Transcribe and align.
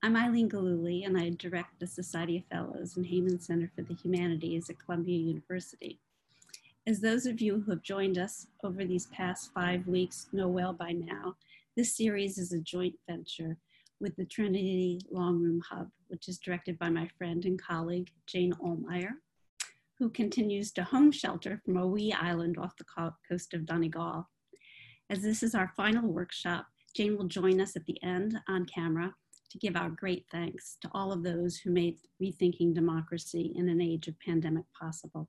I'm 0.00 0.16
Eileen 0.16 0.48
Gillooly, 0.48 1.02
and 1.02 1.18
I 1.18 1.30
direct 1.30 1.80
the 1.80 1.86
Society 1.86 2.38
of 2.38 2.44
Fellows 2.44 2.96
and 2.96 3.04
Heyman 3.04 3.42
Center 3.42 3.68
for 3.74 3.82
the 3.82 3.94
Humanities 3.94 4.70
at 4.70 4.78
Columbia 4.78 5.18
University. 5.18 5.98
As 6.86 7.00
those 7.00 7.26
of 7.26 7.40
you 7.40 7.60
who 7.60 7.72
have 7.72 7.82
joined 7.82 8.16
us 8.16 8.46
over 8.62 8.84
these 8.84 9.06
past 9.06 9.50
five 9.52 9.88
weeks 9.88 10.28
know 10.32 10.46
well 10.46 10.72
by 10.72 10.92
now, 10.92 11.34
this 11.76 11.96
series 11.96 12.38
is 12.38 12.52
a 12.52 12.60
joint 12.60 12.94
venture 13.10 13.56
with 13.98 14.14
the 14.14 14.24
Trinity 14.24 15.00
Long 15.10 15.42
Room 15.42 15.60
Hub, 15.68 15.88
which 16.06 16.28
is 16.28 16.38
directed 16.38 16.78
by 16.78 16.90
my 16.90 17.08
friend 17.18 17.44
and 17.44 17.60
colleague, 17.60 18.12
Jane 18.28 18.52
Ohlmeyer, 18.52 19.14
who 19.98 20.10
continues 20.10 20.70
to 20.72 20.84
home 20.84 21.10
shelter 21.10 21.60
from 21.64 21.76
a 21.76 21.86
wee 21.86 22.12
island 22.12 22.56
off 22.56 22.76
the 22.76 23.10
coast 23.28 23.52
of 23.52 23.66
Donegal. 23.66 24.28
As 25.10 25.22
this 25.22 25.42
is 25.42 25.56
our 25.56 25.72
final 25.76 26.08
workshop, 26.08 26.66
Jane 26.94 27.18
will 27.18 27.26
join 27.26 27.60
us 27.60 27.74
at 27.74 27.84
the 27.86 28.00
end 28.00 28.38
on 28.46 28.64
camera 28.64 29.12
to 29.50 29.58
give 29.58 29.76
our 29.76 29.90
great 29.90 30.26
thanks 30.30 30.76
to 30.82 30.90
all 30.92 31.12
of 31.12 31.22
those 31.22 31.56
who 31.56 31.70
made 31.70 31.98
rethinking 32.22 32.74
democracy 32.74 33.52
in 33.56 33.68
an 33.68 33.80
age 33.80 34.08
of 34.08 34.18
pandemic 34.20 34.64
possible. 34.78 35.28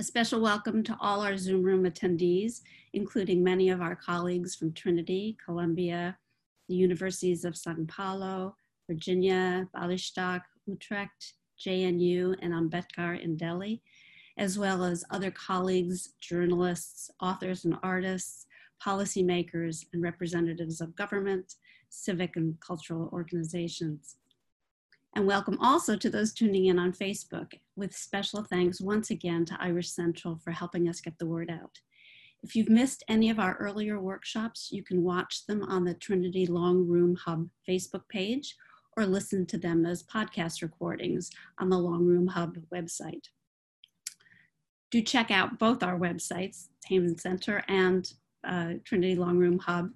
A 0.00 0.02
special 0.02 0.40
welcome 0.40 0.82
to 0.82 0.96
all 1.00 1.20
our 1.20 1.36
Zoom 1.36 1.62
room 1.62 1.84
attendees, 1.84 2.62
including 2.94 3.44
many 3.44 3.70
of 3.70 3.80
our 3.80 3.94
colleagues 3.94 4.56
from 4.56 4.72
Trinity, 4.72 5.36
Columbia, 5.44 6.18
the 6.68 6.74
universities 6.74 7.44
of 7.44 7.56
Sao 7.56 7.76
Paulo, 7.86 8.56
Virginia, 8.88 9.68
Bialystok, 9.74 10.40
Utrecht, 10.66 11.34
JNU, 11.64 12.34
and 12.42 12.52
Ambedkar 12.52 13.22
in 13.22 13.36
Delhi, 13.36 13.82
as 14.36 14.58
well 14.58 14.82
as 14.82 15.04
other 15.10 15.30
colleagues, 15.30 16.14
journalists, 16.20 17.10
authors 17.20 17.64
and 17.64 17.76
artists, 17.82 18.46
policymakers, 18.84 19.86
and 19.92 20.02
representatives 20.02 20.80
of 20.80 20.96
government, 20.96 21.54
civic 21.94 22.36
and 22.36 22.58
cultural 22.60 23.08
organizations. 23.12 24.16
And 25.16 25.26
welcome 25.26 25.58
also 25.60 25.96
to 25.96 26.10
those 26.10 26.32
tuning 26.32 26.66
in 26.66 26.78
on 26.78 26.92
Facebook, 26.92 27.52
with 27.76 27.96
special 27.96 28.42
thanks 28.42 28.80
once 28.80 29.10
again 29.10 29.44
to 29.46 29.56
Irish 29.60 29.90
Central 29.90 30.40
for 30.42 30.50
helping 30.50 30.88
us 30.88 31.00
get 31.00 31.18
the 31.18 31.26
word 31.26 31.50
out. 31.50 31.78
If 32.42 32.54
you've 32.54 32.68
missed 32.68 33.04
any 33.08 33.30
of 33.30 33.38
our 33.38 33.56
earlier 33.56 34.00
workshops, 34.00 34.68
you 34.70 34.82
can 34.82 35.02
watch 35.02 35.46
them 35.46 35.62
on 35.62 35.84
the 35.84 35.94
Trinity 35.94 36.46
Long 36.46 36.86
Room 36.86 37.16
Hub 37.16 37.48
Facebook 37.66 38.08
page 38.08 38.56
or 38.96 39.06
listen 39.06 39.46
to 39.46 39.58
them 39.58 39.86
as 39.86 40.02
podcast 40.02 40.62
recordings 40.62 41.30
on 41.58 41.68
the 41.70 41.78
Long 41.78 42.04
Room 42.04 42.26
Hub 42.26 42.58
website. 42.72 43.28
Do 44.90 45.00
check 45.00 45.30
out 45.30 45.58
both 45.58 45.82
our 45.82 45.98
websites, 45.98 46.68
Heyman 46.90 47.18
Center 47.18 47.64
and 47.66 48.12
uh, 48.46 48.74
Trinity 48.84 49.16
Long 49.16 49.38
Room 49.38 49.58
Hub. 49.58 49.90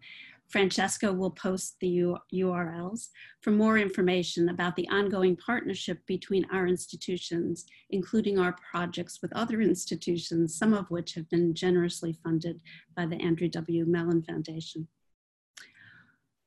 Francesca 0.49 1.13
will 1.13 1.31
post 1.31 1.77
the 1.81 1.89
U- 1.89 2.19
URLs 2.33 3.09
for 3.43 3.51
more 3.51 3.77
information 3.77 4.49
about 4.49 4.77
the 4.77 4.89
ongoing 4.89 5.37
partnership 5.37 6.05
between 6.07 6.47
our 6.51 6.67
institutions, 6.67 7.67
including 7.91 8.39
our 8.39 8.57
projects 8.71 9.21
with 9.21 9.33
other 9.35 9.61
institutions, 9.61 10.57
some 10.57 10.73
of 10.73 10.91
which 10.91 11.15
have 11.15 11.29
been 11.29 11.55
generously 11.55 12.15
funded 12.25 12.63
by 12.97 13.05
the 13.05 13.21
Andrew 13.21 13.49
W. 13.49 13.85
Mellon 13.85 14.23
Foundation. 14.23 14.89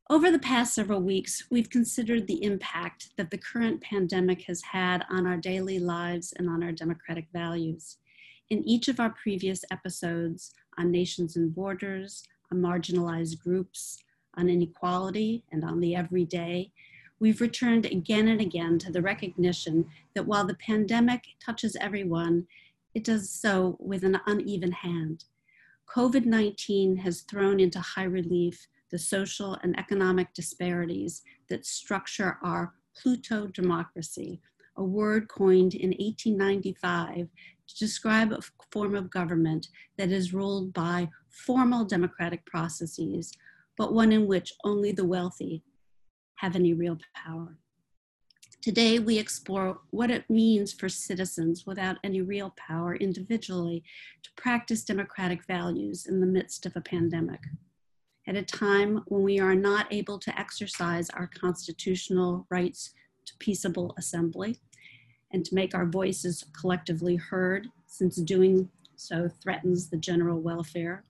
Over 0.09 0.31
the 0.31 0.39
past 0.39 0.73
several 0.73 1.01
weeks, 1.01 1.45
we've 1.51 1.69
considered 1.69 2.27
the 2.27 2.43
impact 2.43 3.11
that 3.17 3.29
the 3.29 3.37
current 3.37 3.81
pandemic 3.81 4.41
has 4.41 4.61
had 4.61 5.05
on 5.09 5.25
our 5.25 5.37
daily 5.37 5.79
lives 5.79 6.33
and 6.35 6.49
on 6.49 6.63
our 6.63 6.73
democratic 6.73 7.27
values. 7.31 7.97
In 8.49 8.67
each 8.67 8.89
of 8.89 8.99
our 8.99 9.11
previous 9.11 9.63
episodes 9.71 10.53
on 10.77 10.91
nations 10.91 11.37
and 11.37 11.55
borders, 11.55 12.23
on 12.51 12.61
marginalized 12.61 13.39
groups, 13.39 13.97
on 14.35 14.49
inequality, 14.49 15.43
and 15.51 15.63
on 15.63 15.79
the 15.79 15.95
everyday, 15.95 16.71
we've 17.19 17.41
returned 17.41 17.85
again 17.85 18.27
and 18.27 18.41
again 18.41 18.79
to 18.79 18.91
the 18.91 19.01
recognition 19.01 19.85
that 20.15 20.25
while 20.25 20.45
the 20.45 20.55
pandemic 20.55 21.23
touches 21.43 21.75
everyone, 21.79 22.47
it 22.93 23.03
does 23.03 23.29
so 23.29 23.77
with 23.79 24.03
an 24.03 24.19
uneven 24.27 24.71
hand. 24.71 25.25
COVID 25.95 26.25
19 26.25 26.97
has 26.97 27.21
thrown 27.21 27.59
into 27.59 27.79
high 27.79 28.03
relief 28.03 28.67
the 28.91 28.99
social 28.99 29.57
and 29.63 29.77
economic 29.79 30.33
disparities 30.33 31.21
that 31.49 31.65
structure 31.65 32.37
our 32.43 32.73
Pluto 32.95 33.47
democracy, 33.47 34.41
a 34.75 34.83
word 34.83 35.29
coined 35.29 35.73
in 35.73 35.89
1895 35.91 37.27
to 37.67 37.77
describe 37.77 38.33
a 38.33 38.39
form 38.71 38.95
of 38.95 39.09
government 39.09 39.69
that 39.97 40.11
is 40.11 40.33
ruled 40.33 40.73
by 40.73 41.09
formal 41.31 41.85
democratic 41.85 42.45
processes, 42.45 43.31
but 43.77 43.93
one 43.93 44.11
in 44.11 44.27
which 44.27 44.53
only 44.63 44.91
the 44.91 45.05
wealthy 45.05 45.63
have 46.35 46.55
any 46.55 46.73
real 46.73 46.97
power. 47.15 47.57
Today, 48.61 48.99
we 48.99 49.17
explore 49.17 49.79
what 49.89 50.11
it 50.11 50.29
means 50.29 50.71
for 50.71 50.87
citizens 50.87 51.65
without 51.65 51.97
any 52.03 52.21
real 52.21 52.53
power 52.57 52.95
individually 52.95 53.83
to 54.21 54.29
practice 54.35 54.83
democratic 54.83 55.45
values 55.47 56.05
in 56.05 56.19
the 56.19 56.27
midst 56.27 56.67
of 56.67 56.75
a 56.75 56.81
pandemic. 56.81 57.39
At 58.27 58.35
a 58.35 58.43
time 58.43 59.01
when 59.07 59.23
we 59.23 59.39
are 59.39 59.55
not 59.55 59.91
able 59.91 60.19
to 60.19 60.39
exercise 60.39 61.09
our 61.09 61.27
constitutional 61.27 62.45
rights 62.51 62.93
to 63.25 63.33
peaceable 63.39 63.95
assembly 63.97 64.59
and 65.31 65.43
to 65.43 65.55
make 65.55 65.73
our 65.73 65.87
voices 65.87 66.45
collectively 66.59 67.15
heard, 67.15 67.67
since 67.87 68.17
doing 68.17 68.69
so 68.95 69.27
threatens 69.41 69.89
the 69.89 69.97
general 69.97 70.39
welfare, 70.39 71.03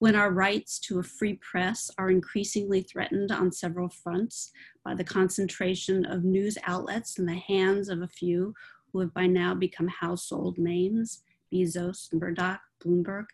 when 0.00 0.16
our 0.16 0.32
rights 0.32 0.78
to 0.78 0.98
a 0.98 1.02
free 1.02 1.34
press 1.34 1.90
are 1.98 2.10
increasingly 2.10 2.80
threatened 2.80 3.30
on 3.30 3.52
several 3.52 3.88
fronts 3.88 4.50
by 4.82 4.94
the 4.94 5.04
concentration 5.04 6.06
of 6.06 6.24
news 6.24 6.56
outlets 6.66 7.18
in 7.18 7.26
the 7.26 7.36
hands 7.36 7.90
of 7.90 8.00
a 8.00 8.08
few 8.08 8.54
who 8.90 9.00
have 9.00 9.12
by 9.12 9.26
now 9.26 9.54
become 9.54 9.88
household 9.88 10.58
names 10.58 11.22
Bezos, 11.52 12.12
Murdoch, 12.14 12.60
Bloomberg, 12.82 13.26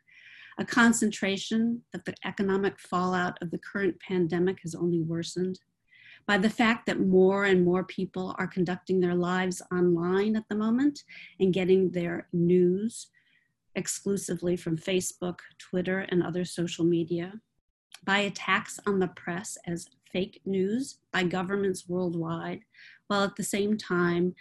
a 0.59 0.65
concentration 0.65 1.83
that 1.93 2.05
the 2.05 2.15
economic 2.25 2.81
fallout 2.81 3.39
of 3.43 3.53
the 3.53 3.59
current 3.59 4.01
pandemic 4.01 4.59
has 4.63 4.75
only 4.75 5.03
worsened, 5.03 5.61
by 6.27 6.37
the 6.37 6.51
fact 6.51 6.87
that 6.87 6.99
more 6.99 7.45
and 7.45 7.65
more 7.65 7.85
people 7.85 8.35
are 8.39 8.49
conducting 8.49 8.99
their 8.99 9.15
lives 9.15 9.63
online 9.71 10.35
at 10.35 10.49
the 10.49 10.57
moment 10.57 11.05
and 11.39 11.55
getting 11.55 11.93
their 11.93 12.27
news 12.33 13.09
exclusively 13.77 14.57
from 14.57 14.77
Facebook, 14.77 15.39
Twitter, 15.59 16.01
and 16.09 16.23
other 16.23 16.45
social 16.45 16.85
media, 16.85 17.41
by 18.05 18.19
attacks 18.19 18.81
on 18.87 18.99
the 18.99 19.09
press 19.09 19.57
as 19.67 19.89
fake 20.11 20.41
news 20.45 20.99
by 21.13 21.23
governments 21.23 21.89
worldwide, 21.89 22.61
while 23.07 23.23
at 23.23 23.37
the 23.37 23.43
same 23.43 23.77
time, 23.77 24.35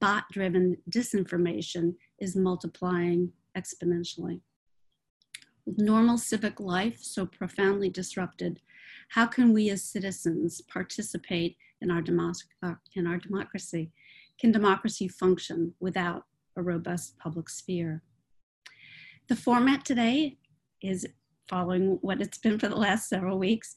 bot 0.00 0.24
driven 0.32 0.76
disinformation 0.90 1.94
is 2.18 2.34
multiplying 2.34 3.32
exponentially. 3.56 4.40
With 5.66 5.78
normal 5.78 6.16
civic 6.16 6.60
life 6.60 7.02
so 7.02 7.26
profoundly 7.26 7.90
disrupted, 7.90 8.60
how 9.10 9.26
can 9.26 9.52
we 9.52 9.70
as 9.70 9.82
citizens 9.82 10.62
participate 10.62 11.56
in 11.80 11.90
our, 11.90 12.02
democ- 12.02 12.44
in 12.94 13.06
our 13.06 13.18
democracy? 13.18 13.92
Can 14.38 14.52
democracy 14.52 15.08
function 15.08 15.74
without 15.80 16.24
a 16.56 16.62
robust 16.62 17.18
public 17.18 17.48
sphere? 17.50 18.02
The 19.28 19.36
format 19.36 19.84
today 19.84 20.38
is 20.80 21.06
following 21.50 21.98
what 22.00 22.22
it's 22.22 22.38
been 22.38 22.58
for 22.58 22.68
the 22.68 22.76
last 22.76 23.10
several 23.10 23.38
weeks. 23.38 23.74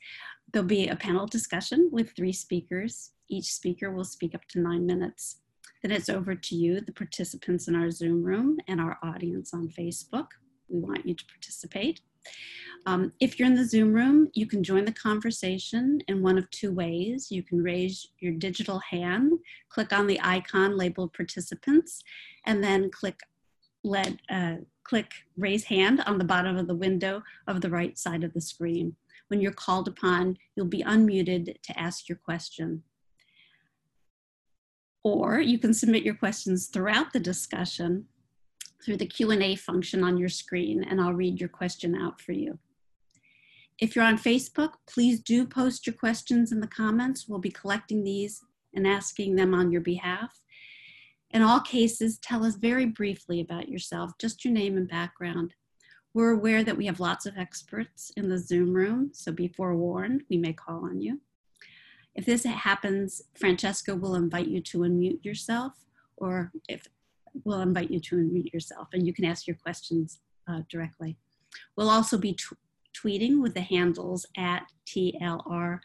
There'll 0.54 0.66
be 0.66 0.88
a 0.88 0.96
panel 0.96 1.28
discussion 1.28 1.90
with 1.92 2.16
three 2.16 2.32
speakers. 2.32 3.12
Each 3.30 3.52
speaker 3.52 3.92
will 3.92 4.06
speak 4.06 4.34
up 4.34 4.46
to 4.50 4.62
nine 4.62 4.86
minutes. 4.86 5.42
Then 5.84 5.92
it's 5.92 6.08
over 6.08 6.36
to 6.36 6.56
you, 6.56 6.80
the 6.80 6.94
participants 6.94 7.68
in 7.68 7.76
our 7.76 7.92
Zoom 7.92 8.24
room 8.24 8.60
and 8.70 8.80
our 8.80 8.98
audience 9.04 9.54
on 9.54 9.68
Facebook. 9.68 10.28
We 10.70 10.80
want 10.80 11.06
you 11.06 11.16
to 11.16 11.26
participate. 11.26 12.00
Um, 12.86 13.12
if 13.20 13.38
you're 13.38 13.48
in 13.50 13.56
the 13.56 13.68
Zoom 13.68 13.92
room, 13.92 14.30
you 14.34 14.46
can 14.46 14.64
join 14.64 14.86
the 14.86 14.94
conversation 14.94 16.00
in 16.08 16.24
one 16.24 16.38
of 16.38 16.50
two 16.52 16.72
ways. 16.72 17.30
You 17.30 17.44
can 17.44 17.62
raise 17.62 18.08
your 18.20 18.32
digital 18.32 18.80
hand, 18.80 19.34
click 19.68 19.92
on 19.92 20.08
the 20.08 20.20
icon 20.24 20.78
labeled 20.78 21.12
participants, 21.12 22.04
and 22.46 22.64
then 22.64 22.90
click 22.90 23.20
let, 23.84 24.14
uh, 24.30 24.58
click 24.84 25.12
raise 25.38 25.66
hand 25.66 26.02
on 26.06 26.18
the 26.18 26.24
bottom 26.24 26.58
of 26.58 26.68
the 26.68 26.76
window 26.76 27.24
of 27.48 27.62
the 27.62 27.70
right 27.70 27.98
side 27.98 28.24
of 28.24 28.34
the 28.34 28.42
screen. 28.42 28.96
When 29.28 29.42
you're 29.42 29.52
called 29.52 29.88
upon, 29.88 30.38
you'll 30.56 30.66
be 30.66 30.84
unmuted 30.84 31.62
to 31.62 31.80
ask 31.80 32.10
your 32.10 32.18
question. 32.18 32.84
Or 35.04 35.40
you 35.40 35.58
can 35.58 35.74
submit 35.74 36.04
your 36.04 36.16
questions 36.16 36.68
throughout 36.68 37.14
the 37.14 37.20
discussion 37.20 38.08
through 38.84 38.98
the 38.98 39.06
Q&A 39.06 39.56
function 39.56 40.04
on 40.04 40.18
your 40.18 40.30
screen 40.30 40.84
and 40.84 41.00
I'll 41.00 41.14
read 41.14 41.40
your 41.40 41.50
question 41.50 41.96
out 41.96 42.20
for 42.20 42.32
you. 42.32 42.58
If 43.80 43.96
you're 43.96 44.06
on 44.06 44.18
Facebook, 44.18 44.74
please 44.88 45.20
do 45.20 45.46
post 45.46 45.88
your 45.88 45.96
questions 45.96 46.52
in 46.52 46.60
the 46.60 46.68
comments. 46.68 47.28
We'll 47.28 47.40
be 47.40 47.52
collecting 47.52 48.04
these 48.04 48.42
and 48.74 48.88
asking 48.88 49.36
them 49.36 49.54
on 49.54 49.72
your 49.72 49.82
behalf. 49.82 50.41
In 51.34 51.42
all 51.42 51.62
cases, 51.62 52.18
tell 52.18 52.46
us 52.46 52.56
very 52.56 52.86
briefly 52.86 53.40
about 53.40 53.70
yourself, 53.70 54.12
just 54.20 54.44
your 54.44 54.54
name 54.54 54.78
and 54.78 54.88
background. 54.88 55.54
We're 56.14 56.32
aware 56.32 56.64
that 56.64 56.76
we 56.76 56.86
have 56.88 57.00
lots 57.00 57.26
of 57.26 57.38
experts 57.38 58.12
in 58.18 58.28
the 58.30 58.38
Zoom 58.38 58.74
room, 58.74 59.12
so 59.14 59.32
be 59.32 59.48
forewarned, 59.48 60.24
we 60.30 60.38
may 60.38 60.52
call 60.52 60.84
on 60.84 61.02
you. 61.02 61.22
If 62.16 62.26
this 62.26 62.44
happens, 62.44 63.22
Francesca 63.36 63.96
will 63.96 64.16
invite 64.16 64.48
you 64.48 64.60
to 64.62 64.80
unmute 64.80 65.24
yourself, 65.24 65.74
or 66.18 66.52
if 66.68 66.86
we'll 67.46 67.62
invite 67.62 67.90
you 67.90 68.02
to 68.02 68.18
unmute 68.18 68.54
yourself, 68.54 68.90
and 68.92 69.08
you 69.08 69.14
can 69.14 69.24
ask 69.24 69.48
your 69.48 69.56
questions 69.56 70.20
uh, 70.50 70.62
directly. 70.70 71.16
We'll 71.78 71.90
also 71.90 72.18
be 72.18 72.38
tweeting 72.94 73.42
with 73.42 73.54
the 73.54 73.62
handles 73.62 74.26
at 74.36 74.66
TLR 74.86 75.80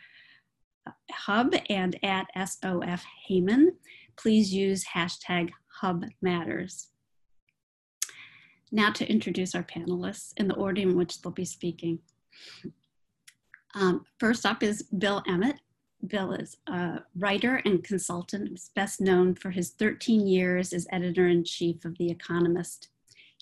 Hub 1.10 1.54
and 1.68 1.98
at 2.04 2.26
SOF 2.36 3.04
Heyman. 3.28 3.68
Please 4.18 4.52
use 4.52 4.84
hashtag 4.94 5.50
Hub 5.80 6.04
Matters. 6.22 6.88
Now 8.72 8.90
to 8.92 9.08
introduce 9.08 9.54
our 9.54 9.62
panelists 9.62 10.32
in 10.36 10.48
the 10.48 10.54
order 10.54 10.80
in 10.80 10.96
which 10.96 11.20
they'll 11.20 11.32
be 11.32 11.44
speaking. 11.44 12.00
Um, 13.74 14.04
first 14.18 14.46
up 14.46 14.62
is 14.62 14.82
Bill 14.84 15.22
Emmott. 15.28 15.60
Bill 16.06 16.32
is 16.32 16.56
a 16.66 17.00
writer 17.18 17.60
and 17.64 17.82
consultant, 17.82 18.48
He's 18.48 18.70
best 18.74 19.00
known 19.00 19.34
for 19.34 19.50
his 19.50 19.70
13 19.70 20.26
years 20.26 20.72
as 20.72 20.86
editor-in-chief 20.90 21.84
of 21.84 21.96
The 21.98 22.10
Economist. 22.10 22.88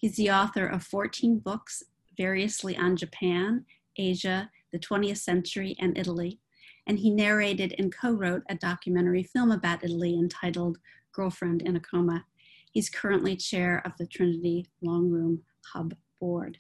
He's 0.01 0.17
the 0.17 0.31
author 0.31 0.67
of 0.67 0.83
14 0.83 1.39
books, 1.39 1.83
variously 2.17 2.77
on 2.77 2.97
Japan, 2.97 3.65
Asia, 3.97 4.51
the 4.73 4.79
20th 4.79 5.19
century, 5.19 5.77
and 5.79 5.97
Italy. 5.97 6.41
And 6.87 6.99
he 6.99 7.11
narrated 7.11 7.75
and 7.79 7.95
co-wrote 7.95 8.43
a 8.49 8.55
documentary 8.55 9.23
film 9.23 9.51
about 9.51 9.85
Italy 9.85 10.15
entitled 10.19 10.79
Girlfriend 11.13 11.63
in 11.63 11.77
a 11.77 11.81
Coma. 11.81 12.27
He's 12.71 12.91
currently 12.91 13.37
chair 13.37 13.83
of 13.85 13.93
the 13.99 14.07
Trinity 14.07 14.67
Long 14.83 15.11
Room 15.11 15.43
Hub 15.73 15.95
Board. 16.21 16.59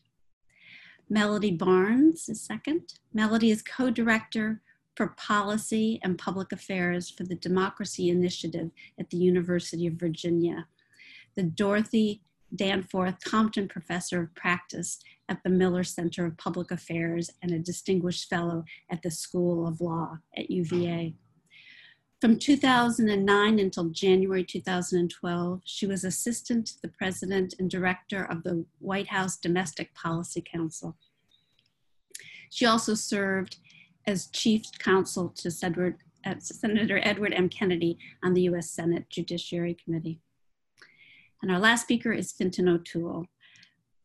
Melody 1.10 1.50
Barnes 1.50 2.28
is 2.28 2.40
second. 2.40 2.94
Melody 3.12 3.50
is 3.50 3.62
co-director 3.62 4.62
for 4.94 5.08
policy 5.08 6.00
and 6.02 6.16
public 6.16 6.52
affairs 6.52 7.10
for 7.10 7.24
the 7.24 7.34
Democracy 7.34 8.08
Initiative 8.08 8.70
at 8.98 9.10
the 9.10 9.16
University 9.16 9.86
of 9.86 9.94
Virginia. 9.94 10.66
The 11.36 11.42
Dorothy 11.42 12.22
Danforth 12.54 13.22
Compton 13.24 13.68
Professor 13.68 14.22
of 14.22 14.34
Practice 14.34 14.98
at 15.28 15.42
the 15.42 15.50
Miller 15.50 15.84
Center 15.84 16.26
of 16.26 16.36
Public 16.36 16.70
Affairs 16.70 17.30
and 17.42 17.52
a 17.52 17.58
Distinguished 17.58 18.28
Fellow 18.28 18.64
at 18.90 19.02
the 19.02 19.10
School 19.10 19.66
of 19.66 19.80
Law 19.80 20.18
at 20.36 20.50
UVA. 20.50 21.14
From 22.20 22.38
2009 22.38 23.58
until 23.58 23.90
January 23.90 24.44
2012, 24.44 25.60
she 25.64 25.86
was 25.86 26.04
assistant 26.04 26.66
to 26.68 26.82
the 26.82 26.88
president 26.88 27.54
and 27.58 27.68
director 27.68 28.24
of 28.24 28.42
the 28.44 28.64
White 28.78 29.08
House 29.08 29.36
Domestic 29.36 29.94
Policy 29.94 30.42
Council. 30.42 30.96
She 32.50 32.64
also 32.64 32.94
served 32.94 33.58
as 34.06 34.28
chief 34.28 34.62
counsel 34.78 35.30
to 35.36 35.50
Senator, 35.50 35.98
uh, 36.24 36.34
Edward 37.02 37.34
M. 37.34 37.48
Kennedy 37.48 37.98
on 38.22 38.32
the 38.32 38.42
US 38.42 38.70
Senate 38.70 39.10
Judiciary 39.10 39.76
Committee. 39.84 40.20
And 41.44 41.52
our 41.52 41.60
last 41.60 41.82
speaker 41.82 42.10
is 42.10 42.32
Fintan 42.32 42.70
O'Toole, 42.70 43.26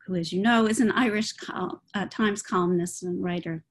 who, 0.05 0.15
as 0.15 0.33
you 0.33 0.41
know, 0.41 0.65
is 0.67 0.81
an 0.81 0.91
Irish 0.91 1.31
col 1.31 1.81
uh, 1.93 2.05
Times 2.11 2.41
columnist 2.41 3.01
and 3.01 3.23
writer. 3.23 3.63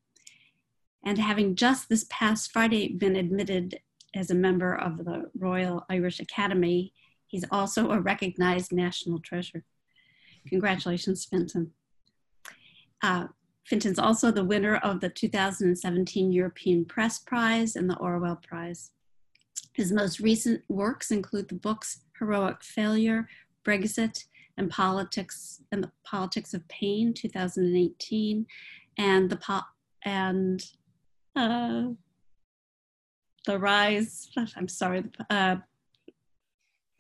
And 1.04 1.18
having 1.18 1.54
just 1.54 1.90
this 1.90 2.06
past 2.08 2.50
Friday 2.50 2.88
been 2.88 3.14
admitted 3.14 3.78
as 4.14 4.30
a 4.30 4.34
member 4.34 4.74
of 4.74 5.04
the 5.04 5.30
Royal 5.38 5.84
Irish 5.90 6.18
Academy, 6.18 6.94
he's 7.26 7.44
also 7.50 7.90
a 7.90 8.00
recognized 8.00 8.72
national 8.72 9.18
treasure. 9.18 9.64
Congratulations, 10.48 11.26
Fintan. 11.26 11.72
Uh, 13.02 13.26
Fintan's 13.66 13.98
also 13.98 14.30
the 14.30 14.44
winner 14.44 14.76
of 14.76 15.00
the 15.00 15.10
2017 15.10 16.32
European 16.32 16.86
Press 16.86 17.18
Prize 17.18 17.76
and 17.76 17.90
the 17.90 17.98
Orwell 17.98 18.36
Prize. 18.36 18.92
His 19.74 19.92
most 19.92 20.20
recent 20.20 20.62
works 20.70 21.10
include 21.10 21.50
the 21.50 21.54
books 21.54 22.00
Heroic 22.18 22.62
Failure, 22.64 23.28
Brexit, 23.64 24.24
and 24.58 24.68
Politics 24.68 25.62
and 25.72 25.82
the 25.82 25.90
Politics 26.04 26.52
of 26.52 26.66
Pain, 26.68 27.14
2018, 27.14 28.46
and 28.98 29.30
the 29.30 29.36
po- 29.36 29.60
and 30.04 30.62
uh, 31.36 31.84
the 33.46 33.58
rise. 33.58 34.28
I'm 34.56 34.68
sorry, 34.68 35.04
uh, 35.30 35.56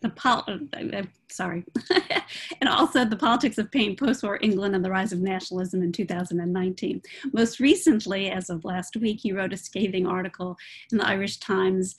the 0.00 0.10
pol- 0.10 0.44
I'm 0.46 1.10
sorry, 1.28 1.64
and 2.60 2.68
also 2.70 3.04
the 3.04 3.16
politics 3.16 3.58
of 3.58 3.72
pain, 3.72 3.96
post-war 3.96 4.38
England, 4.40 4.76
and 4.76 4.84
the 4.84 4.90
rise 4.90 5.12
of 5.12 5.20
nationalism 5.20 5.82
in 5.82 5.90
2019. 5.90 7.02
Most 7.32 7.58
recently, 7.58 8.30
as 8.30 8.48
of 8.48 8.64
last 8.64 8.96
week, 8.96 9.18
he 9.20 9.32
wrote 9.32 9.52
a 9.52 9.56
scathing 9.56 10.06
article 10.06 10.56
in 10.92 10.98
the 10.98 11.06
Irish 11.06 11.38
Times 11.38 11.96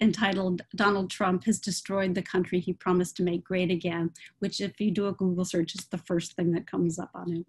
entitled 0.00 0.62
"Donald 0.74 1.10
Trump 1.10 1.44
has 1.44 1.58
destroyed 1.58 2.14
the 2.14 2.22
country 2.22 2.60
he 2.60 2.72
promised 2.72 3.16
to 3.16 3.22
make 3.22 3.44
great 3.44 3.70
again," 3.70 4.12
which, 4.38 4.60
if 4.60 4.80
you 4.80 4.90
do 4.90 5.08
a 5.08 5.12
Google 5.12 5.44
search, 5.44 5.74
is 5.74 5.86
the 5.86 5.98
first 5.98 6.34
thing 6.34 6.52
that 6.52 6.70
comes 6.70 6.98
up 6.98 7.10
on 7.14 7.32
it. 7.38 7.46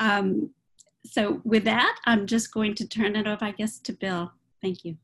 Um, 0.00 0.50
so, 1.04 1.40
with 1.44 1.64
that, 1.64 1.98
I'm 2.06 2.26
just 2.26 2.52
going 2.52 2.74
to 2.76 2.86
turn 2.86 3.16
it 3.16 3.26
over, 3.26 3.44
I 3.44 3.52
guess, 3.52 3.78
to 3.80 3.92
Bill. 3.92 4.32
Thank 4.60 4.84
you. 4.84 4.96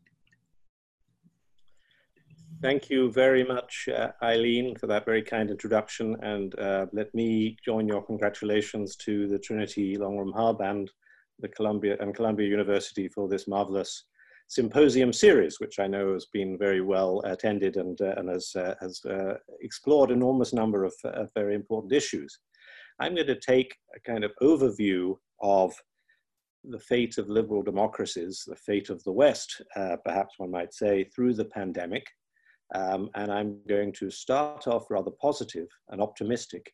Thank 2.64 2.88
you 2.88 3.12
very 3.12 3.44
much, 3.44 3.90
uh, 3.94 4.12
Eileen, 4.22 4.74
for 4.76 4.86
that 4.86 5.04
very 5.04 5.22
kind 5.22 5.50
introduction. 5.50 6.16
And 6.22 6.58
uh, 6.58 6.86
let 6.92 7.14
me 7.14 7.58
join 7.62 7.86
your 7.86 8.02
congratulations 8.02 8.96
to 9.04 9.28
the 9.28 9.38
Trinity 9.38 9.96
Longroom 9.98 10.34
Hub 10.34 10.62
and 10.62 10.90
the 11.40 11.48
Columbia 11.48 11.96
and 12.00 12.14
Columbia 12.14 12.48
University 12.48 13.06
for 13.08 13.28
this 13.28 13.46
marvelous 13.46 14.04
symposium 14.48 15.12
series, 15.12 15.58
which 15.58 15.78
I 15.78 15.86
know 15.86 16.12
has 16.12 16.26
been 16.32 16.58
very 16.58 16.80
well 16.80 17.20
attended 17.24 17.76
and, 17.76 18.00
uh, 18.00 18.14
and 18.16 18.28
has, 18.28 18.54
uh, 18.56 18.74
has 18.80 19.00
uh, 19.04 19.34
explored 19.60 20.10
enormous 20.10 20.52
number 20.52 20.84
of 20.84 20.94
very 21.34 21.54
important 21.54 21.92
issues. 21.92 22.38
I'm 23.00 23.14
going 23.14 23.26
to 23.26 23.40
take 23.40 23.74
a 23.96 24.00
kind 24.00 24.24
of 24.24 24.32
overview 24.42 25.16
of 25.42 25.74
the 26.64 26.78
fate 26.78 27.18
of 27.18 27.28
liberal 27.28 27.62
democracies, 27.62 28.44
the 28.46 28.56
fate 28.56 28.88
of 28.88 29.02
the 29.04 29.12
West, 29.12 29.60
uh, 29.76 29.96
perhaps 30.04 30.34
one 30.38 30.50
might 30.50 30.72
say, 30.72 31.04
through 31.04 31.34
the 31.34 31.44
pandemic, 31.44 32.06
um, 32.74 33.10
and 33.14 33.30
I'm 33.30 33.58
going 33.68 33.92
to 33.94 34.10
start 34.10 34.66
off 34.66 34.90
rather 34.90 35.10
positive 35.20 35.68
and 35.90 36.00
optimistic, 36.00 36.72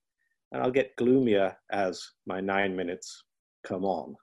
and 0.53 0.63
I'll 0.63 0.71
get 0.71 0.95
gloomier 0.97 1.57
as 1.73 2.03
my 2.27 2.41
nine 2.41 2.77
minutes 2.77 3.25
come 3.67 3.85
on. 3.85 4.15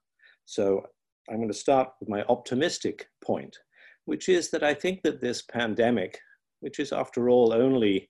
So 0.46 0.84
I'm 1.30 1.38
going 1.38 1.48
to 1.50 1.54
start 1.54 1.90
with 2.00 2.10
my 2.10 2.24
optimistic 2.30 3.08
point, 3.24 3.58
which 4.06 4.30
is 4.30 4.50
that 4.52 4.64
I 4.64 4.74
think 4.74 5.02
that 5.04 5.22
this 5.22 5.42
pandemic, 5.42 6.18
which 6.62 6.80
is 6.80 6.92
after 6.94 7.30
all 7.30 7.54
only, 7.54 8.10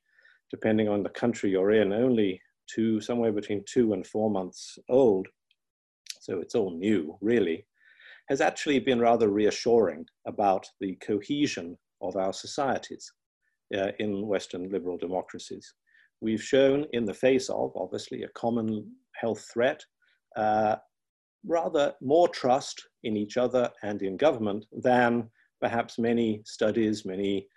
depending 0.51 0.88
on 0.88 1.03
the 1.03 1.09
country 1.09 1.50
you're 1.50 1.71
in, 1.71 1.91
only 1.91 2.39
two, 2.74 3.01
somewhere 3.01 3.31
between 3.31 3.63
two 3.67 3.93
and 3.93 4.05
four 4.05 4.29
months 4.29 4.77
old, 4.89 5.27
so 6.21 6.39
it's 6.39 6.55
all 6.55 6.77
new, 6.77 7.17
really, 7.21 7.65
has 8.29 8.41
actually 8.41 8.79
been 8.79 9.00
rather 9.00 9.29
reassuring 9.29 10.05
about 10.27 10.67
the 10.79 10.95
cohesion 10.95 11.77
of 12.01 12.15
our 12.17 12.33
societies 12.33 13.12
uh, 13.75 13.91
in 14.00 14.27
Western 14.27 14.69
liberal 14.69 14.97
democracies. 14.97 15.74
We've 16.21 16.43
shown 16.43 16.86
in 16.93 17.05
the 17.05 17.13
face 17.13 17.50
of, 17.50 17.71
obviously, 17.75 18.24
a 18.24 18.29
common 18.29 18.91
health 19.15 19.50
threat, 19.51 19.83
uh, 20.36 20.75
rather 21.47 21.93
more 22.01 22.27
trust 22.27 22.87
in 23.03 23.15
each 23.15 23.37
other 23.37 23.69
and 23.83 24.01
in 24.01 24.17
government 24.17 24.65
than 24.71 25.29
perhaps 25.61 25.97
many 25.97 26.41
studies, 26.45 27.05
many 27.05 27.47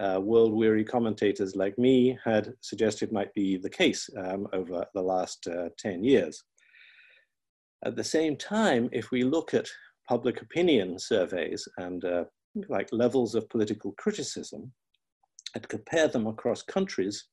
uh, 0.00 0.20
world-weary 0.20 0.84
commentators 0.84 1.56
like 1.56 1.78
me 1.78 2.18
had 2.22 2.52
suggested 2.60 3.12
might 3.12 3.32
be 3.32 3.56
the 3.56 3.70
case 3.70 4.10
um, 4.18 4.46
over 4.52 4.84
the 4.94 5.02
last 5.02 5.46
uh, 5.46 5.68
10 5.78 6.04
years. 6.04 6.44
At 7.84 7.96
the 7.96 8.04
same 8.04 8.36
time, 8.36 8.90
if 8.92 9.10
we 9.10 9.22
look 9.22 9.54
at 9.54 9.68
public 10.08 10.42
opinion 10.42 10.98
surveys 10.98 11.66
and 11.78 12.04
uh, 12.04 12.24
like 12.68 12.88
levels 12.92 13.34
of 13.34 13.48
political 13.48 13.92
criticism, 13.92 14.72
and 15.56 15.68
compare 15.68 16.06
them 16.06 16.26
across 16.26 16.62
countries, 16.62 17.24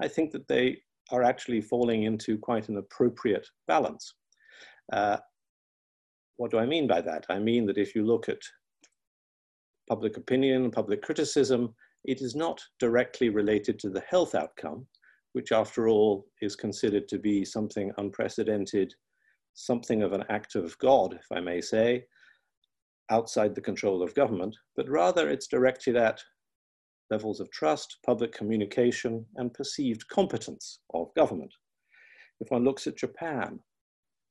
I 0.00 0.08
think 0.08 0.30
that 0.32 0.46
they 0.46 0.78
are 1.10 1.24
actually 1.24 1.60
falling 1.60 2.04
into 2.04 2.38
quite 2.38 2.68
an 2.68 2.76
appropriate 2.78 3.46
balance. 3.66 4.14
What 6.42 6.50
do 6.50 6.58
I 6.58 6.66
mean 6.66 6.88
by 6.88 7.00
that? 7.02 7.24
I 7.28 7.38
mean 7.38 7.66
that 7.66 7.78
if 7.78 7.94
you 7.94 8.04
look 8.04 8.28
at 8.28 8.42
public 9.88 10.16
opinion, 10.16 10.72
public 10.72 11.00
criticism, 11.00 11.72
it 12.02 12.20
is 12.20 12.34
not 12.34 12.60
directly 12.80 13.28
related 13.28 13.78
to 13.78 13.90
the 13.90 14.00
health 14.00 14.34
outcome, 14.34 14.84
which 15.34 15.52
after 15.52 15.86
all 15.86 16.26
is 16.40 16.56
considered 16.56 17.06
to 17.06 17.18
be 17.20 17.44
something 17.44 17.92
unprecedented, 17.96 18.92
something 19.54 20.02
of 20.02 20.12
an 20.12 20.24
act 20.30 20.56
of 20.56 20.76
God, 20.78 21.14
if 21.14 21.30
I 21.30 21.38
may 21.38 21.60
say, 21.60 22.06
outside 23.08 23.54
the 23.54 23.60
control 23.60 24.02
of 24.02 24.12
government, 24.16 24.56
but 24.74 24.88
rather 24.88 25.30
it's 25.30 25.46
directed 25.46 25.94
at 25.94 26.20
levels 27.08 27.38
of 27.38 27.52
trust, 27.52 27.98
public 28.04 28.32
communication, 28.32 29.24
and 29.36 29.54
perceived 29.54 30.08
competence 30.08 30.80
of 30.92 31.14
government. 31.14 31.54
If 32.40 32.50
one 32.50 32.64
looks 32.64 32.88
at 32.88 32.96
Japan, 32.96 33.60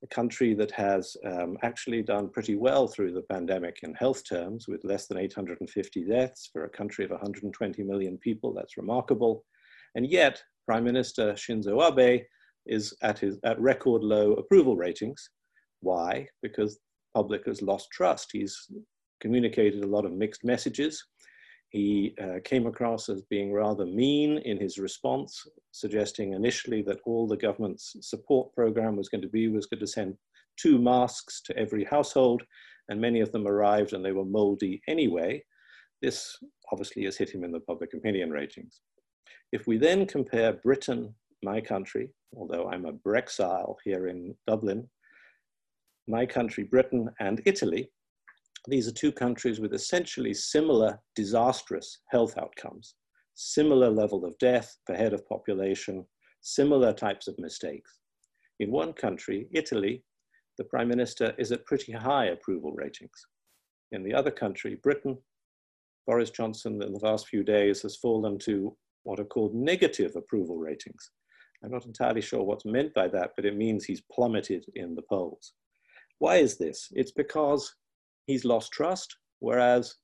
a 0.03 0.07
country 0.07 0.53
that 0.55 0.71
has 0.71 1.15
um, 1.25 1.57
actually 1.63 2.01
done 2.01 2.29
pretty 2.29 2.55
well 2.55 2.87
through 2.87 3.13
the 3.13 3.21
pandemic 3.23 3.79
in 3.83 3.93
health 3.93 4.23
terms, 4.27 4.67
with 4.67 4.83
less 4.83 5.07
than 5.07 5.17
850 5.17 6.05
deaths 6.05 6.49
for 6.51 6.65
a 6.65 6.69
country 6.69 7.05
of 7.05 7.11
120 7.11 7.83
million 7.83 8.17
people, 8.17 8.53
that's 8.53 8.77
remarkable. 8.77 9.43
And 9.95 10.09
yet, 10.09 10.41
Prime 10.67 10.83
Minister 10.83 11.33
Shinzo 11.33 11.81
Abe 11.81 12.23
is 12.65 12.95
at, 13.01 13.19
his, 13.19 13.37
at 13.43 13.59
record 13.59 14.03
low 14.03 14.33
approval 14.33 14.75
ratings. 14.75 15.29
Why? 15.81 16.27
Because 16.41 16.75
the 16.75 16.79
public 17.13 17.45
has 17.45 17.61
lost 17.61 17.89
trust. 17.91 18.29
He's 18.31 18.55
communicated 19.19 19.83
a 19.83 19.87
lot 19.87 20.05
of 20.05 20.13
mixed 20.13 20.43
messages. 20.43 21.03
He 21.71 22.13
uh, 22.21 22.39
came 22.43 22.67
across 22.67 23.07
as 23.07 23.21
being 23.23 23.53
rather 23.53 23.85
mean 23.85 24.39
in 24.39 24.59
his 24.59 24.77
response, 24.77 25.47
suggesting 25.71 26.33
initially 26.33 26.81
that 26.81 26.99
all 27.05 27.27
the 27.27 27.37
government's 27.37 27.95
support 28.01 28.53
program 28.53 28.97
was 28.97 29.07
going 29.07 29.21
to 29.21 29.29
be 29.29 29.47
was 29.47 29.67
going 29.67 29.79
to 29.79 29.87
send 29.87 30.17
two 30.57 30.77
masks 30.77 31.41
to 31.45 31.57
every 31.57 31.85
household, 31.85 32.43
and 32.89 32.99
many 32.99 33.21
of 33.21 33.31
them 33.31 33.47
arrived 33.47 33.93
and 33.93 34.03
they 34.03 34.11
were 34.11 34.25
moldy 34.25 34.81
anyway. 34.89 35.41
This 36.01 36.37
obviously 36.73 37.05
has 37.05 37.15
hit 37.15 37.29
him 37.29 37.45
in 37.45 37.53
the 37.53 37.61
public 37.61 37.93
opinion 37.93 38.31
ratings. 38.31 38.81
If 39.53 39.65
we 39.65 39.77
then 39.77 40.05
compare 40.05 40.53
Britain, 40.53 41.15
my 41.41 41.61
country, 41.61 42.11
although 42.35 42.67
I'm 42.67 42.85
a 42.85 42.91
Brexile 42.91 43.77
here 43.85 44.07
in 44.07 44.35
Dublin, 44.45 44.89
my 46.05 46.25
country, 46.25 46.65
Britain, 46.65 47.09
and 47.21 47.41
Italy, 47.45 47.89
these 48.67 48.87
are 48.87 48.93
two 48.93 49.11
countries 49.11 49.59
with 49.59 49.73
essentially 49.73 50.33
similar 50.33 50.99
disastrous 51.15 52.01
health 52.09 52.37
outcomes, 52.37 52.95
similar 53.33 53.89
level 53.89 54.23
of 54.23 54.37
death 54.37 54.77
per 54.85 54.95
head 54.95 55.13
of 55.13 55.27
population, 55.27 56.05
similar 56.41 56.93
types 56.93 57.27
of 57.27 57.39
mistakes. 57.39 57.99
In 58.59 58.71
one 58.71 58.93
country, 58.93 59.47
Italy, 59.51 60.03
the 60.57 60.63
prime 60.65 60.89
minister 60.89 61.33
is 61.39 61.51
at 61.51 61.65
pretty 61.65 61.91
high 61.91 62.25
approval 62.25 62.71
ratings. 62.73 63.25
In 63.91 64.03
the 64.03 64.13
other 64.13 64.31
country, 64.31 64.75
Britain, 64.75 65.17
Boris 66.05 66.29
Johnson 66.29 66.81
in 66.81 66.93
the 66.93 66.99
last 66.99 67.27
few 67.27 67.43
days 67.43 67.81
has 67.81 67.95
fallen 67.95 68.37
to 68.39 68.77
what 69.03 69.19
are 69.19 69.25
called 69.25 69.55
negative 69.55 70.15
approval 70.15 70.57
ratings. 70.57 71.11
I'm 71.63 71.71
not 71.71 71.85
entirely 71.85 72.21
sure 72.21 72.43
what's 72.43 72.65
meant 72.65 72.93
by 72.93 73.07
that, 73.09 73.31
but 73.35 73.45
it 73.45 73.55
means 73.55 73.85
he's 73.85 74.03
plummeted 74.11 74.65
in 74.75 74.95
the 74.95 75.03
polls. 75.03 75.53
Why 76.19 76.37
is 76.37 76.57
this? 76.57 76.87
It's 76.91 77.11
because 77.11 77.73
he's 78.31 78.45
lost 78.45 78.71
trust, 78.71 79.17
whereas 79.39 79.95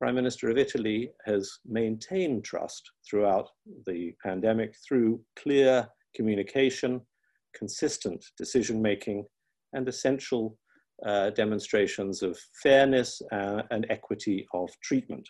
Prime 0.00 0.14
Minister 0.16 0.50
of 0.50 0.58
Italy 0.58 1.12
has 1.26 1.58
maintained 1.64 2.44
trust 2.44 2.90
throughout 3.08 3.48
the 3.86 4.12
pandemic 4.22 4.74
through 4.86 5.20
clear 5.36 5.88
communication, 6.16 7.00
consistent 7.54 8.24
decision 8.36 8.82
making, 8.82 9.24
and 9.74 9.88
essential 9.88 10.58
uh, 11.06 11.30
demonstrations 11.30 12.22
of 12.22 12.38
fairness 12.62 13.22
uh, 13.32 13.62
and 13.70 13.86
equity 13.90 14.46
of 14.54 14.68
treatment. 14.82 15.26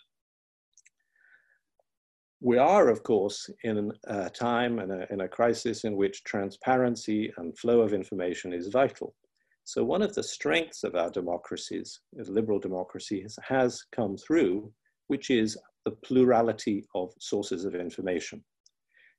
We 2.41 2.59
are, 2.59 2.89
of 2.89 3.03
course, 3.03 3.49
in 3.63 3.93
a 4.07 4.31
time 4.31 4.79
and 4.79 5.07
in 5.11 5.21
a 5.21 5.29
crisis 5.29 5.85
in 5.85 5.97
which 5.97 6.25
transparency 6.25 7.33
and 7.37 7.57
flow 7.57 7.83
of 7.83 7.93
information 7.93 8.53
is 8.53 8.69
vital. 8.69 9.15
So 9.65 9.85
one 9.85 10.03
of 10.03 10.15
the 10.15 10.23
strengths 10.23 10.85
of 10.85 10.95
our 10.95 11.11
democracies, 11.11 12.01
liberal 12.13 12.59
democracies, 12.59 13.39
has 13.43 13.85
come 13.95 14.17
through, 14.17 14.73
which 15.07 15.31
is 15.31 15.57
the 15.85 15.93
plurality 16.05 16.85
of 16.95 17.13
sources 17.21 17.65
of 17.65 17.75
information. 17.75 18.43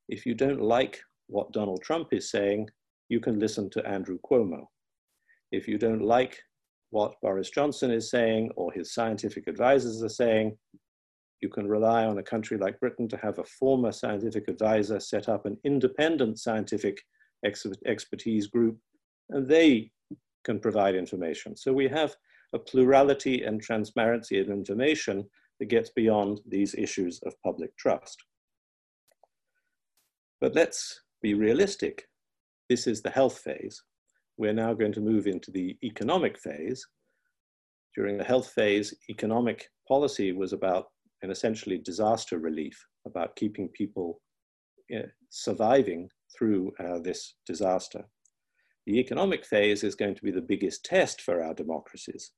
If 0.10 0.26
you 0.26 0.36
don't 0.36 0.62
like 0.62 1.00
what 1.28 1.54
Donald 1.54 1.82
Trump 1.82 2.10
is 2.12 2.30
saying, 2.30 2.70
you 3.10 3.20
can 3.20 3.40
listen 3.40 3.70
to 3.72 3.88
Andrew 3.88 4.20
Cuomo. 4.30 4.66
If 5.52 5.68
you 5.68 5.78
don't 5.78 6.02
like 6.02 6.38
what 6.90 7.20
Boris 7.22 7.50
Johnson 7.50 7.92
is 7.92 8.10
saying 8.10 8.52
or 8.56 8.72
his 8.72 8.94
scientific 8.94 9.48
advisors 9.48 10.04
are 10.04 10.10
saying, 10.10 10.58
you 11.42 11.50
can 11.50 11.68
rely 11.68 12.06
on 12.06 12.18
a 12.18 12.24
country 12.24 12.58
like 12.58 12.80
Britain 12.80 13.08
to 13.10 13.18
have 13.18 13.40
a 13.40 13.44
former 13.44 13.92
scientific 13.92 14.48
advisor 14.48 15.00
set 15.00 15.28
up 15.28 15.46
an 15.46 15.58
independent 15.64 16.40
scientific 16.40 17.02
expertise 17.46 18.48
group, 18.48 18.78
and 19.30 19.48
they 19.48 19.92
can 20.44 20.60
provide 20.60 20.96
information. 20.96 21.56
So 21.56 21.74
we 21.74 21.88
have 21.88 22.16
a 22.54 22.60
plurality 22.60 23.44
and 23.44 23.62
transparency 23.62 24.40
of 24.40 24.50
information 24.50 25.26
that 25.60 25.70
gets 25.70 25.90
beyond 25.90 26.42
these 26.48 26.76
issues 26.76 27.20
of 27.26 27.42
public 27.44 27.76
trust. 27.78 28.24
But 30.42 30.56
let's 30.56 31.02
be 31.22 31.34
realistic. 31.34 32.08
This 32.70 32.88
is 32.88 33.02
the 33.02 33.10
health 33.10 33.40
phase. 33.40 33.82
We're 34.38 34.54
now 34.54 34.74
going 34.74 34.94
to 34.94 35.02
move 35.02 35.28
into 35.28 35.52
the 35.52 35.78
economic 35.84 36.40
phase. 36.40 36.86
During 37.96 38.18
the 38.18 38.24
health 38.24 38.52
phase, 38.52 38.94
economic 39.10 39.70
policy 39.88 40.32
was 40.32 40.54
about 40.54 40.88
an 41.22 41.32
essentially 41.32 41.78
disaster 41.78 42.40
relief, 42.40 42.78
about 43.06 43.36
keeping 43.36 43.70
people 43.70 44.20
uh, 44.94 45.04
surviving 45.30 46.10
through 46.36 46.74
uh, 46.80 47.00
this 47.00 47.36
disaster. 47.46 48.04
The 48.86 49.00
economic 49.00 49.46
phase 49.46 49.84
is 49.84 49.96
going 49.96 50.16
to 50.16 50.24
be 50.24 50.32
the 50.32 50.42
biggest 50.42 50.84
test 50.84 51.22
for 51.22 51.42
our 51.42 51.54
democracies. 51.54 52.32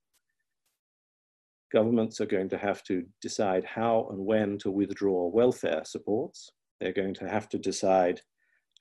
Governments 1.72 2.20
are 2.20 2.26
going 2.26 2.48
to 2.50 2.58
have 2.58 2.84
to 2.84 3.04
decide 3.20 3.64
how 3.64 4.06
and 4.10 4.24
when 4.24 4.56
to 4.58 4.70
withdraw 4.70 5.28
welfare 5.28 5.82
supports. 5.84 6.50
They're 6.80 6.92
going 6.92 7.14
to 7.14 7.28
have 7.28 7.48
to 7.48 7.58
decide 7.58 8.20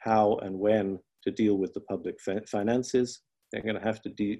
how 0.02 0.38
and 0.44 0.60
when 0.60 1.00
to 1.24 1.32
deal 1.32 1.58
with 1.58 1.74
the 1.74 1.82
public 1.82 2.18
finances. 2.48 3.22
They're 3.52 3.64
going 3.64 3.76
to 3.76 3.82
have 3.82 4.02
to 4.04 4.38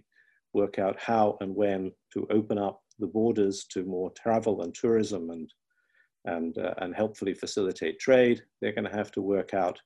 work 0.54 0.78
out 0.78 1.00
how 1.00 1.38
and 1.42 1.56
when 1.56 1.92
to 2.14 2.28
open 2.30 2.60
up 2.60 2.80
the 3.00 3.08
borders 3.08 3.66
to 3.72 3.84
more 3.84 4.12
travel 4.12 4.62
and 4.62 4.74
tourism 4.76 5.32
and, 5.32 5.50
and, 6.26 6.58
uh, 6.60 6.76
and 6.78 6.96
helpfully 6.96 7.34
facilitate 7.34 8.00
trade. 8.00 8.44
They're 8.62 8.74
going 8.74 8.90
to 8.90 8.96
have 8.96 9.12
to 9.14 9.22
work 9.22 9.56
out 9.56 9.80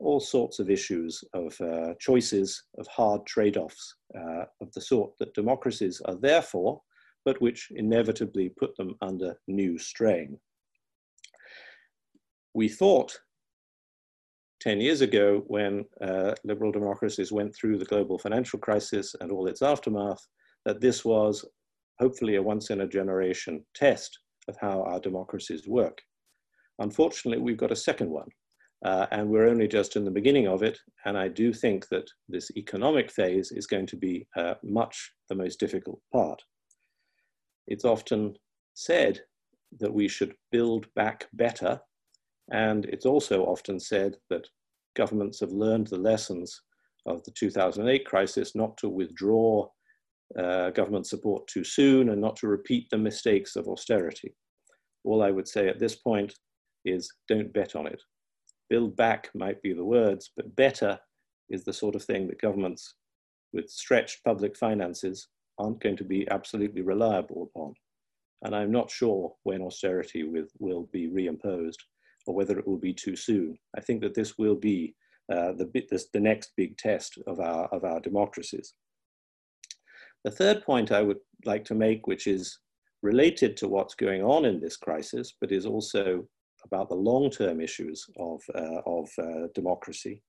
all 0.00 0.20
sorts 0.20 0.58
of 0.58 0.70
issues 0.70 1.22
of 1.34 1.58
uh, 1.60 1.94
choices, 2.00 2.64
of 2.78 2.86
hard 2.88 3.24
trade 3.26 3.56
offs 3.56 3.94
uh, 4.18 4.44
of 4.60 4.72
the 4.72 4.80
sort 4.80 5.12
that 5.18 5.34
democracies 5.34 6.00
are 6.06 6.16
there 6.16 6.42
for, 6.42 6.80
but 7.24 7.40
which 7.40 7.68
inevitably 7.76 8.48
put 8.58 8.74
them 8.76 8.94
under 9.02 9.36
new 9.46 9.78
strain. 9.78 10.38
We 12.54 12.68
thought 12.68 13.16
10 14.60 14.80
years 14.80 15.00
ago, 15.00 15.44
when 15.46 15.84
uh, 16.02 16.34
liberal 16.44 16.72
democracies 16.72 17.30
went 17.30 17.54
through 17.54 17.78
the 17.78 17.84
global 17.84 18.18
financial 18.18 18.58
crisis 18.58 19.14
and 19.20 19.30
all 19.30 19.46
its 19.46 19.62
aftermath, 19.62 20.26
that 20.64 20.80
this 20.80 21.04
was 21.04 21.44
hopefully 21.98 22.36
a 22.36 22.42
once 22.42 22.70
in 22.70 22.80
a 22.80 22.88
generation 22.88 23.64
test 23.74 24.18
of 24.48 24.56
how 24.60 24.82
our 24.82 25.00
democracies 25.00 25.66
work. 25.68 26.00
Unfortunately, 26.78 27.40
we've 27.40 27.58
got 27.58 27.72
a 27.72 27.76
second 27.76 28.10
one. 28.10 28.28
Uh, 28.84 29.06
and 29.10 29.28
we're 29.28 29.48
only 29.48 29.68
just 29.68 29.96
in 29.96 30.04
the 30.04 30.10
beginning 30.10 30.48
of 30.48 30.62
it. 30.62 30.78
And 31.04 31.16
I 31.16 31.28
do 31.28 31.52
think 31.52 31.88
that 31.88 32.08
this 32.28 32.50
economic 32.56 33.10
phase 33.10 33.52
is 33.52 33.66
going 33.66 33.86
to 33.86 33.96
be 33.96 34.26
uh, 34.36 34.54
much 34.62 35.12
the 35.28 35.34
most 35.34 35.60
difficult 35.60 36.00
part. 36.12 36.42
It's 37.66 37.84
often 37.84 38.36
said 38.74 39.20
that 39.78 39.92
we 39.92 40.08
should 40.08 40.34
build 40.50 40.86
back 40.94 41.28
better. 41.34 41.78
And 42.50 42.86
it's 42.86 43.06
also 43.06 43.44
often 43.44 43.78
said 43.78 44.16
that 44.30 44.48
governments 44.96 45.40
have 45.40 45.52
learned 45.52 45.88
the 45.88 45.98
lessons 45.98 46.62
of 47.06 47.22
the 47.24 47.30
2008 47.32 48.06
crisis 48.06 48.54
not 48.54 48.76
to 48.78 48.88
withdraw 48.88 49.68
uh, 50.38 50.70
government 50.70 51.06
support 51.06 51.46
too 51.48 51.64
soon 51.64 52.10
and 52.10 52.20
not 52.20 52.36
to 52.36 52.48
repeat 52.48 52.88
the 52.90 52.98
mistakes 52.98 53.56
of 53.56 53.68
austerity. 53.68 54.34
All 55.04 55.22
I 55.22 55.30
would 55.30 55.48
say 55.48 55.68
at 55.68 55.78
this 55.78 55.96
point 55.96 56.34
is 56.84 57.12
don't 57.28 57.52
bet 57.52 57.76
on 57.76 57.86
it 57.86 58.00
build 58.70 58.96
back 58.96 59.28
might 59.34 59.60
be 59.60 59.74
the 59.74 59.84
words, 59.84 60.30
but 60.36 60.56
better 60.56 60.98
is 61.50 61.64
the 61.64 61.72
sort 61.72 61.94
of 61.96 62.04
thing 62.04 62.26
that 62.28 62.40
governments 62.40 62.94
with 63.52 63.68
stretched 63.68 64.24
public 64.24 64.56
finances 64.56 65.28
aren't 65.58 65.82
going 65.82 65.96
to 65.96 66.04
be 66.04 66.26
absolutely 66.30 66.80
reliable 66.80 67.50
upon. 67.54 67.74
And 68.42 68.54
I'm 68.54 68.70
not 68.70 68.90
sure 68.90 69.34
when 69.42 69.60
austerity 69.60 70.22
with, 70.22 70.50
will 70.58 70.88
be 70.92 71.08
reimposed 71.08 71.76
or 72.26 72.34
whether 72.34 72.58
it 72.58 72.66
will 72.66 72.78
be 72.78 72.94
too 72.94 73.16
soon. 73.16 73.58
I 73.76 73.80
think 73.80 74.00
that 74.00 74.14
this 74.14 74.38
will 74.38 74.54
be 74.54 74.94
uh, 75.30 75.52
the, 75.52 75.70
this, 75.90 76.08
the 76.12 76.20
next 76.20 76.52
big 76.56 76.76
test 76.78 77.18
of 77.26 77.40
our, 77.40 77.66
of 77.66 77.84
our 77.84 78.00
democracies. 78.00 78.74
The 80.24 80.30
third 80.30 80.62
point 80.64 80.92
I 80.92 81.02
would 81.02 81.18
like 81.44 81.64
to 81.66 81.74
make, 81.74 82.06
which 82.06 82.26
is 82.26 82.58
related 83.02 83.56
to 83.58 83.68
what's 83.68 83.94
going 83.94 84.22
on 84.22 84.44
in 84.44 84.60
this 84.60 84.76
crisis, 84.76 85.34
but 85.40 85.52
is 85.52 85.66
also 85.66 86.26
about 86.70 86.88
the 86.88 86.94
long-term 86.94 87.60
issues 87.60 88.06
of, 88.18 88.40
uh, 88.54 88.80
of 88.86 89.08
uh, 89.18 89.48
democracy 89.54 90.22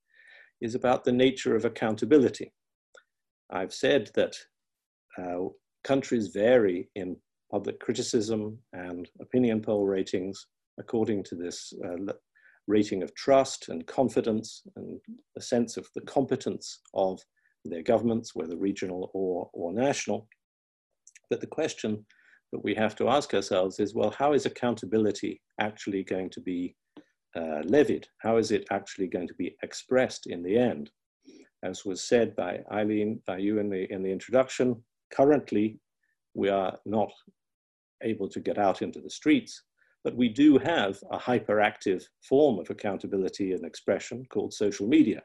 is 0.62 0.76
about 0.76 1.04
the 1.04 1.12
nature 1.12 1.56
of 1.56 1.66
accountability. 1.66 2.52
I've 3.52 3.74
said 3.74 4.10
that 4.16 4.36
uh, 5.18 5.50
countries 5.84 6.28
vary 6.28 6.90
in 6.96 7.18
public 7.52 7.80
criticism 7.80 8.58
and 8.74 9.10
opinion 9.20 9.62
poll 9.62 9.86
ratings 9.86 10.48
according 10.80 11.24
to 11.24 11.36
this 11.36 11.74
uh, 11.86 12.14
rating 12.68 13.04
of 13.04 13.14
trust 13.16 13.70
and 13.70 13.86
confidence 13.86 14.64
and 14.76 15.00
a 15.38 15.42
sense 15.42 15.78
of 15.78 15.88
the 15.96 16.02
competence 16.02 16.80
of 16.94 17.20
their 17.66 17.84
governments, 17.84 18.34
whether 18.34 18.56
regional 18.56 19.12
or, 19.14 19.50
or 19.54 19.74
national. 19.74 20.28
But 21.30 21.42
the 21.42 21.48
question 21.48 22.06
that 22.52 22.64
we 22.64 22.76
have 22.76 22.96
to 22.98 23.10
ask 23.10 23.34
ourselves 23.34 23.80
is, 23.80 23.96
well, 23.96 24.12
how 24.12 24.34
is 24.34 24.46
accountability 24.46 25.42
actually 25.60 26.04
going 26.04 26.30
to 26.30 26.42
be 26.42 26.76
uh, 27.36 27.62
levied? 27.64 28.08
How 28.20 28.38
is 28.38 28.52
it 28.52 28.68
actually 28.72 29.08
going 29.08 29.28
to 29.28 29.34
be 29.36 29.56
expressed 29.64 30.28
in 30.28 30.44
the 30.44 30.58
end? 30.58 30.92
As 31.64 31.86
was 31.86 32.04
said 32.04 32.36
by 32.36 32.60
Eileen, 32.72 33.22
by 33.26 33.38
you 33.38 33.60
in 33.60 33.70
the, 33.70 33.92
in 33.92 34.04
the 34.04 34.12
introduction, 34.12 34.84
currently 35.14 35.80
we 36.34 36.50
are 36.50 36.78
not 36.86 37.12
able 38.04 38.28
to 38.30 38.40
get 38.40 38.58
out 38.58 38.82
into 38.82 39.00
the 39.00 39.10
streets, 39.10 39.64
but 40.04 40.16
we 40.16 40.28
do 40.28 40.58
have 40.58 41.00
a 41.12 41.18
hyperactive 41.18 42.04
form 42.28 42.60
of 42.60 42.70
accountability 42.70 43.54
and 43.54 43.66
expression 43.66 44.26
called 44.30 44.54
social 44.54 44.88
media. 44.88 45.22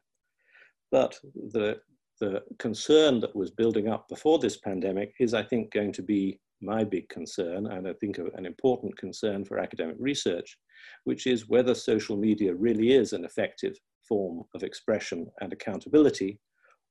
But 0.92 1.18
the, 1.52 1.78
the 2.20 2.42
concern 2.58 3.18
that 3.20 3.34
was 3.34 3.50
building 3.50 3.88
up 3.88 4.08
before 4.08 4.38
this 4.38 4.58
pandemic 4.58 5.14
is, 5.18 5.34
I 5.34 5.42
think, 5.42 5.72
going 5.72 5.92
to 5.94 6.02
be 6.02 6.38
my 6.60 6.84
big 6.84 7.08
concern, 7.08 7.66
and 7.66 7.86
I 7.86 7.92
think 7.94 8.18
an 8.18 8.46
important 8.46 8.96
concern 8.96 9.44
for 9.44 9.58
academic 9.58 9.96
research, 9.98 10.58
which 11.04 11.26
is 11.26 11.48
whether 11.48 11.74
social 11.74 12.16
media 12.16 12.54
really 12.54 12.92
is 12.92 13.12
an 13.12 13.24
effective 13.24 13.76
form 14.08 14.44
of 14.54 14.62
expression 14.62 15.26
and 15.40 15.52
accountability, 15.52 16.38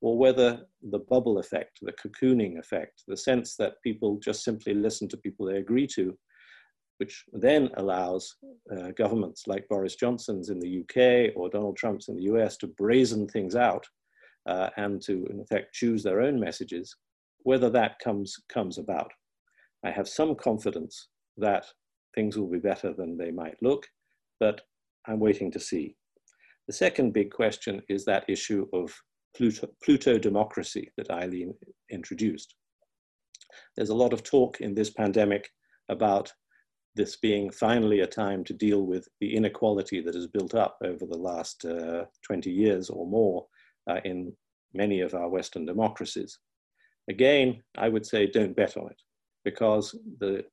or 0.02 0.18
whether 0.18 0.62
the 0.92 1.00
bubble 1.00 1.40
effect, 1.40 1.80
the 1.82 1.94
cocooning 1.94 2.60
effect, 2.60 3.04
the 3.08 3.18
sense 3.18 3.56
that 3.56 3.82
people 3.84 4.20
just 4.20 4.44
simply 4.44 4.74
listen 4.74 5.08
to 5.08 5.18
people 5.18 5.46
they 5.46 5.58
agree 5.58 5.88
to, 5.88 6.18
which 6.98 7.26
then 7.34 7.70
allows 7.78 8.36
uh, 8.72 8.92
governments 8.98 9.48
like 9.48 9.68
Boris 9.68 9.96
Johnson's 9.96 10.50
in 10.50 10.60
the 10.60 10.80
UK 10.82 11.36
or 11.36 11.50
Donald 11.50 11.78
Trump's 11.78 12.08
in 12.08 12.16
the 12.16 12.24
US 12.24 12.58
to 12.58 12.68
brazen 12.68 13.28
things 13.28 13.56
out 13.56 13.86
uh, 14.46 14.70
and 14.78 15.02
to, 15.04 15.26
in 15.30 15.40
effect, 15.40 15.74
choose 15.74 16.04
their 16.04 16.22
own 16.22 16.40
messages, 16.40 16.96
whether 17.44 17.70
that 17.70 18.00
comes, 18.00 18.36
comes 18.50 18.78
about. 18.78 19.12
I 19.86 19.92
have 19.92 20.10
some 20.10 20.34
confidence 20.34 21.10
that 21.38 21.68
things 22.16 22.38
will 22.38 22.50
be 22.50 22.58
better 22.58 22.92
than 22.92 23.18
they 23.18 23.30
might 23.30 23.62
look, 23.62 23.86
but 24.40 24.62
I'm 25.08 25.20
waiting 25.20 25.52
to 25.52 25.60
see. 25.60 25.96
The 26.68 26.74
second 26.74 27.14
big 27.14 27.30
question 27.32 27.84
is 27.88 28.04
that 28.06 28.28
issue 28.28 28.66
of 28.74 28.92
Pluto, 29.38 29.68
Pluto 29.84 30.18
democracy 30.18 30.92
that 30.98 31.12
Eileen 31.12 31.54
introduced. 31.92 32.56
There's 33.76 33.92
a 33.92 33.96
lot 33.96 34.12
of 34.12 34.24
talk 34.24 34.60
in 34.60 34.74
this 34.74 34.90
pandemic 34.90 35.48
about 35.90 36.34
this 36.96 37.18
being 37.18 37.52
finally 37.52 38.00
a 38.00 38.08
time 38.08 38.44
to 38.46 38.54
deal 38.54 38.88
with 38.88 39.08
the 39.22 39.36
inequality 39.36 40.02
that 40.02 40.16
has 40.16 40.26
built 40.26 40.56
up 40.56 40.78
over 40.84 41.06
the 41.06 41.18
last 41.18 41.64
uh, 41.64 42.06
20 42.24 42.50
years 42.50 42.90
or 42.90 43.06
more 43.06 43.46
uh, 43.88 44.00
in 44.04 44.34
many 44.74 45.02
of 45.02 45.14
our 45.14 45.30
Western 45.30 45.66
democracies. 45.66 46.40
Again, 47.08 47.62
I 47.78 47.90
would 47.90 48.06
say 48.06 48.26
don't 48.26 48.56
bet 48.56 48.78
on 48.78 48.88
it 48.90 49.00
because 49.46 49.98
the 50.20 50.44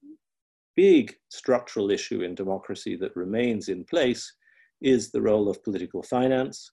big 0.76 1.14
structural 1.30 1.90
issue 1.90 2.22
in 2.22 2.34
democracy 2.34 2.94
that 2.96 3.16
remains 3.16 3.68
in 3.68 3.84
place 3.84 4.32
is 4.80 5.10
the 5.10 5.20
role 5.20 5.48
of 5.48 5.62
political 5.64 6.02
finance, 6.02 6.70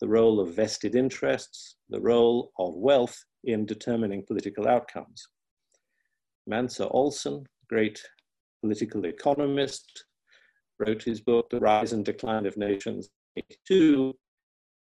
the 0.00 0.08
role 0.08 0.38
of 0.38 0.54
vested 0.54 0.94
interests, 0.94 1.76
the 1.88 2.00
role 2.00 2.52
of 2.58 2.74
wealth 2.74 3.16
in 3.44 3.66
determining 3.66 4.24
political 4.26 4.68
outcomes. 4.68 5.26
Mancur 6.48 6.88
Olson, 6.92 7.44
great 7.68 8.00
political 8.62 9.04
economist, 9.06 10.04
wrote 10.78 11.02
his 11.02 11.20
book, 11.20 11.48
The 11.50 11.60
Rise 11.60 11.92
and 11.92 12.04
Decline 12.04 12.46
of 12.46 12.56
Nations, 12.56 13.08
82, 13.36 14.14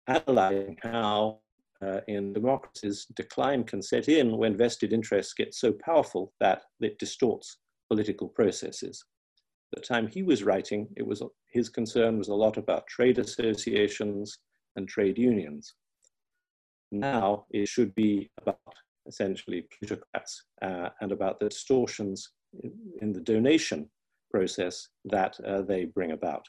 analyzing 0.08 0.78
how 0.82 1.40
uh, 1.86 2.02
in 2.08 2.34
democracies 2.34 3.08
decline 3.15 3.63
can 3.63 3.82
set 3.82 4.08
in 4.08 4.38
when 4.38 4.58
vested 4.58 4.94
interests 4.94 5.34
get 5.34 5.54
so 5.54 5.72
powerful 5.72 6.34
that 6.39 6.63
it 6.80 7.00
distorts 7.00 7.58
political 7.89 8.28
processes. 8.28 9.04
At 9.74 9.82
the 9.82 9.88
time 9.88 10.08
he 10.08 10.24
was 10.24 10.44
writing, 10.44 10.88
it 10.98 11.06
was 11.06 11.24
his 11.50 11.70
concern 11.70 12.17
was 12.17 12.28
a 12.28 12.36
lot 12.36 12.58
about 12.58 12.88
trade 12.88 13.20
associations, 13.20 14.38
and 14.76 14.88
trade 14.88 15.17
unions. 15.17 15.76
Now 16.91 17.46
it 17.52 17.67
should 17.67 17.94
be 17.96 18.30
about 18.41 18.60
essentially 19.08 19.67
plutocrats 19.78 20.44
uh, 20.62 20.89
and 21.02 21.12
about 21.12 21.39
the 21.39 21.50
distortions 21.50 22.30
in 23.02 23.13
the 23.13 23.22
donation 23.22 23.89
process 24.30 24.88
that 25.06 25.39
uh, 25.46 25.62
they 25.62 25.86
bring 25.86 26.12
about. 26.12 26.46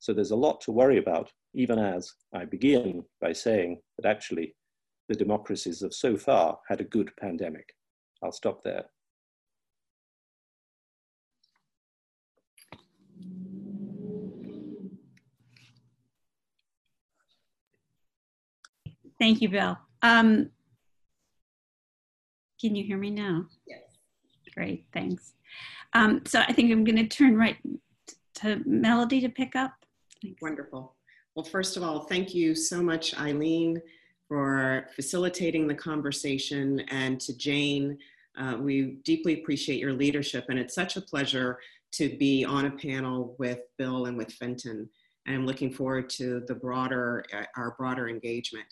So 0.00 0.12
there's 0.12 0.32
a 0.32 0.36
lot 0.36 0.60
to 0.62 0.72
worry 0.72 0.98
about, 0.98 1.30
even 1.54 1.78
as 1.78 2.12
I 2.34 2.44
begin 2.44 3.04
by 3.20 3.32
saying 3.32 3.80
that 3.98 4.08
actually 4.08 4.54
the 5.08 5.14
democracies 5.14 5.80
have 5.80 5.94
so 5.94 6.16
far 6.16 6.58
had 6.68 6.80
a 6.80 6.84
good 6.84 7.10
pandemic. 7.20 7.74
I'll 8.22 8.32
stop 8.32 8.62
there. 8.64 8.84
Thank 19.20 19.40
you, 19.40 19.48
Bill. 19.48 19.78
Um, 20.02 20.50
can 22.60 22.74
you 22.74 22.84
hear 22.84 22.98
me 22.98 23.10
now? 23.10 23.46
Yes. 23.66 23.80
Great, 24.54 24.86
thanks. 24.92 25.34
Um, 25.92 26.22
so 26.26 26.40
I 26.40 26.52
think 26.52 26.72
I'm 26.72 26.84
going 26.84 26.96
to 26.96 27.06
turn 27.06 27.36
right 27.36 27.56
to 28.36 28.60
Melody 28.66 29.20
to 29.20 29.28
pick 29.28 29.54
up. 29.54 29.72
Thanks. 30.22 30.42
Wonderful. 30.42 30.94
Well, 31.34 31.44
first 31.44 31.76
of 31.76 31.82
all, 31.82 32.00
thank 32.00 32.34
you 32.34 32.54
so 32.54 32.82
much, 32.82 33.18
Eileen, 33.18 33.80
for 34.34 34.88
facilitating 34.96 35.68
the 35.68 35.74
conversation, 35.76 36.80
and 36.90 37.20
to 37.20 37.36
Jane. 37.36 37.96
Uh, 38.36 38.56
we 38.58 38.98
deeply 39.04 39.40
appreciate 39.40 39.78
your 39.78 39.92
leadership, 39.92 40.46
and 40.48 40.58
it's 40.58 40.74
such 40.74 40.96
a 40.96 41.00
pleasure 41.00 41.60
to 41.92 42.16
be 42.18 42.44
on 42.44 42.66
a 42.66 42.70
panel 42.72 43.36
with 43.38 43.60
Bill 43.78 44.06
and 44.06 44.18
with 44.18 44.32
Fintan. 44.32 44.88
And 45.26 45.36
I'm 45.36 45.46
looking 45.46 45.72
forward 45.72 46.10
to 46.18 46.42
the 46.48 46.54
broader, 46.56 47.24
uh, 47.32 47.44
our 47.56 47.76
broader 47.78 48.08
engagement. 48.08 48.66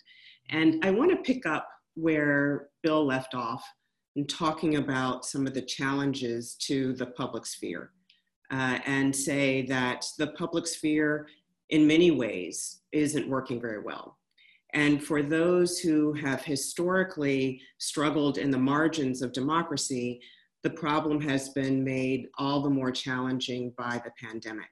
And 0.49 0.83
I 0.83 0.91
want 0.91 1.11
to 1.11 1.33
pick 1.33 1.45
up 1.45 1.69
where 1.95 2.67
Bill 2.81 3.05
left 3.05 3.33
off 3.33 3.63
in 4.17 4.27
talking 4.27 4.75
about 4.75 5.23
some 5.23 5.47
of 5.47 5.53
the 5.53 5.61
challenges 5.61 6.55
to 6.67 6.91
the 6.91 7.05
public 7.05 7.45
sphere 7.45 7.91
uh, 8.51 8.79
and 8.85 9.15
say 9.15 9.61
that 9.67 10.03
the 10.17 10.27
public 10.27 10.67
sphere, 10.67 11.29
in 11.69 11.87
many 11.87 12.11
ways, 12.11 12.81
isn't 12.91 13.29
working 13.29 13.61
very 13.61 13.79
well. 13.79 14.17
And 14.73 15.03
for 15.03 15.21
those 15.21 15.77
who 15.77 16.13
have 16.13 16.43
historically 16.43 17.61
struggled 17.77 18.37
in 18.37 18.49
the 18.49 18.57
margins 18.57 19.21
of 19.21 19.31
democracy, 19.31 20.19
the 20.63 20.69
problem 20.69 21.21
has 21.21 21.49
been 21.49 21.83
made 21.83 22.27
all 22.37 22.61
the 22.61 22.69
more 22.69 22.91
challenging 22.91 23.73
by 23.77 24.01
the 24.03 24.11
pandemic. 24.19 24.69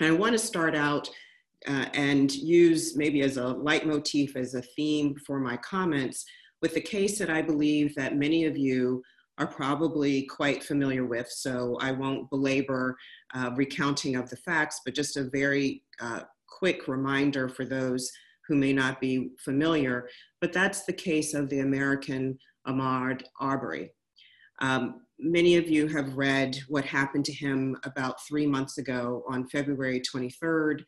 And 0.00 0.08
I 0.08 0.12
want 0.12 0.32
to 0.32 0.38
start 0.38 0.74
out 0.74 1.08
uh, 1.66 1.86
and 1.94 2.32
use 2.34 2.96
maybe 2.96 3.22
as 3.22 3.38
a 3.38 3.54
leitmotif, 3.54 4.36
as 4.36 4.54
a 4.54 4.62
theme 4.62 5.16
for 5.26 5.40
my 5.40 5.56
comments, 5.58 6.26
with 6.60 6.74
the 6.74 6.80
case 6.80 7.18
that 7.18 7.30
I 7.30 7.40
believe 7.40 7.94
that 7.94 8.16
many 8.16 8.44
of 8.44 8.58
you 8.58 9.02
are 9.38 9.46
probably 9.46 10.22
quite 10.22 10.64
familiar 10.64 11.04
with. 11.04 11.30
So 11.30 11.78
I 11.80 11.92
won't 11.92 12.28
belabor 12.30 12.96
uh, 13.34 13.50
recounting 13.54 14.16
of 14.16 14.28
the 14.28 14.36
facts, 14.36 14.80
but 14.84 14.94
just 14.94 15.16
a 15.16 15.30
very 15.30 15.82
uh, 16.00 16.20
quick 16.48 16.88
reminder 16.88 17.48
for 17.48 17.64
those 17.64 18.10
who 18.48 18.56
may 18.56 18.72
not 18.72 19.00
be 19.00 19.30
familiar. 19.38 20.08
But 20.40 20.52
that's 20.52 20.84
the 20.84 20.92
case 20.92 21.34
of 21.34 21.48
the 21.48 21.60
American 21.60 22.38
Ahmaud 22.66 23.22
Arbery. 23.40 23.92
Um, 24.60 25.02
many 25.18 25.56
of 25.56 25.68
you 25.68 25.88
have 25.88 26.16
read 26.16 26.58
what 26.68 26.84
happened 26.84 27.24
to 27.26 27.32
him 27.32 27.76
about 27.84 28.24
three 28.26 28.46
months 28.46 28.78
ago 28.78 29.24
on 29.28 29.48
February 29.48 30.00
23rd 30.00 30.82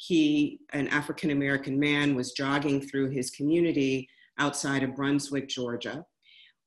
he, 0.00 0.60
an 0.72 0.88
African 0.88 1.30
American 1.30 1.78
man, 1.78 2.14
was 2.14 2.32
jogging 2.32 2.80
through 2.80 3.10
his 3.10 3.30
community 3.30 4.08
outside 4.38 4.82
of 4.82 4.96
Brunswick, 4.96 5.46
Georgia, 5.46 6.06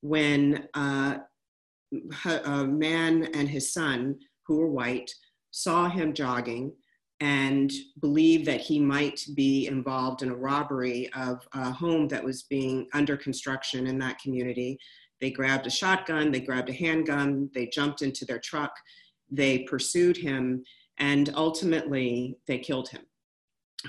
when 0.01 0.67
uh, 0.75 1.17
a 2.45 2.63
man 2.63 3.23
and 3.33 3.49
his 3.49 3.73
son, 3.73 4.19
who 4.45 4.57
were 4.57 4.69
white, 4.69 5.11
saw 5.49 5.89
him 5.89 6.13
jogging 6.13 6.73
and 7.23 7.71
believed 8.01 8.45
that 8.45 8.59
he 8.59 8.77
might 8.81 9.25
be 9.33 9.65
involved 9.67 10.23
in 10.23 10.29
a 10.29 10.35
robbery 10.35 11.09
of 11.15 11.47
a 11.53 11.71
home 11.71 12.05
that 12.09 12.21
was 12.21 12.43
being 12.43 12.85
under 12.91 13.15
construction 13.15 13.87
in 13.87 13.97
that 13.97 14.19
community. 14.19 14.77
They 15.21 15.31
grabbed 15.31 15.65
a 15.65 15.69
shotgun, 15.69 16.33
they 16.33 16.41
grabbed 16.41 16.67
a 16.67 16.73
handgun, 16.73 17.49
they 17.53 17.67
jumped 17.67 18.01
into 18.01 18.25
their 18.25 18.39
truck, 18.39 18.75
they 19.31 19.59
pursued 19.59 20.17
him, 20.17 20.65
And 20.97 21.31
ultimately, 21.33 22.37
they 22.45 22.59
killed 22.59 22.89
him. 22.89 23.03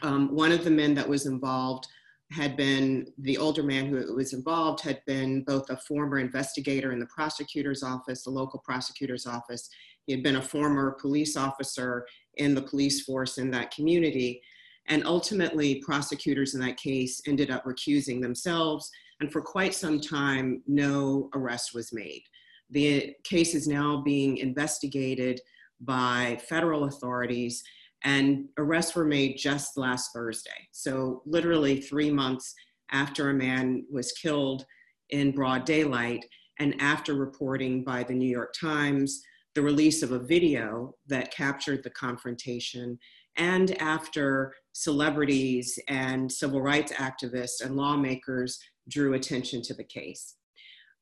Um, 0.03 0.33
one 0.33 0.53
of 0.53 0.63
the 0.63 0.71
men 0.71 0.95
that 0.95 1.09
was 1.09 1.27
involved 1.27 1.89
had 2.31 2.57
been 2.57 3.09
the 3.19 3.37
older 3.37 3.65
man 3.65 3.87
who 3.87 4.15
was 4.15 4.33
involved 4.33 4.81
had 4.81 5.01
been 5.07 5.43
both 5.43 5.69
a 5.71 5.77
former 5.77 6.21
investigator 6.21 6.93
in 6.93 7.01
the 7.01 7.07
prosecutor's 7.07 7.83
office, 7.83 8.23
the 8.23 8.31
local 8.31 8.61
prosecutor's 8.65 9.27
office. 9.27 9.69
He 10.07 10.13
had 10.13 10.23
been 10.23 10.37
a 10.37 10.43
former 10.43 10.93
police 11.01 11.37
officer 11.37 12.07
in 12.37 12.55
the 12.55 12.63
police 12.63 13.03
force 13.03 13.39
in 13.39 13.51
that 13.51 13.71
community. 13.71 14.43
And 14.87 15.07
ultimately, 15.07 15.77
prosecutors 15.77 16.55
in 16.55 16.61
that 16.61 16.77
case 16.77 17.21
ended 17.27 17.51
up 17.51 17.65
recusing 17.65 18.21
themselves. 18.21 18.91
And 19.21 19.33
for 19.33 19.41
quite 19.41 19.75
some 19.75 20.01
time, 20.01 20.63
no 20.67 21.31
arrest 21.35 21.75
was 21.75 21.93
made. 21.93 22.23
The 22.71 23.15
case 23.25 23.55
is 23.55 23.67
now 23.67 24.03
being 24.03 24.39
investigated 24.39 25.41
by 25.81 26.39
federal 26.49 26.85
authorities 26.85 27.63
and 28.05 28.49
arrests 28.59 28.95
were 28.95 29.05
made 29.05 29.39
just 29.39 29.77
last 29.77 30.13
Thursday. 30.13 30.69
So, 30.73 31.23
literally 31.25 31.81
three 31.81 32.11
months 32.11 32.55
after 32.93 33.31
a 33.31 33.35
man 33.35 33.85
was 33.91 34.13
killed 34.13 34.65
in 35.11 35.33
broad 35.33 35.65
daylight, 35.65 36.25
and 36.59 36.81
after 36.81 37.15
reporting 37.15 37.83
by 37.83 38.03
the 38.03 38.13
New 38.15 38.29
York 38.29 38.55
Times 38.59 39.23
the 39.55 39.63
release 39.63 40.03
of 40.03 40.13
a 40.13 40.19
video 40.19 40.95
that 41.07 41.33
captured 41.33 41.83
the 41.83 41.91
confrontation, 41.91 42.99
and 43.37 43.81
after 43.81 44.55
celebrities 44.73 45.79
and 45.89 46.31
civil 46.31 46.61
rights 46.61 46.93
activists 46.93 47.65
and 47.65 47.77
lawmakers 47.77 48.59
drew 48.89 49.15
attention 49.15 49.63
to 49.63 49.75
the 49.75 49.85
case. 49.85 50.37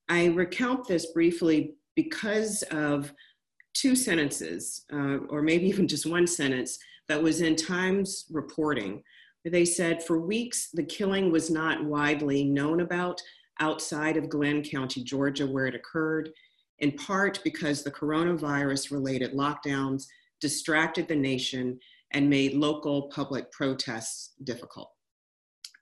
I 0.08 0.26
recount 0.26 0.86
this 0.86 1.12
briefly 1.12 1.74
because 1.96 2.62
of 2.70 3.12
two 3.74 3.94
sentences, 3.96 4.84
uh, 4.92 5.18
or 5.28 5.42
maybe 5.42 5.66
even 5.66 5.88
just 5.88 6.06
one 6.06 6.26
sentence, 6.26 6.78
that 7.08 7.22
was 7.22 7.40
in 7.40 7.56
Times 7.56 8.26
reporting. 8.30 9.02
They 9.44 9.64
said 9.64 10.04
for 10.04 10.20
weeks 10.20 10.68
the 10.72 10.84
killing 10.84 11.32
was 11.32 11.50
not 11.50 11.84
widely 11.84 12.44
known 12.44 12.80
about 12.80 13.20
outside 13.60 14.16
of 14.16 14.28
Glynn 14.28 14.62
County, 14.62 15.02
Georgia, 15.02 15.46
where 15.46 15.66
it 15.66 15.74
occurred, 15.74 16.30
in 16.78 16.92
part 16.92 17.40
because 17.44 17.82
the 17.82 17.90
coronavirus 17.90 18.90
related 18.90 19.32
lockdowns 19.32 20.04
distracted 20.40 21.08
the 21.08 21.16
nation 21.16 21.78
and 22.12 22.28
made 22.28 22.54
local 22.54 23.02
public 23.14 23.50
protests 23.52 24.32
difficult. 24.44 24.90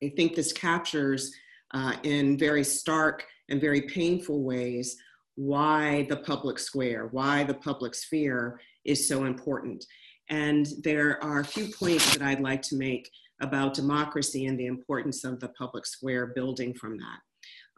I 0.02 0.12
think 0.16 0.34
this 0.34 0.52
captures 0.52 1.32
uh, 1.72 1.94
in 2.02 2.38
very 2.38 2.64
stark 2.64 3.24
and 3.48 3.60
very 3.60 3.82
painful 3.82 4.42
ways 4.42 4.96
why 5.36 6.06
the 6.08 6.18
public 6.18 6.58
square, 6.58 7.08
why 7.12 7.44
the 7.44 7.54
public 7.54 7.94
sphere 7.94 8.60
is 8.84 9.08
so 9.08 9.24
important. 9.24 9.84
And 10.28 10.68
there 10.84 11.22
are 11.24 11.40
a 11.40 11.44
few 11.44 11.68
points 11.68 12.14
that 12.14 12.22
I'd 12.22 12.40
like 12.40 12.62
to 12.62 12.76
make 12.76 13.10
about 13.40 13.74
democracy 13.74 14.46
and 14.46 14.58
the 14.58 14.66
importance 14.66 15.24
of 15.24 15.40
the 15.40 15.48
public 15.48 15.86
square 15.86 16.26
building 16.26 16.74
from 16.74 16.98
that. 16.98 17.18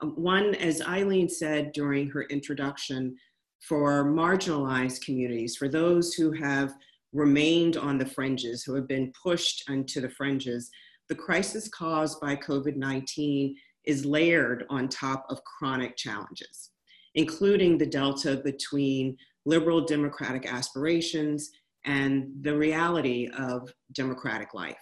One, 0.03 0.55
as 0.57 0.83
Eileen 0.83 1.29
said 1.29 1.73
during 1.73 2.11
her 2.11 2.25
introduction, 2.25 3.17
for 3.61 4.05
marginalized 4.05 5.05
communities, 5.05 5.57
for 5.57 5.69
those 5.69 6.15
who 6.15 6.33
have 6.33 6.75
remained 7.13 7.77
on 7.77 7.99
the 7.99 8.07
fringes, 8.07 8.65
who 8.65 8.75
have 8.75 8.89
been 8.89 9.13
pushed 9.23 9.69
into 9.71 10.01
the 10.01 10.11
fringes, 10.11 10.71
the 11.09 11.15
crisis 11.15 11.69
caused 11.69 12.21
by 12.21 12.35
COVID 12.35 12.77
19 12.77 13.55
is 13.85 14.05
layered 14.05 14.65
on 14.71 14.89
top 14.89 15.27
of 15.29 15.43
chronic 15.45 15.97
challenges, 15.97 16.71
including 17.15 17.79
the 17.79 17.87
delta 17.87 18.37
between 18.45 19.17
liberal 19.45 19.85
democratic 19.85 20.51
aspirations 20.51 21.51
and 21.85 22.29
the 22.43 22.57
reality 22.57 23.29
of 23.39 23.73
democratic 23.93 24.55
life. 24.55 24.77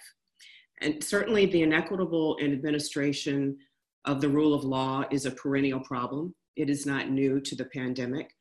And 0.82 1.02
certainly 1.02 1.46
the 1.46 1.62
inequitable 1.62 2.38
administration 2.42 3.58
of 4.04 4.20
the 4.20 4.28
rule 4.28 4.54
of 4.54 4.64
law 4.64 5.04
is 5.10 5.26
a 5.26 5.30
perennial 5.30 5.80
problem. 5.80 6.34
It 6.56 6.70
is 6.70 6.86
not 6.86 7.10
new 7.10 7.40
to 7.40 7.54
the 7.54 7.66
pandemic. 7.66 8.32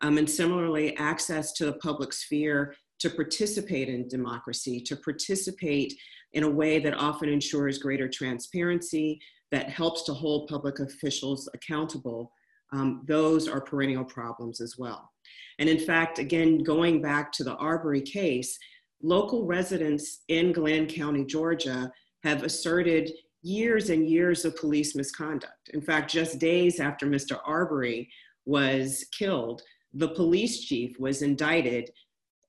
Um, 0.00 0.18
and 0.18 0.28
similarly, 0.28 0.96
access 0.96 1.52
to 1.54 1.66
the 1.66 1.74
public 1.74 2.12
sphere 2.12 2.74
to 3.00 3.10
participate 3.10 3.88
in 3.88 4.08
democracy, 4.08 4.80
to 4.80 4.96
participate 4.96 5.94
in 6.32 6.44
a 6.44 6.50
way 6.50 6.78
that 6.78 6.94
often 6.94 7.28
ensures 7.28 7.78
greater 7.78 8.08
transparency, 8.08 9.20
that 9.50 9.70
helps 9.70 10.02
to 10.02 10.12
hold 10.12 10.48
public 10.48 10.78
officials 10.78 11.48
accountable, 11.54 12.32
um, 12.72 13.02
those 13.06 13.48
are 13.48 13.60
perennial 13.60 14.04
problems 14.04 14.60
as 14.60 14.76
well. 14.78 15.10
And 15.58 15.68
in 15.68 15.78
fact, 15.78 16.18
again, 16.18 16.62
going 16.62 17.00
back 17.00 17.32
to 17.32 17.44
the 17.44 17.56
Arbery 17.56 18.02
case, 18.02 18.58
local 19.02 19.46
residents 19.46 20.20
in 20.28 20.52
Glynn 20.52 20.86
County, 20.86 21.24
Georgia, 21.24 21.90
have 22.24 22.42
asserted 22.42 23.10
years 23.48 23.90
and 23.90 24.08
years 24.08 24.44
of 24.44 24.56
police 24.56 24.94
misconduct. 24.94 25.70
In 25.72 25.80
fact, 25.80 26.10
just 26.10 26.38
days 26.38 26.80
after 26.80 27.06
Mr. 27.06 27.38
Arbery 27.44 28.08
was 28.44 29.06
killed, 29.16 29.62
the 29.94 30.08
police 30.08 30.60
chief 30.60 30.98
was 30.98 31.22
indicted 31.22 31.90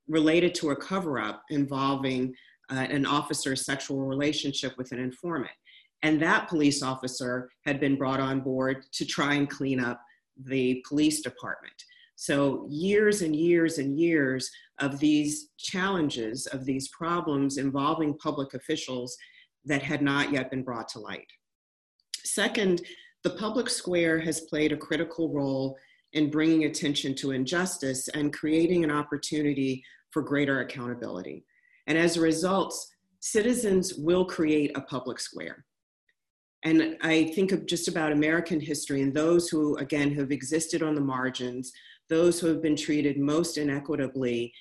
related 0.07 0.53
to 0.55 0.71
a 0.71 0.75
cover 0.75 1.19
up 1.19 1.43
involving 1.49 2.33
uh, 2.71 2.75
an 2.89 3.05
officer's 3.05 3.65
sexual 3.65 4.01
relationship 4.01 4.73
with 4.77 4.91
an 4.91 4.99
informant. 4.99 5.51
And 6.03 6.21
that 6.21 6.49
police 6.49 6.81
officer 6.83 7.49
had 7.65 7.79
been 7.79 7.97
brought 7.97 8.19
on 8.19 8.41
board 8.41 8.85
to 8.93 9.05
try 9.05 9.35
and 9.35 9.49
clean 9.49 9.79
up 9.79 10.01
the 10.45 10.83
police 10.87 11.21
department. 11.21 11.73
So, 12.15 12.67
years 12.69 13.21
and 13.21 13.35
years 13.35 13.77
and 13.77 13.97
years 13.97 14.49
of 14.79 14.99
these 14.99 15.49
challenges, 15.57 16.47
of 16.47 16.65
these 16.65 16.89
problems 16.89 17.57
involving 17.57 18.17
public 18.17 18.53
officials 18.53 19.15
that 19.69 19.81
had 19.81 20.01
not 20.01 20.31
yet 20.31 20.51
been 20.51 20.63
brought 20.63 20.89
to 20.89 20.99
light. 20.99 21.27
Second, 22.25 22.81
the 23.23 23.29
public 23.31 23.69
square 23.69 24.19
has 24.19 24.41
played 24.41 24.71
a 24.71 24.77
critical 24.77 25.29
role 25.29 25.77
in 26.13 26.29
bringing 26.29 26.65
attention 26.65 27.15
to 27.15 27.31
injustice 27.31 28.07
and 28.09 28.33
creating 28.33 28.83
an 28.83 28.91
opportunity 28.91 29.83
for 30.11 30.21
greater 30.21 30.61
accountability. 30.61 31.45
And 31.87 31.97
as 31.97 32.17
a 32.17 32.21
result, 32.21 32.75
citizens 33.19 33.93
will 33.95 34.25
create 34.25 34.71
a 34.75 34.81
public 34.81 35.19
square. 35.19 35.65
And 36.63 36.97
I 37.01 37.31
think 37.35 37.51
of 37.51 37.65
just 37.65 37.87
about 37.87 38.11
American 38.11 38.59
history 38.59 39.01
and 39.01 39.13
those 39.13 39.49
who, 39.49 39.77
again, 39.77 40.13
have 40.15 40.31
existed 40.31 40.81
on 40.83 40.95
the 40.95 41.01
margins, 41.01 41.71
those 42.09 42.39
who 42.39 42.47
have 42.47 42.61
been 42.61 42.75
treated 42.75 43.17
most 43.17 43.57
inequitably, 43.57 44.51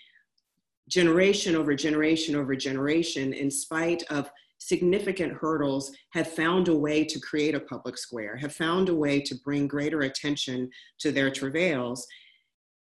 generation 0.88 1.56
over 1.56 1.74
generation 1.74 2.36
over 2.36 2.54
generation, 2.54 3.32
in 3.32 3.50
spite 3.50 4.04
of 4.10 4.30
significant 4.58 5.32
hurdles, 5.32 5.92
have 6.10 6.32
found 6.32 6.68
a 6.68 6.76
way 6.76 7.04
to 7.04 7.20
create 7.20 7.54
a 7.54 7.60
public 7.60 7.96
square, 7.96 8.36
have 8.36 8.54
found 8.54 8.88
a 8.88 8.94
way 8.94 9.20
to 9.20 9.34
bring 9.44 9.66
greater 9.66 10.02
attention 10.02 10.68
to 10.98 11.12
their 11.12 11.30
travails. 11.30 12.06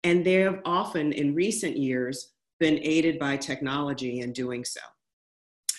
And 0.04 0.26
they 0.26 0.34
have 0.36 0.60
often, 0.66 1.14
in 1.14 1.36
recent 1.36 1.78
years, 1.78 2.32
been 2.60 2.80
aided 2.82 3.18
by 3.18 3.38
technology 3.38 4.20
in 4.20 4.34
doing 4.34 4.64
so. 4.64 4.82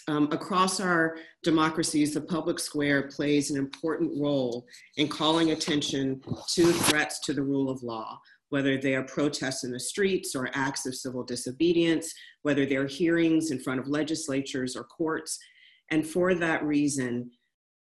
Um, 0.09 0.29
across 0.33 0.81
our 0.81 1.17
democracies, 1.45 2.13
the 2.13 2.21
public 2.21 2.59
square 2.59 3.09
plays 3.09 3.51
an 3.51 3.57
important 3.57 4.11
role 4.21 4.67
in 4.97 5.07
calling 5.07 5.53
attention 5.53 6.21
to 6.55 6.73
threats 6.73 7.21
to 7.21 7.33
the 7.33 7.43
rule 7.43 7.71
of 7.71 7.83
law, 7.85 8.19
whether 8.49 8.77
they 8.77 8.97
are 8.97 9.05
protests 9.05 9.63
in 9.63 9.71
the 9.71 9.79
streets 9.79 10.35
or 10.35 10.51
acts 10.55 10.87
of 10.87 10.97
civil 10.97 11.23
disobedience, 11.23 12.13
whether 12.43 12.67
they're 12.67 12.87
hearings 12.87 13.53
in 13.53 13.61
front 13.61 13.79
of 13.79 13.87
legislatures 13.87 14.75
or 14.75 14.83
courts. 14.85 15.39
And 15.93 16.07
for 16.07 16.35
that 16.35 16.65
reason, 16.65 17.31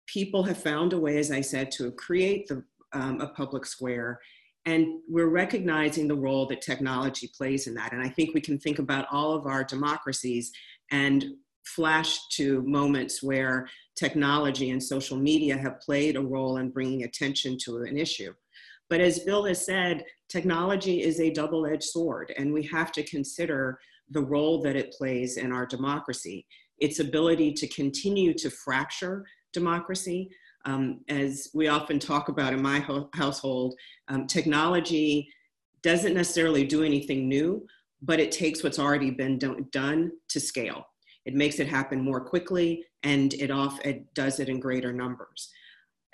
people 0.06 0.42
have 0.42 0.58
found 0.58 0.92
a 0.92 0.98
way, 0.98 1.16
as 1.16 1.30
I 1.30 1.40
said, 1.40 1.70
to 1.72 1.92
create 1.92 2.48
the, 2.48 2.64
um, 2.92 3.20
a 3.20 3.28
public 3.28 3.64
square. 3.64 4.20
And 4.66 5.00
we're 5.08 5.28
recognizing 5.28 6.08
the 6.08 6.16
role 6.16 6.44
that 6.46 6.60
technology 6.60 7.30
plays 7.38 7.68
in 7.68 7.74
that. 7.74 7.92
And 7.92 8.02
I 8.02 8.08
think 8.08 8.34
we 8.34 8.40
can 8.40 8.58
think 8.58 8.80
about 8.80 9.06
all 9.12 9.32
of 9.32 9.46
our 9.46 9.62
democracies 9.62 10.50
and 10.90 11.24
flash 11.64 12.18
to 12.30 12.62
moments 12.62 13.22
where 13.22 13.68
technology 13.96 14.70
and 14.70 14.82
social 14.82 15.16
media 15.16 15.56
have 15.56 15.80
played 15.80 16.16
a 16.16 16.20
role 16.20 16.56
in 16.56 16.70
bringing 16.70 17.04
attention 17.04 17.56
to 17.58 17.82
an 17.82 17.96
issue. 17.96 18.34
But 18.90 19.00
as 19.00 19.20
Bill 19.20 19.44
has 19.44 19.64
said, 19.64 20.04
technology 20.28 21.02
is 21.02 21.20
a 21.20 21.30
double 21.30 21.64
edged 21.64 21.84
sword, 21.84 22.34
and 22.36 22.52
we 22.52 22.64
have 22.64 22.90
to 22.92 23.04
consider 23.04 23.78
the 24.10 24.20
role 24.20 24.60
that 24.62 24.76
it 24.76 24.92
plays 24.92 25.36
in 25.36 25.52
our 25.52 25.64
democracy, 25.64 26.44
its 26.78 26.98
ability 27.00 27.52
to 27.52 27.68
continue 27.68 28.34
to 28.34 28.50
fracture 28.50 29.24
democracy. 29.52 30.30
Um, 30.66 31.00
as 31.08 31.48
we 31.54 31.68
often 31.68 31.98
talk 31.98 32.28
about 32.28 32.52
in 32.52 32.62
my 32.62 32.80
ho- 32.80 33.10
household, 33.14 33.74
um, 34.08 34.26
technology 34.26 35.28
doesn't 35.82 36.14
necessarily 36.14 36.64
do 36.64 36.82
anything 36.82 37.28
new, 37.28 37.66
but 38.02 38.18
it 38.18 38.32
takes 38.32 38.62
what's 38.62 38.78
already 38.78 39.10
been 39.10 39.38
do- 39.38 39.66
done 39.70 40.10
to 40.30 40.40
scale. 40.40 40.84
It 41.26 41.34
makes 41.34 41.58
it 41.58 41.68
happen 41.68 42.00
more 42.00 42.20
quickly 42.20 42.84
and 43.02 43.34
it, 43.34 43.50
off, 43.50 43.78
it 43.84 44.12
does 44.14 44.40
it 44.40 44.48
in 44.48 44.60
greater 44.60 44.92
numbers. 44.92 45.50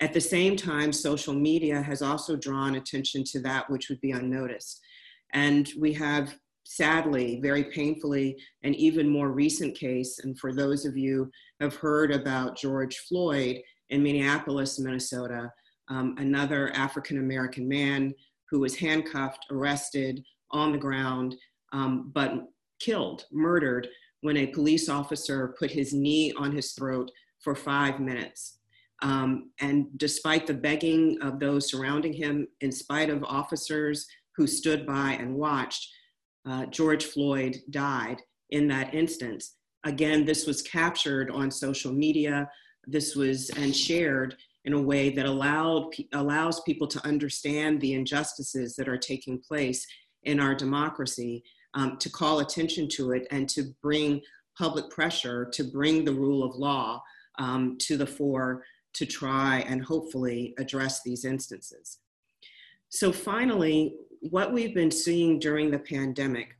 At 0.01 0.13
the 0.13 0.21
same 0.21 0.55
time, 0.55 0.91
social 0.91 1.33
media 1.33 1.81
has 1.81 2.01
also 2.01 2.35
drawn 2.35 2.75
attention 2.75 3.23
to 3.25 3.39
that 3.41 3.69
which 3.69 3.87
would 3.89 4.01
be 4.01 4.11
unnoticed. 4.11 4.81
And 5.33 5.71
we 5.77 5.93
have 5.93 6.35
sadly, 6.75 7.37
very 7.41 7.65
painfully, 7.65 8.37
an 8.63 8.73
even 8.75 9.09
more 9.09 9.31
recent 9.31 9.75
case. 9.77 10.19
And 10.19 10.39
for 10.39 10.53
those 10.53 10.85
of 10.85 10.95
you 10.95 11.29
have 11.59 11.75
heard 11.75 12.11
about 12.11 12.57
George 12.57 12.97
Floyd 13.09 13.57
in 13.89 14.01
Minneapolis, 14.01 14.79
Minnesota, 14.79 15.51
um, 15.89 16.15
another 16.17 16.71
African 16.73 17.17
American 17.17 17.67
man 17.67 18.13
who 18.49 18.59
was 18.59 18.75
handcuffed, 18.75 19.45
arrested 19.51 20.23
on 20.51 20.71
the 20.71 20.77
ground, 20.77 21.35
um, 21.73 22.09
but 22.13 22.31
killed, 22.79 23.25
murdered 23.31 23.87
when 24.21 24.37
a 24.37 24.47
police 24.47 24.87
officer 24.87 25.53
put 25.59 25.71
his 25.71 25.93
knee 25.93 26.31
on 26.37 26.55
his 26.55 26.71
throat 26.71 27.11
for 27.43 27.53
five 27.53 27.99
minutes. 27.99 28.59
Um, 29.01 29.51
and 29.59 29.87
despite 29.97 30.47
the 30.47 30.53
begging 30.53 31.17
of 31.21 31.39
those 31.39 31.69
surrounding 31.69 32.13
him, 32.13 32.47
in 32.61 32.71
spite 32.71 33.09
of 33.09 33.23
officers 33.25 34.05
who 34.37 34.47
stood 34.47 34.85
by 34.85 35.13
and 35.19 35.35
watched, 35.35 35.85
uh, 36.47 36.65
George 36.67 37.05
Floyd 37.05 37.57
died 37.69 38.21
in 38.49 38.67
that 38.67 38.93
instance. 38.93 39.55
Again, 39.83 40.25
this 40.25 40.45
was 40.45 40.61
captured 40.61 41.31
on 41.31 41.49
social 41.49 41.91
media. 41.91 42.49
This 42.85 43.15
was 43.15 43.49
and 43.51 43.75
shared 43.75 44.35
in 44.65 44.73
a 44.73 44.81
way 44.81 45.09
that 45.09 45.25
allowed 45.25 45.89
allows 46.13 46.61
people 46.61 46.87
to 46.87 47.05
understand 47.05 47.81
the 47.81 47.93
injustices 47.93 48.75
that 48.75 48.87
are 48.87 48.97
taking 48.97 49.39
place 49.39 49.85
in 50.23 50.39
our 50.39 50.53
democracy, 50.53 51.43
um, 51.73 51.97
to 51.97 52.09
call 52.09 52.39
attention 52.39 52.87
to 52.87 53.11
it, 53.11 53.27
and 53.31 53.49
to 53.49 53.73
bring 53.81 54.21
public 54.57 54.89
pressure 54.89 55.49
to 55.53 55.63
bring 55.63 56.05
the 56.05 56.13
rule 56.13 56.43
of 56.43 56.55
law 56.55 57.01
um, 57.39 57.77
to 57.79 57.97
the 57.97 58.05
fore 58.05 58.63
to 58.93 59.05
try 59.05 59.59
and 59.67 59.83
hopefully 59.83 60.53
address 60.59 61.01
these 61.03 61.25
instances. 61.25 61.99
So 62.89 63.11
finally, 63.11 63.95
what 64.21 64.53
we've 64.53 64.73
been 64.73 64.91
seeing 64.91 65.39
during 65.39 65.71
the 65.71 65.79
pandemic 65.79 66.55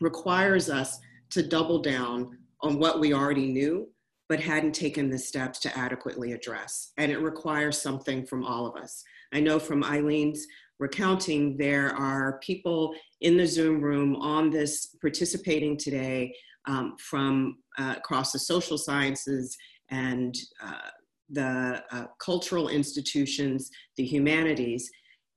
requires 0.00 0.68
us 0.68 0.98
to 1.30 1.42
double 1.42 1.80
down 1.80 2.36
on 2.62 2.78
what 2.78 3.00
we 3.00 3.14
already 3.14 3.46
knew, 3.46 3.88
but 4.28 4.40
hadn't 4.40 4.74
taken 4.74 5.08
the 5.08 5.18
steps 5.18 5.58
to 5.60 5.78
adequately 5.78 6.32
address. 6.32 6.92
And 6.98 7.10
it 7.10 7.18
requires 7.18 7.80
something 7.80 8.26
from 8.26 8.44
all 8.44 8.66
of 8.66 8.76
us. 8.76 9.02
I 9.32 9.40
know 9.40 9.58
from 9.58 9.84
Eileen's 9.84 10.46
recounting, 10.78 11.56
there 11.56 11.94
are 11.94 12.38
people 12.40 12.94
in 13.20 13.36
the 13.36 13.46
Zoom 13.46 13.80
room 13.80 14.16
on 14.16 14.50
this 14.50 14.96
participating 15.00 15.76
today 15.76 16.34
um, 16.66 16.96
from 16.98 17.58
uh, 17.78 17.94
across 17.96 18.32
the 18.32 18.38
social 18.38 18.76
sciences 18.76 19.56
and 19.90 20.34
uh, 20.62 20.90
the 21.30 21.82
uh, 21.92 22.06
cultural 22.18 22.68
institutions, 22.68 23.70
the 23.96 24.04
humanities, 24.04 24.90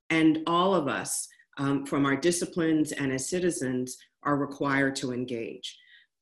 and 0.09 0.39
all 0.47 0.73
of 0.73 0.87
us 0.87 1.27
um, 1.57 1.85
from 1.85 2.05
our 2.05 2.15
disciplines 2.15 2.91
and 2.91 3.11
as 3.11 3.29
citizens 3.29 3.97
are 4.23 4.37
required 4.37 4.95
to 4.97 5.11
engage. 5.11 5.77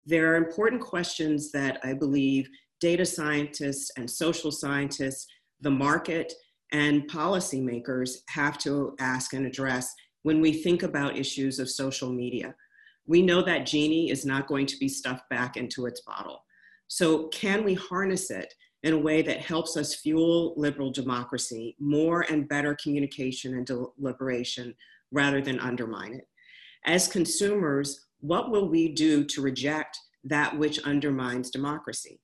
There 0.06 0.32
are 0.32 0.36
important 0.36 0.82
questions 0.82 1.52
that 1.52 1.80
I 1.84 1.94
believe 1.94 2.50
data 2.80 3.06
scientists 3.06 3.92
and 3.98 4.10
social 4.10 4.52
scientists, 4.52 5.28
the 5.62 5.72
market, 5.72 6.34
and 6.72 7.10
policymakers 7.10 8.18
have 8.30 8.58
to 8.60 8.96
ask 9.00 9.34
and 9.34 9.46
address 9.46 9.94
when 10.24 10.42
we 10.42 10.54
think 10.54 10.84
about 10.84 11.18
issues 11.18 11.60
of 11.60 11.70
social 11.70 12.12
media. 12.12 12.56
We 13.06 13.22
know 13.22 13.42
that 13.44 13.66
genie 13.66 14.10
is 14.10 14.26
not 14.26 14.48
going 14.48 14.66
to 14.68 14.78
be 14.78 14.88
stuffed 14.88 15.30
back 15.30 15.58
into 15.58 15.86
its 15.86 16.02
bottle. 16.02 16.44
So, 16.88 17.28
can 17.30 17.64
we 17.64 17.74
harness 17.74 18.32
it 18.32 18.54
in 18.84 18.94
a 18.94 18.98
way 18.98 19.22
that 19.22 19.40
helps 19.40 19.78
us 19.78 19.96
fuel 19.96 20.54
liberal 20.58 20.92
democracy, 20.92 21.76
more 21.80 22.22
and 22.30 22.50
better 22.50 22.76
communication 22.82 23.56
and 23.56 23.66
deliberation 23.66 24.74
rather 25.12 25.42
than 25.42 25.60
undermine 25.60 26.14
it. 26.14 26.28
As 26.86 27.08
consumers, 27.08 28.08
what 28.20 28.50
will 28.50 28.70
we 28.70 28.94
do 28.94 29.24
to 29.26 29.42
reject 29.42 29.98
that 30.24 30.58
which 30.58 30.80
undermines 30.80 31.50
democracy? 31.50 32.20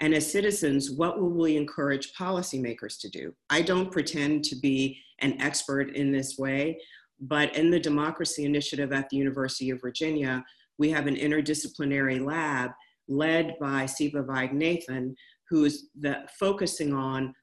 And 0.00 0.14
as 0.14 0.30
citizens, 0.30 0.90
what 0.90 1.20
will 1.20 1.30
we 1.30 1.56
encourage 1.56 2.14
policymakers 2.14 3.00
to 3.00 3.08
do? 3.08 3.34
I 3.50 3.62
don't 3.62 3.90
pretend 3.90 4.44
to 4.44 4.56
be 4.56 4.98
an 5.20 5.40
expert 5.40 5.96
in 5.96 6.12
this 6.12 6.38
way, 6.38 6.78
but 7.20 7.56
in 7.56 7.70
the 7.70 7.80
Democracy 7.80 8.44
Initiative 8.44 8.92
at 8.92 9.08
the 9.10 9.16
University 9.16 9.70
of 9.70 9.80
Virginia, 9.80 10.44
we 10.78 10.90
have 10.90 11.08
an 11.08 11.16
interdisciplinary 11.16 12.24
lab 12.24 12.70
led 13.08 13.56
by 13.58 13.86
Siva 13.86 14.22
Vaidhyanathan, 14.22 15.14
who's 15.48 15.88
the, 15.98 16.24
focusing 16.38 16.94
on 16.94 17.34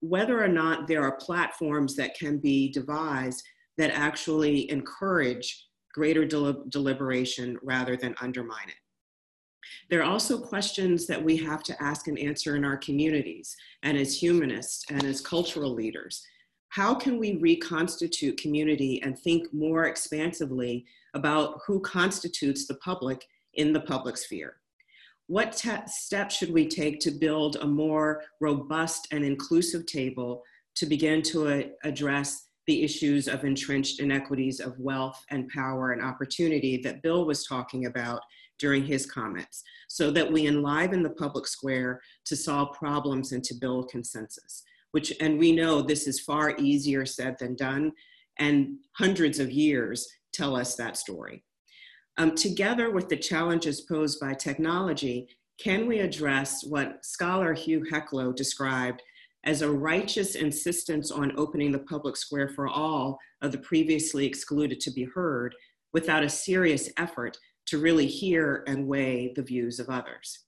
whether 0.00 0.42
or 0.42 0.48
not 0.48 0.88
there 0.88 1.04
are 1.04 1.16
platforms 1.18 1.94
that 1.94 2.18
can 2.18 2.38
be 2.38 2.72
devised 2.72 3.44
that 3.78 3.90
actually 3.90 4.70
encourage 4.70 5.66
greater 5.92 6.24
del 6.24 6.64
deliberation 6.68 7.58
rather 7.62 7.96
than 7.96 8.14
undermine 8.20 8.68
it. 8.68 8.74
There 9.90 10.00
are 10.00 10.10
also 10.10 10.38
questions 10.38 11.06
that 11.06 11.22
we 11.22 11.36
have 11.38 11.62
to 11.64 11.82
ask 11.82 12.08
and 12.08 12.18
answer 12.18 12.56
in 12.56 12.64
our 12.64 12.76
communities 12.76 13.56
and 13.82 13.96
as 13.96 14.20
humanists 14.20 14.84
and 14.90 15.04
as 15.04 15.20
cultural 15.20 15.72
leaders. 15.72 16.22
How 16.70 16.94
can 16.94 17.18
we 17.18 17.36
reconstitute 17.36 18.40
community 18.40 19.02
and 19.02 19.18
think 19.18 19.52
more 19.52 19.84
expansively 19.84 20.86
about 21.14 21.60
who 21.66 21.80
constitutes 21.80 22.66
the 22.66 22.76
public 22.76 23.26
in 23.54 23.72
the 23.72 23.80
public 23.80 24.16
sphere? 24.16 24.56
What 25.26 25.54
steps 25.54 26.36
should 26.36 26.52
we 26.52 26.66
take 26.66 26.98
to 27.00 27.10
build 27.10 27.56
a 27.56 27.66
more 27.66 28.22
robust 28.40 29.08
and 29.12 29.24
inclusive 29.24 29.86
table 29.86 30.42
to 30.74 30.86
begin 30.86 31.22
to 31.22 31.70
address 31.84 32.48
the 32.66 32.82
issues 32.82 33.28
of 33.28 33.44
entrenched 33.44 34.00
inequities 34.00 34.60
of 34.60 34.78
wealth 34.78 35.22
and 35.30 35.48
power 35.48 35.92
and 35.92 36.02
opportunity 36.02 36.76
that 36.78 37.02
Bill 37.02 37.24
was 37.24 37.46
talking 37.46 37.86
about 37.86 38.20
during 38.58 38.84
his 38.84 39.06
comments, 39.06 39.62
so 39.88 40.10
that 40.10 40.30
we 40.30 40.46
enliven 40.46 41.02
the 41.02 41.10
public 41.10 41.46
square 41.46 42.00
to 42.24 42.36
solve 42.36 42.76
problems 42.76 43.32
and 43.32 43.42
to 43.44 43.54
build 43.54 43.90
consensus. 43.90 44.62
Which, 44.92 45.12
and 45.20 45.38
we 45.38 45.52
know 45.52 45.82
this 45.82 46.06
is 46.06 46.20
far 46.20 46.54
easier 46.58 47.04
said 47.06 47.36
than 47.38 47.56
done, 47.56 47.92
and 48.38 48.76
hundreds 48.92 49.38
of 49.40 49.50
years 49.50 50.06
tell 50.32 50.54
us 50.54 50.76
that 50.76 50.96
story. 50.96 51.44
Um, 52.18 52.34
together 52.34 52.90
with 52.90 53.08
the 53.08 53.16
challenges 53.16 53.80
posed 53.82 54.20
by 54.20 54.34
technology, 54.34 55.28
can 55.58 55.86
we 55.86 56.00
address 56.00 56.64
what 56.64 57.04
scholar 57.04 57.54
Hugh 57.54 57.86
Heclo 57.90 58.34
described 58.34 59.02
as 59.44 59.62
a 59.62 59.70
righteous 59.70 60.34
insistence 60.34 61.10
on 61.10 61.32
opening 61.36 61.72
the 61.72 61.78
public 61.78 62.16
square 62.16 62.48
for 62.48 62.68
all 62.68 63.18
of 63.40 63.52
the 63.52 63.58
previously 63.58 64.26
excluded 64.26 64.80
to 64.80 64.90
be 64.90 65.04
heard 65.04 65.54
without 65.92 66.22
a 66.22 66.28
serious 66.28 66.88
effort 66.96 67.36
to 67.66 67.78
really 67.78 68.06
hear 68.06 68.64
and 68.66 68.86
weigh 68.86 69.32
the 69.34 69.42
views 69.42 69.78
of 69.78 69.88
others. 69.88 70.44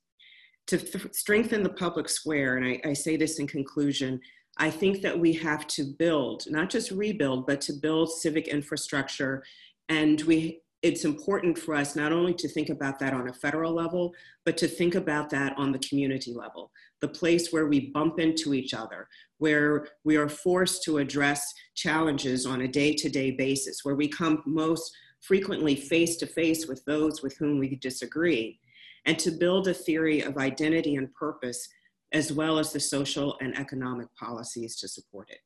To 0.69 0.79
strengthen 1.13 1.63
the 1.63 1.69
public 1.71 2.09
square, 2.09 2.57
and 2.57 2.67
I, 2.67 2.91
I 2.91 2.93
say 2.95 3.17
this 3.17 3.39
in 3.39 3.47
conclusion, 3.47 4.21
I 4.57 4.71
think 4.71 5.03
that 5.03 5.19
we 5.19 5.33
have 5.35 5.67
to 5.69 5.85
build, 5.85 6.45
not 6.49 6.71
just 6.71 6.91
rebuild, 6.91 7.47
but 7.47 7.61
to 7.63 7.73
build 7.73 8.13
civic 8.13 8.49
infrastructure. 8.49 9.43
And 9.89 10.23
we 10.23 10.61
it's 10.85 11.07
important 11.07 11.59
for 11.59 11.75
us 11.75 11.97
not 11.97 12.13
only 12.13 12.35
to 12.35 12.47
think 12.47 12.69
about 12.69 12.99
that 12.99 13.15
on 13.15 13.31
a 13.31 13.33
federal 13.33 13.73
level, 13.73 14.15
but 14.45 14.59
to 14.59 14.69
think 14.69 14.95
about 14.95 15.31
that 15.31 15.57
on 15.57 15.73
the 15.73 15.79
community 15.79 16.35
level, 16.35 16.71
the 17.05 17.09
place 17.09 17.53
where 17.53 17.67
we 17.67 17.91
bump 17.91 18.19
into 18.19 18.55
each 18.55 18.73
other, 18.73 19.07
where 19.37 19.89
we 20.05 20.17
are 20.17 20.27
forced 20.27 20.83
to 20.83 20.97
address 20.97 21.53
challenges 21.75 22.47
on 22.47 22.63
a 22.63 22.69
day 22.69 22.95
to 22.95 23.11
day 23.11 23.31
basis, 23.31 23.81
where 23.83 23.95
we 23.95 24.09
come 24.09 24.43
most 24.47 24.91
frequently 25.21 25.77
face 25.77 26.17
to 26.17 26.27
face 26.27 26.67
with 26.67 26.83
those 26.87 27.23
with 27.23 27.37
whom 27.37 27.59
we 27.59 27.77
disagree, 27.77 28.59
and 29.05 29.19
to 29.19 29.31
build 29.31 29.69
a 29.69 29.75
theory 29.75 30.23
of 30.23 30.39
identity 30.39 30.95
and 30.95 31.13
purpose, 31.13 31.69
as 32.13 32.33
well 32.33 32.59
as 32.59 32.73
the 32.73 32.81
social 32.81 33.37
and 33.43 33.55
economic 33.59 34.09
policies 34.19 34.75
to 34.77 34.89
support 34.89 35.29
it. 35.29 35.41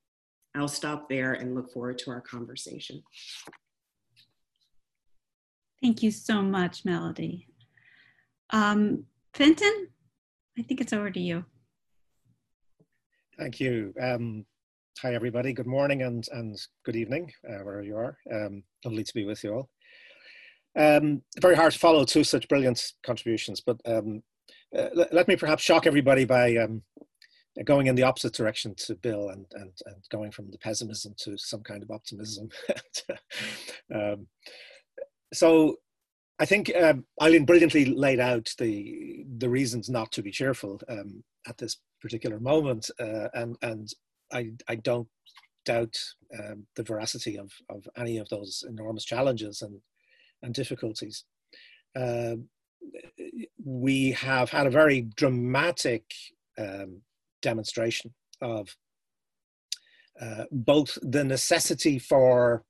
I'll 0.54 0.68
stop 0.68 1.08
there 1.08 1.32
and 1.32 1.56
look 1.56 1.72
forward 1.72 1.98
to 1.98 2.12
our 2.12 2.20
conversation. 2.20 3.02
Thank 5.82 6.04
you 6.04 6.12
so 6.12 6.40
much, 6.40 6.84
Melody. 6.84 7.48
Um, 8.50 9.06
Fintan, 9.34 9.88
I 10.58 10.62
think 10.62 10.80
it's 10.80 10.92
over 10.92 11.10
to 11.10 11.20
you. 11.20 11.44
Thank 13.38 13.60
you. 13.60 13.94
Um, 14.00 14.44
hi, 15.00 15.14
everybody. 15.14 15.52
Good 15.52 15.68
morning 15.68 16.02
and, 16.02 16.26
and 16.32 16.58
good 16.84 16.96
evening, 16.96 17.30
uh, 17.48 17.58
wherever 17.58 17.82
you 17.82 17.96
are. 17.96 18.18
Um, 18.32 18.64
lovely 18.84 19.04
to 19.04 19.14
be 19.14 19.24
with 19.24 19.44
you 19.44 19.54
all. 19.54 19.70
Um, 20.76 21.22
very 21.40 21.54
hard 21.54 21.72
to 21.72 21.78
follow 21.78 22.04
two 22.04 22.24
such 22.24 22.48
brilliant 22.48 22.92
contributions, 23.06 23.60
but 23.60 23.80
um, 23.86 24.22
uh, 24.76 24.88
let, 25.12 25.28
me 25.28 25.36
perhaps 25.36 25.62
shock 25.62 25.86
everybody 25.86 26.24
by 26.24 26.56
um, 26.56 26.82
going 27.64 27.86
in 27.86 27.94
the 27.94 28.02
opposite 28.02 28.34
direction 28.34 28.74
to 28.78 28.96
Bill 28.96 29.28
and, 29.28 29.46
and, 29.52 29.72
and 29.86 29.96
going 30.10 30.32
from 30.32 30.50
the 30.50 30.58
pessimism 30.58 31.14
to 31.18 31.38
some 31.38 31.62
kind 31.62 31.84
of 31.84 31.92
optimism. 31.92 32.48
um, 33.94 34.26
so 35.32 35.76
I 36.40 36.44
think 36.44 36.70
um, 36.77 37.05
Eileen 37.20 37.44
brilliantly 37.44 37.85
laid 37.85 38.20
out 38.20 38.53
the 38.59 39.24
the 39.38 39.48
reasons 39.48 39.88
not 39.88 40.12
to 40.12 40.22
be 40.22 40.31
cheerful 40.31 40.81
um, 40.88 41.24
at 41.48 41.59
this 41.59 41.79
particular 42.01 42.38
moment, 42.38 42.90
uh, 43.01 43.29
and 43.35 43.57
and 43.62 43.88
I 44.33 44.53
I 44.68 44.77
don't 44.77 45.09
doubt 45.64 45.96
um, 46.38 46.66
the 46.77 46.85
veracity 46.85 47.38
of 47.38 47.51
of 47.68 47.88
any 47.96 48.18
of 48.18 48.29
those 48.29 48.64
enormous 48.68 49.05
challenges, 49.05 49.62
and 49.62 49.81
and 50.42 50.55
difficulties. 50.55 51.24
Uh, 51.96 52.37
we 53.64 54.12
have 54.12 54.51
had 54.51 54.66
a 54.66 54.70
very 54.70 55.03
dramatic 55.16 56.05
um, 56.57 57.03
demonstration 57.42 58.14
of 58.40 58.77
uh, 60.20 60.44
both 60.51 60.98
the 61.03 61.24
necessity 61.24 61.98
for 61.98 62.64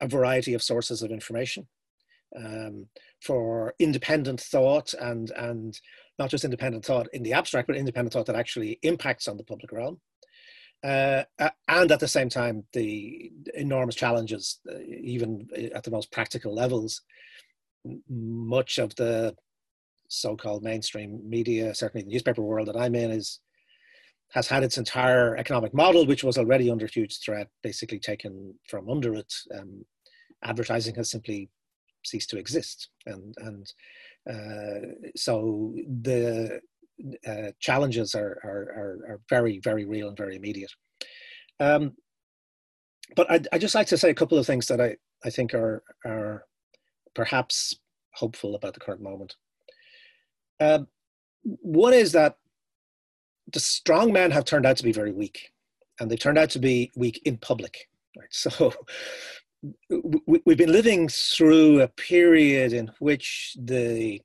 a 0.00 0.08
variety 0.08 0.54
of 0.54 0.62
sources 0.62 1.02
of 1.02 1.10
information, 1.10 1.66
um, 2.36 2.86
for 3.22 3.74
independent 3.78 4.40
thought 4.40 4.94
and 4.94 5.30
and 5.32 5.80
not 6.18 6.30
just 6.30 6.44
independent 6.44 6.84
thought 6.84 7.06
in 7.12 7.22
the 7.22 7.32
abstract, 7.32 7.68
but 7.68 7.76
independent 7.76 8.12
thought 8.12 8.26
that 8.26 8.36
actually 8.36 8.78
impacts 8.82 9.28
on 9.28 9.36
the 9.36 9.44
public 9.44 9.72
realm. 9.72 10.00
Uh, 10.84 11.24
and 11.68 11.90
at 11.90 12.00
the 12.00 12.08
same 12.08 12.28
time, 12.28 12.64
the 12.72 13.32
enormous 13.54 13.96
challenges, 13.96 14.60
uh, 14.70 14.78
even 14.80 15.48
at 15.74 15.82
the 15.82 15.90
most 15.90 16.12
practical 16.12 16.54
levels, 16.54 17.02
much 18.08 18.78
of 18.78 18.94
the 18.96 19.34
so-called 20.08 20.62
mainstream 20.62 21.20
media, 21.28 21.74
certainly 21.74 22.04
the 22.04 22.10
newspaper 22.10 22.42
world 22.42 22.68
that 22.68 22.76
I'm 22.76 22.94
in, 22.94 23.10
is 23.10 23.40
has 24.30 24.46
had 24.46 24.62
its 24.62 24.76
entire 24.76 25.36
economic 25.36 25.72
model, 25.72 26.06
which 26.06 26.22
was 26.22 26.36
already 26.36 26.70
under 26.70 26.86
huge 26.86 27.18
threat, 27.20 27.48
basically 27.62 27.98
taken 27.98 28.54
from 28.68 28.90
under 28.90 29.14
it. 29.14 29.32
Um, 29.56 29.84
advertising 30.44 30.94
has 30.96 31.10
simply 31.10 31.48
ceased 32.08 32.30
to 32.30 32.38
exist, 32.38 32.88
and 33.06 33.34
and 33.38 33.72
uh, 34.28 35.08
so 35.16 35.74
the 36.02 36.60
uh, 37.26 37.52
challenges 37.60 38.14
are, 38.14 38.40
are, 38.44 38.98
are 39.08 39.20
very 39.28 39.60
very 39.60 39.84
real 39.84 40.08
and 40.08 40.16
very 40.16 40.36
immediate. 40.36 40.72
Um, 41.60 41.94
but 43.16 43.30
I 43.30 43.40
I 43.52 43.58
just 43.58 43.74
like 43.74 43.86
to 43.88 43.98
say 43.98 44.10
a 44.10 44.14
couple 44.14 44.38
of 44.38 44.46
things 44.46 44.66
that 44.66 44.80
I 44.80 44.96
I 45.24 45.30
think 45.30 45.54
are 45.54 45.82
are 46.04 46.44
perhaps 47.14 47.74
hopeful 48.14 48.54
about 48.54 48.74
the 48.74 48.80
current 48.80 49.02
moment. 49.02 49.36
Uh, 50.60 50.80
one 51.42 51.94
is 51.94 52.12
that 52.12 52.36
the 53.52 53.60
strong 53.60 54.12
men 54.12 54.30
have 54.30 54.44
turned 54.44 54.66
out 54.66 54.76
to 54.76 54.84
be 54.84 54.92
very 54.92 55.12
weak, 55.12 55.52
and 56.00 56.10
they 56.10 56.16
turned 56.16 56.38
out 56.38 56.50
to 56.50 56.58
be 56.58 56.90
weak 56.96 57.22
in 57.24 57.36
public. 57.38 57.88
Right? 58.16 58.28
So 58.32 58.72
we've 59.90 60.58
been 60.58 60.72
living 60.72 61.08
through 61.08 61.80
a 61.80 61.88
period 61.88 62.72
in 62.72 62.90
which 63.00 63.56
the 63.60 64.20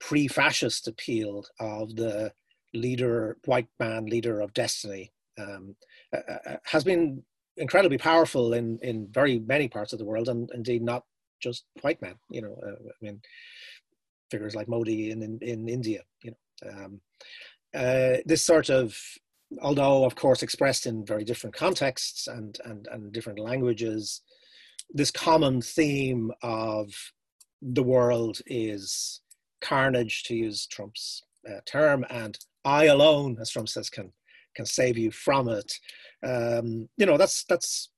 pre-fascist 0.00 0.86
appeal 0.86 1.44
of 1.58 1.96
the 1.96 2.32
leader, 2.74 3.38
white 3.46 3.68
man 3.80 4.06
leader 4.06 4.40
of 4.40 4.54
destiny, 4.54 5.12
um, 5.38 5.74
uh, 6.14 6.20
uh, 6.28 6.50
uh, 6.50 6.56
has 6.64 6.84
been 6.84 7.22
incredibly 7.56 7.98
powerful 7.98 8.52
in 8.52 8.78
in 8.82 9.08
very 9.10 9.38
many 9.40 9.68
parts 9.68 9.92
of 9.92 9.98
the 9.98 10.04
world, 10.04 10.28
and 10.28 10.50
indeed 10.54 10.82
not 10.82 11.04
just 11.40 11.64
white 11.82 12.00
men. 12.00 12.14
You 12.30 12.42
know, 12.42 12.56
uh, 12.64 12.88
I 12.88 13.04
mean, 13.04 13.20
figures 14.30 14.54
like 14.54 14.68
Modi 14.68 15.10
in 15.10 15.22
in, 15.22 15.38
in 15.42 15.68
India. 15.68 16.02
You 16.22 16.32
know, 16.32 16.70
um, 16.70 17.00
uh, 17.74 18.18
this 18.24 18.44
sort 18.44 18.70
of 18.70 18.96
although 19.62 20.04
of 20.04 20.14
course 20.16 20.42
expressed 20.42 20.86
in 20.86 21.04
very 21.04 21.24
different 21.24 21.54
contexts 21.54 22.26
and 22.26 22.58
and, 22.64 22.88
and 22.90 23.12
different 23.12 23.38
languages 23.38 24.22
this 24.90 25.10
common 25.10 25.60
theme 25.60 26.30
of 26.42 26.92
the 27.62 27.82
world 27.82 28.38
is 28.46 29.20
carnage 29.60 30.24
to 30.24 30.34
use 30.34 30.66
trump's 30.66 31.22
uh, 31.48 31.60
term 31.66 32.04
and 32.10 32.38
i 32.64 32.84
alone 32.84 33.36
as 33.40 33.50
trump 33.50 33.68
says 33.68 33.88
can 33.88 34.12
can 34.56 34.66
save 34.66 34.98
you 34.98 35.12
from 35.12 35.48
it. 35.48 35.72
Um, 36.26 36.88
you 36.96 37.06
know 37.06 37.16
that's 37.16 37.44
that's 37.44 37.90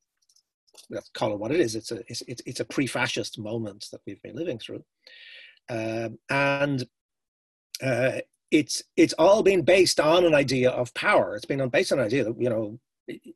let's 0.90 1.08
call 1.14 1.32
it 1.32 1.38
what 1.38 1.52
it 1.52 1.60
is. 1.60 1.76
It's 1.76 1.92
a 1.92 2.00
it's, 2.08 2.22
it's 2.26 2.60
a 2.60 2.64
pre-fascist 2.64 3.38
moment 3.38 3.86
that 3.92 4.00
we've 4.06 4.20
been 4.22 4.36
living 4.36 4.58
through. 4.58 4.84
Um, 5.70 6.18
and 6.28 6.84
uh, 7.82 8.18
it's 8.50 8.82
it's 8.96 9.14
all 9.14 9.42
been 9.42 9.62
based 9.62 10.00
on 10.00 10.24
an 10.24 10.34
idea 10.34 10.70
of 10.70 10.92
power. 10.94 11.36
It's 11.36 11.46
been 11.46 11.66
based 11.68 11.92
on 11.92 12.00
an 12.00 12.06
idea 12.06 12.24
that 12.24 12.38
you 12.38 12.50
know, 12.50 12.78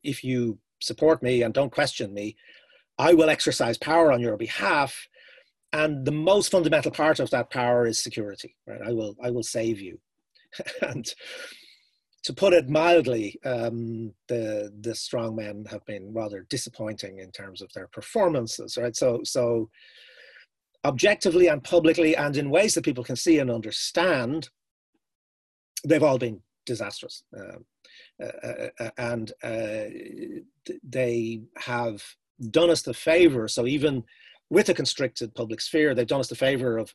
if 0.02 0.22
you 0.22 0.58
support 0.82 1.22
me 1.22 1.42
and 1.42 1.54
don't 1.54 1.72
question 1.72 2.12
me, 2.12 2.36
I 2.98 3.14
will 3.14 3.30
exercise 3.30 3.78
power 3.78 4.12
on 4.12 4.20
your 4.20 4.36
behalf. 4.36 5.08
And 5.72 6.04
the 6.04 6.12
most 6.12 6.50
fundamental 6.50 6.90
part 6.90 7.18
of 7.18 7.30
that 7.30 7.50
power 7.50 7.86
is 7.86 8.02
security. 8.02 8.56
Right? 8.66 8.80
I 8.84 8.92
will 8.92 9.16
I 9.22 9.30
will 9.30 9.42
save 9.42 9.80
you. 9.80 9.98
and 10.82 11.06
to 12.24 12.32
put 12.32 12.52
it 12.52 12.68
mildly, 12.68 13.38
um, 13.44 14.12
the 14.28 14.72
the 14.80 14.94
strong 14.94 15.36
men 15.36 15.64
have 15.70 15.84
been 15.86 16.12
rather 16.12 16.46
disappointing 16.50 17.18
in 17.18 17.30
terms 17.32 17.62
of 17.62 17.72
their 17.72 17.88
performances. 17.88 18.76
Right. 18.76 18.94
So 18.94 19.20
so 19.24 19.70
objectively 20.84 21.46
and 21.46 21.62
publicly 21.62 22.16
and 22.16 22.36
in 22.36 22.50
ways 22.50 22.74
that 22.74 22.84
people 22.84 23.04
can 23.04 23.16
see 23.16 23.38
and 23.38 23.50
understand 23.50 24.50
they've 25.86 26.02
all 26.02 26.18
been 26.18 26.42
disastrous. 26.66 27.24
Um, 27.36 27.64
uh, 28.22 28.46
uh, 28.46 28.68
uh, 28.78 28.90
and 28.98 29.32
uh, 29.42 29.84
they 30.82 31.40
have 31.56 32.02
done 32.50 32.70
us 32.70 32.82
the 32.82 32.94
favor. 32.94 33.48
So 33.48 33.66
even 33.66 34.04
with 34.50 34.68
a 34.68 34.74
constricted 34.74 35.34
public 35.34 35.60
sphere, 35.60 35.94
they've 35.94 36.06
done 36.06 36.20
us 36.20 36.28
the 36.28 36.34
favor 36.34 36.78
of, 36.78 36.94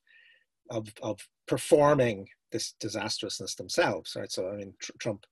of, 0.70 0.88
of 1.02 1.20
performing 1.48 2.28
this 2.52 2.74
disastrousness 2.80 3.56
themselves, 3.56 4.14
right? 4.16 4.32
So, 4.32 4.50
I 4.50 4.58
mean, 4.58 4.74
tr- 4.80 4.92
Trump, 5.00 5.26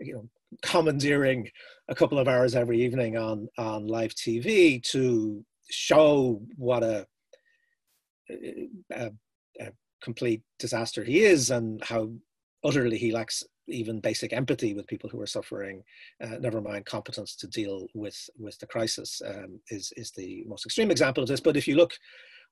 you 0.00 0.14
know, 0.14 0.28
commandeering 0.62 1.48
a 1.88 1.94
couple 1.94 2.18
of 2.18 2.28
hours 2.28 2.54
every 2.54 2.82
evening 2.82 3.16
on, 3.16 3.48
on 3.58 3.86
live 3.86 4.14
TV 4.14 4.82
to 4.84 5.44
show 5.70 6.40
what 6.56 6.82
a, 6.82 7.06
a, 8.92 9.10
a 9.60 9.72
complete 10.02 10.42
disaster 10.58 11.04
he 11.04 11.20
is 11.20 11.50
and 11.50 11.82
how 11.84 12.10
utterly 12.64 12.98
he 12.98 13.12
lacks 13.12 13.42
even 13.68 14.00
basic 14.00 14.32
empathy 14.32 14.74
with 14.74 14.86
people 14.86 15.10
who 15.10 15.20
are 15.20 15.26
suffering, 15.26 15.82
uh, 16.22 16.36
never 16.40 16.60
mind 16.60 16.86
competence 16.86 17.34
to 17.36 17.46
deal 17.46 17.86
with, 17.94 18.18
with 18.38 18.58
the 18.58 18.66
crisis 18.66 19.22
um, 19.26 19.60
is, 19.70 19.92
is 19.96 20.10
the 20.12 20.44
most 20.46 20.66
extreme 20.66 20.90
example 20.90 21.22
of 21.22 21.28
this. 21.28 21.40
But 21.40 21.56
if 21.56 21.68
you 21.68 21.76
look 21.76 21.94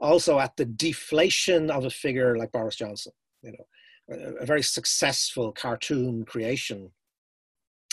also 0.00 0.38
at 0.38 0.56
the 0.56 0.64
deflation 0.64 1.70
of 1.70 1.84
a 1.84 1.90
figure 1.90 2.36
like 2.36 2.52
Boris 2.52 2.76
Johnson, 2.76 3.12
you 3.42 3.52
know, 3.52 3.66
a, 4.10 4.42
a 4.42 4.46
very 4.46 4.62
successful 4.62 5.52
cartoon 5.52 6.24
creation, 6.24 6.90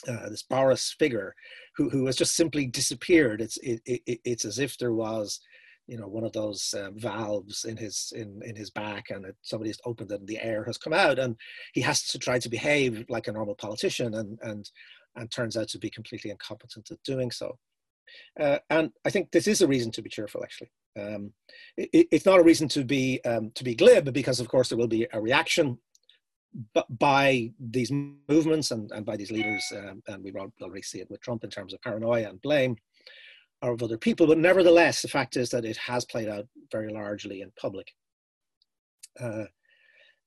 uh, 0.08 0.30
this 0.30 0.44
Boris 0.44 0.96
figure 1.00 1.34
who, 1.76 1.90
who 1.90 2.06
has 2.06 2.16
just 2.16 2.36
simply 2.36 2.66
disappeared. 2.66 3.42
It's, 3.42 3.58
it, 3.58 3.82
it, 3.86 4.20
it's 4.26 4.46
as 4.46 4.60
if 4.60 4.78
there 4.78 4.94
was 4.94 5.40
you 5.88 5.98
know 5.98 6.08
one 6.08 6.24
of 6.24 6.32
those 6.32 6.74
um, 6.78 6.98
valves 6.98 7.66
in 7.66 7.76
his 7.76 8.14
in 8.16 8.42
in 8.44 8.56
his 8.56 8.70
back 8.70 9.10
and 9.10 9.26
it, 9.26 9.36
somebody's 9.42 9.80
opened 9.86 10.12
it 10.12 10.20
and 10.20 10.28
the 10.28 10.40
air 10.40 10.64
has 10.64 10.78
come 10.78 10.94
out 10.94 11.20
and 11.20 11.36
he 11.74 11.82
has 11.82 12.04
to 12.04 12.18
try 12.18 12.40
to 12.40 12.50
behave 12.50 13.06
like 13.10 13.28
a 13.28 13.32
normal 13.32 13.56
politician 13.56 14.14
and 14.16 14.40
and 14.44 14.70
and 15.16 15.32
turns 15.32 15.58
out 15.58 15.68
to 15.68 15.78
be 15.78 15.90
completely 15.90 16.32
incompetent 16.32 16.90
at 16.90 17.04
doing 17.04 17.30
so. 17.30 17.56
Uh, 18.40 18.60
and 18.70 18.92
i 19.06 19.10
think 19.10 19.32
this 19.32 19.48
is 19.48 19.62
a 19.62 19.68
reason 19.68 19.92
to 19.92 20.02
be 20.02 20.10
cheerful 20.10 20.44
actually. 20.44 20.72
Um, 21.00 21.34
it, 21.76 22.08
it's 22.12 22.26
not 22.26 22.40
a 22.40 22.44
reason 22.44 22.68
to 22.70 22.84
be 22.84 23.20
um, 23.26 23.52
to 23.56 23.64
be 23.64 23.76
glib 23.76 24.14
because 24.14 24.40
of 24.40 24.48
course 24.48 24.70
there 24.70 24.78
will 24.78 24.88
be 24.88 25.08
a 25.12 25.20
reaction 25.20 25.80
but 26.76 26.86
by 27.00 27.52
these 27.60 27.92
movements 28.30 28.70
and, 28.70 28.92
and 28.92 29.06
by 29.06 29.18
these 29.18 29.32
leaders 29.32 29.64
um, 29.76 30.04
and 30.08 30.24
we 30.24 30.32
already 30.62 30.84
see 30.84 31.00
it 31.00 31.10
with 31.10 31.22
trump 31.22 31.44
in 31.44 31.50
terms 31.50 31.74
of 31.74 31.82
paranoia 31.82 32.30
and 32.30 32.42
blame 32.42 32.76
of 33.72 33.82
other 33.82 33.98
people. 33.98 34.28
But 34.28 34.38
nevertheless, 34.38 35.02
the 35.02 35.08
fact 35.08 35.38
is 35.38 35.50
that 35.52 35.66
it 35.66 35.78
has 35.78 36.06
played 36.06 36.28
out 36.28 36.48
very 36.72 36.92
largely 36.92 37.42
in 37.42 37.52
public. 37.60 37.88
Uh, 39.20 39.46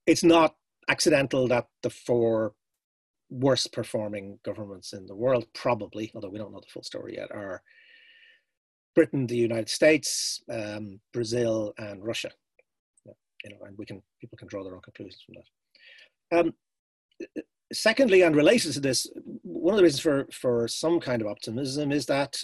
it's 0.07 0.25
not 0.25 0.55
accidental 0.89 1.49
that 1.49 1.67
the 1.83 1.91
four 1.91 2.55
worst 3.29 3.73
performing 3.73 4.39
governments 4.45 4.93
in 4.93 5.07
the 5.07 5.17
world, 5.17 5.47
probably, 5.55 6.13
although 6.15 6.29
we 6.29 6.39
don't 6.39 6.53
know 6.53 6.61
the 6.61 6.73
full 6.73 6.83
story 6.83 7.17
yet, 7.17 7.31
are 7.33 7.63
Britain, 8.95 9.27
the 9.27 9.37
United 9.37 9.69
States, 9.69 10.43
um, 10.51 11.01
Brazil, 11.13 11.75
and 11.79 12.05
Russia. 12.05 12.31
You 13.05 13.51
know, 13.51 13.67
and 13.67 13.77
we 13.77 13.85
can 13.85 14.03
people 14.21 14.39
can 14.39 14.49
draw 14.49 14.65
their 14.65 14.75
own 14.75 14.81
conclusions 14.81 15.23
from 15.25 15.35
that. 15.37 16.39
Um, 16.39 16.55
secondly, 17.73 18.23
and 18.23 18.35
related 18.35 18.73
to 18.73 18.81
this, 18.81 19.07
one 19.43 19.75
of 19.75 19.79
the 19.79 19.85
reasons 19.85 20.01
for 20.01 20.27
for 20.33 20.67
some 20.69 21.01
kind 21.01 21.21
of 21.21 21.29
optimism 21.29 21.93
is 21.93 22.07
that 22.07 22.43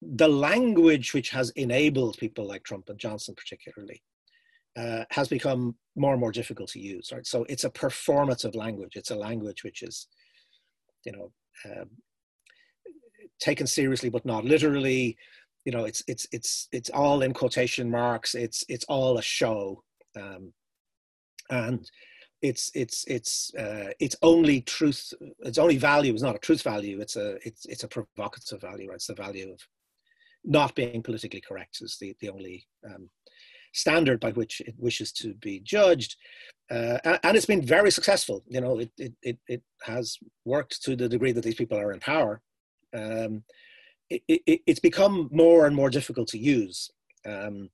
the 0.00 0.28
language 0.28 1.12
which 1.12 1.30
has 1.30 1.50
enabled 1.50 2.18
people 2.18 2.46
like 2.46 2.62
Trump 2.62 2.88
and 2.88 2.98
Johnson, 2.98 3.34
particularly, 3.34 4.02
uh, 4.76 5.04
has 5.10 5.28
become 5.28 5.74
more 5.96 6.12
and 6.12 6.20
more 6.20 6.32
difficult 6.32 6.70
to 6.70 6.80
use. 6.80 7.10
Right, 7.12 7.26
so 7.26 7.44
it's 7.48 7.64
a 7.64 7.70
performative 7.70 8.54
language. 8.54 8.94
It's 8.94 9.10
a 9.10 9.16
language 9.16 9.64
which 9.64 9.82
is, 9.82 10.06
you 11.04 11.12
know, 11.12 11.32
um, 11.64 11.90
taken 13.40 13.66
seriously 13.66 14.08
but 14.08 14.24
not 14.24 14.44
literally. 14.44 15.16
You 15.64 15.72
know, 15.72 15.84
it's 15.84 16.02
it's 16.06 16.26
it's 16.32 16.68
it's 16.72 16.90
all 16.90 17.22
in 17.22 17.34
quotation 17.34 17.90
marks. 17.90 18.34
It's 18.34 18.64
it's 18.68 18.84
all 18.84 19.18
a 19.18 19.22
show, 19.22 19.82
um, 20.16 20.52
and 21.50 21.90
it's 22.40 22.70
it's 22.74 23.04
it's 23.08 23.52
uh, 23.54 23.90
it's 23.98 24.16
only 24.22 24.60
truth. 24.62 25.12
Its 25.40 25.58
only 25.58 25.76
value 25.76 26.14
is 26.14 26.22
not 26.22 26.36
a 26.36 26.38
truth 26.38 26.62
value. 26.62 27.00
It's 27.00 27.16
a 27.16 27.36
it's 27.46 27.66
it's 27.66 27.82
a 27.82 27.88
provocative 27.88 28.60
value. 28.60 28.88
Right? 28.88 28.94
It's 28.94 29.08
the 29.08 29.14
value 29.14 29.52
of 29.52 29.60
not 30.48 30.74
being 30.74 31.02
politically 31.02 31.42
correct 31.42 31.78
is 31.82 31.98
the, 32.00 32.16
the 32.20 32.30
only 32.30 32.66
um, 32.84 33.10
standard 33.74 34.18
by 34.18 34.32
which 34.32 34.60
it 34.62 34.74
wishes 34.78 35.12
to 35.12 35.34
be 35.34 35.60
judged. 35.60 36.16
Uh, 36.70 36.98
and 37.22 37.36
it's 37.36 37.46
been 37.46 37.64
very 37.64 37.90
successful. 37.90 38.42
You 38.48 38.62
know, 38.62 38.78
it, 38.78 38.90
it, 38.98 39.12
it, 39.22 39.38
it, 39.46 39.62
has 39.82 40.18
worked 40.44 40.82
to 40.82 40.96
the 40.96 41.08
degree 41.08 41.32
that 41.32 41.44
these 41.44 41.54
people 41.54 41.78
are 41.78 41.92
in 41.92 42.00
power. 42.00 42.40
Um, 42.94 43.44
it, 44.10 44.22
it, 44.26 44.60
it's 44.66 44.80
become 44.80 45.28
more 45.30 45.66
and 45.66 45.76
more 45.76 45.90
difficult 45.90 46.28
to 46.28 46.38
use. 46.38 46.90
Um, 47.26 47.68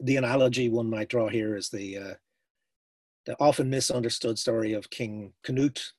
the 0.00 0.16
analogy 0.16 0.68
one 0.68 0.88
might 0.88 1.08
draw 1.08 1.28
here 1.28 1.56
is 1.56 1.68
the, 1.68 1.98
uh, 1.98 2.14
the 3.26 3.36
often 3.40 3.68
misunderstood 3.68 4.38
story 4.38 4.72
of 4.72 4.90
King 4.90 5.32
Canute, 5.42 5.92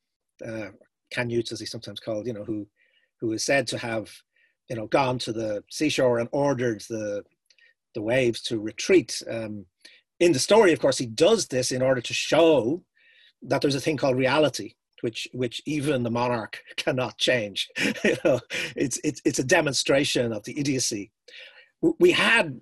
uh, 0.46 0.70
Canute 1.12 1.52
as 1.52 1.60
he's 1.60 1.72
sometimes 1.72 2.00
called, 2.00 2.26
you 2.26 2.34
know, 2.34 2.46
who, 2.46 2.68
who 3.20 3.34
is 3.34 3.44
said 3.44 3.68
to 3.68 3.78
have, 3.78 4.10
you 4.70 4.76
know, 4.76 4.88
gone 4.88 5.18
to 5.20 5.32
the 5.32 5.64
seashore 5.70 6.20
and 6.20 6.30
ordered 6.32 6.82
the, 6.90 7.24
the 7.96 8.02
waves 8.02 8.42
to 8.44 8.60
retreat. 8.60 9.22
Um, 9.30 9.66
in 10.20 10.32
the 10.32 10.40
story, 10.40 10.74
of 10.74 10.80
course, 10.80 10.98
he 10.98 11.06
does 11.06 11.48
this 11.48 11.72
in 11.72 11.82
order 11.82 12.02
to 12.02 12.14
show 12.14 12.84
that 13.44 13.62
there's 13.62 13.76
a 13.76 13.82
thing 13.82 13.98
called 13.98 14.18
reality, 14.18 14.74
which 15.02 15.28
which 15.32 15.62
even 15.66 16.04
the 16.04 16.12
monarch 16.12 16.60
cannot 16.78 17.18
change. 17.18 17.70
you 18.04 18.18
know, 18.26 18.40
it's 18.76 19.00
it's 19.04 19.22
it's 19.26 19.40
a 19.40 19.44
demonstration 19.44 20.34
of 20.34 20.44
the 20.44 20.60
idiocy. 20.60 21.12
We 22.00 22.12
had 22.12 22.60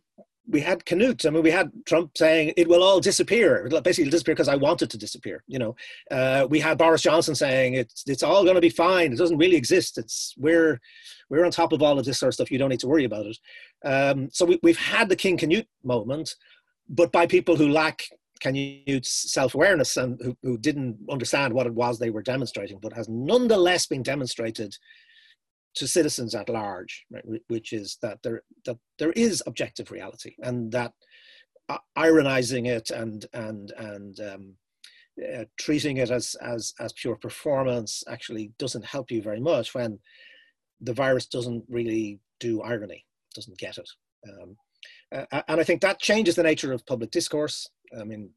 we 0.48 0.62
had 0.62 0.86
Canute. 0.86 1.26
I 1.26 1.30
mean, 1.30 1.43
we 1.43 1.52
had 1.52 1.72
Trump 1.86 2.18
saying 2.18 2.54
it 2.56 2.68
will 2.68 2.84
all 2.84 3.00
disappear. 3.00 3.66
It'll 3.66 3.82
basically 3.82 4.12
disappear 4.12 4.36
because 4.36 4.48
I 4.48 4.56
want 4.56 4.82
it 4.82 4.89
to 4.91 4.98
disappear. 4.98 5.43
You 5.48 5.60
know, 5.60 5.76
uh, 6.12 6.48
we 6.50 6.60
had 6.60 6.78
Boris 6.78 7.02
Johnson 7.02 7.36
saying 7.36 7.74
it's 7.74 8.04
it's 8.08 8.24
all 8.24 8.43
going 8.43 8.56
to 8.56 8.62
be 8.62 8.70
fine. 8.70 9.12
It 9.12 9.18
doesn't 9.18 9.38
really 9.38 9.56
exist. 9.56 9.98
It's 9.98 10.34
we're 10.38 10.80
we're 11.30 11.46
on 11.46 11.52
top 11.52 11.74
of 11.74 11.82
all 11.82 11.98
of 11.98 12.06
this 12.06 12.20
sort 12.20 12.30
of 12.30 12.34
stuff. 12.36 12.52
You 12.52 12.58
don't 12.58 12.70
need 12.70 12.80
to 12.82 12.88
worry 12.88 13.06
about 13.06 13.26
it. 13.26 13.38
Um, 13.84 14.30
so 14.32 14.46
we, 14.46 14.60
we've 14.62 14.78
had 14.78 15.10
the 15.10 15.16
King 15.16 15.38
Canute 15.38 15.68
moment, 15.84 16.36
but 16.89 17.12
by 17.12 17.26
people 17.26 17.56
who 17.56 17.70
lack 17.70 18.04
Canute's 18.39 19.32
self-awareness 19.32 19.98
and 19.98 20.20
who, 20.22 20.38
who 20.43 20.58
didn't 20.58 20.98
understand 21.10 21.54
what 21.54 21.68
it 21.68 21.74
was 21.74 21.98
they 21.98 22.10
were 22.10 22.22
demonstrating, 22.22 22.80
but 22.80 22.93
has 22.93 23.10
nonetheless 23.10 23.88
been 23.88 24.04
demonstrated 24.04 24.76
to 25.76 25.88
citizens 25.88 26.34
at 26.36 26.49
large, 26.49 27.05
right, 27.11 27.23
which 27.47 27.73
is 27.73 27.97
that 28.01 28.19
there 28.23 28.41
that 28.65 28.78
there 28.97 29.11
is 29.11 29.43
objective 29.45 29.91
reality, 29.91 30.36
and 30.41 30.71
that 30.71 30.93
uh, 31.69 31.78
ironizing 31.95 32.65
it 32.65 32.89
and 32.91 33.26
and 33.34 33.71
and 33.78 34.19
um, 34.19 34.55
uh, 35.21 35.45
treating 35.59 35.97
it 35.97 36.11
as 36.11 36.36
as 36.41 36.73
as 36.80 36.93
pure 36.93 37.15
performance 37.15 38.03
actually 38.07 38.51
doesn't 38.57 38.86
help 38.86 39.11
you 39.11 39.21
very 39.21 39.39
much 39.39 39.73
when 39.73 39.99
the 40.82 40.93
virus 40.93 41.26
doesn't 41.26 41.63
really 41.69 42.19
do 42.39 42.61
irony, 42.61 43.05
doesn't 43.34 43.57
get 43.57 43.78
it. 43.78 43.89
Um, 44.28 44.57
uh, 45.11 45.41
and 45.47 45.59
I 45.59 45.63
think 45.63 45.82
that 45.82 45.99
changes 45.99 46.36
the 46.36 46.43
nature 46.43 46.73
of 46.73 46.86
public 46.86 47.11
discourse. 47.11 47.69
I 47.99 48.03
mean, 48.03 48.30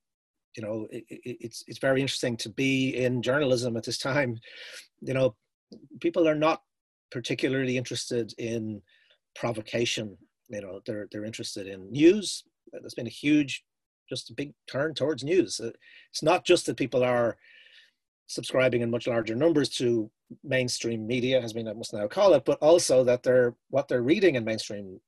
you 0.57 0.62
know, 0.62 0.86
it, 0.91 1.05
it, 1.09 1.36
it's 1.41 1.64
it's 1.66 1.78
very 1.78 2.01
interesting 2.01 2.36
to 2.39 2.49
be 2.49 2.97
in 2.97 3.22
journalism 3.22 3.76
at 3.76 3.84
this 3.84 3.99
time. 3.99 4.39
You 5.01 5.14
know, 5.14 5.36
people 6.01 6.28
are 6.28 6.34
not 6.34 6.62
particularly 7.11 7.77
interested 7.77 8.35
in 8.39 8.83
provocation. 9.35 10.17
You 10.49 10.63
know, 10.63 10.81
they're 10.87 11.09
they're 11.11 11.25
interested 11.25 11.67
in 11.67 11.91
news. 11.91 12.45
There's 12.73 12.95
been 12.95 13.07
a 13.07 13.11
huge, 13.11 13.65
just 14.09 14.31
a 14.31 14.35
big 14.35 14.55
turn 14.71 14.95
towards 14.95 15.25
news. 15.25 15.61
Uh, 15.61 15.71
it's 16.11 16.23
not 16.23 16.45
just 16.45 16.67
that 16.67 16.77
people 16.77 17.03
are 17.03 17.37
subscribing 18.27 18.83
in 18.83 18.91
much 18.91 19.07
larger 19.07 19.35
numbers 19.35 19.71
to 19.71 20.11
mainstream 20.45 21.07
media, 21.07 21.41
as 21.41 21.55
we 21.55 21.63
must 21.63 21.95
now 21.95 22.07
call 22.07 22.35
it, 22.35 22.45
but 22.45 22.59
also 22.61 23.05
that 23.05 23.23
they're 23.23 23.55
what 23.71 23.89
they're 23.89 24.03
reading 24.03 24.35
in 24.35 24.45
mainstream 24.45 25.01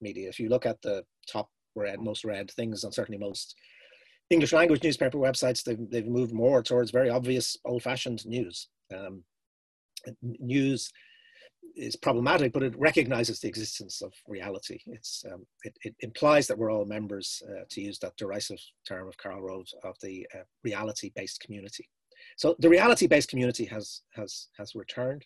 media. 0.00 0.28
If 0.28 0.38
you 0.38 0.48
look 0.48 0.66
at 0.66 0.80
the 0.82 1.04
top 1.30 1.50
read, 1.74 2.00
most 2.00 2.24
read 2.24 2.50
things 2.50 2.84
on 2.84 2.92
certainly 2.92 3.18
most 3.18 3.54
English 4.30 4.52
language 4.52 4.82
newspaper 4.82 5.18
websites, 5.18 5.62
they've, 5.64 5.90
they've 5.90 6.06
moved 6.06 6.34
more 6.34 6.62
towards 6.62 6.90
very 6.90 7.08
obvious 7.08 7.56
old 7.64 7.82
fashioned 7.82 8.26
news. 8.26 8.68
Um, 8.94 9.22
news 10.22 10.90
is 11.78 11.96
problematic, 11.96 12.52
but 12.52 12.62
it 12.62 12.78
recognizes 12.78 13.40
the 13.40 13.48
existence 13.48 14.02
of 14.02 14.12
reality. 14.26 14.80
Um, 15.30 15.46
it, 15.64 15.76
it, 15.82 15.94
implies 16.00 16.46
that 16.46 16.58
we're 16.58 16.72
all 16.72 16.84
members, 16.84 17.42
uh, 17.48 17.64
to 17.70 17.80
use 17.80 17.98
that 18.00 18.16
derisive 18.16 18.60
term 18.86 19.08
of 19.08 19.16
Karl 19.16 19.40
Rove, 19.40 19.66
of 19.84 19.96
the 20.02 20.26
uh, 20.34 20.42
reality 20.64 21.12
based 21.14 21.40
community. 21.40 21.88
So 22.36 22.56
the 22.58 22.68
reality-based 22.68 23.28
community 23.28 23.64
has 23.66 24.02
has 24.12 24.48
has 24.58 24.74
returned. 24.74 25.24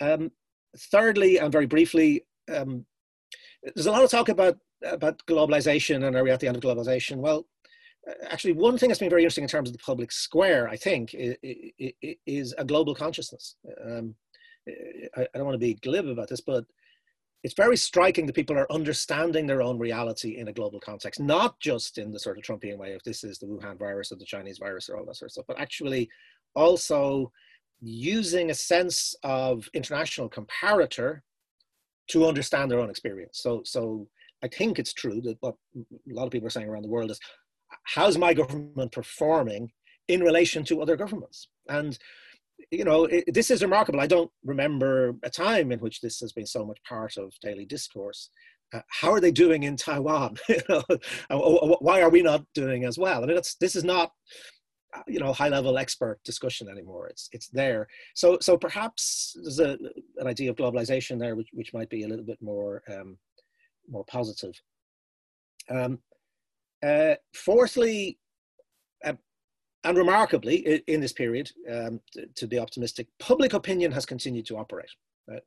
Um, 0.00 0.30
thirdly, 0.76 1.38
and 1.38 1.52
very 1.52 1.66
briefly, 1.66 2.24
um, 2.52 2.86
there's 3.62 3.86
a 3.86 3.92
lot 3.92 4.04
of 4.04 4.10
talk 4.10 4.28
about 4.28 4.56
about 4.84 5.22
globalization 5.26 6.06
and 6.06 6.16
are 6.16 6.24
we 6.24 6.30
at 6.30 6.40
the 6.40 6.48
end 6.48 6.56
of 6.56 6.62
globalization? 6.62 7.16
Well, 7.16 7.46
actually, 8.28 8.54
one 8.54 8.78
thing 8.78 8.88
that's 8.88 9.00
been 9.00 9.10
very 9.10 9.22
interesting 9.22 9.44
in 9.44 9.48
terms 9.48 9.68
of 9.68 9.74
the 9.74 9.82
public 9.82 10.10
square, 10.10 10.68
I 10.68 10.76
think, 10.76 11.14
is 11.14 12.54
a 12.56 12.64
global 12.64 12.94
consciousness. 12.94 13.56
Um, 13.84 14.14
I, 14.68 15.22
I 15.22 15.28
don't 15.34 15.44
want 15.44 15.54
to 15.54 15.58
be 15.58 15.74
glib 15.74 16.06
about 16.06 16.28
this, 16.28 16.40
but 16.40 16.64
it's 17.42 17.54
very 17.54 17.76
striking 17.76 18.26
that 18.26 18.34
people 18.34 18.58
are 18.58 18.70
understanding 18.70 19.46
their 19.46 19.62
own 19.62 19.78
reality 19.78 20.36
in 20.36 20.48
a 20.48 20.52
global 20.52 20.78
context, 20.78 21.20
not 21.20 21.58
just 21.58 21.96
in 21.96 22.10
the 22.12 22.18
sort 22.18 22.36
of 22.36 22.44
Trumpian 22.44 22.76
way 22.76 22.92
of 22.92 23.02
this 23.04 23.24
is 23.24 23.38
the 23.38 23.46
Wuhan 23.46 23.78
virus 23.78 24.12
or 24.12 24.16
the 24.16 24.26
Chinese 24.26 24.58
virus 24.58 24.88
or 24.88 24.98
all 24.98 25.06
that 25.06 25.16
sort 25.16 25.28
of 25.28 25.32
stuff, 25.32 25.46
but 25.48 25.58
actually 25.58 26.08
also 26.54 27.32
using 27.80 28.50
a 28.50 28.54
sense 28.54 29.14
of 29.22 29.66
international 29.72 30.28
comparator 30.28 31.20
to 32.08 32.26
understand 32.26 32.70
their 32.70 32.80
own 32.80 32.90
experience. 32.90 33.40
So, 33.42 33.62
so 33.64 34.06
I 34.42 34.48
think 34.48 34.78
it's 34.78 34.92
true 34.92 35.20
that 35.22 35.38
what 35.40 35.54
a 35.76 36.14
lot 36.14 36.26
of 36.26 36.32
people 36.32 36.46
are 36.46 36.50
saying 36.50 36.68
around 36.68 36.82
the 36.82 36.88
world 36.88 37.10
is, 37.10 37.20
how's 37.84 38.18
my 38.18 38.34
government 38.34 38.92
performing 38.92 39.70
in 40.08 40.20
relation 40.20 40.64
to 40.64 40.82
other 40.82 40.96
governments? 40.96 41.48
And 41.68 41.98
you 42.70 42.84
know, 42.84 43.04
it, 43.04 43.24
this 43.32 43.50
is 43.50 43.62
remarkable. 43.62 44.00
I 44.00 44.06
don't 44.06 44.30
remember 44.44 45.16
a 45.22 45.30
time 45.30 45.72
in 45.72 45.80
which 45.80 46.00
this 46.00 46.20
has 46.20 46.32
been 46.32 46.46
so 46.46 46.64
much 46.64 46.78
part 46.88 47.16
of 47.16 47.32
daily 47.40 47.64
discourse. 47.64 48.30
Uh, 48.72 48.80
how 48.88 49.10
are 49.10 49.20
they 49.20 49.32
doing 49.32 49.64
in 49.64 49.76
Taiwan? 49.76 50.36
you 50.48 50.60
know, 50.68 50.82
why 51.80 52.00
are 52.02 52.10
we 52.10 52.22
not 52.22 52.44
doing 52.54 52.84
as 52.84 52.98
well? 52.98 53.22
I 53.22 53.26
mean, 53.26 53.40
this 53.60 53.76
is 53.76 53.82
not, 53.82 54.12
uh, 54.94 55.02
you 55.08 55.18
know, 55.18 55.32
high-level 55.32 55.76
expert 55.76 56.20
discussion 56.24 56.68
anymore. 56.68 57.08
It's 57.08 57.28
it's 57.32 57.48
there. 57.48 57.88
So 58.14 58.38
so 58.40 58.56
perhaps 58.56 59.36
there's 59.42 59.58
a, 59.58 59.76
an 60.18 60.26
idea 60.26 60.50
of 60.50 60.56
globalization 60.56 61.18
there, 61.18 61.34
which 61.34 61.48
which 61.52 61.74
might 61.74 61.90
be 61.90 62.04
a 62.04 62.08
little 62.08 62.24
bit 62.24 62.40
more 62.40 62.82
um, 62.92 63.18
more 63.88 64.04
positive. 64.04 64.54
Um, 65.68 65.98
uh, 66.82 67.14
fourthly, 67.34 68.18
and 69.84 69.96
remarkably, 69.96 70.82
in 70.86 71.00
this 71.00 71.12
period, 71.12 71.50
um, 71.70 72.00
to, 72.34 72.46
be 72.46 72.58
optimistic, 72.58 73.06
public 73.18 73.54
opinion 73.54 73.90
has 73.92 74.04
continued 74.04 74.46
to 74.46 74.58
operate. 74.58 74.90
Right? 75.26 75.42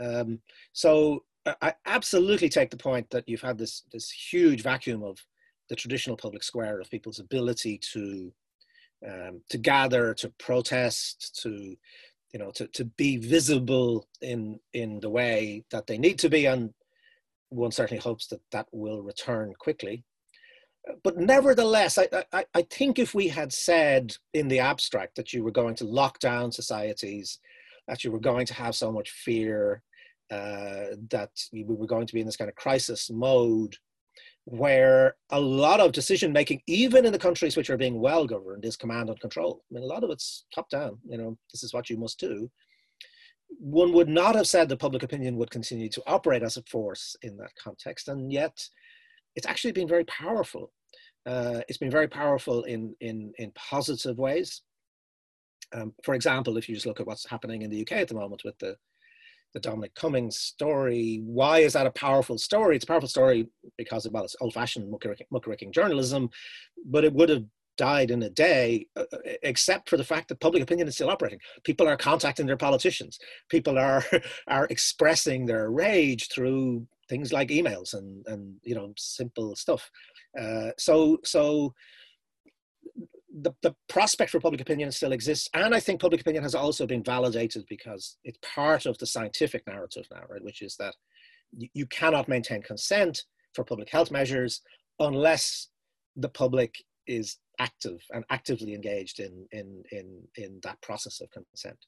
Um, 0.00 0.40
so 0.72 1.24
I 1.62 1.74
absolutely 1.86 2.50
take 2.50 2.70
the 2.70 2.76
point 2.76 3.08
that 3.10 3.26
you've 3.26 3.40
had 3.40 3.56
this 3.56 3.84
this 3.92 4.10
huge 4.10 4.62
vacuum 4.62 5.02
of 5.02 5.18
the 5.70 5.76
traditional 5.76 6.16
public 6.16 6.42
square 6.42 6.80
of 6.80 6.90
people's 6.90 7.20
ability 7.20 7.78
to 7.92 8.32
um, 9.08 9.40
to 9.48 9.56
gather, 9.56 10.12
to 10.14 10.28
protest, 10.38 11.40
to 11.42 11.76
you 12.32 12.38
know 12.38 12.50
to, 12.52 12.66
to 12.68 12.84
be 12.84 13.16
visible 13.16 14.06
in 14.20 14.60
in 14.74 15.00
the 15.00 15.10
way 15.10 15.64
that 15.70 15.86
they 15.86 15.96
need 15.96 16.18
to 16.18 16.28
be, 16.28 16.44
and 16.44 16.74
one 17.48 17.72
certainly 17.72 18.00
hopes 18.00 18.26
that 18.26 18.42
that 18.52 18.66
will 18.72 19.00
return 19.02 19.54
quickly 19.58 20.04
but 21.02 21.16
nevertheless, 21.18 21.98
I, 21.98 22.08
I, 22.32 22.44
I, 22.54 22.62
think 22.62 22.98
if 22.98 23.14
we 23.14 23.28
had 23.28 23.52
said 23.52 24.14
in 24.34 24.48
the 24.48 24.60
abstract 24.60 25.16
that 25.16 25.32
you 25.32 25.44
were 25.44 25.50
going 25.50 25.74
to 25.76 25.84
lock 25.84 26.18
down 26.18 26.52
societies, 26.52 27.38
that 27.86 28.04
you 28.04 28.10
were 28.10 28.20
going 28.20 28.46
to 28.46 28.54
have 28.54 28.74
so 28.74 28.90
much 28.90 29.10
fear, 29.10 29.82
uh, 30.30 30.96
that 31.10 31.30
we 31.52 31.64
were 31.64 31.86
going 31.86 32.06
to 32.06 32.14
be 32.14 32.20
in 32.20 32.26
this 32.26 32.36
kind 32.36 32.48
of 32.48 32.54
crisis 32.54 33.10
mode, 33.10 33.76
where 34.44 35.16
a 35.30 35.40
lot 35.40 35.80
of 35.80 35.92
decision 35.92 36.32
making, 36.32 36.62
even 36.66 37.04
in 37.04 37.12
the 37.12 37.18
countries 37.18 37.56
which 37.56 37.68
are 37.70 37.76
being 37.76 38.00
well 38.00 38.26
governed, 38.26 38.64
is 38.64 38.76
command 38.76 39.10
and 39.10 39.20
control. 39.20 39.62
I 39.70 39.74
mean, 39.74 39.82
a 39.82 39.86
lot 39.86 40.04
of 40.04 40.10
it's 40.10 40.46
top 40.54 40.70
down. 40.70 40.98
You 41.06 41.18
know, 41.18 41.38
this 41.52 41.62
is 41.62 41.74
what 41.74 41.90
you 41.90 41.96
must 41.96 42.18
do. 42.18 42.50
One 43.58 43.92
would 43.92 44.08
not 44.08 44.34
have 44.36 44.46
said 44.46 44.68
that 44.68 44.78
public 44.78 45.02
opinion 45.02 45.36
would 45.36 45.50
continue 45.50 45.88
to 45.90 46.02
operate 46.06 46.42
as 46.42 46.56
a 46.56 46.62
force 46.62 47.16
in 47.22 47.36
that 47.38 47.54
context, 47.56 48.08
and 48.08 48.32
yet 48.32 48.68
it's 49.36 49.46
actually 49.46 49.72
been 49.72 49.88
very 49.88 50.04
powerful. 50.04 50.72
Uh, 51.26 51.60
it's 51.68 51.78
been 51.78 51.90
very 51.90 52.08
powerful 52.08 52.64
in, 52.64 52.94
in, 53.00 53.32
in 53.38 53.52
positive 53.52 54.18
ways. 54.18 54.62
Um, 55.72 55.92
for 56.02 56.14
example, 56.14 56.56
if 56.56 56.68
you 56.68 56.74
just 56.74 56.86
look 56.86 57.00
at 57.00 57.06
what's 57.06 57.28
happening 57.28 57.62
in 57.62 57.70
the 57.70 57.82
UK 57.82 57.92
at 57.92 58.08
the 58.08 58.14
moment 58.14 58.42
with 58.44 58.58
the, 58.58 58.76
the 59.54 59.60
Dominic 59.60 59.94
Cummings 59.94 60.38
story, 60.38 61.20
why 61.24 61.58
is 61.58 61.74
that 61.74 61.86
a 61.86 61.92
powerful 61.92 62.38
story? 62.38 62.76
It's 62.76 62.84
a 62.84 62.88
powerful 62.88 63.08
story 63.08 63.48
because, 63.76 64.08
well, 64.10 64.24
it's 64.24 64.36
old-fashioned 64.40 64.90
muckraking 65.30 65.72
journalism, 65.72 66.30
but 66.86 67.04
it 67.04 67.12
would 67.12 67.28
have 67.28 67.44
died 67.80 68.10
in 68.10 68.22
a 68.24 68.30
day, 68.30 68.86
uh, 68.96 69.04
uh, 69.12 69.18
except 69.42 69.88
for 69.88 69.96
the 69.96 70.04
fact 70.04 70.28
that 70.28 70.40
public 70.40 70.62
opinion 70.62 70.86
is 70.86 70.94
still 70.94 71.08
operating. 71.08 71.38
People 71.64 71.88
are 71.88 71.96
contacting 71.96 72.46
their 72.46 72.56
politicians. 72.56 73.18
People 73.48 73.78
are 73.78 74.04
are 74.48 74.66
expressing 74.70 75.46
their 75.46 75.70
rage 75.70 76.28
through 76.28 76.86
things 77.10 77.32
like 77.32 77.48
emails 77.48 77.92
and 77.92 78.24
and 78.28 78.56
you 78.62 78.74
know 78.74 78.94
simple 78.96 79.54
stuff. 79.54 79.90
Uh, 80.40 80.70
so 80.78 81.18
so 81.24 81.74
the, 83.42 83.52
the 83.62 83.74
prospect 83.88 84.30
for 84.30 84.40
public 84.40 84.60
opinion 84.60 84.90
still 84.90 85.12
exists. 85.12 85.48
And 85.54 85.74
I 85.74 85.80
think 85.80 86.00
public 86.00 86.20
opinion 86.20 86.42
has 86.42 86.54
also 86.54 86.86
been 86.86 87.02
validated 87.02 87.64
because 87.68 88.16
it's 88.24 88.38
part 88.42 88.86
of 88.86 88.98
the 88.98 89.06
scientific 89.06 89.66
narrative 89.66 90.06
now, 90.12 90.22
right? 90.28 90.42
Which 90.42 90.62
is 90.62 90.76
that 90.76 90.94
you, 91.52 91.86
cannot 91.86 92.28
maintain 92.28 92.62
consent 92.62 93.24
for 93.54 93.64
public 93.64 93.88
health 93.88 94.10
measures 94.10 94.62
unless 94.98 95.68
the 96.16 96.28
public 96.28 96.74
is 97.06 97.38
active 97.58 98.00
and 98.10 98.24
actively 98.30 98.74
engaged 98.74 99.20
in, 99.20 99.46
in, 99.52 99.82
in, 99.92 100.22
in 100.36 100.60
that 100.62 100.80
process 100.82 101.20
of 101.20 101.28
consent. 101.30 101.78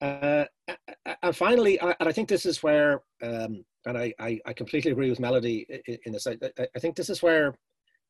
Uh, 0.00 0.44
and 1.22 1.36
finally, 1.36 1.78
and 1.80 1.94
I 2.00 2.12
think 2.12 2.28
this 2.28 2.46
is 2.46 2.62
where, 2.62 3.02
um, 3.22 3.64
and 3.86 3.98
I, 3.98 4.14
I, 4.18 4.40
I, 4.46 4.52
completely 4.52 4.92
agree 4.92 5.10
with 5.10 5.20
Melody 5.20 5.66
in 6.04 6.12
this, 6.12 6.26
I, 6.26 6.36
I 6.74 6.78
think 6.78 6.96
this 6.96 7.10
is 7.10 7.22
where 7.22 7.54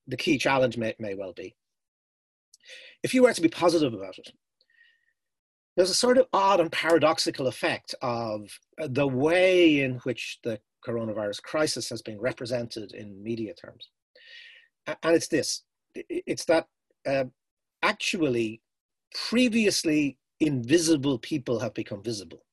the 0.07 0.17
key 0.17 0.39
challenge 0.39 0.77
may, 0.77 0.95
may 0.99 1.15
well 1.15 1.33
be. 1.33 1.55
If 3.03 3.15
you 3.15 3.23
were 3.23 3.33
to 3.33 3.41
be 3.41 3.49
positive 3.49 3.95
about 3.95 4.19
it, 4.19 4.31
there's 5.77 5.91
a 5.91 5.95
sort 5.95 6.19
of 6.19 6.27
odd 6.33 6.61
and 6.61 6.71
paradoxical 6.71 7.47
effect 7.47 7.95
of 8.03 8.51
the 8.79 9.07
way 9.07 9.81
in 9.81 9.95
which 10.01 10.39
the 10.45 10.61
coronavirus 10.87 11.43
crisis 11.43 11.89
has 11.89 12.03
been 12.03 12.21
represented 12.21 12.93
in 12.93 13.23
media 13.23 13.55
terms. 13.55 13.89
And 14.87 15.15
it's 15.15 15.29
this 15.29 15.63
it's 15.95 16.45
that 16.47 16.67
uh, 17.07 17.25
actually 17.83 18.61
previously 19.29 20.19
invisible 20.41 21.19
people 21.19 21.59
have 21.61 21.75
become 21.75 22.03
visible 22.03 22.45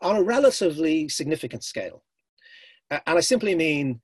on 0.00 0.16
a 0.16 0.22
relatively 0.22 1.08
significant 1.08 1.64
scale. 1.64 2.02
And 2.90 3.18
I 3.18 3.20
simply 3.20 3.54
mean 3.54 4.00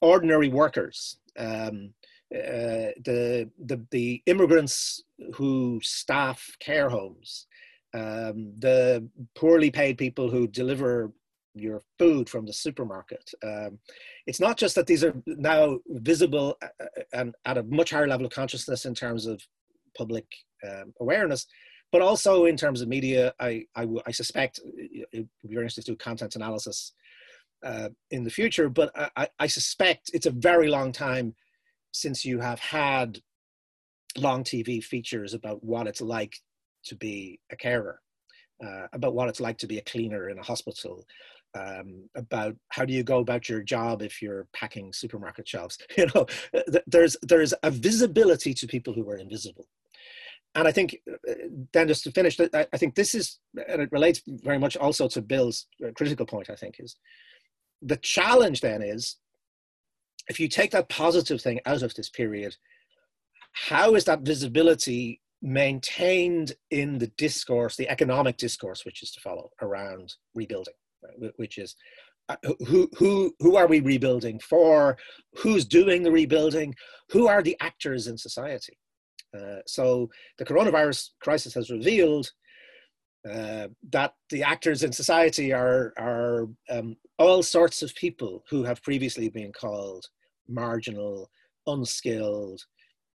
ordinary 0.00 0.48
workers, 0.48 1.18
um, 1.38 1.94
uh, 2.34 2.92
the, 3.04 3.50
the, 3.64 3.84
the 3.90 4.22
immigrants 4.26 5.02
who 5.34 5.80
staff 5.82 6.56
care 6.60 6.88
homes, 6.88 7.46
um, 7.94 8.52
the 8.58 9.06
poorly 9.34 9.70
paid 9.70 9.98
people 9.98 10.30
who 10.30 10.46
deliver 10.46 11.12
your 11.54 11.82
food 11.98 12.28
from 12.28 12.46
the 12.46 12.52
supermarket. 12.52 13.30
Um, 13.42 13.78
it's 14.26 14.40
not 14.40 14.56
just 14.56 14.74
that 14.76 14.86
these 14.86 15.04
are 15.04 15.14
now 15.26 15.78
visible 15.88 16.56
uh, 16.62 16.68
uh, 16.80 17.02
and 17.12 17.34
at 17.44 17.58
a 17.58 17.62
much 17.64 17.90
higher 17.90 18.08
level 18.08 18.26
of 18.26 18.32
consciousness 18.32 18.86
in 18.86 18.94
terms 18.94 19.26
of 19.26 19.40
public 19.96 20.24
um, 20.66 20.94
awareness, 21.00 21.46
but 21.92 22.02
also 22.02 22.46
in 22.46 22.56
terms 22.56 22.80
of 22.80 22.88
media. 22.88 23.34
I, 23.38 23.66
I, 23.76 23.86
I 24.06 24.10
suspect 24.10 24.58
it 24.64 25.06
would 25.12 25.28
be 25.48 25.54
very 25.54 25.64
interesting 25.64 25.84
to 25.84 25.92
do 25.92 25.96
content 25.96 26.34
analysis 26.34 26.92
uh, 27.62 27.90
in 28.10 28.24
the 28.24 28.30
future, 28.30 28.68
but 28.68 28.90
I, 29.16 29.28
I 29.38 29.46
suspect 29.46 30.10
it's 30.14 30.26
a 30.26 30.30
very 30.30 30.68
long 30.68 30.90
time 30.90 31.34
since 31.92 32.24
you 32.24 32.40
have 32.40 32.58
had 32.58 33.20
long 34.16 34.42
TV 34.42 34.82
features 34.82 35.34
about 35.34 35.62
what 35.62 35.86
it's 35.86 36.00
like 36.00 36.34
to 36.86 36.96
be 36.96 37.38
a 37.50 37.56
carer, 37.56 38.00
uh, 38.64 38.86
about 38.92 39.14
what 39.14 39.28
it's 39.28 39.40
like 39.40 39.58
to 39.58 39.66
be 39.66 39.78
a 39.78 39.82
cleaner 39.82 40.30
in 40.30 40.38
a 40.38 40.42
hospital, 40.42 41.04
um, 41.54 42.08
about 42.16 42.56
how 42.70 42.84
do 42.84 42.94
you 42.94 43.02
go 43.02 43.18
about 43.18 43.48
your 43.48 43.62
job 43.62 44.00
if 44.00 44.22
you're 44.22 44.48
packing 44.54 44.92
supermarket 44.92 45.46
shelves. 45.46 45.78
You 45.96 46.06
know, 46.14 46.26
there's 46.86 47.16
there's 47.22 47.52
a 47.62 47.70
visibility 47.70 48.54
to 48.54 48.66
people 48.66 48.94
who 48.94 49.08
are 49.10 49.18
invisible. 49.18 49.66
And 50.54 50.68
I 50.68 50.72
think, 50.72 50.98
uh, 51.10 51.32
then 51.72 51.88
just 51.88 52.04
to 52.04 52.10
finish, 52.10 52.38
I 52.40 52.76
think 52.76 52.94
this 52.94 53.14
is, 53.14 53.38
and 53.68 53.80
it 53.80 53.90
relates 53.90 54.20
very 54.26 54.58
much 54.58 54.76
also 54.76 55.08
to 55.08 55.22
Bill's 55.22 55.66
critical 55.94 56.26
point, 56.26 56.50
I 56.50 56.56
think, 56.56 56.76
is 56.78 56.96
the 57.80 57.96
challenge 57.96 58.60
then 58.60 58.82
is 58.82 59.16
if 60.28 60.38
you 60.38 60.48
take 60.48 60.70
that 60.70 60.88
positive 60.88 61.40
thing 61.40 61.60
out 61.66 61.82
of 61.82 61.94
this 61.94 62.08
period, 62.08 62.56
how 63.52 63.94
is 63.94 64.04
that 64.04 64.20
visibility 64.20 65.20
maintained 65.42 66.52
in 66.70 66.98
the 66.98 67.08
discourse, 67.18 67.76
the 67.76 67.88
economic 67.88 68.36
discourse, 68.36 68.84
which 68.84 69.02
is 69.02 69.10
to 69.10 69.20
follow 69.20 69.50
around 69.60 70.14
rebuilding, 70.34 70.74
right? 71.02 71.32
which 71.36 71.58
is 71.58 71.74
uh, 72.28 72.36
who 72.66 72.88
who 72.96 73.34
who 73.40 73.56
are 73.56 73.66
we 73.66 73.80
rebuilding 73.80 74.38
for? 74.38 74.96
Who's 75.38 75.64
doing 75.64 76.04
the 76.04 76.12
rebuilding? 76.12 76.74
Who 77.10 77.26
are 77.26 77.42
the 77.42 77.56
actors 77.60 78.06
in 78.06 78.16
society? 78.16 78.78
Uh, 79.36 79.60
so 79.66 80.10
the 80.38 80.44
coronavirus 80.44 81.10
crisis 81.20 81.54
has 81.54 81.70
revealed 81.70 82.30
uh, 83.30 83.68
that 83.90 84.14
the 84.30 84.42
actors 84.42 84.82
in 84.82 84.92
society 84.92 85.52
are 85.52 85.92
are 85.96 86.48
um, 86.70 86.96
all 87.18 87.42
sorts 87.42 87.82
of 87.82 87.94
people 87.94 88.42
who 88.50 88.64
have 88.64 88.82
previously 88.82 89.28
been 89.28 89.52
called 89.52 90.04
marginal, 90.48 91.30
unskilled, 91.66 92.60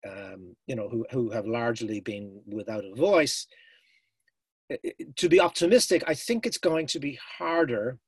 um, 0.08 0.56
you 0.68 0.76
know, 0.76 0.88
who, 0.90 1.06
who 1.12 1.32
have 1.32 1.48
largely 1.48 2.00
been 2.00 2.42
without 2.46 2.86
a 2.86 2.94
voice. 2.94 3.48
To 5.16 5.30
be 5.30 5.40
optimistic, 5.40 6.04
I 6.08 6.14
think 6.14 6.46
it's 6.46 6.58
going 6.58 6.88
to 6.88 7.00
be 7.00 7.20
harder 7.38 8.00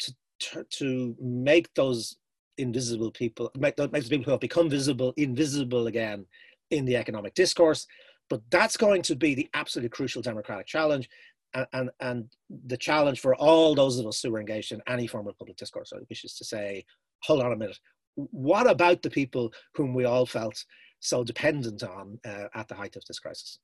to, 0.00 0.14
to, 0.40 0.64
to 0.64 1.16
make 1.20 1.72
those 1.74 2.16
invisible 2.58 3.10
people, 3.10 3.50
make 3.56 3.76
those, 3.76 3.90
people 4.08 4.24
who 4.24 4.30
have 4.32 4.40
become 4.40 4.68
visible, 4.70 5.12
invisible 5.16 5.86
again 5.86 6.26
in 6.70 6.84
the 6.84 6.96
economic 6.96 7.34
discourse. 7.34 7.86
But 8.28 8.42
that's 8.50 8.76
going 8.76 9.02
to 9.02 9.14
be 9.14 9.34
the 9.34 9.48
absolutely 9.54 9.90
crucial 9.90 10.22
democratic 10.22 10.66
challenge. 10.66 11.08
And, 11.54 11.66
and, 11.72 11.90
and, 12.00 12.28
the 12.66 12.76
challenge 12.76 13.20
for 13.20 13.34
all 13.36 13.74
those 13.74 13.98
of 13.98 14.06
us 14.06 14.20
who 14.20 14.34
are 14.34 14.40
engaged 14.40 14.72
in 14.72 14.82
any 14.88 15.06
form 15.06 15.26
of 15.26 15.38
public 15.38 15.56
discourse, 15.56 15.92
which 16.08 16.24
is 16.24 16.34
to 16.34 16.44
say, 16.44 16.84
hold 17.22 17.40
on 17.40 17.52
a 17.52 17.56
minute, 17.56 17.78
what 18.14 18.68
about 18.68 19.02
the 19.02 19.10
people 19.10 19.52
whom 19.74 19.94
we 19.94 20.04
all 20.04 20.26
felt 20.26 20.64
so 21.00 21.22
dependent 21.22 21.82
on 21.82 22.18
uh, 22.26 22.48
at 22.54 22.68
the 22.68 22.74
height 22.74 22.96
of 22.96 23.04
this 23.06 23.18
crisis? 23.18 23.58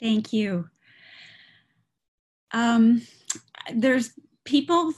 Thank 0.00 0.32
you. 0.32 0.68
Um, 2.52 3.02
there's 3.72 4.12
people 4.44 4.92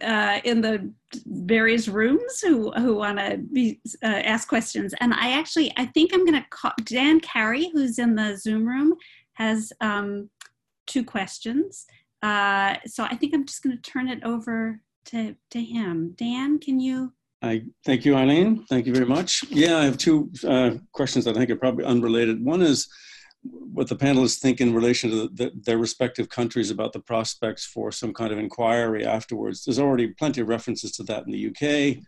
uh, 0.00 0.40
in 0.44 0.60
the 0.60 0.92
various 1.26 1.88
rooms 1.88 2.40
who 2.40 2.70
who 2.72 2.96
want 2.96 3.18
to 3.18 3.76
uh, 4.02 4.06
ask 4.06 4.48
questions, 4.48 4.94
and 5.00 5.12
I 5.14 5.32
actually 5.32 5.72
I 5.76 5.86
think 5.86 6.12
I'm 6.12 6.24
going 6.24 6.40
to 6.40 6.48
call 6.50 6.72
Dan 6.84 7.20
Carey, 7.20 7.70
who's 7.72 7.98
in 7.98 8.14
the 8.14 8.36
Zoom 8.36 8.66
room, 8.66 8.94
has 9.34 9.72
um, 9.80 10.30
two 10.86 11.04
questions. 11.04 11.86
Uh, 12.22 12.76
so 12.86 13.04
I 13.04 13.14
think 13.14 13.34
I'm 13.34 13.44
just 13.44 13.62
going 13.62 13.76
to 13.76 13.90
turn 13.90 14.08
it 14.08 14.24
over 14.24 14.80
to, 15.06 15.36
to 15.50 15.62
him. 15.62 16.14
Dan, 16.16 16.58
can 16.58 16.80
you? 16.80 17.12
I 17.42 17.64
thank 17.84 18.04
you, 18.04 18.16
Eileen. 18.16 18.64
Thank 18.68 18.86
you 18.86 18.94
very 18.94 19.06
much. 19.06 19.44
Yeah, 19.50 19.78
I 19.78 19.84
have 19.84 19.98
two 19.98 20.30
uh, 20.46 20.72
questions 20.92 21.24
that 21.26 21.36
I 21.36 21.38
think 21.38 21.50
are 21.50 21.56
probably 21.56 21.84
unrelated. 21.84 22.44
One 22.44 22.62
is 22.62 22.88
what 23.50 23.88
the 23.88 23.96
panelists 23.96 24.38
think 24.38 24.60
in 24.60 24.74
relation 24.74 25.10
to 25.10 25.16
the, 25.16 25.28
the, 25.28 25.52
their 25.64 25.78
respective 25.78 26.28
countries 26.28 26.70
about 26.70 26.92
the 26.92 27.00
prospects 27.00 27.64
for 27.64 27.92
some 27.92 28.12
kind 28.12 28.32
of 28.32 28.38
inquiry 28.38 29.04
afterwards. 29.04 29.64
There's 29.64 29.78
already 29.78 30.08
plenty 30.08 30.40
of 30.40 30.48
references 30.48 30.92
to 30.92 31.02
that 31.04 31.26
in 31.26 31.32
the 31.32 31.48
UK. 31.48 32.02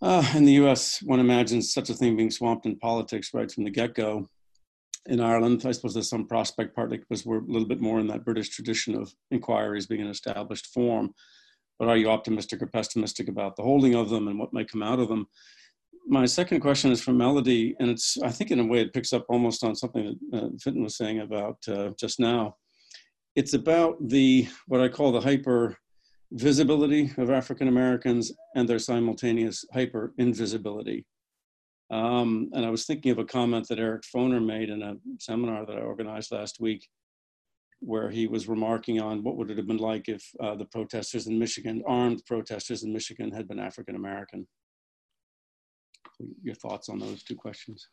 Uh, 0.00 0.24
in 0.36 0.44
the 0.44 0.64
US, 0.64 1.02
one 1.02 1.20
imagines 1.20 1.72
such 1.72 1.90
a 1.90 1.94
thing 1.94 2.16
being 2.16 2.30
swamped 2.30 2.66
in 2.66 2.78
politics 2.78 3.34
right 3.34 3.50
from 3.50 3.64
the 3.64 3.70
get 3.70 3.94
go. 3.94 4.28
In 5.06 5.20
Ireland, 5.20 5.64
I 5.64 5.72
suppose 5.72 5.94
there's 5.94 6.10
some 6.10 6.26
prospect, 6.26 6.74
partly 6.74 6.98
because 6.98 7.24
we're 7.24 7.38
a 7.38 7.46
little 7.46 7.68
bit 7.68 7.80
more 7.80 7.98
in 7.98 8.06
that 8.08 8.24
British 8.24 8.50
tradition 8.50 8.94
of 8.94 9.12
inquiries 9.30 9.86
being 9.86 10.02
an 10.02 10.08
established 10.08 10.66
form 10.66 11.14
but 11.78 11.88
are 11.88 11.96
you 11.96 12.10
optimistic 12.10 12.60
or 12.60 12.66
pessimistic 12.66 13.28
about 13.28 13.56
the 13.56 13.62
holding 13.62 13.94
of 13.94 14.10
them 14.10 14.28
and 14.28 14.38
what 14.38 14.52
might 14.52 14.70
come 14.70 14.82
out 14.82 14.98
of 14.98 15.08
them? 15.08 15.28
My 16.10 16.24
second 16.24 16.60
question 16.60 16.90
is 16.90 17.02
from 17.02 17.18
Melody, 17.18 17.76
and 17.78 17.90
it's 17.90 18.16
I 18.22 18.30
think 18.30 18.50
in 18.50 18.60
a 18.60 18.64
way 18.64 18.80
it 18.80 18.94
picks 18.94 19.12
up 19.12 19.26
almost 19.28 19.62
on 19.62 19.74
something 19.74 20.18
that 20.30 20.42
uh, 20.66 20.72
was 20.80 20.96
saying 20.96 21.20
about 21.20 21.58
uh, 21.68 21.90
just 22.00 22.18
now. 22.18 22.56
It's 23.36 23.52
about 23.52 23.96
the 24.08 24.48
what 24.68 24.80
I 24.80 24.88
call 24.88 25.12
the 25.12 25.20
hyper 25.20 25.76
visibility 26.32 27.12
of 27.18 27.28
African 27.28 27.68
Americans 27.68 28.32
and 28.54 28.66
their 28.66 28.78
simultaneous 28.78 29.66
hyper 29.74 30.14
invisibility. 30.16 31.04
Um, 31.90 32.48
and 32.54 32.64
I 32.64 32.70
was 32.70 32.86
thinking 32.86 33.12
of 33.12 33.18
a 33.18 33.24
comment 33.26 33.68
that 33.68 33.78
Eric 33.78 34.02
Foner 34.02 34.42
made 34.42 34.70
in 34.70 34.82
a 34.82 34.96
seminar 35.20 35.66
that 35.66 35.76
I 35.76 35.80
organized 35.80 36.32
last 36.32 36.58
week 36.58 36.88
where 37.80 38.08
he 38.08 38.26
was 38.26 38.48
remarking 38.48 38.98
on 38.98 39.22
what 39.22 39.36
would 39.36 39.50
it 39.50 39.58
have 39.58 39.66
been 39.66 39.76
like 39.76 40.08
if 40.08 40.24
uh, 40.42 40.54
the 40.54 40.64
protesters 40.64 41.26
in 41.26 41.38
Michigan, 41.38 41.82
armed 41.86 42.22
protesters 42.24 42.82
in 42.82 42.94
Michigan, 42.94 43.30
had 43.30 43.46
been 43.46 43.60
African 43.60 43.94
American. 43.94 44.46
Your 46.42 46.54
thoughts 46.54 46.88
on 46.88 46.98
those 46.98 47.22
two 47.22 47.36
questions? 47.36 47.86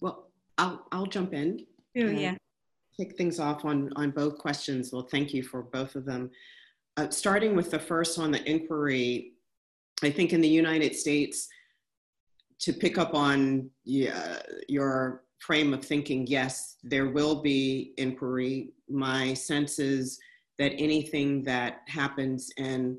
Well, 0.00 0.30
I'll, 0.58 0.86
I'll 0.92 1.06
jump 1.06 1.34
in. 1.34 1.66
Oh, 1.98 2.00
yeah. 2.00 2.34
Kick 2.96 3.16
things 3.16 3.40
off 3.40 3.64
on, 3.64 3.90
on 3.96 4.10
both 4.10 4.38
questions. 4.38 4.92
Well, 4.92 5.08
thank 5.10 5.34
you 5.34 5.42
for 5.42 5.62
both 5.62 5.94
of 5.94 6.04
them. 6.04 6.30
Uh, 6.96 7.08
starting 7.10 7.54
with 7.54 7.70
the 7.70 7.78
first 7.78 8.18
on 8.18 8.30
the 8.30 8.42
inquiry, 8.50 9.32
I 10.02 10.10
think 10.10 10.32
in 10.32 10.40
the 10.40 10.48
United 10.48 10.94
States, 10.94 11.48
to 12.60 12.72
pick 12.72 12.98
up 12.98 13.14
on 13.14 13.70
yeah, 13.84 14.40
your 14.68 15.24
frame 15.38 15.72
of 15.72 15.84
thinking, 15.84 16.26
yes, 16.26 16.76
there 16.82 17.08
will 17.08 17.42
be 17.42 17.94
inquiry. 17.96 18.72
My 18.88 19.34
sense 19.34 19.78
is 19.78 20.18
that 20.60 20.74
anything 20.76 21.42
that 21.42 21.78
happens 21.88 22.50
in 22.58 22.98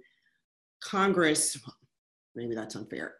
Congress, 0.83 1.57
maybe 2.35 2.55
that's 2.55 2.75
unfair. 2.75 3.13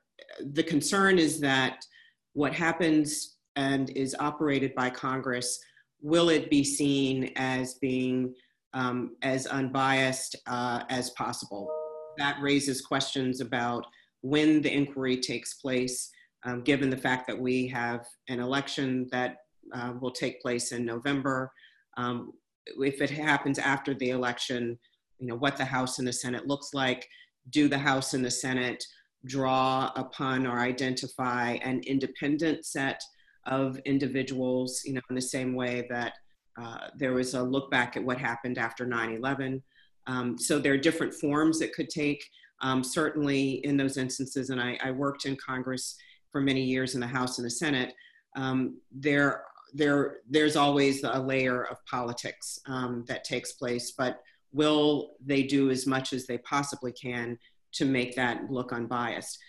The 0.54 0.64
concern 0.64 1.20
is 1.20 1.40
that 1.42 1.86
what 2.34 2.52
happens 2.52 3.38
and 3.56 3.92
is 3.92 4.16
operated 4.20 4.74
by 4.74 4.90
Congress, 4.90 5.60
will 6.02 6.30
it 6.30 6.50
be 6.50 6.64
seen 6.64 7.32
as 7.36 7.76
being 7.76 8.34
um, 8.74 9.16
as 9.22 9.46
unbiased 9.46 10.36
uh, 10.48 10.86
as 10.90 11.12
possible? 11.12 11.70
That 12.18 12.38
raises 12.42 12.82
questions 12.82 13.42
about 13.42 13.86
when 14.22 14.64
the 14.64 14.74
inquiry 14.74 15.18
takes 15.18 15.54
place, 15.54 16.10
um, 16.46 16.64
given 16.64 16.90
the 16.90 16.98
fact 16.98 17.28
that 17.28 17.40
we 17.40 17.68
have 17.68 18.08
an 18.28 18.40
election 18.40 19.08
that 19.12 19.36
uh, 19.76 19.94
will 20.02 20.12
take 20.12 20.42
place 20.42 20.72
in 20.72 20.84
November. 20.84 21.52
Um, 21.98 22.34
if 22.66 23.02
it 23.02 23.10
happens 23.10 23.60
after 23.60 23.94
the 23.94 24.10
election, 24.10 24.78
you 25.20 25.28
know, 25.28 25.36
what 25.36 25.58
the 25.58 25.66
House 25.66 26.00
and 26.00 26.08
the 26.08 26.14
Senate 26.14 26.48
looks 26.48 26.74
like. 26.74 27.08
Do 27.50 27.68
the 27.68 27.78
House 27.78 28.14
and 28.14 28.24
the 28.24 28.32
Senate 28.32 28.84
draw 29.26 29.92
upon 29.96 30.48
or 30.48 30.60
identify 30.60 31.54
an 31.64 31.82
independent 31.86 32.66
set 32.66 33.02
of 33.46 33.78
individuals, 33.86 34.82
you 34.86 34.94
know, 34.94 35.02
in 35.10 35.16
the 35.16 35.22
same 35.22 35.54
way 35.54 35.88
that 35.90 36.14
uh, 36.60 36.88
there 36.98 37.14
was 37.14 37.34
a 37.34 37.42
look 37.42 37.72
back 37.72 37.96
at 37.96 38.04
what 38.04 38.18
happened 38.18 38.58
after 38.58 38.86
9 38.86 39.14
11. 39.14 39.64
Um, 40.08 40.38
so 40.38 40.60
there 40.60 40.74
are 40.74 40.78
different 40.78 41.14
forms 41.14 41.62
it 41.62 41.74
could 41.74 41.90
take. 41.90 42.24
Um, 42.62 42.84
certainly, 42.84 43.66
in 43.66 43.78
those 43.78 43.98
instances, 43.98 44.50
and 44.52 44.62
I, 44.62 44.78
I, 44.84 44.92
worked 44.92 45.26
in 45.26 45.36
Congress 45.36 45.96
for 46.32 46.42
many 46.42 46.62
years 46.62 46.94
in 46.94 47.02
the 47.02 47.08
House 47.08 47.40
and 47.40 47.46
the 47.46 47.52
Senate, 47.52 47.94
um, 48.36 48.80
there, 48.92 49.44
there, 49.74 50.18
there's 50.30 50.56
always 50.56 51.04
a 51.04 51.20
layer 51.20 51.66
of 51.66 51.78
politics 51.86 52.60
um, 52.68 53.06
that 53.08 53.24
takes 53.24 53.54
place, 53.54 53.92
but 53.92 54.22
will 54.54 55.16
they 55.26 55.44
do 55.44 55.70
as 55.70 55.88
much 55.88 56.14
as 56.14 56.26
they 56.28 56.38
possibly 56.40 56.92
can 56.92 57.38
to 57.74 57.86
make 57.86 58.16
that 58.16 58.52
look 58.52 58.74
unbiased 58.74 59.40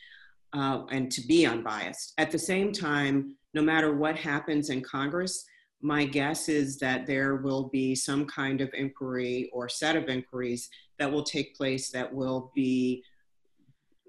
uh, 0.52 0.84
and 0.90 1.10
to 1.12 1.20
be 1.26 1.46
unbiased? 1.46 2.14
At 2.18 2.30
the 2.30 2.38
same 2.38 2.72
time, 2.72 3.36
no 3.54 3.62
matter 3.62 3.94
what 3.94 4.16
happens 4.16 4.70
in 4.70 4.80
Congress, 4.80 5.44
my 5.82 6.04
guess 6.04 6.48
is 6.48 6.78
that 6.78 7.06
there 7.06 7.36
will 7.36 7.68
be 7.68 7.94
some 7.94 8.24
kind 8.26 8.60
of 8.60 8.70
inquiry 8.72 9.50
or 9.52 9.68
set 9.68 9.96
of 9.96 10.08
inquiries 10.08 10.70
that 10.98 11.10
will 11.10 11.24
take 11.24 11.56
place 11.56 11.90
that 11.90 12.12
will 12.12 12.52
be 12.54 13.02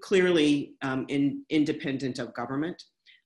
clearly 0.00 0.74
um, 0.82 1.04
in, 1.08 1.44
independent 1.50 2.18
of 2.20 2.32
government. 2.34 2.80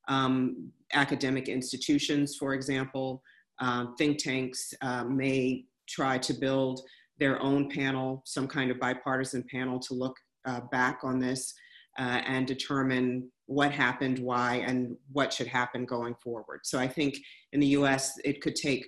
Um, 0.08 0.72
academic 0.94 1.48
institutions, 1.48 2.36
for 2.36 2.54
example, 2.54 3.22
um, 3.60 3.94
think 3.96 4.18
tanks 4.18 4.72
uh, 4.82 5.04
may 5.04 5.64
try 5.88 6.18
to 6.18 6.32
build 6.32 6.80
their 7.18 7.40
own 7.42 7.68
panel, 7.70 8.22
some 8.24 8.46
kind 8.46 8.70
of 8.70 8.78
bipartisan 8.78 9.44
panel 9.50 9.78
to 9.80 9.94
look 9.94 10.16
uh, 10.46 10.60
back 10.70 11.00
on 11.02 11.18
this 11.18 11.52
uh, 11.98 12.22
and 12.26 12.46
determine 12.46 13.28
what 13.46 13.72
happened, 13.72 14.18
why, 14.18 14.56
and 14.66 14.96
what 15.12 15.32
should 15.32 15.46
happen 15.46 15.84
going 15.84 16.14
forward. 16.22 16.60
So 16.62 16.78
I 16.78 16.86
think 16.86 17.18
in 17.52 17.60
the 17.60 17.66
US, 17.68 18.18
it 18.24 18.40
could 18.40 18.54
take 18.54 18.86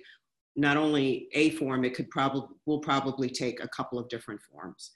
not 0.55 0.77
only 0.77 1.27
a 1.33 1.51
form, 1.51 1.83
it 1.83 1.93
could 1.93 2.09
probably 2.09 2.47
will 2.65 2.79
probably 2.79 3.29
take 3.29 3.63
a 3.63 3.67
couple 3.69 3.97
of 3.99 4.07
different 4.09 4.41
forms. 4.41 4.91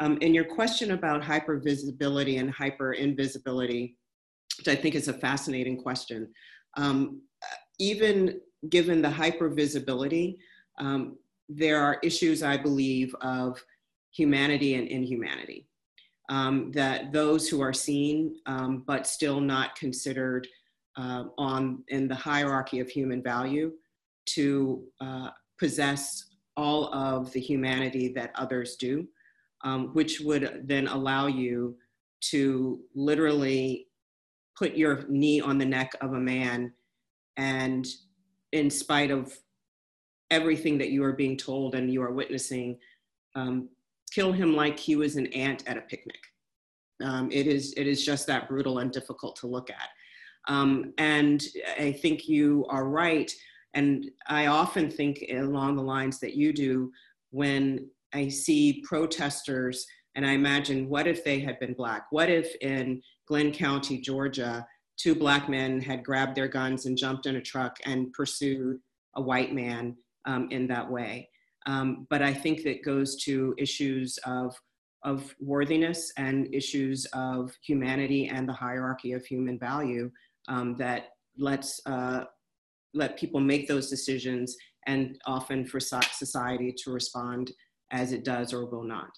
Um, 0.00 0.18
and 0.20 0.34
your 0.34 0.44
question 0.44 0.90
about 0.90 1.22
hypervisibility 1.22 2.38
and 2.38 2.54
hyperinvisibility, 2.54 3.94
which 4.58 4.68
I 4.68 4.74
think 4.74 4.94
is 4.94 5.08
a 5.08 5.12
fascinating 5.12 5.80
question. 5.80 6.28
Um, 6.76 7.22
even 7.78 8.40
given 8.68 9.02
the 9.02 9.08
hypervisibility, 9.08 10.36
um, 10.78 11.16
there 11.48 11.80
are 11.80 11.98
issues, 12.02 12.42
I 12.42 12.56
believe, 12.56 13.14
of 13.20 13.62
humanity 14.10 14.74
and 14.74 14.88
inhumanity 14.88 15.68
um, 16.28 16.72
that 16.72 17.12
those 17.12 17.48
who 17.48 17.60
are 17.60 17.72
seen 17.72 18.36
um, 18.46 18.82
but 18.86 19.06
still 19.06 19.40
not 19.40 19.76
considered 19.76 20.46
uh, 20.96 21.24
on 21.38 21.84
in 21.88 22.08
the 22.08 22.14
hierarchy 22.14 22.80
of 22.80 22.88
human 22.88 23.22
value 23.22 23.72
to 24.24 24.82
uh, 25.00 25.30
possess 25.58 26.24
all 26.56 26.92
of 26.92 27.30
the 27.32 27.40
humanity 27.40 28.08
that 28.08 28.32
others 28.34 28.76
do, 28.76 29.06
um, 29.64 29.88
which 29.92 30.20
would 30.20 30.62
then 30.64 30.88
allow 30.88 31.26
you 31.26 31.76
to 32.20 32.80
literally 32.94 33.86
put 34.58 34.74
your 34.74 35.04
knee 35.08 35.40
on 35.40 35.58
the 35.58 35.64
neck 35.64 35.92
of 36.00 36.14
a 36.14 36.20
man 36.20 36.72
and 37.36 37.86
in 38.52 38.70
spite 38.70 39.10
of 39.10 39.36
everything 40.30 40.78
that 40.78 40.90
you 40.90 41.04
are 41.04 41.12
being 41.12 41.36
told 41.36 41.74
and 41.74 41.92
you 41.92 42.02
are 42.02 42.12
witnessing, 42.12 42.78
um, 43.34 43.68
kill 44.12 44.32
him 44.32 44.56
like 44.56 44.78
he 44.78 44.96
was 44.96 45.16
an 45.16 45.26
ant 45.28 45.62
at 45.66 45.76
a 45.76 45.82
picnic. 45.82 46.18
Um, 47.02 47.30
it 47.30 47.46
is 47.46 47.74
it 47.76 47.86
is 47.86 48.04
just 48.04 48.26
that 48.26 48.48
brutal 48.48 48.78
and 48.78 48.90
difficult 48.90 49.36
to 49.36 49.46
look 49.46 49.68
at. 49.70 49.88
Um, 50.48 50.94
and 50.96 51.42
I 51.78 51.92
think 51.92 52.28
you 52.28 52.64
are 52.70 52.88
right. 52.88 53.30
And 53.74 54.10
I 54.28 54.46
often 54.46 54.90
think 54.90 55.24
along 55.30 55.76
the 55.76 55.82
lines 55.82 56.18
that 56.20 56.34
you 56.34 56.52
do 56.52 56.90
when 57.30 57.90
I 58.14 58.28
see 58.28 58.82
protesters 58.86 59.86
and 60.14 60.24
I 60.26 60.32
imagine 60.32 60.88
what 60.88 61.06
if 61.06 61.22
they 61.22 61.40
had 61.40 61.58
been 61.58 61.74
black? 61.74 62.06
What 62.10 62.30
if 62.30 62.54
in 62.62 63.02
Glynn 63.26 63.52
County, 63.52 63.98
Georgia, 63.98 64.66
two 64.96 65.14
black 65.14 65.48
men 65.48 65.80
had 65.80 66.04
grabbed 66.04 66.36
their 66.36 66.48
guns 66.48 66.86
and 66.86 66.96
jumped 66.96 67.26
in 67.26 67.36
a 67.36 67.40
truck 67.40 67.76
and 67.84 68.12
pursued 68.12 68.78
a 69.16 69.22
white 69.22 69.52
man 69.52 69.96
um, 70.26 70.48
in 70.50 70.66
that 70.68 70.90
way? 70.90 71.28
Um, 71.66 72.06
but 72.10 72.22
I 72.22 72.32
think 72.32 72.62
that 72.62 72.84
goes 72.84 73.16
to 73.24 73.54
issues 73.58 74.18
of, 74.24 74.54
of 75.04 75.34
worthiness 75.40 76.12
and 76.16 76.52
issues 76.54 77.06
of 77.12 77.52
humanity 77.62 78.28
and 78.28 78.48
the 78.48 78.52
hierarchy 78.52 79.12
of 79.12 79.26
human 79.26 79.58
value 79.58 80.10
um, 80.48 80.76
that 80.76 81.08
lets 81.36 81.80
uh, 81.86 82.24
let 82.94 83.18
people 83.18 83.40
make 83.40 83.68
those 83.68 83.90
decisions 83.90 84.56
and 84.86 85.18
often 85.26 85.66
for 85.66 85.80
society 85.80 86.72
to 86.84 86.92
respond 86.92 87.52
as 87.90 88.12
it 88.12 88.24
does 88.24 88.52
or 88.52 88.66
will 88.66 88.84
not. 88.84 89.10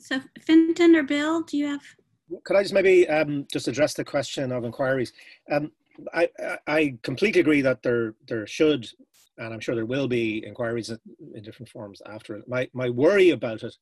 So 0.00 0.20
Fintan 0.40 0.96
or 0.96 1.02
Bill, 1.02 1.42
do 1.42 1.56
you 1.56 1.66
have? 1.66 1.82
Could 2.44 2.56
I 2.56 2.62
just 2.62 2.74
maybe 2.74 3.08
um, 3.08 3.46
just 3.50 3.68
address 3.68 3.94
the 3.94 4.04
question 4.04 4.52
of 4.52 4.64
inquiries? 4.64 5.12
Um, 5.50 5.72
I, 6.14 6.28
I 6.66 6.98
completely 7.02 7.40
agree 7.40 7.60
that 7.62 7.82
there 7.82 8.14
there 8.28 8.46
should, 8.46 8.88
and 9.38 9.52
I'm 9.52 9.60
sure 9.60 9.74
there 9.74 9.86
will 9.86 10.08
be 10.08 10.44
inquiries 10.46 10.90
in, 10.90 10.98
in 11.34 11.42
different 11.42 11.70
forms 11.70 12.00
after 12.06 12.36
it. 12.36 12.48
My 12.48 12.68
my 12.72 12.88
worry 12.90 13.30
about 13.30 13.62
it 13.62 13.74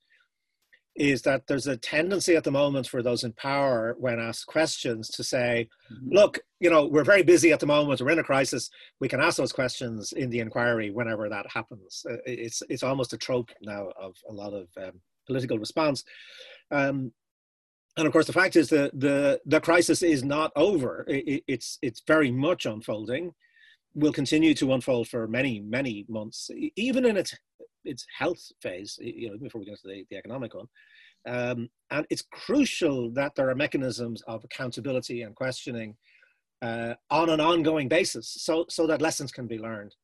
is 0.95 1.21
that 1.23 1.47
there's 1.47 1.67
a 1.67 1.77
tendency 1.77 2.37
at 2.37 2.45
the 2.45 2.51
moment 2.51 2.89
for 2.89 3.03
those 3.03 3.23
in 3.23 3.33
power, 3.35 3.95
when 3.99 4.19
asked 4.19 4.47
questions, 4.47 5.09
to 5.11 5.23
say, 5.23 5.69
mm-hmm. 5.93 6.15
"Look, 6.15 6.39
you 6.61 6.71
know, 6.71 6.87
we're 6.87 7.05
very 7.05 7.23
busy 7.23 7.53
at 7.53 7.61
the 7.61 7.67
moment. 7.67 8.01
We're 8.01 8.11
in 8.11 8.19
a 8.19 8.25
crisis. 8.25 8.71
We 9.01 9.09
can 9.09 9.21
ask 9.21 9.37
those 9.37 9.53
questions 9.53 10.13
in 10.13 10.31
the 10.31 10.41
inquiry 10.41 10.91
whenever 10.91 11.29
that 11.29 11.47
happens." 11.51 12.07
Uh, 12.09 12.17
it's 12.25 12.63
it's 12.69 12.83
almost 12.83 13.13
a 13.13 13.19
trope 13.19 13.51
now 13.61 13.89
of 14.01 14.15
a 14.29 14.33
lot 14.33 14.55
of 14.55 14.69
um, 14.79 15.01
political 15.27 15.59
response. 15.59 16.05
Um, 16.71 17.13
and 17.97 18.07
of 18.07 18.13
course, 18.13 18.27
the 18.27 18.33
fact 18.33 18.57
is 18.57 18.69
that 18.71 18.99
the 18.99 19.41
the 19.47 19.61
crisis 19.61 20.03
is 20.03 20.23
not 20.23 20.53
over. 20.57 21.05
It, 21.09 21.45
it's 21.47 21.79
it's 21.83 22.03
very 22.07 22.31
much 22.31 22.67
unfolding. 22.67 23.33
Will 23.95 24.13
continue 24.13 24.53
to 24.55 24.75
unfold 24.75 25.09
for 25.09 25.27
many 25.27 25.61
many 25.61 26.05
months, 26.09 26.51
even 26.77 27.07
in 27.07 27.17
its 27.17 27.35
its 27.85 28.05
health 28.19 28.43
phase. 28.61 28.99
You 29.01 29.31
know, 29.31 29.39
before 29.39 29.61
we 29.61 29.67
get 29.67 29.81
to 29.81 29.89
the, 29.89 30.05
the 30.11 30.17
economic 30.17 30.55
one. 30.55 30.67
Um, 31.27 31.69
and 31.91 32.07
it's 32.09 32.23
crucial 32.31 33.11
that 33.15 33.35
there 33.35 33.51
are 33.51 33.55
mechanisms 33.55 34.23
of 34.29 34.45
accountability 34.45 35.23
and 35.23 35.35
questioning 35.35 35.97
uh, 36.63 36.95
on 37.11 37.31
an 37.31 37.41
ongoing 37.41 37.89
basis, 37.89 38.29
so 38.29 38.67
so 38.69 38.87
that 38.87 39.03
lessons 39.03 39.33
can 39.33 39.47
be 39.47 39.59
learned. 39.59 39.95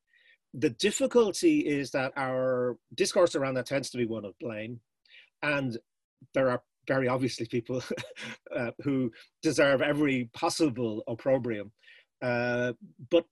The 0.54 0.70
difficulty 0.70 1.60
is 1.60 1.90
that 1.92 2.12
our 2.16 2.76
discourse 2.94 3.34
around 3.34 3.54
that 3.54 3.66
tends 3.66 3.90
to 3.90 3.98
be 3.98 4.06
one 4.06 4.24
of 4.24 4.38
blame, 4.38 4.80
and 5.42 5.78
there 6.34 6.48
are 6.48 6.62
very 6.86 7.08
obviously 7.08 7.46
people 7.46 7.82
uh, 8.56 8.70
who 8.82 9.10
deserve 9.42 9.82
every 9.82 10.30
possible 10.32 11.02
opprobrium. 11.06 11.70
Uh, 12.20 12.72
but 13.10 13.24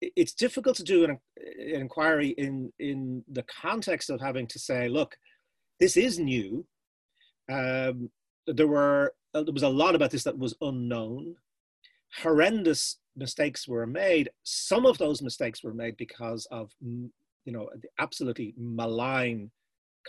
it's 0.00 0.34
difficult 0.34 0.76
to 0.76 0.82
do 0.82 1.04
an, 1.04 1.10
an, 1.10 1.80
inquiry 1.80 2.30
in, 2.30 2.72
in 2.78 3.24
the 3.30 3.44
context 3.44 4.10
of 4.10 4.20
having 4.20 4.46
to 4.48 4.58
say, 4.58 4.88
look, 4.88 5.16
this 5.78 5.96
is 5.96 6.18
new. 6.18 6.66
Um, 7.50 8.10
there 8.46 8.66
were 8.66 9.14
uh, 9.34 9.42
there 9.42 9.54
was 9.54 9.62
a 9.62 9.68
lot 9.68 9.94
about 9.94 10.10
this 10.10 10.24
that 10.24 10.38
was 10.38 10.54
unknown. 10.60 11.36
Horrendous 12.22 12.98
mistakes 13.16 13.66
were 13.66 13.86
made. 13.86 14.30
Some 14.42 14.86
of 14.86 14.98
those 14.98 15.22
mistakes 15.22 15.62
were 15.62 15.74
made 15.74 15.96
because 15.96 16.46
of 16.50 16.70
you 16.80 17.10
know 17.46 17.68
absolutely 17.98 18.54
malign 18.56 19.50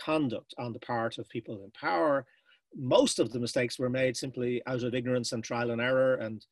conduct 0.02 0.54
on 0.58 0.72
the 0.72 0.78
part 0.80 1.18
of 1.18 1.28
people 1.28 1.62
in 1.64 1.70
power 1.70 2.26
most 2.76 3.20
of 3.20 3.30
the 3.30 3.38
mistakes 3.38 3.78
were 3.78 3.90
made 3.90 4.16
simply 4.16 4.60
out 4.66 4.82
of 4.82 4.94
ignorance 4.94 5.32
and 5.32 5.44
trial 5.44 5.70
and 5.70 5.80
error 5.80 6.14
and 6.16 6.44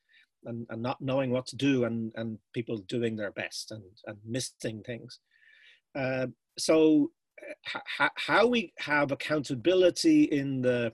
and, 0.44 0.66
and 0.70 0.82
not 0.82 1.00
knowing 1.00 1.30
what 1.30 1.46
to 1.46 1.56
do 1.56 1.84
and, 1.84 2.12
and 2.16 2.38
people 2.52 2.78
doing 2.78 3.16
their 3.16 3.30
best 3.32 3.70
and, 3.70 3.82
and 4.06 4.18
missing 4.24 4.82
things. 4.82 5.20
Uh, 5.94 6.26
so 6.58 7.10
h- 7.74 8.10
how 8.16 8.46
we 8.46 8.72
have 8.78 9.12
accountability 9.12 10.24
in 10.24 10.62
the, 10.62 10.92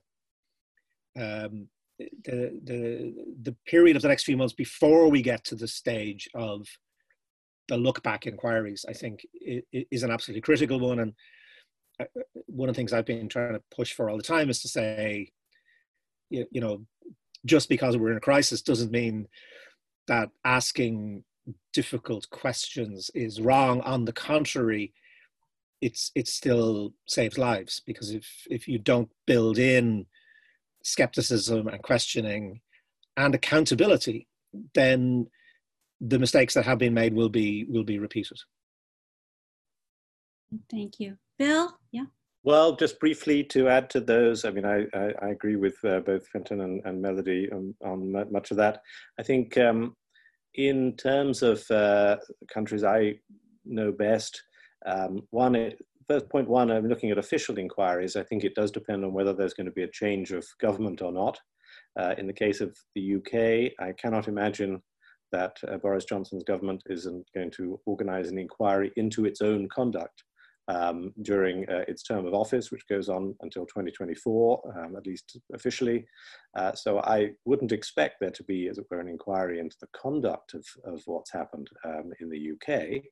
um, 1.16 1.68
the, 1.98 2.60
the, 2.64 3.14
the 3.42 3.56
period 3.66 3.96
of 3.96 4.02
the 4.02 4.08
next 4.08 4.24
few 4.24 4.36
months 4.36 4.54
before 4.54 5.08
we 5.08 5.22
get 5.22 5.44
to 5.44 5.56
the 5.56 5.68
stage 5.68 6.28
of 6.34 6.66
the 7.68 7.76
look 7.76 8.02
back 8.02 8.26
inquiries, 8.26 8.84
I 8.88 8.92
think 8.92 9.26
is 9.42 10.02
an 10.02 10.10
absolutely 10.10 10.40
critical 10.40 10.80
one. 10.80 11.00
And 11.00 11.10
uh, 11.10 11.14
one 12.46 12.68
of 12.68 12.74
the 12.74 12.78
things 12.78 12.92
I've 12.92 13.06
been 13.06 13.28
trying 13.28 13.54
to 13.54 13.62
push 13.74 13.92
for 13.92 14.08
all 14.08 14.16
the 14.16 14.22
time 14.22 14.50
is 14.50 14.60
to 14.62 14.68
say, 14.68 15.32
you, 16.30 16.46
you 16.50 16.60
know, 16.60 16.84
just 17.44 17.68
because 17.68 17.96
we're 17.96 18.10
in 18.10 18.16
a 18.16 18.20
crisis 18.20 18.62
doesn't 18.62 18.90
mean 18.90 19.26
that 20.06 20.30
asking 20.44 21.24
difficult 21.72 22.28
questions 22.30 23.10
is 23.14 23.40
wrong. 23.40 23.80
On 23.82 24.04
the 24.04 24.12
contrary, 24.12 24.92
it's 25.80 26.10
it 26.14 26.26
still 26.26 26.92
saves 27.06 27.38
lives 27.38 27.80
because 27.86 28.10
if 28.10 28.26
if 28.50 28.66
you 28.66 28.78
don't 28.78 29.08
build 29.26 29.58
in 29.58 30.06
skepticism 30.82 31.68
and 31.68 31.82
questioning 31.82 32.60
and 33.16 33.34
accountability, 33.34 34.26
then 34.74 35.28
the 36.00 36.18
mistakes 36.18 36.54
that 36.54 36.64
have 36.64 36.78
been 36.78 36.94
made 36.94 37.14
will 37.14 37.28
be 37.28 37.64
will 37.68 37.84
be 37.84 37.98
repeated. 37.98 38.38
Thank 40.70 40.98
you, 40.98 41.18
Bill. 41.38 41.77
Well, 42.48 42.76
just 42.76 42.98
briefly 42.98 43.44
to 43.44 43.68
add 43.68 43.90
to 43.90 44.00
those, 44.00 44.46
I 44.46 44.50
mean, 44.50 44.64
I, 44.64 44.86
I, 44.94 45.12
I 45.20 45.28
agree 45.28 45.56
with 45.56 45.76
uh, 45.84 46.00
both 46.00 46.26
Fintan 46.28 46.62
and, 46.62 46.80
and 46.86 47.02
Melody 47.02 47.46
on, 47.52 47.74
on, 47.84 48.10
much 48.32 48.50
of 48.50 48.56
that. 48.56 48.80
I 49.20 49.22
think 49.22 49.58
um, 49.58 49.94
in 50.54 50.96
terms 50.96 51.42
of 51.42 51.62
uh, 51.70 52.16
countries 52.50 52.84
I 52.84 53.16
know 53.66 53.92
best, 53.92 54.42
um, 54.86 55.24
one, 55.28 55.56
it, 55.56 55.84
first 56.08 56.30
point 56.30 56.48
one, 56.48 56.70
I'm 56.70 56.88
looking 56.88 57.10
at 57.10 57.18
official 57.18 57.58
inquiries. 57.58 58.16
I 58.16 58.22
think 58.22 58.44
it 58.44 58.54
does 58.54 58.70
depend 58.70 59.04
on 59.04 59.12
whether 59.12 59.34
there's 59.34 59.52
going 59.52 59.66
to 59.66 59.72
be 59.72 59.82
a 59.82 59.90
change 59.92 60.32
of 60.32 60.46
government 60.58 61.02
or 61.02 61.12
not. 61.12 61.38
Uh, 62.00 62.14
in 62.16 62.26
the 62.26 62.32
case 62.32 62.62
of 62.62 62.74
the 62.94 63.16
UK, 63.16 63.74
I 63.78 63.92
cannot 63.92 64.26
imagine 64.26 64.80
that 65.32 65.58
uh, 65.70 65.76
Boris 65.76 66.06
Johnson's 66.06 66.44
government 66.44 66.82
isn't 66.88 67.26
going 67.34 67.50
to 67.58 67.78
organize 67.84 68.30
an 68.30 68.38
inquiry 68.38 68.90
into 68.96 69.26
its 69.26 69.42
own 69.42 69.68
conduct 69.68 70.22
um, 70.68 71.12
during 71.22 71.68
uh, 71.68 71.84
its 71.88 72.02
term 72.02 72.26
of 72.26 72.34
office, 72.34 72.70
which 72.70 72.86
goes 72.88 73.08
on 73.08 73.34
until 73.40 73.64
2024, 73.64 74.74
um, 74.76 74.96
at 74.96 75.06
least 75.06 75.38
officially. 75.54 76.06
Uh, 76.56 76.72
so 76.74 77.00
I 77.00 77.30
wouldn't 77.46 77.72
expect 77.72 78.16
there 78.20 78.30
to 78.30 78.44
be, 78.44 78.68
as 78.68 78.76
it 78.78 78.84
were, 78.90 79.00
an 79.00 79.08
inquiry 79.08 79.60
into 79.60 79.76
the 79.80 79.88
conduct 79.96 80.54
of, 80.54 80.66
of 80.84 81.02
what's 81.06 81.32
happened 81.32 81.68
um, 81.84 82.12
in 82.20 82.28
the 82.28 82.52
UK. 82.52 83.02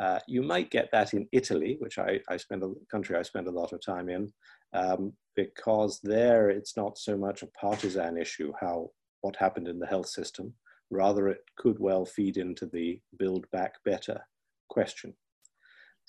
Uh, 0.00 0.20
you 0.28 0.42
might 0.42 0.70
get 0.70 0.90
that 0.92 1.14
in 1.14 1.26
Italy, 1.32 1.76
which 1.80 1.98
I, 1.98 2.20
I 2.28 2.36
spend 2.36 2.62
a 2.62 2.72
country 2.90 3.16
I 3.16 3.22
spend 3.22 3.46
a 3.46 3.52
lot 3.52 3.72
of 3.72 3.84
time 3.84 4.10
in, 4.10 4.30
um, 4.74 5.14
because 5.36 6.00
there 6.02 6.50
it's 6.50 6.76
not 6.76 6.98
so 6.98 7.16
much 7.16 7.42
a 7.42 7.46
partisan 7.46 8.18
issue 8.18 8.52
how 8.60 8.90
what 9.22 9.36
happened 9.36 9.68
in 9.68 9.78
the 9.78 9.86
health 9.86 10.08
system. 10.08 10.52
Rather, 10.90 11.28
it 11.28 11.40
could 11.56 11.78
well 11.78 12.04
feed 12.04 12.36
into 12.36 12.66
the 12.66 13.00
build 13.18 13.46
back 13.52 13.74
better 13.84 14.20
question. 14.68 15.14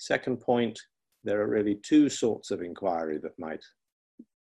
Second 0.02 0.40
point, 0.40 0.80
there 1.22 1.40
are 1.40 1.46
really 1.46 1.76
two 1.76 2.08
sorts 2.08 2.50
of 2.50 2.60
inquiry 2.60 3.18
that 3.22 3.38
might 3.38 3.64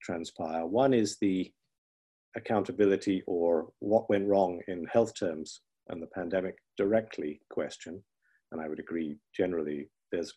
transpire. 0.00 0.64
One 0.64 0.94
is 0.94 1.18
the 1.18 1.53
accountability 2.36 3.22
or 3.26 3.68
what 3.80 4.09
went 4.09 4.26
wrong 4.26 4.62
in 4.66 4.86
health 4.90 5.12
terms 5.14 5.61
and 5.90 6.00
the 6.00 6.07
pandemic 6.07 6.55
directly 6.78 7.42
question. 7.50 8.03
And 8.50 8.62
I 8.62 8.68
would 8.68 8.78
agree 8.78 9.18
generally 9.36 9.90
there's 10.11 10.32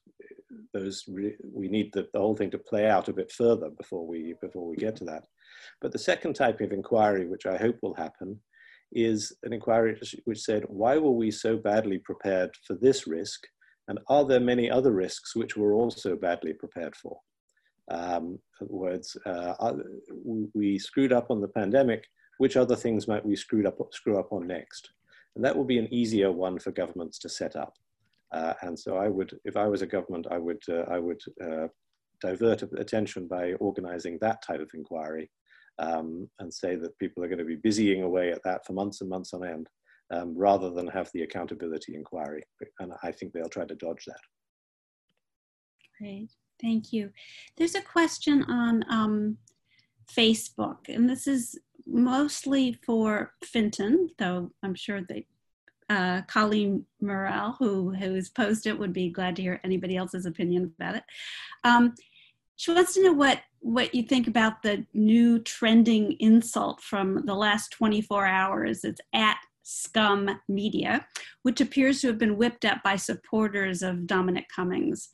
those 0.74 1.05
we 1.07 1.70
need 1.70 1.93
the, 1.93 2.09
the 2.11 2.20
whole 2.20 2.36
thing 2.36 2.51
to 2.51 2.57
play 2.57 2.89
out 2.89 3.07
a 3.07 3.13
bit 3.13 3.32
further 3.32 3.70
before 3.70 4.05
we 4.05 4.36
before 4.41 4.68
we 4.68 4.76
get 4.76 4.97
to 4.97 5.05
that. 5.05 5.24
But 5.80 5.93
the 5.93 5.97
second 6.11 6.34
type 6.34 6.59
of 6.59 6.74
inquiry, 6.74 7.26
which 7.26 7.45
I 7.45 7.55
hope 7.55 7.78
will 7.82 7.95
happen, 7.95 8.41
is 8.91 9.34
an 9.43 9.53
inquiry 9.53 9.97
which 10.26 10.41
said, 10.41 10.63
why 10.68 10.97
were 10.97 11.11
we 11.11 11.32
so 11.32 11.55
badly 11.55 11.99
prepared 11.99 12.51
for 12.68 12.74
this 12.74 13.07
risk 13.07 13.47
and 13.88 13.99
are 14.07 14.25
there 14.25 14.39
many 14.39 14.69
other 14.69 14.91
risks 14.91 15.36
which 15.36 15.55
we're 15.55 15.73
also 15.73 16.15
badly 16.15 16.53
prepared 16.53 16.95
for? 16.95 17.19
Um, 17.91 18.39
words, 18.61 19.15
uh, 19.25 19.73
we 20.53 20.79
screwed 20.79 21.13
up 21.13 21.29
on 21.29 21.41
the 21.41 21.47
pandemic. 21.47 22.05
Which 22.38 22.57
other 22.57 22.75
things 22.75 23.07
might 23.07 23.25
we 23.25 23.36
screwed 23.36 23.65
up, 23.65 23.77
screw 23.93 24.19
up 24.19 24.33
on 24.33 24.47
next? 24.47 24.89
And 25.36 25.45
that 25.45 25.55
will 25.55 25.63
be 25.63 25.77
an 25.77 25.93
easier 25.93 26.31
one 26.31 26.59
for 26.59 26.71
governments 26.71 27.17
to 27.19 27.29
set 27.29 27.55
up. 27.55 27.73
Uh, 28.33 28.53
and 28.61 28.77
so 28.77 28.97
I 28.97 29.07
would, 29.07 29.38
if 29.45 29.55
I 29.55 29.67
was 29.67 29.81
a 29.81 29.88
government, 29.88 30.27
I 30.29 30.38
would, 30.38 30.61
uh, 30.67 30.83
I 30.89 30.99
would 30.99 31.21
uh, 31.41 31.67
divert 32.21 32.63
attention 32.77 33.27
by 33.27 33.53
organizing 33.53 34.17
that 34.19 34.41
type 34.41 34.59
of 34.59 34.69
inquiry 34.73 35.29
um, 35.79 36.29
and 36.39 36.53
say 36.53 36.75
that 36.75 36.97
people 36.99 37.23
are 37.23 37.27
going 37.27 37.39
to 37.39 37.45
be 37.45 37.55
busying 37.55 38.03
away 38.03 38.31
at 38.31 38.43
that 38.43 38.65
for 38.65 38.73
months 38.73 39.01
and 39.01 39.09
months 39.09 39.33
on 39.33 39.45
end 39.45 39.69
um, 40.12 40.34
rather 40.38 40.70
than 40.70 40.88
have 40.88 41.10
the 41.14 41.24
accountability 41.24 41.95
inquiry. 41.95 42.43
And 42.80 42.93
I 43.03 43.12
think 43.12 43.34
they'll 43.34 43.49
try 43.49 43.66
to 43.66 43.76
dodge 43.76 44.06
that. 44.06 44.20
Great, 45.99 46.32
thank 46.62 46.91
you. 46.91 47.12
There's 47.58 47.76
a 47.76 47.82
question 47.82 48.43
on 48.43 48.84
um, 48.89 49.38
Facebook, 50.12 50.89
and 50.89 51.10
this 51.10 51.28
is 51.28 51.58
mostly 51.88 52.78
for 52.86 53.34
Fintan, 53.43 54.10
though 54.18 54.51
I'm 54.64 54.76
sure 54.76 55.01
that 55.01 55.24
uh, 55.89 56.22
Colleen 56.24 56.86
Morrell, 56.99 57.56
who 57.60 57.93
who's 57.93 58.30
posed 58.30 58.66
it, 58.66 58.78
would 58.78 58.93
be 58.93 59.10
glad 59.10 59.36
to 59.36 59.41
hear 59.41 59.62
anybody 59.64 59.95
else's 59.95 60.26
opinion 60.26 60.74
about 60.78 60.95
it. 60.95 61.03
Um, 61.64 61.93
she 62.56 62.72
wants 62.74 62.93
to 62.95 63.03
know 63.03 63.14
what 63.14 63.41
what 63.60 63.93
you 63.95 64.03
think 64.03 64.28
about 64.28 64.62
the 64.62 64.86
new 64.93 65.39
trending 65.39 66.16
insult 66.20 66.82
from 66.82 67.26
the 67.26 67.34
last 67.34 67.72
24 67.72 68.26
hours. 68.26 68.84
It's 68.84 69.01
at 69.14 69.38
Scum 69.66 70.39
Media, 70.47 71.07
which 71.41 71.59
appears 71.59 71.99
to 71.99 72.07
have 72.07 72.20
been 72.20 72.38
whipped 72.38 72.66
up 72.66 72.84
by 72.84 72.95
supporters 72.95 73.82
of 73.82 74.05
Dominic 74.05 74.45
Cummings. 74.55 75.09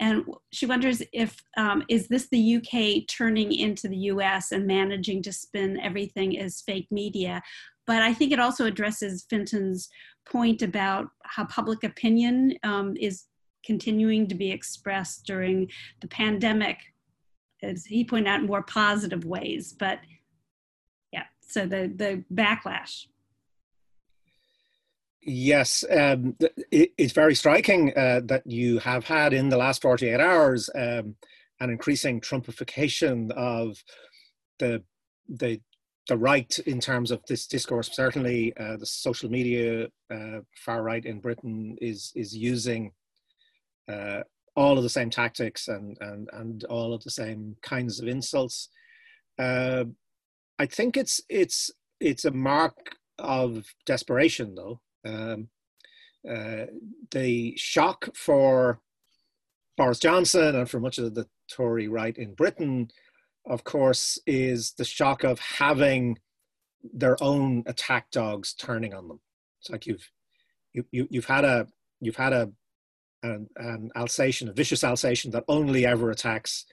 And 0.00 0.24
she 0.50 0.64
wonders 0.64 1.02
if 1.12 1.36
um, 1.58 1.84
is 1.88 2.08
this 2.08 2.28
the 2.28 2.56
UK 2.56 3.06
turning 3.06 3.52
into 3.52 3.88
the 3.88 3.96
US 3.96 4.50
and 4.50 4.66
managing 4.66 5.22
to 5.22 5.32
spin 5.32 5.78
everything 5.78 6.38
as 6.38 6.62
fake 6.62 6.88
media? 6.90 7.42
But 7.86 8.00
I 8.00 8.14
think 8.14 8.32
it 8.32 8.40
also 8.40 8.64
addresses 8.64 9.26
Fintan's 9.28 9.90
point 10.26 10.62
about 10.62 11.08
how 11.24 11.44
public 11.44 11.84
opinion 11.84 12.54
um, 12.64 12.96
is 12.98 13.24
continuing 13.64 14.26
to 14.28 14.34
be 14.34 14.50
expressed 14.50 15.26
during 15.26 15.70
the 16.00 16.08
pandemic, 16.08 16.78
as 17.62 17.84
he 17.84 18.04
pointed 18.04 18.28
out, 18.28 18.40
in 18.40 18.46
more 18.46 18.62
positive 18.62 19.26
ways. 19.26 19.74
But 19.78 20.00
yeah, 21.12 21.24
so 21.42 21.66
the 21.66 21.92
the 21.94 22.24
backlash 22.32 23.06
Yes, 25.24 25.84
um, 25.88 26.36
it, 26.70 26.92
it's 26.98 27.12
very 27.12 27.34
striking 27.34 27.96
uh, 27.96 28.22
that 28.24 28.44
you 28.44 28.78
have 28.80 29.04
had 29.04 29.32
in 29.32 29.48
the 29.48 29.56
last 29.56 29.80
48 29.80 30.18
hours 30.18 30.68
um, 30.74 31.14
an 31.60 31.70
increasing 31.70 32.20
Trumpification 32.20 33.30
of 33.32 33.82
the 34.58 34.82
the 35.28 35.60
the 36.08 36.18
right 36.18 36.58
in 36.66 36.80
terms 36.80 37.12
of 37.12 37.20
this 37.28 37.46
discourse. 37.46 37.90
Certainly, 37.92 38.56
uh, 38.56 38.76
the 38.76 38.86
social 38.86 39.30
media 39.30 39.86
uh, 40.12 40.40
far 40.56 40.82
right 40.82 41.04
in 41.04 41.20
Britain 41.20 41.76
is 41.80 42.12
is 42.16 42.36
using 42.36 42.90
uh, 43.88 44.22
all 44.56 44.76
of 44.76 44.82
the 44.82 44.88
same 44.88 45.10
tactics 45.10 45.68
and 45.68 45.96
and 46.00 46.28
and 46.32 46.64
all 46.64 46.92
of 46.92 47.04
the 47.04 47.10
same 47.10 47.56
kinds 47.62 48.00
of 48.00 48.08
insults. 48.08 48.68
Uh, 49.38 49.84
I 50.58 50.66
think 50.66 50.96
it's 50.96 51.20
it's 51.28 51.70
it's 52.00 52.24
a 52.24 52.32
mark 52.32 52.96
of 53.20 53.64
desperation, 53.86 54.56
though, 54.56 54.80
um, 55.04 55.48
uh, 56.28 56.66
the 57.10 57.54
shock 57.56 58.08
for 58.14 58.80
Boris 59.76 59.98
Johnson 59.98 60.56
and 60.56 60.68
for 60.68 60.80
much 60.80 60.98
of 60.98 61.14
the 61.14 61.26
Tory 61.50 61.88
right 61.88 62.16
in 62.16 62.34
Britain, 62.34 62.88
of 63.46 63.64
course, 63.64 64.18
is 64.26 64.72
the 64.72 64.84
shock 64.84 65.24
of 65.24 65.38
having 65.38 66.18
their 66.82 67.16
own 67.22 67.62
attack 67.66 68.10
dogs 68.10 68.54
turning 68.54 68.94
on 68.94 69.08
them. 69.08 69.20
It's 69.60 69.70
like 69.70 69.86
you've 69.86 70.10
you, 70.72 70.84
you 70.90 71.06
you've 71.10 71.26
had 71.26 71.44
a 71.44 71.66
you've 72.00 72.16
had 72.16 72.32
a 72.32 72.50
an, 73.22 73.48
an 73.56 73.90
Alsatian, 73.96 74.48
a 74.48 74.52
vicious 74.52 74.82
Alsatian 74.82 75.30
that 75.32 75.44
only 75.48 75.86
ever 75.86 76.10
attacks 76.10 76.66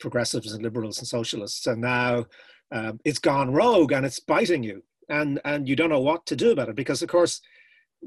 progressives 0.00 0.52
and 0.52 0.62
liberals 0.62 0.98
and 0.98 1.06
socialists, 1.06 1.66
and 1.66 1.80
now 1.80 2.26
um, 2.72 3.00
it's 3.04 3.18
gone 3.18 3.52
rogue 3.52 3.92
and 3.92 4.04
it's 4.04 4.18
biting 4.20 4.62
you, 4.62 4.82
and 5.08 5.40
and 5.44 5.68
you 5.68 5.76
don't 5.76 5.90
know 5.90 6.00
what 6.00 6.26
to 6.26 6.36
do 6.36 6.50
about 6.50 6.68
it 6.68 6.76
because, 6.76 7.02
of 7.02 7.08
course, 7.08 7.40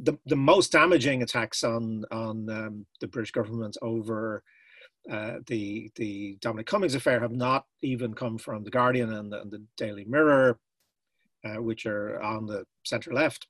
the, 0.01 0.17
the 0.25 0.35
most 0.35 0.71
damaging 0.71 1.21
attacks 1.23 1.63
on 1.63 2.05
on 2.11 2.49
um, 2.49 2.85
the 3.01 3.07
British 3.07 3.31
government 3.31 3.77
over 3.81 4.43
uh, 5.11 5.35
the 5.47 5.91
the 5.95 6.37
Dominic 6.41 6.67
Cummings 6.67 6.95
affair 6.95 7.19
have 7.19 7.31
not 7.31 7.65
even 7.81 8.13
come 8.13 8.37
from 8.37 8.63
the 8.63 8.71
Guardian 8.71 9.13
and 9.13 9.31
the, 9.31 9.41
and 9.41 9.51
the 9.51 9.63
Daily 9.77 10.05
Mirror, 10.05 10.59
uh, 11.45 11.61
which 11.61 11.85
are 11.85 12.21
on 12.21 12.45
the 12.45 12.65
centre 12.83 13.13
left, 13.13 13.47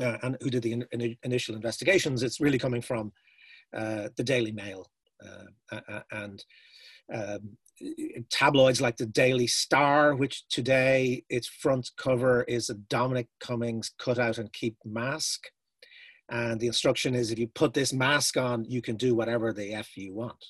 uh, 0.00 0.18
and 0.22 0.36
who 0.40 0.50
did 0.50 0.62
the 0.62 0.72
in, 0.72 0.86
in 0.92 1.16
initial 1.22 1.54
investigations. 1.54 2.22
It's 2.22 2.40
really 2.40 2.58
coming 2.58 2.82
from 2.82 3.12
uh, 3.76 4.08
the 4.16 4.24
Daily 4.24 4.52
Mail 4.52 4.90
uh, 5.72 6.00
and 6.10 6.44
um, 7.12 7.56
tabloids 8.30 8.80
like 8.80 8.96
the 8.96 9.06
Daily 9.06 9.46
Star, 9.46 10.14
which 10.14 10.46
today 10.48 11.24
its 11.28 11.46
front 11.46 11.90
cover 11.96 12.42
is 12.44 12.70
a 12.70 12.74
Dominic 12.74 13.28
Cummings 13.40 13.92
cut 13.98 14.18
out 14.18 14.38
and 14.38 14.52
keep 14.52 14.76
mask. 14.84 15.46
And 16.30 16.60
the 16.60 16.66
instruction 16.66 17.14
is 17.14 17.30
if 17.30 17.38
you 17.38 17.48
put 17.48 17.74
this 17.74 17.92
mask 17.92 18.36
on, 18.36 18.64
you 18.64 18.80
can 18.80 18.96
do 18.96 19.14
whatever 19.14 19.52
the 19.52 19.74
F 19.74 19.96
you 19.96 20.14
want. 20.14 20.44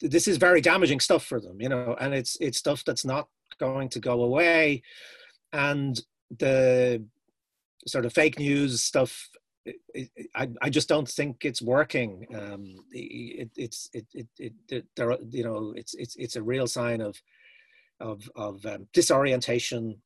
This 0.00 0.26
is 0.26 0.38
very 0.38 0.60
damaging 0.60 1.00
stuff 1.00 1.24
for 1.24 1.40
them, 1.40 1.60
you 1.60 1.68
know, 1.68 1.94
and 2.00 2.14
it's 2.14 2.36
it's 2.40 2.58
stuff 2.58 2.82
that's 2.84 3.04
not 3.04 3.28
going 3.60 3.88
to 3.90 4.00
go 4.00 4.22
away. 4.22 4.82
And 5.52 6.00
the 6.38 7.04
sort 7.86 8.06
of 8.06 8.12
fake 8.12 8.38
news 8.38 8.82
stuff 8.82 9.28
I, 10.34 10.48
I 10.60 10.70
just 10.70 10.88
don't 10.88 11.08
think 11.08 11.44
it's 11.44 11.62
working. 11.62 12.26
Um, 12.34 12.76
it, 12.90 13.50
it's 13.56 13.88
it, 13.92 14.06
it, 14.12 14.26
it, 14.38 14.52
it, 14.68 14.86
there, 14.96 15.16
you 15.30 15.44
know, 15.44 15.72
it's 15.76 15.94
it's 15.94 16.16
it's 16.16 16.36
a 16.36 16.42
real 16.42 16.66
sign 16.66 17.00
of 17.00 17.20
of 18.00 18.28
of 18.36 18.64
um, 18.66 18.86
disorientation. 18.92 19.96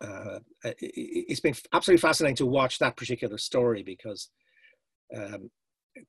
Uh, 0.00 0.40
it, 0.64 1.30
has 1.30 1.40
been 1.40 1.54
absolutely 1.72 2.00
fascinating 2.00 2.36
to 2.36 2.46
watch 2.46 2.78
that 2.78 2.96
particular 2.96 3.38
story 3.38 3.82
because 3.82 4.28
um, 5.14 5.50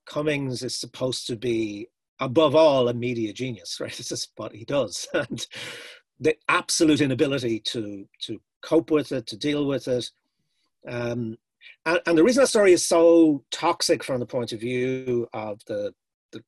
Cummings 0.06 0.64
is 0.64 0.76
supposed 0.76 1.28
to 1.28 1.36
be 1.36 1.88
above 2.20 2.56
all 2.56 2.89
a 2.89 2.93
media 2.93 3.32
genius, 3.34 3.78
right? 3.82 3.95
This 3.95 4.12
is 4.12 4.28
what 4.36 4.54
he 4.54 4.66
does, 4.66 5.08
and 5.14 5.45
the 6.20 6.36
absolute 6.48 7.02
inability 7.02 7.60
to 7.60 8.08
to 8.22 8.39
cope 8.62 8.91
with 8.91 9.12
it, 9.12 9.28
to 9.28 9.38
deal 9.38 9.66
with 9.66 9.88
it. 9.88 10.10
Um, 10.88 11.38
and, 11.86 11.99
and 12.05 12.18
the 12.18 12.24
reason 12.24 12.41
that 12.41 12.47
story 12.47 12.74
is 12.74 12.86
so 12.86 13.43
toxic 13.51 14.03
from 14.03 14.20
the 14.20 14.26
point 14.26 14.51
of 14.51 14.59
view 14.59 15.28
of 15.34 15.59
the 15.68 15.93
the, 16.32 16.43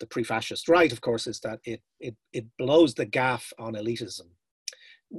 the 0.00 0.06
pre-fascist 0.06 0.68
right, 0.68 0.92
of 0.92 1.00
course, 1.00 1.26
is 1.26 1.40
that 1.40 1.60
it, 1.64 1.80
it 2.00 2.16
it 2.32 2.46
blows 2.58 2.94
the 2.94 3.06
gaff 3.06 3.52
on 3.58 3.74
elitism. 3.74 4.28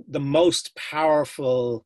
The 0.09 0.19
most 0.19 0.75
powerful 0.75 1.85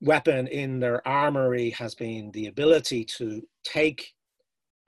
weapon 0.00 0.46
in 0.48 0.78
their 0.78 1.06
armory 1.06 1.70
has 1.70 1.94
been 1.94 2.30
the 2.32 2.46
ability 2.46 3.04
to 3.04 3.42
take 3.64 4.12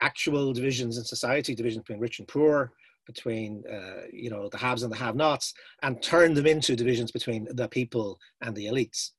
actual 0.01 0.53
divisions 0.53 0.97
in 0.97 1.03
society, 1.03 1.55
divisions 1.55 1.83
between 1.83 1.99
rich 1.99 2.19
and 2.19 2.27
poor, 2.27 2.71
between 3.05 3.63
uh, 3.71 4.03
you 4.11 4.29
know 4.29 4.49
the 4.49 4.57
haves 4.57 4.83
and 4.83 4.91
the 4.91 4.97
have-nots, 4.97 5.53
and 5.81 6.01
turn 6.01 6.33
them 6.33 6.45
into 6.45 6.75
divisions 6.75 7.11
between 7.11 7.47
the 7.55 7.67
people 7.67 8.19
and 8.41 8.55
the 8.55 8.65
elites. 8.65 9.11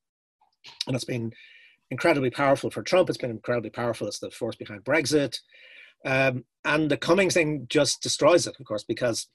And 0.87 0.95
it's 0.95 1.05
been 1.05 1.33
incredibly 1.91 2.31
powerful 2.31 2.71
for 2.71 2.83
Trump. 2.83 3.09
It's 3.09 3.19
been 3.19 3.31
incredibly 3.31 3.71
powerful. 3.71 4.07
It's 4.07 4.19
the 4.19 4.31
force 4.31 4.57
behind 4.57 4.85
Brexit. 4.85 5.41
Um, 6.05 6.45
and 6.65 6.91
the 6.91 6.97
Cummings 6.97 7.35
thing 7.35 7.67
just 7.69 8.03
destroys 8.03 8.47
it, 8.47 8.57
of 8.59 8.67
course, 8.67 8.85
because 8.85 9.29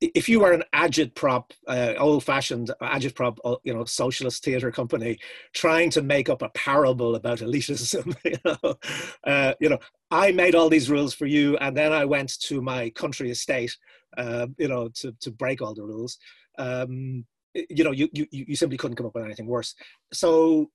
if 0.00 0.28
you 0.28 0.40
were 0.40 0.52
an 0.52 0.64
agitprop, 0.74 1.50
uh, 1.66 1.94
old-fashioned 1.98 2.70
agitprop, 2.80 3.38
uh, 3.44 3.56
you 3.64 3.74
know, 3.74 3.84
socialist 3.84 4.42
theater 4.42 4.70
company 4.70 5.18
trying 5.52 5.90
to 5.90 6.02
make 6.02 6.28
up 6.28 6.42
a 6.42 6.48
parable 6.50 7.16
about 7.16 7.38
elitism, 7.40 8.16
you 8.24 8.38
know, 8.44 8.74
uh, 9.24 9.54
you 9.60 9.68
know, 9.68 9.78
I 10.10 10.32
made 10.32 10.54
all 10.54 10.68
these 10.68 10.90
rules 10.90 11.12
for 11.12 11.26
you, 11.26 11.56
and 11.58 11.76
then 11.76 11.92
I 11.92 12.04
went 12.04 12.40
to 12.42 12.62
my 12.62 12.90
country 12.90 13.30
estate, 13.30 13.76
uh, 14.16 14.46
you 14.58 14.68
know, 14.68 14.88
to 14.94 15.12
to 15.20 15.30
break 15.30 15.60
all 15.60 15.74
the 15.74 15.82
rules. 15.82 16.18
Um, 16.58 17.26
you 17.54 17.84
know, 17.84 17.92
you, 17.92 18.08
you 18.12 18.26
you 18.30 18.56
simply 18.56 18.78
couldn't 18.78 18.96
come 18.96 19.06
up 19.06 19.14
with 19.14 19.24
anything 19.24 19.46
worse. 19.46 19.74
So 20.12 20.70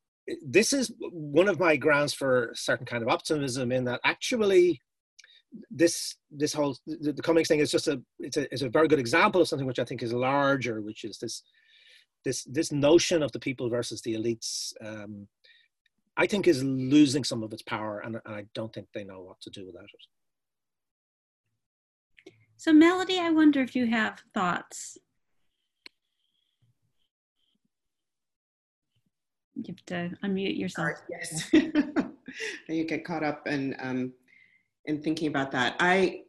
this 0.45 0.73
is 0.73 0.91
one 0.99 1.47
of 1.47 1.59
my 1.59 1.75
grounds 1.75 2.13
for 2.13 2.49
a 2.49 2.55
certain 2.55 2.85
kind 2.85 3.03
of 3.03 3.09
optimism 3.09 3.71
in 3.71 3.83
that 3.85 4.01
actually 4.03 4.81
this 5.71 6.15
this 6.31 6.53
whole 6.53 6.77
the, 6.85 7.11
the 7.13 7.21
Cummings 7.21 7.47
thing 7.47 7.59
is 7.59 7.71
just 7.71 7.87
a 7.87 8.01
it's 8.19 8.37
a 8.37 8.51
it's 8.53 8.61
a 8.61 8.69
very 8.69 8.87
good 8.87 8.99
example 8.99 9.41
of 9.41 9.47
something 9.47 9.67
which 9.67 9.79
I 9.79 9.85
think 9.85 10.03
is 10.03 10.13
larger, 10.13 10.81
which 10.81 11.03
is 11.03 11.17
this 11.17 11.43
this 12.23 12.43
this 12.43 12.71
notion 12.71 13.23
of 13.23 13.31
the 13.31 13.39
people 13.39 13.69
versus 13.69 14.01
the 14.01 14.15
elites. 14.15 14.73
Um, 14.83 15.27
I 16.17 16.27
think 16.27 16.47
is 16.47 16.63
losing 16.63 17.23
some 17.23 17.43
of 17.43 17.53
its 17.53 17.61
power, 17.61 17.99
and 17.99 18.19
I 18.25 18.45
don't 18.53 18.73
think 18.73 18.87
they 18.93 19.05
know 19.05 19.21
what 19.21 19.39
to 19.41 19.49
do 19.49 19.65
without 19.65 19.85
it. 19.85 20.05
So, 22.57 22.73
Melody, 22.73 23.19
I 23.19 23.29
wonder 23.29 23.61
if 23.61 23.73
you 23.73 23.87
have 23.87 24.21
thoughts 24.33 24.97
You 29.67 29.75
have 29.75 29.85
to 29.87 30.17
unmute 30.23 30.57
yourself. 30.57 30.97
yes. 31.09 31.49
you 32.69 32.83
get 32.85 33.05
caught 33.05 33.23
up 33.23 33.47
in 33.47 33.75
um, 33.79 34.13
in 34.85 35.01
thinking 35.01 35.27
about 35.27 35.51
that. 35.51 35.75
I, 35.79 36.21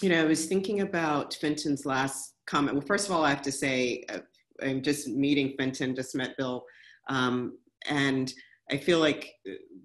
you 0.00 0.08
know, 0.08 0.20
I 0.20 0.24
was 0.24 0.46
thinking 0.46 0.80
about 0.80 1.34
Fintan's 1.34 1.84
last 1.84 2.34
comment. 2.46 2.76
Well, 2.76 2.86
first 2.86 3.06
of 3.06 3.12
all, 3.12 3.24
I 3.24 3.30
have 3.30 3.42
to 3.42 3.52
say, 3.52 4.04
uh, 4.08 4.20
I'm 4.62 4.82
just 4.82 5.08
meeting 5.08 5.54
Fintan, 5.58 5.94
just 5.94 6.14
met 6.14 6.36
Bill, 6.36 6.64
um, 7.08 7.58
and 7.88 8.32
I 8.70 8.76
feel 8.76 9.00
like 9.00 9.34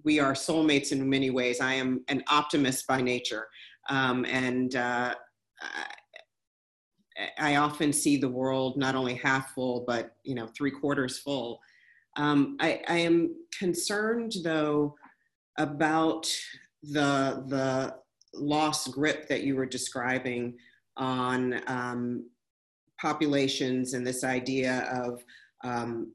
we 0.04 0.20
are 0.20 0.34
soulmates 0.34 0.92
in 0.92 1.08
many 1.08 1.30
ways. 1.30 1.60
I 1.60 1.74
am 1.74 2.04
an 2.08 2.22
optimist 2.28 2.86
by 2.86 3.00
nature, 3.00 3.46
um, 3.88 4.24
and 4.26 4.76
uh, 4.76 5.14
I 7.38 7.56
often 7.56 7.92
see 7.92 8.16
the 8.16 8.28
world 8.28 8.76
not 8.76 8.94
only 8.94 9.14
half 9.14 9.52
full, 9.54 9.84
but 9.86 10.16
you 10.24 10.34
know, 10.34 10.48
three 10.56 10.70
quarters 10.70 11.18
full. 11.18 11.60
Um, 12.16 12.56
I, 12.60 12.80
I, 12.88 12.98
am 12.98 13.34
concerned 13.58 14.34
though 14.44 14.94
about 15.58 16.30
the 16.82 17.44
the 17.48 17.96
lost 18.34 18.92
grip 18.92 19.28
that 19.28 19.42
you 19.42 19.56
were 19.56 19.66
describing 19.66 20.54
on 20.96 21.60
um, 21.66 22.28
populations 23.00 23.94
and 23.94 24.06
this 24.06 24.22
idea 24.22 24.88
of 24.92 25.24
um, 25.64 26.12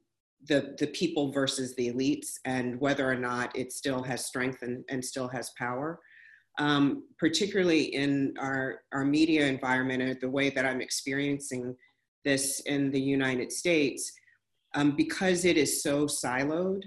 the 0.48 0.74
the 0.78 0.86
people 0.88 1.32
versus 1.32 1.74
the 1.76 1.92
elites 1.92 2.38
and 2.44 2.80
whether 2.80 3.08
or 3.08 3.16
not 3.16 3.54
it 3.56 3.72
still 3.72 4.02
has 4.02 4.24
strength 4.24 4.62
and, 4.62 4.84
and 4.88 5.04
still 5.04 5.28
has 5.28 5.50
power. 5.58 6.00
Um, 6.58 7.04
particularly 7.18 7.94
in 7.94 8.34
our, 8.38 8.82
our 8.92 9.04
media 9.04 9.46
environment 9.46 10.02
and 10.02 10.20
the 10.20 10.28
way 10.28 10.50
that 10.50 10.66
I'm 10.66 10.82
experiencing 10.82 11.74
this 12.24 12.60
in 12.60 12.90
the 12.90 13.00
United 13.00 13.50
States, 13.50 14.12
um, 14.74 14.96
because 14.96 15.44
it 15.44 15.56
is 15.56 15.82
so 15.82 16.06
siloed 16.06 16.82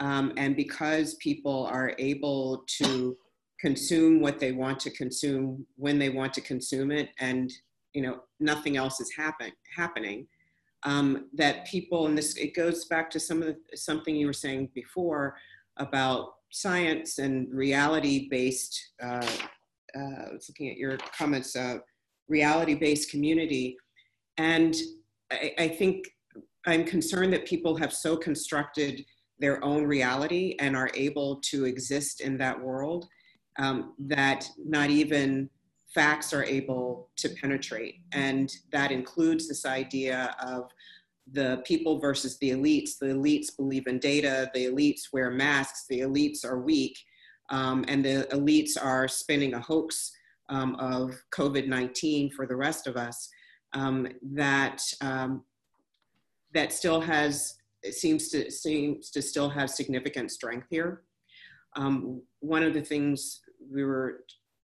um, 0.00 0.32
and 0.36 0.56
because 0.56 1.14
people 1.14 1.66
are 1.66 1.94
able 1.98 2.64
to 2.78 3.16
consume 3.60 4.20
what 4.20 4.38
they 4.38 4.52
want 4.52 4.80
to 4.80 4.90
consume 4.90 5.66
when 5.76 5.98
they 5.98 6.08
want 6.08 6.32
to 6.32 6.40
consume 6.40 6.90
it 6.90 7.10
and 7.20 7.52
you 7.92 8.02
know 8.02 8.20
nothing 8.38 8.76
else 8.76 9.00
is 9.00 9.12
happen, 9.16 9.52
happening 9.76 10.26
um, 10.84 11.26
that 11.34 11.66
people 11.66 12.06
and 12.06 12.16
this 12.16 12.36
it 12.36 12.54
goes 12.54 12.86
back 12.86 13.10
to 13.10 13.20
some 13.20 13.42
of 13.42 13.48
the, 13.48 13.76
something 13.76 14.16
you 14.16 14.26
were 14.26 14.32
saying 14.32 14.70
before 14.74 15.36
about 15.76 16.34
science 16.50 17.18
and 17.18 17.52
reality 17.52 18.28
based 18.30 18.92
uh, 19.02 19.26
uh, 19.96 20.28
I 20.28 20.32
was 20.32 20.48
looking 20.48 20.70
at 20.70 20.76
your 20.76 20.96
comments 21.16 21.56
uh, 21.56 21.78
reality 22.30 22.74
based 22.74 23.10
community. 23.10 23.76
And 24.38 24.74
I, 25.30 25.52
I 25.58 25.68
think 25.68 26.06
I'm 26.66 26.84
concerned 26.84 27.32
that 27.32 27.46
people 27.46 27.76
have 27.76 27.92
so 27.92 28.16
constructed 28.16 29.04
their 29.38 29.62
own 29.64 29.84
reality 29.84 30.56
and 30.58 30.76
are 30.76 30.90
able 30.94 31.36
to 31.36 31.64
exist 31.64 32.20
in 32.20 32.36
that 32.38 32.60
world 32.60 33.08
um, 33.58 33.94
that 33.98 34.48
not 34.58 34.90
even 34.90 35.48
facts 35.94 36.32
are 36.32 36.44
able 36.44 37.10
to 37.16 37.28
penetrate. 37.30 37.96
And 38.12 38.52
that 38.72 38.92
includes 38.92 39.48
this 39.48 39.66
idea 39.66 40.36
of 40.40 40.70
the 41.32 41.62
people 41.64 41.98
versus 41.98 42.38
the 42.38 42.50
elites. 42.50 42.98
The 42.98 43.06
elites 43.06 43.56
believe 43.56 43.86
in 43.86 43.98
data, 43.98 44.50
the 44.54 44.66
elites 44.66 45.12
wear 45.12 45.30
masks, 45.30 45.86
the 45.88 46.00
elites 46.00 46.44
are 46.44 46.60
weak, 46.60 46.98
um, 47.50 47.84
and 47.88 48.04
the 48.04 48.28
elites 48.32 48.72
are 48.80 49.08
spinning 49.08 49.54
a 49.54 49.60
hoax 49.60 50.12
um, 50.48 50.74
of 50.76 51.20
COVID 51.32 51.66
19 51.66 52.30
for 52.30 52.46
the 52.46 52.56
rest 52.56 52.86
of 52.86 52.96
us. 52.96 53.28
Um, 53.72 54.08
that 54.32 54.82
um, 55.00 55.44
that 56.54 56.72
still 56.72 57.00
has 57.00 57.56
seems 57.90 58.28
to 58.28 58.50
seems 58.50 59.10
to 59.10 59.22
still 59.22 59.48
have 59.48 59.70
significant 59.70 60.30
strength 60.30 60.66
here. 60.70 61.02
Um, 61.76 62.22
one 62.40 62.62
of 62.62 62.74
the 62.74 62.82
things 62.82 63.40
we 63.72 63.84
were 63.84 64.24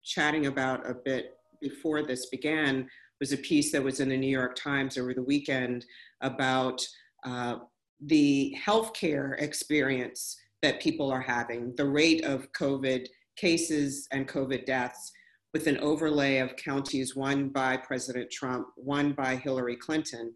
chatting 0.03 0.45
about 0.45 0.89
a 0.89 0.93
bit 0.93 1.37
before 1.61 2.03
this 2.03 2.27
began 2.27 2.87
was 3.19 3.31
a 3.31 3.37
piece 3.37 3.71
that 3.71 3.83
was 3.83 3.99
in 3.99 4.09
the 4.09 4.17
New 4.17 4.29
York 4.29 4.55
Times 4.55 4.97
over 4.97 5.13
the 5.13 5.23
weekend 5.23 5.85
about 6.21 6.85
uh, 7.25 7.57
the 8.01 8.55
healthcare 8.63 9.41
experience 9.41 10.37
that 10.61 10.81
people 10.81 11.11
are 11.11 11.21
having, 11.21 11.73
the 11.75 11.85
rate 11.85 12.23
of 12.23 12.51
COVID 12.51 13.07
cases 13.37 14.07
and 14.11 14.27
COVID 14.27 14.65
deaths 14.65 15.11
with 15.53 15.67
an 15.67 15.77
overlay 15.77 16.37
of 16.37 16.55
counties 16.57 17.15
won 17.15 17.49
by 17.49 17.77
President 17.77 18.29
Trump, 18.29 18.67
won 18.75 19.13
by 19.13 19.35
Hillary 19.35 19.75
Clinton. 19.75 20.33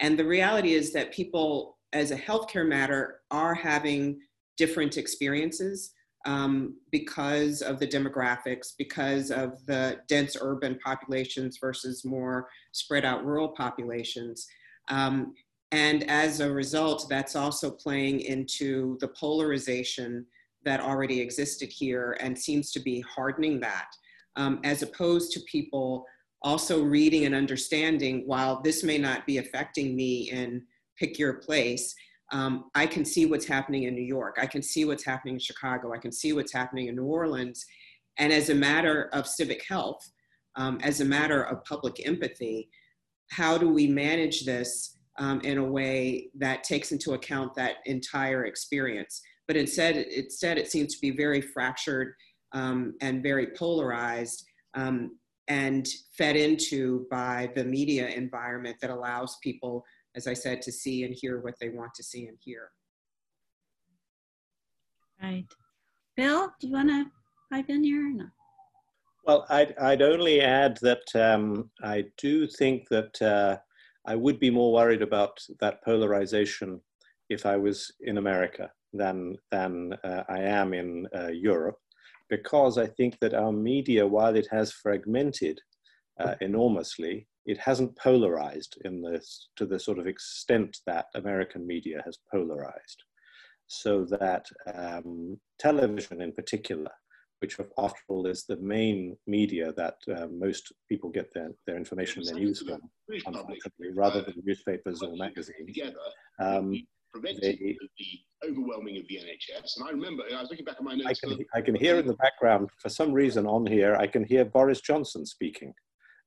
And 0.00 0.18
the 0.18 0.24
reality 0.24 0.74
is 0.74 0.92
that 0.92 1.12
people, 1.12 1.78
as 1.92 2.10
a 2.10 2.16
healthcare 2.16 2.66
matter, 2.66 3.20
are 3.30 3.54
having 3.54 4.20
different 4.56 4.96
experiences 4.96 5.92
um, 6.26 6.76
because 6.90 7.62
of 7.62 7.78
the 7.78 7.86
demographics, 7.86 8.72
because 8.76 9.30
of 9.30 9.64
the 9.66 10.00
dense 10.08 10.36
urban 10.40 10.78
populations 10.84 11.58
versus 11.58 12.04
more 12.04 12.48
spread 12.72 13.04
out 13.04 13.24
rural 13.24 13.48
populations. 13.48 14.46
Um, 14.88 15.34
and 15.72 16.08
as 16.10 16.40
a 16.40 16.50
result, 16.50 17.06
that's 17.08 17.36
also 17.36 17.70
playing 17.70 18.20
into 18.20 18.98
the 19.00 19.08
polarization 19.08 20.26
that 20.64 20.80
already 20.80 21.20
existed 21.20 21.70
here 21.70 22.18
and 22.20 22.36
seems 22.36 22.70
to 22.72 22.80
be 22.80 23.00
hardening 23.02 23.60
that, 23.60 23.86
um, 24.36 24.60
as 24.64 24.82
opposed 24.82 25.32
to 25.32 25.40
people 25.50 26.04
also 26.42 26.82
reading 26.82 27.24
and 27.26 27.34
understanding 27.34 28.22
while 28.26 28.60
this 28.62 28.82
may 28.82 28.98
not 28.98 29.26
be 29.26 29.38
affecting 29.38 29.94
me 29.94 30.30
in 30.30 30.62
pick 30.98 31.18
your 31.18 31.34
place, 31.34 31.94
um, 32.32 32.70
I 32.74 32.86
can 32.86 33.04
see 33.04 33.26
what's 33.26 33.46
happening 33.46 33.84
in 33.84 33.94
New 33.94 34.02
York. 34.02 34.38
I 34.40 34.46
can 34.46 34.62
see 34.62 34.84
what's 34.84 35.04
happening 35.04 35.34
in 35.34 35.40
Chicago. 35.40 35.92
I 35.92 35.98
can 35.98 36.12
see 36.12 36.32
what's 36.32 36.52
happening 36.52 36.86
in 36.88 36.96
New 36.96 37.04
Orleans. 37.04 37.64
And 38.18 38.32
as 38.32 38.50
a 38.50 38.54
matter 38.54 39.08
of 39.12 39.26
civic 39.26 39.64
health, 39.66 40.00
um, 40.56 40.78
as 40.82 41.00
a 41.00 41.04
matter 41.04 41.42
of 41.42 41.64
public 41.64 42.06
empathy, 42.06 42.68
how 43.30 43.56
do 43.56 43.68
we 43.68 43.86
manage 43.86 44.44
this 44.44 44.98
um, 45.18 45.40
in 45.40 45.58
a 45.58 45.64
way 45.64 46.28
that 46.38 46.64
takes 46.64 46.92
into 46.92 47.14
account 47.14 47.54
that 47.54 47.76
entire 47.86 48.44
experience? 48.44 49.20
But 49.46 49.56
instead, 49.56 49.96
instead 49.96 50.58
it 50.58 50.70
seems 50.70 50.94
to 50.94 51.00
be 51.00 51.10
very 51.10 51.40
fractured 51.40 52.14
um, 52.52 52.94
and 53.00 53.22
very 53.22 53.48
polarized 53.56 54.44
um, 54.74 55.16
and 55.50 55.86
fed 56.16 56.36
into 56.36 57.06
by 57.10 57.50
the 57.54 57.64
media 57.64 58.08
environment 58.08 58.76
that 58.80 58.88
allows 58.88 59.36
people 59.42 59.84
as 60.14 60.26
I 60.26 60.34
said, 60.34 60.62
to 60.62 60.72
see 60.72 61.04
and 61.04 61.14
hear 61.14 61.40
what 61.40 61.54
they 61.60 61.68
want 61.68 61.94
to 61.94 62.02
see 62.02 62.26
and 62.26 62.36
hear. 62.40 62.70
Right. 65.22 65.46
Bill, 66.16 66.52
do 66.60 66.66
you 66.66 66.72
want 66.72 66.88
to 66.88 67.06
pipe 67.52 67.68
in 67.68 67.84
here 67.84 68.06
or 68.06 68.10
no? 68.10 68.26
Well, 69.26 69.46
I'd, 69.50 69.76
I'd 69.78 70.02
only 70.02 70.40
add 70.40 70.78
that 70.82 71.02
um, 71.14 71.70
I 71.82 72.06
do 72.16 72.46
think 72.46 72.88
that 72.88 73.20
uh, 73.22 73.58
I 74.06 74.16
would 74.16 74.40
be 74.40 74.50
more 74.50 74.72
worried 74.72 75.02
about 75.02 75.38
that 75.60 75.84
polarization 75.84 76.80
if 77.28 77.46
I 77.46 77.56
was 77.56 77.92
in 78.00 78.18
America 78.18 78.70
than, 78.92 79.36
than 79.50 79.92
uh, 80.02 80.24
I 80.28 80.40
am 80.40 80.74
in 80.74 81.06
uh, 81.14 81.28
Europe, 81.28 81.78
because 82.30 82.78
I 82.78 82.86
think 82.86 83.18
that 83.20 83.34
our 83.34 83.52
media, 83.52 84.06
while 84.06 84.36
it 84.36 84.48
has 84.50 84.72
fragmented 84.72 85.60
uh, 86.20 86.36
enormously, 86.40 87.26
it 87.44 87.58
hasn't 87.58 87.96
polarized 87.96 88.78
in 88.84 89.02
this 89.02 89.48
to 89.56 89.66
the 89.66 89.78
sort 89.78 89.98
of 89.98 90.06
extent 90.06 90.78
that 90.86 91.06
American 91.14 91.66
media 91.66 92.00
has 92.04 92.18
polarized. 92.30 93.02
So 93.66 94.04
that 94.04 94.46
um, 94.72 95.38
television 95.58 96.20
in 96.20 96.32
particular, 96.32 96.90
which 97.40 97.58
after 97.78 98.00
all 98.08 98.26
is 98.26 98.44
the 98.44 98.56
main 98.56 99.16
media 99.26 99.72
that 99.76 99.96
uh, 100.14 100.26
most 100.30 100.72
people 100.88 101.10
get 101.10 101.32
their, 101.34 101.50
their 101.66 101.76
information, 101.76 102.20
and 102.20 102.28
their 102.28 102.44
news 102.44 102.62
from, 102.62 102.80
unfortunately, 103.26 103.90
rather 103.94 104.22
than 104.22 104.34
newspapers 104.44 105.02
or 105.02 105.16
magazines. 105.16 105.76
Um, 106.38 106.74
prevented 107.12 107.42
they, 107.42 107.76
the 107.98 108.48
overwhelming 108.48 108.96
of 108.98 109.04
the 109.08 109.16
NHS. 109.16 109.76
And 109.76 109.88
I 109.88 109.90
remember, 109.90 110.24
I 110.34 110.40
was 110.40 110.50
looking 110.50 110.64
back 110.64 110.76
at 110.78 110.84
my 110.84 110.94
notes. 110.94 111.20
I 111.22 111.26
can, 111.26 111.38
I 111.54 111.60
can 111.60 111.74
hear 111.74 111.98
in 111.98 112.06
the 112.06 112.14
background, 112.14 112.70
for 112.78 112.88
some 112.88 113.12
reason 113.12 113.46
on 113.46 113.66
here, 113.66 113.96
I 113.96 114.06
can 114.06 114.24
hear 114.24 114.44
Boris 114.44 114.80
Johnson 114.80 115.26
speaking. 115.26 115.72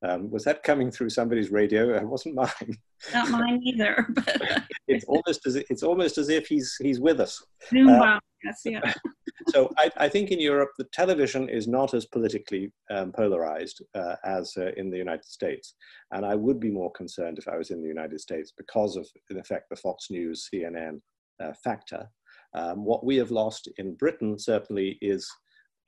Um, 0.04 0.30
was 0.30 0.44
that 0.44 0.64
coming 0.64 0.92
through 0.92 1.10
somebody's 1.10 1.52
radio? 1.52 1.96
It 2.04 2.08
wasn't 2.08 2.36
mine. 2.36 2.78
Not 3.14 3.30
mine 3.30 3.62
either. 3.64 4.08
But 4.14 4.64
it's 4.88 5.06
almost 5.06 5.46
as 5.48 5.56
if, 5.56 5.66
it's 5.70 5.84
almost 5.84 6.18
as 6.18 6.30
if 6.30 6.48
he's 6.48 6.76
he's 6.82 7.00
with 7.00 7.20
us. 7.20 7.42
Zoom 7.70 7.90
uh, 7.90 8.20
yes, 8.44 8.62
yeah. 8.66 8.94
so 9.50 9.70
I, 9.78 9.90
I, 9.98 10.10
think 10.10 10.32
in 10.32 10.40
Europe 10.40 10.72
the 10.78 10.88
television 10.92 11.48
is 11.48 11.68
not 11.68 11.94
as 11.94 12.06
politically 12.06 12.72
um, 12.92 13.12
polarized 13.12 13.82
uh, 13.96 14.16
as 14.26 14.54
uh, 14.58 14.72
in 14.76 14.90
the 14.90 14.98
United 14.98 15.26
States, 15.26 15.76
and 16.12 16.26
I 16.26 16.36
would 16.36 16.60
be 16.60 16.72
more 16.72 16.92
concerned 16.92 17.38
if 17.38 17.48
I 17.48 17.58
was 17.58 17.72
in 17.72 17.82
the 17.82 17.88
United 17.88 18.20
States 18.20 18.52
because 18.58 18.98
of 18.98 19.08
in 19.30 19.40
effect 19.40 19.70
the 19.70 19.78
Fox 19.78 20.08
News, 20.10 20.50
CNN 20.54 21.00
uh, 21.42 21.54
factor. 21.64 22.10
Um, 22.56 22.84
what 22.84 23.06
we 23.06 23.16
have 23.18 23.32
lost 23.32 23.70
in 23.78 23.96
Britain 23.96 24.38
certainly 24.38 24.98
is 25.02 25.30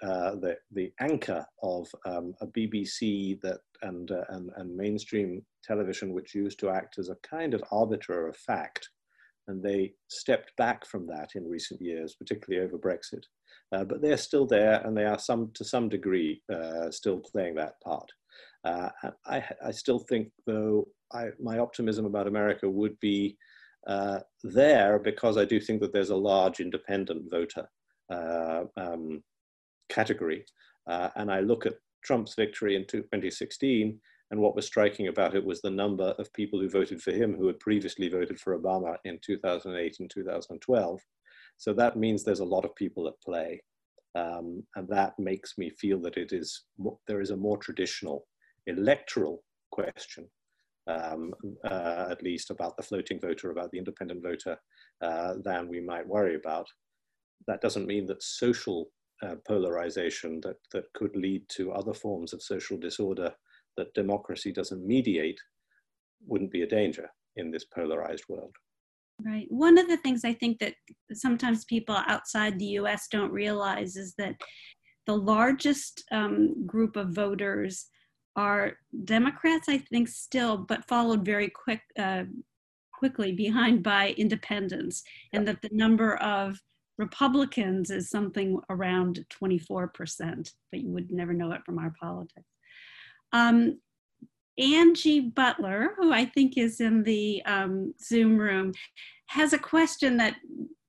uh, 0.03 0.35
the 0.35 0.57
the 0.71 0.91
anchor 0.99 1.45
of 1.63 1.87
um, 2.05 2.33
a 2.41 2.47
BBC 2.47 3.39
that 3.41 3.59
and, 3.85 4.11
uh, 4.11 4.23
and 4.29 4.51
and 4.57 4.75
mainstream 4.75 5.45
television, 5.63 6.13
which 6.13 6.35
used 6.35 6.59
to 6.59 6.69
act 6.69 6.97
as 6.97 7.09
a 7.09 7.17
kind 7.27 7.53
of 7.53 7.63
arbiter 7.71 8.27
of 8.27 8.35
fact, 8.35 8.89
and 9.47 9.63
they 9.63 9.93
stepped 10.07 10.51
back 10.57 10.85
from 10.85 11.07
that 11.07 11.29
in 11.35 11.49
recent 11.49 11.81
years, 11.81 12.15
particularly 12.15 12.65
over 12.65 12.77
Brexit. 12.77 13.23
Uh, 13.71 13.83
but 13.83 14.01
they're 14.01 14.17
still 14.17 14.45
there, 14.45 14.81
and 14.85 14.95
they 14.95 15.05
are 15.05 15.19
some 15.19 15.51
to 15.53 15.63
some 15.63 15.89
degree 15.89 16.41
uh, 16.53 16.89
still 16.91 17.19
playing 17.19 17.55
that 17.55 17.79
part. 17.81 18.09
Uh, 18.63 18.89
I, 19.25 19.43
I 19.63 19.71
still 19.71 19.99
think, 19.99 20.31
though, 20.45 20.87
I, 21.13 21.29
my 21.39 21.59
optimism 21.59 22.05
about 22.05 22.27
America 22.27 22.69
would 22.69 22.99
be 22.99 23.37
there 24.43 24.99
because 24.99 25.37
I 25.37 25.45
do 25.45 25.59
think 25.59 25.79
that 25.81 25.93
there's 25.93 26.09
a 26.09 26.15
large 26.15 26.59
independent 26.59 27.29
voter. 27.29 27.67
Um, 28.09 29.23
category. 29.89 30.45
Uh, 30.87 31.09
and 31.15 31.31
I 31.31 31.39
look 31.39 31.65
at 31.65 31.73
Trump's 32.05 32.35
victory 32.35 32.75
in 32.75 32.85
2016, 32.85 33.99
and 34.31 34.39
what 34.39 34.55
was 34.55 34.65
striking 34.65 35.07
about 35.07 35.35
it 35.35 35.43
was 35.43 35.61
the 35.61 35.69
number 35.69 36.15
of 36.17 36.33
people 36.33 36.59
who 36.59 36.69
voted 36.69 37.01
for 37.01 37.11
him 37.11 37.35
who 37.35 37.47
had 37.47 37.59
previously 37.59 38.09
voted 38.09 38.39
for 38.39 38.57
Obama 38.57 38.95
in 39.05 39.19
2008 39.23 39.97
and 39.99 40.09
2012. 40.09 41.01
So 41.57 41.73
that 41.73 41.97
means 41.97 42.23
there's 42.23 42.39
a 42.39 42.45
lot 42.45 42.65
of 42.65 42.75
people 42.75 43.07
at 43.07 43.21
play. 43.23 43.61
Um, 44.15 44.63
and 44.75 44.87
that 44.87 45.17
makes 45.19 45.57
me 45.57 45.69
feel 45.69 45.99
that 46.01 46.17
it 46.17 46.31
is 46.31 46.63
there 47.07 47.21
is 47.21 47.31
a 47.31 47.37
more 47.37 47.57
traditional 47.57 48.25
electoral 48.65 49.43
question, 49.71 50.27
um, 50.87 51.33
uh, 51.65 52.07
at 52.09 52.23
least 52.23 52.49
about 52.49 52.77
the 52.77 52.83
floating 52.83 53.19
voter, 53.19 53.51
about 53.51 53.71
the 53.71 53.77
independent 53.77 54.23
voter, 54.23 54.57
uh, 55.01 55.35
than 55.43 55.67
we 55.67 55.81
might 55.81 56.07
worry 56.07 56.35
about. 56.35 56.67
That 57.47 57.61
doesn't 57.61 57.87
mean 57.87 58.05
that 58.07 58.23
social 58.23 58.89
uh, 59.23 59.35
polarization 59.47 60.41
that, 60.41 60.57
that 60.71 60.91
could 60.93 61.15
lead 61.15 61.43
to 61.49 61.71
other 61.71 61.93
forms 61.93 62.33
of 62.33 62.41
social 62.41 62.77
disorder 62.77 63.31
that 63.77 63.93
democracy 63.93 64.51
doesn't 64.51 64.85
mediate 64.85 65.39
wouldn't 66.25 66.51
be 66.51 66.61
a 66.61 66.67
danger 66.67 67.09
in 67.35 67.51
this 67.51 67.65
polarized 67.65 68.23
world. 68.29 68.55
Right. 69.23 69.47
One 69.49 69.77
of 69.77 69.87
the 69.87 69.97
things 69.97 70.25
I 70.25 70.33
think 70.33 70.59
that 70.59 70.75
sometimes 71.13 71.65
people 71.65 71.95
outside 72.07 72.59
the 72.59 72.77
US 72.79 73.07
don't 73.09 73.31
realize 73.31 73.95
is 73.95 74.13
that 74.17 74.35
the 75.07 75.15
largest 75.15 76.03
um, 76.11 76.65
group 76.65 76.95
of 76.95 77.09
voters 77.09 77.87
are 78.35 78.73
Democrats, 79.05 79.69
I 79.69 79.77
think, 79.77 80.09
still, 80.09 80.57
but 80.57 80.87
followed 80.87 81.23
very 81.23 81.49
quick, 81.49 81.81
uh, 81.97 82.23
quickly 82.93 83.31
behind 83.31 83.83
by 83.83 84.13
independents, 84.17 85.03
and 85.31 85.47
that 85.47 85.61
the 85.61 85.69
number 85.71 86.17
of 86.17 86.59
Republicans 86.97 87.89
is 87.91 88.09
something 88.09 88.59
around 88.69 89.25
24%, 89.41 90.53
but 90.71 90.81
you 90.81 90.89
would 90.89 91.11
never 91.11 91.33
know 91.33 91.51
it 91.51 91.65
from 91.65 91.77
our 91.77 91.93
politics. 91.99 92.47
Um, 93.33 93.79
Angie 94.57 95.19
Butler, 95.19 95.95
who 95.97 96.13
I 96.13 96.25
think 96.25 96.57
is 96.57 96.79
in 96.79 97.03
the 97.03 97.41
um, 97.45 97.93
Zoom 98.01 98.37
room, 98.37 98.73
has 99.27 99.51
a 99.51 99.57
question 99.57 100.17
that 100.17 100.35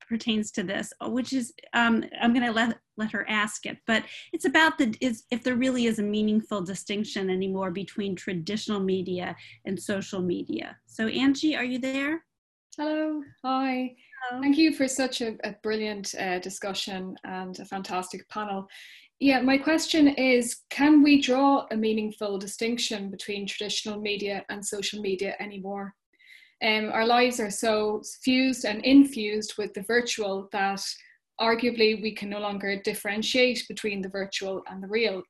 pertains 0.08 0.52
to 0.52 0.62
this, 0.62 0.92
which 1.02 1.32
is 1.32 1.52
um, 1.72 2.04
I'm 2.20 2.32
going 2.32 2.46
to 2.46 2.52
let 2.52 2.78
let 2.96 3.10
her 3.12 3.28
ask 3.28 3.66
it, 3.66 3.78
but 3.86 4.04
it's 4.32 4.44
about 4.44 4.78
the 4.78 4.94
is 5.00 5.24
if 5.30 5.42
there 5.42 5.56
really 5.56 5.86
is 5.86 5.98
a 5.98 6.02
meaningful 6.02 6.62
distinction 6.62 7.28
anymore 7.28 7.70
between 7.70 8.14
traditional 8.14 8.80
media 8.80 9.36
and 9.64 9.80
social 9.80 10.22
media. 10.22 10.76
So 10.86 11.08
Angie, 11.08 11.56
are 11.56 11.64
you 11.64 11.78
there? 11.78 12.24
Hello, 12.76 13.22
hi. 13.44 13.96
Thank 14.40 14.58
you 14.58 14.72
for 14.72 14.88
such 14.88 15.20
a, 15.20 15.36
a 15.44 15.54
brilliant 15.62 16.14
uh, 16.18 16.38
discussion 16.40 17.16
and 17.24 17.58
a 17.58 17.64
fantastic 17.64 18.28
panel. 18.28 18.68
Yeah, 19.18 19.40
my 19.40 19.56
question 19.56 20.08
is 20.08 20.62
can 20.68 21.02
we 21.02 21.20
draw 21.22 21.66
a 21.70 21.76
meaningful 21.76 22.38
distinction 22.38 23.10
between 23.10 23.46
traditional 23.46 24.00
media 24.00 24.44
and 24.50 24.64
social 24.64 25.00
media 25.00 25.34
anymore? 25.40 25.94
Um, 26.62 26.90
our 26.92 27.06
lives 27.06 27.40
are 27.40 27.50
so 27.50 28.02
fused 28.22 28.64
and 28.64 28.84
infused 28.84 29.54
with 29.58 29.72
the 29.74 29.82
virtual 29.82 30.48
that 30.52 30.82
arguably 31.40 32.00
we 32.00 32.14
can 32.14 32.30
no 32.30 32.40
longer 32.40 32.80
differentiate 32.82 33.64
between 33.68 34.00
the 34.00 34.08
virtual 34.08 34.62
and 34.68 34.82
the 34.82 34.88
real. 34.88 35.22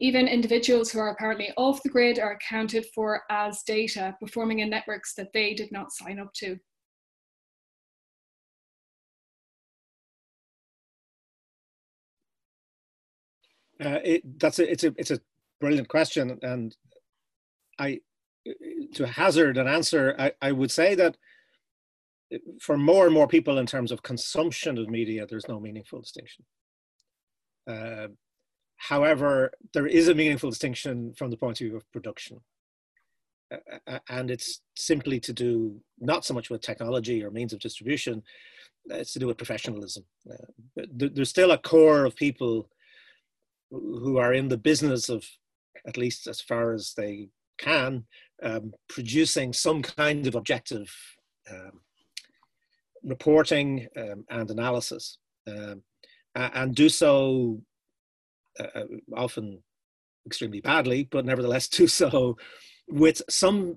Even 0.00 0.26
individuals 0.26 0.90
who 0.90 0.98
are 0.98 1.10
apparently 1.10 1.50
off 1.56 1.82
the 1.82 1.88
grid 1.88 2.18
are 2.18 2.32
accounted 2.32 2.86
for 2.94 3.22
as 3.30 3.62
data 3.64 4.16
performing 4.20 4.60
in 4.60 4.70
networks 4.70 5.14
that 5.14 5.32
they 5.34 5.54
did 5.54 5.70
not 5.72 5.92
sign 5.92 6.18
up 6.18 6.32
to. 6.34 6.56
Uh, 13.82 13.98
it, 14.04 14.38
that's 14.38 14.58
a, 14.58 14.70
it's 14.70 14.84
a 14.84 14.94
it's 14.98 15.10
a 15.10 15.20
brilliant 15.60 15.88
question, 15.88 16.38
and 16.42 16.76
I 17.78 18.00
to 18.94 19.06
hazard 19.06 19.56
an 19.56 19.68
answer, 19.68 20.14
I, 20.18 20.32
I 20.40 20.52
would 20.52 20.70
say 20.70 20.94
that 20.94 21.16
for 22.60 22.76
more 22.76 23.06
and 23.06 23.14
more 23.14 23.26
people 23.26 23.58
in 23.58 23.66
terms 23.66 23.92
of 23.92 24.02
consumption 24.02 24.78
of 24.78 24.88
media, 24.88 25.26
there's 25.26 25.48
no 25.48 25.60
meaningful 25.60 26.00
distinction. 26.00 26.44
Uh, 27.66 28.08
however, 28.76 29.52
there 29.74 29.86
is 29.86 30.08
a 30.08 30.14
meaningful 30.14 30.50
distinction 30.50 31.12
from 31.14 31.30
the 31.30 31.36
point 31.36 31.60
of 31.60 31.66
view 31.66 31.76
of 31.76 31.90
production. 31.92 32.40
Uh, 33.52 33.98
and 34.08 34.30
it's 34.30 34.60
simply 34.76 35.18
to 35.18 35.32
do 35.32 35.80
not 35.98 36.24
so 36.24 36.32
much 36.32 36.50
with 36.50 36.60
technology 36.60 37.22
or 37.22 37.30
means 37.32 37.52
of 37.52 37.58
distribution, 37.58 38.22
it's 38.86 39.12
to 39.12 39.18
do 39.18 39.26
with 39.26 39.36
professionalism. 39.36 40.04
Uh, 40.30 40.82
there's 40.94 41.28
still 41.28 41.50
a 41.50 41.58
core 41.58 42.04
of 42.04 42.14
people 42.14 42.68
who 43.70 44.18
are 44.18 44.32
in 44.32 44.48
the 44.48 44.58
business 44.58 45.08
of, 45.08 45.24
at 45.86 45.96
least 45.96 46.26
as 46.26 46.40
far 46.40 46.72
as 46.72 46.94
they 46.96 47.28
can, 47.58 48.04
um, 48.42 48.72
producing 48.88 49.52
some 49.52 49.82
kind 49.82 50.26
of 50.26 50.34
objective 50.34 50.92
um, 51.50 51.80
reporting 53.02 53.86
um, 53.96 54.24
and 54.30 54.50
analysis, 54.50 55.18
um, 55.46 55.82
and 56.34 56.74
do 56.74 56.88
so 56.88 57.60
uh, 58.58 58.66
uh, 58.74 58.84
often 59.16 59.62
extremely 60.26 60.60
badly, 60.60 61.08
but 61.10 61.24
nevertheless 61.24 61.68
do 61.68 61.86
so 61.86 62.36
with 62.88 63.22
some 63.28 63.76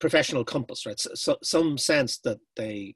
professional 0.00 0.44
compass, 0.44 0.86
right? 0.86 0.98
So, 0.98 1.36
some 1.42 1.78
sense 1.78 2.18
that 2.18 2.38
they 2.56 2.94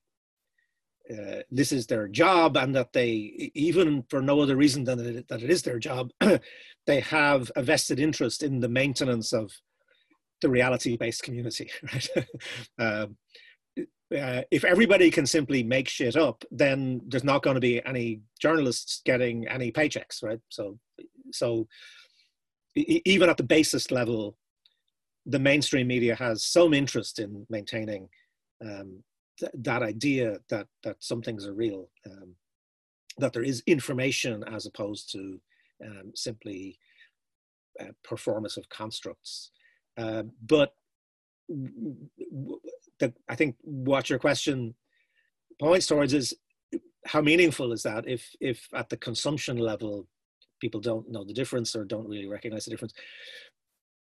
uh, 1.11 1.41
this 1.51 1.71
is 1.73 1.87
their 1.87 2.09
job 2.09 2.57
and 2.57 2.75
that 2.75 2.93
they 2.93 3.51
even 3.55 4.03
for 4.09 4.23
no 4.23 4.41
other 4.41 4.57
reason 4.57 4.85
than 4.85 4.99
that 4.99 5.17
it, 5.17 5.29
that 5.29 5.43
it 5.43 5.51
is 5.51 5.63
their 5.63 5.79
job 5.79 6.11
they 6.87 7.01
have 7.01 7.53
a 7.57 7.63
vested 7.63 8.01
interest 8.01 8.43
in 8.43 8.61
the 8.61 8.69
maintenance 8.69 9.33
of 9.33 9.53
the 10.41 10.49
reality 10.49 10.97
based 10.97 11.23
community 11.23 11.71
right 11.93 12.09
um, 12.79 13.17
uh, 14.17 14.43
if 14.51 14.65
everybody 14.65 15.11
can 15.11 15.27
simply 15.27 15.63
make 15.63 15.89
shit 15.89 16.17
up, 16.17 16.45
then 16.51 17.01
there's 17.09 17.25
not 17.25 17.43
going 17.43 17.55
to 17.55 17.61
be 17.61 17.85
any 17.85 18.21
journalists 18.41 19.03
getting 19.05 19.49
any 19.49 19.73
paychecks, 19.73 20.23
right? 20.23 20.39
So, 20.51 20.79
so 21.33 21.67
e- 22.77 23.03
even 23.05 23.29
at 23.29 23.37
the 23.37 23.43
basest 23.43 23.91
level, 23.91 24.37
the 25.27 25.39
mainstream 25.39 25.87
media 25.87 26.15
has 26.15 26.45
some 26.45 26.75
interest 26.75 27.19
in 27.19 27.47
maintaining 27.49 28.09
um, 28.65 29.03
th- 29.39 29.53
that 29.55 29.83
idea 29.83 30.39
that 30.49 30.67
that 30.83 30.97
some 31.01 31.23
things 31.23 31.47
are 31.47 31.55
real, 31.55 31.89
um, 32.07 32.35
that 33.19 33.33
there 33.33 33.43
is 33.43 33.63
information 33.67 34.45
as 34.45 34.67
opposed 34.67 35.11
to 35.13 35.41
um, 35.85 36.13
simply 36.15 36.79
uh, 37.81 37.93
performative 38.07 38.69
constructs. 38.69 39.51
Uh, 39.97 40.25
but 40.47 40.75
the, 41.49 43.13
I 43.29 43.35
think 43.35 43.57
what 43.63 44.09
your 44.11 44.19
question 44.19 44.75
points 45.61 45.87
towards 45.87 46.15
is 46.15 46.35
how 47.07 47.21
meaningful 47.21 47.73
is 47.73 47.83
that 47.83 48.09
if 48.09 48.35
if 48.41 48.67
at 48.75 48.89
the 48.89 48.97
consumption 48.97 49.59
level 49.59 50.09
people 50.61 50.81
don't 50.81 51.11
know 51.11 51.25
the 51.25 51.35
difference 51.35 51.77
or 51.77 51.85
don't 51.85 52.09
really 52.09 52.27
recognize 52.27 52.65
the 52.65 52.71
difference. 52.71 52.95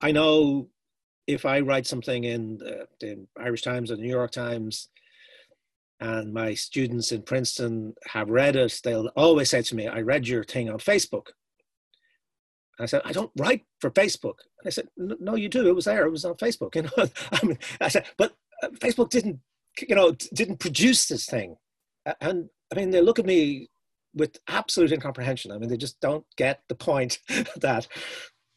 I 0.00 0.12
know 0.12 0.68
if 1.26 1.44
I 1.44 1.60
write 1.60 1.86
something 1.86 2.24
in 2.24 2.58
the, 2.58 2.86
the 3.00 3.26
Irish 3.38 3.62
Times 3.62 3.90
or 3.90 3.96
the 3.96 4.02
New 4.02 4.08
York 4.08 4.30
Times 4.30 4.88
and 6.00 6.32
my 6.32 6.54
students 6.54 7.12
in 7.12 7.22
Princeton 7.22 7.94
have 8.08 8.28
read 8.28 8.56
it, 8.56 8.80
they'll 8.82 9.08
always 9.16 9.50
say 9.50 9.62
to 9.62 9.74
me, 9.76 9.86
I 9.86 10.00
read 10.00 10.26
your 10.26 10.44
thing 10.44 10.68
on 10.68 10.78
Facebook. 10.78 11.28
I 12.78 12.86
said, 12.86 13.02
I 13.04 13.12
don't 13.12 13.30
write 13.38 13.64
for 13.80 13.90
Facebook. 13.90 14.38
And 14.58 14.66
I 14.66 14.70
said, 14.70 14.88
No, 14.96 15.36
you 15.36 15.48
do. 15.48 15.68
It 15.68 15.74
was 15.74 15.84
there. 15.84 16.06
It 16.06 16.10
was 16.10 16.24
on 16.24 16.34
Facebook. 16.34 16.74
You 16.74 16.82
know, 16.82 17.08
I 17.32 17.46
mean, 17.46 17.58
I 17.80 17.88
said, 17.88 18.06
but 18.18 18.34
uh, 18.62 18.70
Facebook 18.70 19.10
didn't, 19.10 19.38
you 19.80 19.94
know, 19.94 20.12
didn't 20.32 20.58
produce 20.58 21.06
this 21.06 21.26
thing. 21.26 21.56
And 22.20 22.48
I 22.72 22.76
mean, 22.76 22.90
they 22.90 23.00
look 23.00 23.18
at 23.18 23.26
me 23.26 23.68
with 24.14 24.38
absolute 24.48 24.92
incomprehension. 24.92 25.52
I 25.52 25.58
mean, 25.58 25.68
they 25.68 25.76
just 25.76 26.00
don't 26.00 26.24
get 26.36 26.62
the 26.68 26.74
point 26.74 27.18
that 27.56 27.86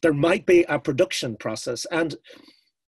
there 0.02 0.12
might 0.12 0.46
be 0.46 0.64
a 0.68 0.78
production 0.78 1.36
process. 1.36 1.86
And 1.90 2.16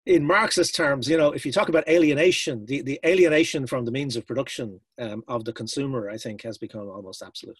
in 0.05 0.25
Marxist 0.25 0.75
terms, 0.75 1.07
you 1.07 1.17
know, 1.17 1.31
if 1.31 1.45
you 1.45 1.51
talk 1.51 1.69
about 1.69 1.87
alienation, 1.87 2.65
the, 2.65 2.81
the 2.81 2.99
alienation 3.05 3.67
from 3.67 3.85
the 3.85 3.91
means 3.91 4.15
of 4.15 4.25
production 4.25 4.79
um, 4.99 5.23
of 5.27 5.45
the 5.45 5.53
consumer, 5.53 6.09
I 6.09 6.17
think, 6.17 6.41
has 6.43 6.57
become 6.57 6.89
almost 6.89 7.21
absolute. 7.21 7.59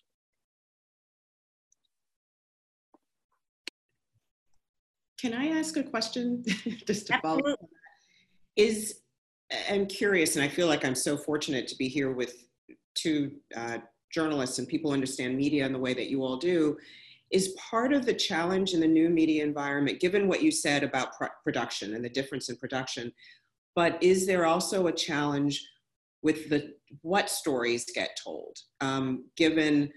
Can 5.20 5.34
I 5.34 5.48
ask 5.50 5.76
a 5.76 5.84
question 5.84 6.44
just 6.88 7.08
to 7.08 7.20
follow? 7.20 7.56
Is 8.56 9.02
I'm 9.70 9.86
curious, 9.86 10.36
and 10.36 10.44
I 10.44 10.48
feel 10.48 10.68
like 10.68 10.86
I'm 10.86 10.96
so 10.96 11.18
fortunate 11.18 11.68
to 11.68 11.76
be 11.76 11.88
here 11.88 12.12
with 12.12 12.46
two 12.96 13.32
uh, 13.56 13.80
journalists 14.14 14.60
and 14.60 14.68
people 14.68 14.92
understand 14.92 15.36
media 15.36 15.66
in 15.66 15.74
the 15.74 15.80
way 15.80 15.94
that 15.94 16.10
you 16.10 16.24
all 16.24 16.38
do. 16.38 16.78
Is 17.32 17.56
part 17.70 17.94
of 17.94 18.06
the 18.06 18.14
challenge 18.14 18.74
in 18.74 18.80
the 18.80 18.88
new 18.88 19.10
media 19.10 19.44
environment, 19.44 20.00
given 20.00 20.28
what 20.28 20.42
you 20.42 20.52
said 20.52 20.84
about 20.84 21.14
pr- 21.14 21.26
production 21.44 21.94
and 21.94 22.04
the 22.04 22.10
difference 22.10 22.50
in 22.50 22.56
production, 22.58 23.12
but 23.76 24.02
is 24.02 24.26
there 24.26 24.46
also 24.46 24.88
a 24.88 24.92
challenge 24.92 25.64
with 26.22 26.50
the 26.50 26.74
what 27.02 27.30
stories 27.30 27.86
get 27.94 28.18
told, 28.24 28.58
um, 28.82 29.26
given 29.38 29.90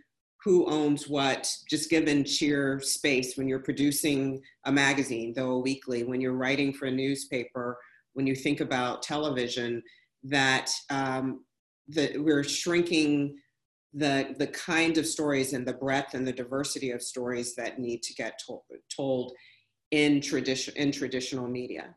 who 0.44 0.66
owns 0.66 1.08
what, 1.08 1.50
just 1.70 1.88
given 1.88 2.24
sheer 2.24 2.80
space 2.80 3.36
when 3.36 3.48
you're 3.48 3.60
producing 3.60 4.40
a 4.66 4.72
magazine, 4.72 5.32
though 5.34 5.52
a 5.52 5.60
weekly, 5.60 6.02
when 6.04 6.20
you're 6.20 6.34
writing 6.34 6.72
for 6.72 6.86
a 6.86 6.90
newspaper, 6.90 7.78
when 8.14 8.26
you 8.26 8.34
think 8.34 8.60
about 8.60 9.02
television, 9.02 9.82
that 10.24 10.70
um, 10.90 11.44
that 11.88 12.12
we're 12.22 12.44
shrinking 12.44 13.36
the 13.94 14.34
the 14.38 14.46
kind 14.46 14.96
of 14.98 15.06
stories 15.06 15.52
and 15.52 15.66
the 15.66 15.74
breadth 15.74 16.14
and 16.14 16.26
the 16.26 16.32
diversity 16.32 16.90
of 16.90 17.02
stories 17.02 17.54
that 17.56 17.78
need 17.78 18.02
to 18.02 18.14
get 18.14 18.40
told, 18.46 18.62
told 18.94 19.32
in 19.90 20.20
tradition 20.20 20.74
in 20.76 20.90
traditional 20.92 21.46
media. 21.46 21.94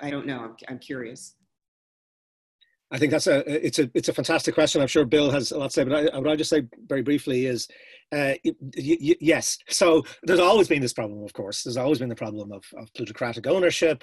I 0.00 0.10
don't 0.10 0.26
know. 0.26 0.40
I'm, 0.40 0.56
I'm 0.68 0.78
curious. 0.78 1.34
I 2.92 2.98
think 2.98 3.12
that's 3.12 3.28
a 3.28 3.44
it's 3.66 3.78
a 3.78 3.88
it's 3.94 4.08
a 4.08 4.12
fantastic 4.12 4.54
question. 4.54 4.80
I'm 4.80 4.88
sure 4.88 5.04
Bill 5.04 5.30
has 5.30 5.52
a 5.52 5.58
lot 5.58 5.66
to 5.66 5.72
say, 5.72 5.84
but 5.84 6.12
I, 6.12 6.18
what 6.18 6.28
I 6.30 6.36
just 6.36 6.50
say 6.50 6.62
very 6.88 7.02
briefly 7.02 7.46
is, 7.46 7.68
uh, 8.10 8.34
y- 8.44 8.52
y- 8.76 9.16
yes. 9.20 9.58
So 9.68 10.02
there's 10.24 10.40
always 10.40 10.66
been 10.66 10.82
this 10.82 10.92
problem, 10.92 11.22
of 11.22 11.32
course. 11.32 11.62
There's 11.62 11.76
always 11.76 12.00
been 12.00 12.08
the 12.08 12.16
problem 12.16 12.50
of, 12.50 12.64
of 12.76 12.92
plutocratic 12.94 13.46
ownership. 13.46 14.02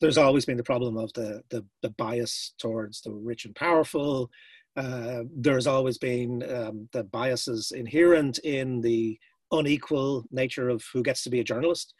There's 0.00 0.18
always 0.18 0.44
been 0.44 0.56
the 0.56 0.62
problem 0.62 0.96
of 0.96 1.12
the 1.14 1.42
the, 1.50 1.64
the 1.82 1.90
bias 1.90 2.54
towards 2.58 3.00
the 3.00 3.10
rich 3.10 3.44
and 3.44 3.56
powerful. 3.56 4.30
Uh, 4.78 5.24
there's 5.34 5.66
always 5.66 5.98
been 5.98 6.32
um, 6.54 6.88
the 6.92 7.02
biases 7.02 7.72
inherent 7.74 8.38
in 8.44 8.80
the 8.80 9.18
unequal 9.50 10.24
nature 10.30 10.68
of 10.68 10.84
who 10.92 11.02
gets 11.02 11.24
to 11.24 11.30
be 11.30 11.40
a 11.40 11.44
journalist. 11.44 11.94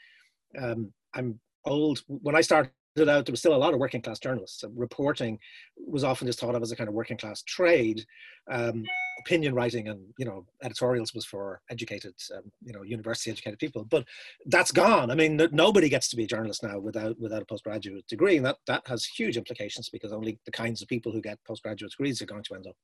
Um, 0.62 0.92
I'm 1.14 1.40
old. 1.64 2.02
When 2.06 2.36
I 2.36 2.40
started 2.40 2.70
out, 3.06 3.26
there 3.26 3.32
was 3.32 3.40
still 3.40 3.54
a 3.54 3.56
lot 3.56 3.74
of 3.74 3.80
working 3.80 4.00
class 4.00 4.18
journalists. 4.18 4.64
reporting 4.74 5.38
was 5.76 6.04
often 6.04 6.26
just 6.26 6.40
thought 6.40 6.54
of 6.54 6.62
as 6.62 6.72
a 6.72 6.76
kind 6.76 6.88
of 6.88 6.94
working 6.94 7.18
class 7.18 7.42
trade. 7.42 8.04
Um, 8.50 8.84
opinion 9.18 9.54
writing 9.54 9.88
and 9.88 10.00
you 10.16 10.24
know 10.24 10.46
editorials 10.62 11.12
was 11.12 11.24
for 11.24 11.60
educated, 11.70 12.14
um, 12.34 12.50
you 12.62 12.72
know, 12.72 12.82
university 12.82 13.30
educated 13.30 13.58
people. 13.58 13.84
But 13.84 14.04
that's 14.46 14.72
gone. 14.72 15.10
I 15.10 15.14
mean, 15.14 15.40
nobody 15.52 15.88
gets 15.88 16.08
to 16.08 16.16
be 16.16 16.24
a 16.24 16.28
journalist 16.28 16.62
now 16.62 16.78
without 16.78 17.18
without 17.20 17.42
a 17.42 17.46
postgraduate 17.46 18.06
degree, 18.06 18.36
and 18.36 18.46
that 18.46 18.56
that 18.66 18.86
has 18.86 19.04
huge 19.04 19.36
implications 19.36 19.88
because 19.90 20.12
only 20.12 20.38
the 20.46 20.52
kinds 20.52 20.82
of 20.82 20.88
people 20.88 21.12
who 21.12 21.20
get 21.20 21.38
postgraduate 21.46 21.92
degrees 21.92 22.22
are 22.22 22.26
going 22.26 22.44
to 22.44 22.54
end 22.54 22.66
up 22.66 22.76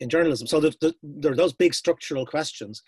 in 0.00 0.08
journalism. 0.08 0.46
So 0.46 0.60
the, 0.60 0.74
the, 0.80 0.94
there 1.02 1.32
are 1.32 1.36
those 1.36 1.54
big 1.54 1.74
structural 1.74 2.26
questions, 2.26 2.82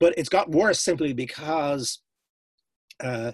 but 0.00 0.14
it's 0.16 0.30
got 0.30 0.50
worse 0.50 0.80
simply 0.80 1.12
because. 1.12 2.00
Uh, 3.00 3.30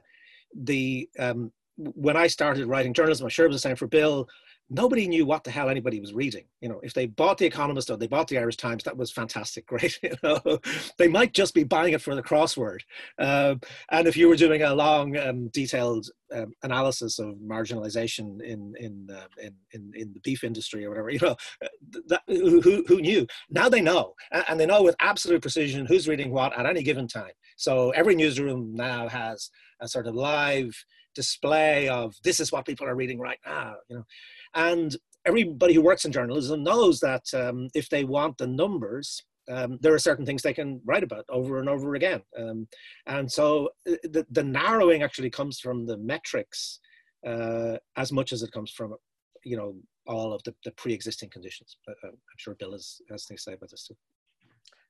the 0.55 1.09
um, 1.19 1.52
when 1.76 2.16
I 2.16 2.26
started 2.26 2.66
writing 2.66 2.94
journalism, 2.94 3.24
I'm 3.24 3.30
sure 3.30 3.46
it 3.46 3.48
was 3.48 3.62
the 3.62 3.68
same 3.68 3.76
for 3.76 3.86
Bill. 3.86 4.28
Nobody 4.70 5.06
knew 5.06 5.26
what 5.26 5.44
the 5.44 5.51
hell 5.51 5.68
anybody 5.68 6.01
was 6.01 6.14
reading. 6.14 6.44
You 6.62 6.70
know, 6.70 6.80
if 6.82 6.94
they 6.94 7.06
bought 7.06 7.36
The 7.36 7.44
Economist 7.44 7.90
or 7.90 7.98
they 7.98 8.06
bought 8.06 8.28
the 8.28 8.38
Irish 8.38 8.56
Times, 8.56 8.82
that 8.84 8.96
was 8.96 9.12
fantastic, 9.12 9.66
great. 9.68 9.98
You 10.02 10.14
know, 10.22 10.59
they 10.96 11.06
might 11.06 11.34
just 11.34 11.52
be 11.52 11.64
buying 11.64 11.92
it 11.92 12.01
for 12.01 12.14
the 12.14 12.22
crossword. 12.22 12.80
Uh, 13.18 13.56
and 13.90 14.09
if 14.09 14.16
you 14.16 14.26
were 14.26 14.36
doing 14.36 14.62
a 14.62 14.74
long, 14.74 15.18
um, 15.18 15.48
detailed 15.48 16.09
um, 16.32 16.55
analysis 16.62 17.18
of 17.18 17.34
marginalization 17.36 18.42
in 18.42 18.74
in, 18.78 19.09
uh, 19.14 19.26
in, 19.42 19.55
in 19.72 19.92
in 19.94 20.12
the 20.14 20.20
beef 20.20 20.42
industry 20.42 20.84
or 20.84 20.88
whatever, 20.88 21.10
you 21.10 21.20
know, 21.20 21.36
that, 22.06 22.22
who 22.26 22.84
who 22.88 23.01
knew? 23.02 23.26
Now 23.51 23.68
they 23.68 23.82
know, 23.82 24.14
and 24.48 24.59
they 24.59 24.66
know 24.66 24.82
with 24.82 24.96
absolute 25.01 25.42
precision 25.42 25.84
who's 25.84 26.09
reading 26.09 26.32
what 26.32 26.59
at 26.59 26.64
any 26.66 26.82
given 26.82 27.06
time. 27.06 27.32
So 27.56 27.90
every 27.90 28.14
newsroom 28.14 28.74
now 28.74 29.09
has 29.09 29.51
a 29.80 29.88
sort 29.88 30.06
of 30.06 30.14
live 30.14 30.74
display 31.14 31.88
of 31.88 32.14
this 32.22 32.40
is 32.40 32.52
what 32.52 32.66
people 32.66 32.86
are 32.86 32.94
reading 32.94 33.18
right 33.18 33.38
now, 33.46 33.74
you 33.88 33.96
know. 33.96 34.04
And 34.54 34.96
everybody 35.24 35.74
who 35.74 35.82
works 35.82 36.04
in 36.04 36.12
journalism 36.12 36.62
knows 36.62 37.00
that 37.00 37.22
um, 37.34 37.68
if 37.74 37.88
they 37.88 38.04
want 38.04 38.38
the 38.38 38.46
numbers, 38.46 39.22
um, 39.48 39.78
there 39.80 39.94
are 39.94 39.98
certain 39.98 40.24
things 40.24 40.42
they 40.42 40.54
can 40.54 40.80
write 40.84 41.02
about 41.02 41.24
over 41.28 41.58
and 41.60 41.68
over 41.68 41.94
again. 41.94 42.22
Um, 42.38 42.66
and 43.06 43.30
so 43.30 43.70
uh, 43.88 43.96
the, 44.04 44.26
the 44.30 44.44
narrowing 44.44 45.02
actually 45.02 45.30
comes 45.30 45.60
from 45.60 45.86
the 45.86 45.96
metrics 45.98 46.80
uh, 47.26 47.76
as 47.96 48.12
much 48.12 48.32
as 48.32 48.42
it 48.42 48.52
comes 48.52 48.70
from, 48.70 48.94
you 49.44 49.56
know, 49.56 49.74
all 50.06 50.32
of 50.32 50.42
the, 50.44 50.54
the 50.64 50.70
pre-existing 50.72 51.30
conditions. 51.30 51.76
But, 51.86 51.96
uh, 52.04 52.08
I'm 52.08 52.38
sure 52.38 52.54
Bill 52.54 52.72
has, 52.72 53.00
has 53.10 53.26
things 53.26 53.44
to 53.44 53.50
say 53.50 53.54
about 53.54 53.70
this 53.70 53.86
too. 53.86 53.96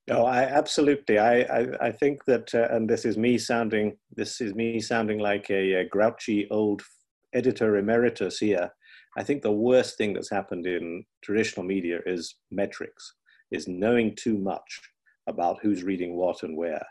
No, 0.06 0.26
I 0.26 0.43
absolutely. 0.43 1.18
I 1.18 1.40
I, 1.43 1.66
I 1.81 1.93
think 1.93 2.24
that, 2.26 2.55
uh, 2.55 2.68
and 2.70 2.89
this 2.89 3.05
is 3.05 3.16
me 3.16 3.39
sounding 3.39 3.97
this 4.14 4.40
is 4.40 4.55
me 4.55 4.81
sounding 4.81 5.18
like 5.18 5.51
a, 5.51 5.74
a, 5.74 5.85
grouchy 5.89 6.47
old 6.51 6.82
editor 7.32 7.76
emeritus 7.76 8.39
here. 8.39 8.70
I 9.16 9.22
think 9.22 9.43
the 9.43 9.52
worst 9.52 9.97
thing 9.97 10.12
that's 10.12 10.31
happened 10.31 10.66
in 10.66 11.05
traditional 11.22 11.64
media 11.64 12.01
is 12.05 12.36
metrics, 12.51 13.14
is 13.51 13.68
knowing 13.68 14.14
too 14.16 14.36
much 14.36 14.81
about 15.26 15.59
who's 15.62 15.85
reading 15.85 16.16
what 16.16 16.43
and 16.43 16.56
where. 16.56 16.85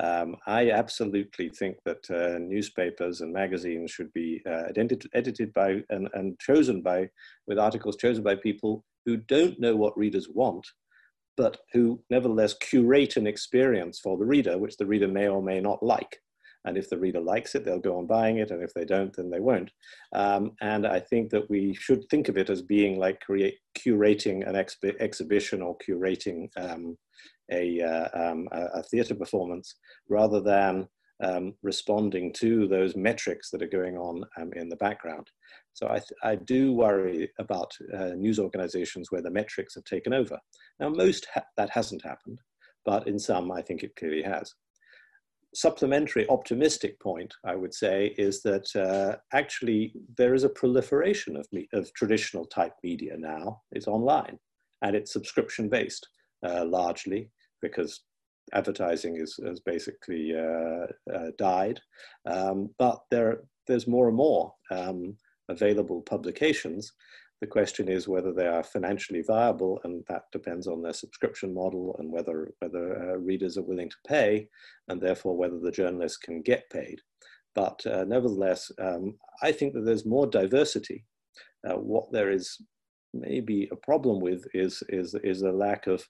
Um, 0.00 0.36
I 0.46 0.70
absolutely 0.70 1.48
think 1.48 1.76
that 1.84 2.08
uh, 2.10 2.38
newspapers 2.38 3.20
and 3.20 3.32
magazines 3.32 3.90
should 3.90 4.12
be 4.12 4.40
uh, 4.46 4.64
edited, 4.68 5.06
edited 5.14 5.52
by 5.54 5.82
and, 5.90 6.08
and 6.14 6.38
chosen 6.38 6.82
by, 6.82 7.08
with 7.48 7.58
articles 7.58 7.96
chosen 7.96 8.22
by 8.22 8.36
people 8.36 8.84
who 9.06 9.16
don't 9.16 9.58
know 9.58 9.74
what 9.74 9.98
readers 9.98 10.28
want, 10.32 10.66
but 11.38 11.58
who 11.72 12.02
nevertheless 12.10 12.52
curate 12.54 13.16
an 13.16 13.26
experience 13.26 14.00
for 14.00 14.18
the 14.18 14.26
reader, 14.26 14.58
which 14.58 14.76
the 14.76 14.84
reader 14.84 15.08
may 15.08 15.28
or 15.28 15.40
may 15.40 15.60
not 15.60 15.82
like. 15.82 16.18
And 16.64 16.76
if 16.76 16.90
the 16.90 16.98
reader 16.98 17.20
likes 17.20 17.54
it, 17.54 17.64
they'll 17.64 17.78
go 17.78 17.96
on 17.96 18.08
buying 18.08 18.38
it. 18.38 18.50
And 18.50 18.60
if 18.62 18.74
they 18.74 18.84
don't, 18.84 19.14
then 19.14 19.30
they 19.30 19.38
won't. 19.38 19.70
Um, 20.12 20.52
and 20.60 20.84
I 20.84 20.98
think 20.98 21.30
that 21.30 21.48
we 21.48 21.72
should 21.74 22.04
think 22.10 22.28
of 22.28 22.36
it 22.36 22.50
as 22.50 22.60
being 22.60 22.98
like 22.98 23.20
create, 23.20 23.54
curating 23.78 24.46
an 24.46 24.56
exhibition 25.00 25.62
or 25.62 25.78
curating 25.78 26.48
um, 26.56 26.98
a, 27.52 27.80
uh, 27.80 28.08
um, 28.12 28.48
a, 28.50 28.80
a 28.80 28.82
theatre 28.82 29.14
performance 29.14 29.76
rather 30.08 30.40
than 30.40 30.88
um, 31.22 31.54
responding 31.62 32.32
to 32.34 32.66
those 32.66 32.96
metrics 32.96 33.50
that 33.50 33.62
are 33.62 33.68
going 33.68 33.96
on 33.96 34.24
um, 34.36 34.52
in 34.54 34.68
the 34.68 34.76
background. 34.76 35.28
So 35.78 35.86
I, 35.86 36.00
I 36.28 36.34
do 36.34 36.72
worry 36.72 37.30
about 37.38 37.70
uh, 37.96 38.10
news 38.16 38.40
organizations 38.40 39.12
where 39.12 39.22
the 39.22 39.30
metrics 39.30 39.76
have 39.76 39.84
taken 39.84 40.12
over. 40.12 40.36
Now, 40.80 40.88
most 40.88 41.28
ha 41.32 41.42
that 41.56 41.70
hasn't 41.70 42.02
happened, 42.04 42.40
but 42.84 43.06
in 43.06 43.16
some, 43.16 43.52
I 43.52 43.62
think 43.62 43.84
it 43.84 43.94
clearly 43.94 44.24
has. 44.24 44.52
Supplementary 45.54 46.28
optimistic 46.28 46.98
point, 46.98 47.32
I 47.44 47.54
would 47.54 47.72
say, 47.72 48.12
is 48.18 48.42
that 48.42 48.68
uh, 48.74 49.18
actually 49.32 49.94
there 50.16 50.34
is 50.34 50.42
a 50.42 50.56
proliferation 50.60 51.36
of, 51.36 51.46
of 51.72 51.94
traditional 51.94 52.44
type 52.46 52.74
media 52.82 53.14
now. 53.16 53.60
It's 53.70 53.86
online 53.86 54.36
and 54.82 54.96
it's 54.96 55.12
subscription 55.12 55.68
based 55.68 56.08
uh, 56.44 56.64
largely 56.64 57.30
because 57.62 58.00
advertising 58.52 59.14
is, 59.16 59.38
has 59.46 59.60
basically 59.60 60.34
uh, 60.34 60.86
uh, 61.14 61.30
died. 61.38 61.78
Um, 62.26 62.70
but 62.80 62.98
there, 63.12 63.42
there's 63.68 63.86
more 63.86 64.08
and 64.08 64.16
more 64.16 64.52
um, 64.72 65.16
available 65.48 66.02
publications. 66.02 66.92
The 67.40 67.46
question 67.46 67.88
is 67.88 68.08
whether 68.08 68.32
they 68.32 68.46
are 68.46 68.64
financially 68.64 69.22
viable, 69.22 69.80
and 69.84 70.04
that 70.08 70.24
depends 70.32 70.66
on 70.66 70.82
their 70.82 70.92
subscription 70.92 71.54
model 71.54 71.94
and 71.98 72.10
whether, 72.10 72.52
whether 72.58 73.12
uh, 73.12 73.16
readers 73.18 73.56
are 73.56 73.62
willing 73.62 73.90
to 73.90 73.96
pay, 74.06 74.48
and 74.88 75.00
therefore 75.00 75.36
whether 75.36 75.58
the 75.60 75.70
journalists 75.70 76.18
can 76.18 76.42
get 76.42 76.68
paid. 76.70 77.00
But 77.54 77.84
uh, 77.86 78.04
nevertheless, 78.04 78.70
um, 78.80 79.14
I 79.42 79.52
think 79.52 79.74
that 79.74 79.84
there's 79.84 80.04
more 80.06 80.26
diversity. 80.26 81.04
Uh, 81.68 81.76
what 81.76 82.10
there 82.12 82.30
is 82.30 82.58
maybe 83.14 83.68
a 83.72 83.76
problem 83.76 84.20
with 84.20 84.44
is, 84.52 84.82
is, 84.88 85.14
is 85.22 85.42
a 85.42 85.52
lack 85.52 85.86
of 85.86 86.04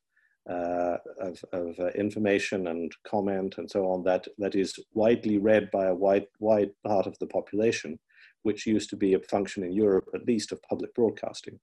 uh, 0.48 0.96
of, 1.20 1.44
of 1.52 1.78
uh, 1.78 1.88
information 1.88 2.68
and 2.68 2.90
comment 3.06 3.56
and 3.58 3.70
so 3.70 3.84
on 3.84 4.02
that, 4.02 4.26
that 4.38 4.54
is 4.54 4.78
widely 4.94 5.36
read 5.36 5.70
by 5.70 5.86
a 5.86 5.94
wide, 5.94 6.26
wide 6.40 6.70
part 6.86 7.06
of 7.06 7.18
the 7.18 7.26
population, 7.26 7.98
which 8.42 8.66
used 8.66 8.90
to 8.90 8.96
be 8.96 9.14
a 9.14 9.20
function 9.20 9.64
in 9.64 9.72
Europe, 9.72 10.08
at 10.14 10.26
least 10.26 10.52
of 10.52 10.62
public 10.62 10.94
broadcasting. 10.94 11.58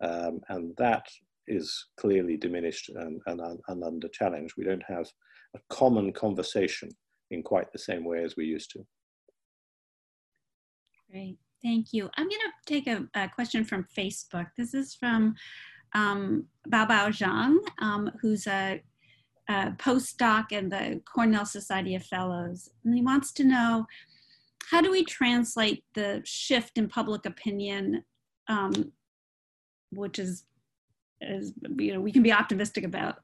Um, 0.00 0.40
and 0.48 0.74
that 0.76 1.06
is 1.46 1.86
clearly 1.98 2.36
diminished 2.36 2.90
and, 2.90 3.20
and, 3.26 3.40
and 3.68 3.84
under 3.84 4.08
challenge. 4.08 4.54
We 4.56 4.64
don't 4.64 4.84
have 4.86 5.06
a 5.56 5.60
common 5.70 6.12
conversation 6.12 6.90
in 7.30 7.42
quite 7.42 7.72
the 7.72 7.78
same 7.78 8.04
way 8.04 8.22
as 8.22 8.36
we 8.36 8.44
used 8.44 8.70
to. 8.72 8.86
Great, 11.10 11.38
thank 11.62 11.92
you. 11.92 12.10
I'm 12.16 12.28
going 12.28 12.40
to 12.40 12.74
take 12.74 12.86
a, 12.86 13.08
a, 13.14 13.28
question 13.28 13.64
from 13.64 13.86
Facebook. 13.96 14.46
This 14.56 14.74
is 14.74 14.94
from 14.94 15.34
um, 15.94 16.44
Baobao 16.68 17.08
Zhang, 17.08 17.56
um, 17.80 18.10
who's 18.20 18.46
a, 18.46 18.82
a, 19.48 19.72
postdoc 19.78 20.52
in 20.52 20.68
the 20.68 21.00
Cornell 21.10 21.46
Society 21.46 21.94
of 21.94 22.04
Fellows. 22.04 22.68
And 22.84 22.94
he 22.94 23.02
wants 23.02 23.32
to 23.32 23.44
know, 23.44 23.86
how 24.70 24.80
do 24.80 24.90
we 24.90 25.04
translate 25.04 25.84
the 25.94 26.20
shift 26.24 26.78
in 26.78 26.88
public 26.88 27.26
opinion, 27.26 28.04
um, 28.48 28.92
which 29.90 30.18
is, 30.18 30.44
is, 31.20 31.52
you 31.78 31.94
know, 31.94 32.00
we 32.00 32.12
can 32.12 32.22
be 32.22 32.32
optimistic 32.32 32.84
about, 32.84 33.16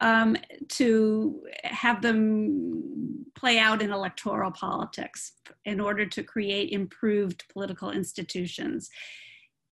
um, 0.00 0.36
to 0.68 1.42
have 1.64 2.02
them 2.02 3.24
play 3.34 3.58
out 3.58 3.82
in 3.82 3.92
electoral 3.92 4.50
politics 4.50 5.32
in 5.64 5.80
order 5.80 6.06
to 6.06 6.22
create 6.22 6.70
improved 6.72 7.44
political 7.52 7.90
institutions? 7.90 8.88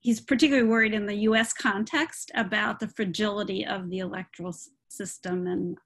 He's 0.01 0.21
particularly 0.21 0.69
worried 0.69 0.95
in 0.95 1.07
the 1.07 1.15
US 1.29 1.53
context 1.53 2.33
about 2.35 2.81
the 2.81 2.89
fragility 2.89 3.65
of 3.65 3.89
the 3.89 4.01
electoral 4.01 4.55
system 4.89 5.47
and, 5.47 5.79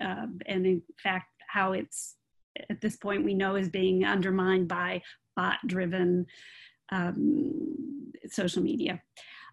uh, 0.00 0.26
and 0.46 0.66
in 0.66 0.82
fact, 1.00 1.28
how 1.48 1.72
it's 1.72 2.16
at 2.70 2.80
this 2.80 2.96
point 2.96 3.24
we 3.24 3.34
know 3.34 3.56
is 3.56 3.68
being 3.68 4.04
undermined 4.04 4.68
by 4.68 5.02
bot 5.36 5.58
driven 5.66 6.26
um, 6.90 8.12
social 8.28 8.62
media. 8.62 9.00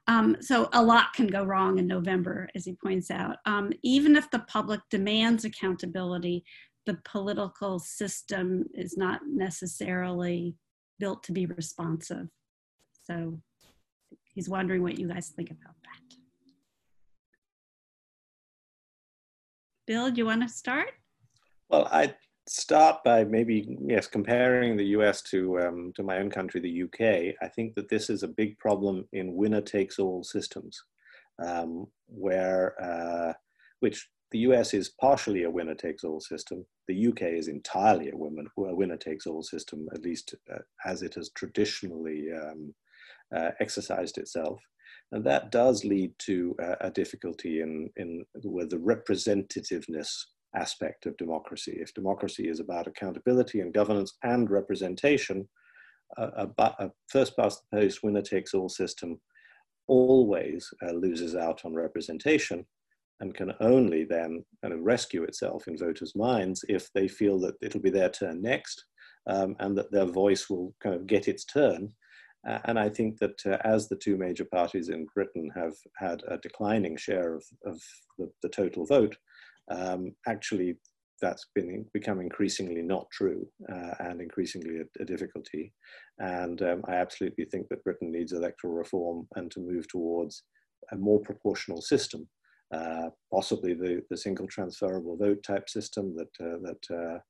Um, 0.07 0.37
so 0.41 0.69
a 0.73 0.81
lot 0.81 1.13
can 1.13 1.27
go 1.27 1.43
wrong 1.43 1.77
in 1.77 1.85
November, 1.85 2.49
as 2.55 2.65
he 2.65 2.73
points 2.73 3.11
out. 3.11 3.37
Um, 3.45 3.71
even 3.83 4.15
if 4.15 4.29
the 4.31 4.39
public 4.39 4.81
demands 4.89 5.45
accountability, 5.45 6.43
the 6.85 6.97
political 7.05 7.77
system 7.77 8.65
is 8.73 8.97
not 8.97 9.21
necessarily 9.27 10.55
built 10.97 11.23
to 11.23 11.31
be 11.31 11.45
responsive. 11.45 12.27
So 13.03 13.39
he's 14.33 14.49
wondering 14.49 14.81
what 14.81 14.97
you 14.97 15.07
guys 15.07 15.29
think 15.29 15.51
about 15.51 15.75
that. 15.83 16.15
Bill, 19.85 20.09
do 20.09 20.17
you 20.17 20.25
want 20.25 20.41
to 20.41 20.49
start? 20.49 20.89
Well, 21.69 21.87
I 21.91 22.15
start 22.49 23.03
by 23.03 23.23
maybe 23.23 23.77
yes 23.85 24.07
comparing 24.07 24.75
the 24.75 24.87
US 24.97 25.21
to 25.23 25.59
um, 25.59 25.93
to 25.95 26.03
my 26.03 26.17
own 26.17 26.29
country, 26.29 26.59
the 26.59 26.83
UK. 26.83 27.35
I 27.41 27.47
think 27.47 27.75
that 27.75 27.89
this 27.89 28.09
is 28.09 28.23
a 28.23 28.27
big 28.27 28.57
problem 28.57 29.07
in 29.13 29.35
winner 29.35 29.61
takes 29.61 29.99
all 29.99 30.23
systems, 30.23 30.81
um, 31.45 31.87
where 32.07 32.73
uh, 32.81 33.33
which 33.81 34.09
the 34.31 34.39
US 34.39 34.73
is 34.73 34.89
partially 34.89 35.43
a 35.43 35.49
winner 35.49 35.75
takes 35.75 36.03
all 36.03 36.19
system. 36.19 36.65
The 36.87 37.07
UK 37.07 37.21
is 37.21 37.47
entirely 37.47 38.09
a, 38.09 38.17
women, 38.17 38.47
a 38.57 38.75
winner 38.75 38.97
takes 38.97 39.27
all 39.27 39.43
system, 39.43 39.87
at 39.93 40.01
least 40.01 40.35
uh, 40.51 40.59
as 40.85 41.03
it 41.03 41.15
has 41.15 41.29
traditionally 41.35 42.29
um, 42.31 42.73
uh, 43.35 43.51
exercised 43.59 44.17
itself. 44.17 44.59
And 45.11 45.23
that 45.25 45.51
does 45.51 45.85
lead 45.85 46.13
to 46.19 46.55
uh, 46.61 46.75
a 46.81 46.91
difficulty 46.91 47.61
in, 47.61 47.89
in 47.95 48.25
with 48.43 48.69
the 48.69 48.77
representativeness 48.77 50.25
aspect 50.55 51.05
of 51.05 51.17
democracy. 51.17 51.77
If 51.79 51.93
democracy 51.93 52.49
is 52.49 52.59
about 52.59 52.87
accountability 52.87 53.61
and 53.61 53.73
governance 53.73 54.17
and 54.23 54.49
representation, 54.49 55.47
a, 56.17 56.47
a 56.57 56.91
first 57.07 57.35
past 57.37 57.61
the 57.71 57.79
post 57.79 58.03
winner 58.03 58.21
takes 58.21 58.53
all 58.53 58.69
system 58.69 59.19
always 59.87 60.71
uh, 60.83 60.91
loses 60.91 61.35
out 61.35 61.65
on 61.65 61.73
representation 61.73 62.65
and 63.19 63.35
can 63.35 63.53
only 63.59 64.05
then 64.05 64.43
kind 64.61 64.73
of 64.73 64.79
rescue 64.81 65.23
itself 65.23 65.67
in 65.67 65.77
voters' 65.77 66.15
minds 66.15 66.63
if 66.69 66.91
they 66.93 67.07
feel 67.07 67.39
that 67.39 67.55
it'll 67.61 67.81
be 67.81 67.89
their 67.89 68.09
turn 68.09 68.41
next 68.41 68.85
um, 69.27 69.55
and 69.59 69.77
that 69.77 69.91
their 69.91 70.05
voice 70.05 70.49
will 70.49 70.73
kind 70.81 70.95
of 70.95 71.05
get 71.05 71.27
its 71.27 71.43
turn 71.45 71.91
uh, 72.47 72.59
and 72.65 72.79
I 72.79 72.89
think 72.89 73.17
that 73.19 73.45
uh, 73.45 73.57
as 73.65 73.89
the 73.89 73.97
two 73.97 74.15
major 74.15 74.45
parties 74.45 74.89
in 74.89 75.07
Britain 75.13 75.51
have 75.55 75.73
had 75.97 76.23
a 76.27 76.37
declining 76.37 76.95
share 76.95 77.35
of, 77.35 77.43
of 77.65 77.81
the, 78.17 78.31
the 78.41 78.49
total 78.49 78.85
vote, 78.85 79.17
um, 79.69 80.15
actually 80.27 80.77
that's 81.21 81.47
been 81.53 81.85
become 81.93 82.21
increasingly 82.21 82.81
not 82.81 83.09
true 83.11 83.47
uh, 83.71 83.93
and 83.99 84.21
increasingly 84.21 84.79
a, 84.79 85.01
a 85.01 85.05
difficulty. 85.05 85.73
And 86.19 86.61
um, 86.61 86.83
I 86.87 86.95
absolutely 86.95 87.45
think 87.45 87.67
that 87.69 87.83
Britain 87.83 88.11
needs 88.11 88.31
electoral 88.31 88.73
reform 88.73 89.27
and 89.35 89.51
to 89.51 89.59
move 89.59 89.87
towards 89.87 90.43
a 90.91 90.95
more 90.95 91.19
proportional 91.19 91.81
system, 91.81 92.27
uh, 92.73 93.09
possibly 93.33 93.73
the, 93.73 94.01
the 94.09 94.17
single 94.17 94.47
transferable 94.47 95.17
vote 95.17 95.43
type 95.43 95.69
system 95.69 96.15
that, 96.15 96.45
uh, 96.45 96.57
that 96.63 97.21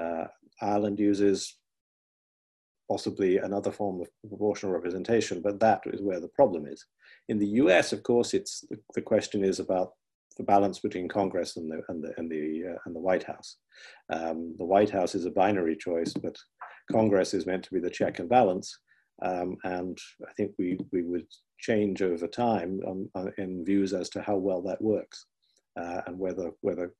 uh, 0.00 0.26
Ireland 0.60 0.98
uses, 0.98 1.56
possibly 2.90 3.38
another 3.38 3.72
form 3.72 4.02
of 4.02 4.08
proportional 4.28 4.72
representation, 4.72 5.40
but 5.40 5.60
that 5.60 5.80
is 5.86 6.02
where 6.02 6.20
the 6.20 6.28
problem 6.28 6.66
is. 6.66 6.84
In 7.28 7.38
the 7.38 7.46
US, 7.62 7.92
of 7.92 8.02
course, 8.02 8.34
it's 8.34 8.64
the 8.94 9.00
question 9.00 9.44
is 9.44 9.60
about 9.60 9.92
the 10.34 10.42
balance 10.42 10.78
between 10.78 11.08
Congress 11.08 11.56
and 11.56 11.70
the 11.70 11.82
and 11.88 12.02
the 12.02 12.12
and 12.16 12.30
the 12.30 12.72
uh, 12.72 12.78
and 12.86 12.94
the 12.94 13.00
White 13.00 13.24
House. 13.24 13.56
Um, 14.10 14.54
the 14.58 14.64
White 14.64 14.90
House 14.90 15.14
is 15.14 15.24
a 15.24 15.30
binary 15.30 15.76
choice, 15.76 16.12
but 16.12 16.36
Congress 16.90 17.34
is 17.34 17.46
meant 17.46 17.64
to 17.64 17.72
be 17.72 17.80
the 17.80 17.90
check 17.90 18.18
and 18.18 18.28
balance. 18.28 18.78
Um, 19.22 19.56
and 19.64 19.98
I 20.28 20.32
think 20.32 20.52
we 20.58 20.78
we 20.92 21.02
would 21.02 21.26
change 21.58 22.02
over 22.02 22.26
time 22.26 22.80
in 23.38 23.64
views 23.64 23.92
as 23.92 24.08
to 24.10 24.22
how 24.22 24.36
well 24.36 24.62
that 24.62 24.82
works, 24.82 25.26
uh, 25.80 26.02
and 26.06 26.18
whether 26.18 26.50
whether 26.60 26.94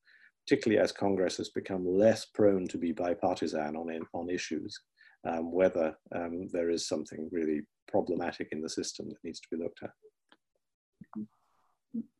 particularly 0.46 0.82
as 0.82 0.92
Congress 0.92 1.36
has 1.36 1.50
become 1.50 1.86
less 1.86 2.26
prone 2.26 2.66
to 2.68 2.78
be 2.78 2.92
bipartisan 2.92 3.76
on 3.76 4.00
on 4.12 4.30
issues, 4.30 4.78
um, 5.28 5.52
whether 5.52 5.96
um, 6.14 6.48
there 6.52 6.70
is 6.70 6.86
something 6.86 7.28
really 7.32 7.62
problematic 7.88 8.48
in 8.52 8.60
the 8.60 8.68
system 8.68 9.08
that 9.08 9.22
needs 9.24 9.40
to 9.40 9.48
be 9.50 9.62
looked 9.62 9.82
at. 9.82 9.90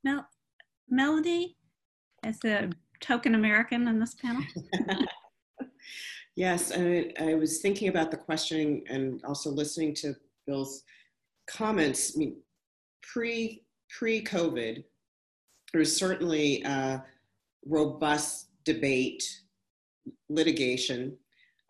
Mel 0.04 0.26
Melody, 0.92 1.56
as 2.22 2.38
a 2.44 2.68
token 3.00 3.34
American 3.34 3.88
in 3.88 3.98
this 3.98 4.14
panel? 4.14 4.42
yes, 6.36 6.70
I, 6.70 7.12
I 7.18 7.34
was 7.34 7.60
thinking 7.62 7.88
about 7.88 8.10
the 8.10 8.18
questioning 8.18 8.84
and 8.90 9.24
also 9.24 9.50
listening 9.50 9.94
to 9.96 10.14
Bill's 10.46 10.82
comments. 11.48 12.12
I 12.14 12.18
mean, 12.18 12.36
pre 13.02 13.64
pre 13.88 14.22
COVID, 14.22 14.84
there 15.72 15.78
was 15.78 15.96
certainly 15.96 16.62
a 16.64 17.02
robust 17.64 18.48
debate, 18.66 19.24
litigation, 20.28 21.16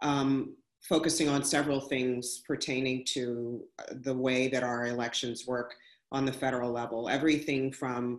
um, 0.03 0.57
focusing 0.89 1.29
on 1.29 1.45
several 1.45 1.81
things 1.81 2.43
pertaining 2.45 3.05
to 3.11 3.63
the 4.03 4.15
way 4.15 4.49
that 4.49 4.65
our 4.65 4.87
elections 4.87 5.47
work 5.47 5.75
on 6.11 6.27
the 6.27 6.33
federal 6.33 6.73
level. 6.73 7.09
Everything 7.09 7.71
from 7.71 8.19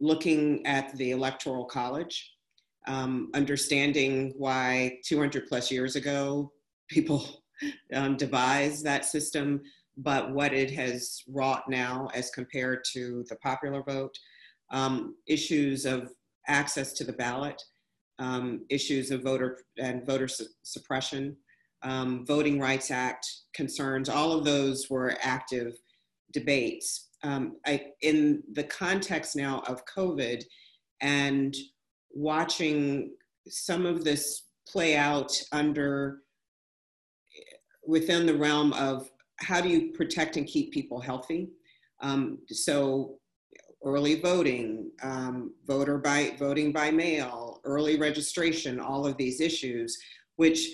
looking 0.00 0.64
at 0.66 0.94
the 0.96 1.10
Electoral 1.10 1.64
College, 1.64 2.32
um, 2.86 3.30
understanding 3.34 4.32
why 4.36 4.98
200 5.04 5.46
plus 5.46 5.70
years 5.70 5.96
ago 5.96 6.52
people 6.88 7.42
um, 7.94 8.16
devised 8.16 8.84
that 8.84 9.04
system, 9.04 9.60
but 9.96 10.32
what 10.32 10.52
it 10.52 10.70
has 10.70 11.22
wrought 11.28 11.68
now 11.68 12.08
as 12.14 12.30
compared 12.30 12.84
to 12.92 13.24
the 13.28 13.36
popular 13.36 13.82
vote, 13.82 14.16
um, 14.70 15.16
issues 15.26 15.86
of 15.86 16.10
access 16.48 16.92
to 16.92 17.04
the 17.04 17.12
ballot, 17.12 17.60
um, 18.18 18.64
issues 18.70 19.10
of 19.10 19.22
voter 19.22 19.58
and 19.78 20.06
voter 20.06 20.28
su 20.28 20.44
suppression, 20.62 21.36
um, 21.82 22.24
Voting 22.26 22.58
Rights 22.58 22.90
Act 22.90 23.26
concerns, 23.54 24.08
all 24.08 24.32
of 24.32 24.44
those 24.44 24.88
were 24.90 25.16
active 25.22 25.76
debates 26.32 27.05
um, 27.22 27.56
I, 27.66 27.92
in 28.02 28.42
the 28.52 28.64
context 28.64 29.36
now 29.36 29.62
of 29.66 29.84
COVID 29.86 30.44
and 31.00 31.54
watching 32.12 33.12
some 33.48 33.86
of 33.86 34.04
this 34.04 34.44
play 34.68 34.96
out 34.96 35.32
under 35.52 36.20
within 37.86 38.26
the 38.26 38.36
realm 38.36 38.72
of 38.72 39.08
how 39.38 39.60
do 39.60 39.68
you 39.68 39.92
protect 39.92 40.36
and 40.36 40.46
keep 40.46 40.72
people 40.72 41.00
healthy? 41.00 41.48
Um, 42.00 42.38
so 42.48 43.18
early 43.84 44.20
voting, 44.20 44.90
um, 45.02 45.54
voter 45.66 45.98
by 45.98 46.34
voting 46.38 46.72
by 46.72 46.90
mail, 46.90 47.60
early 47.64 47.96
registration, 47.96 48.80
all 48.80 49.06
of 49.06 49.16
these 49.16 49.40
issues, 49.40 49.96
which 50.36 50.68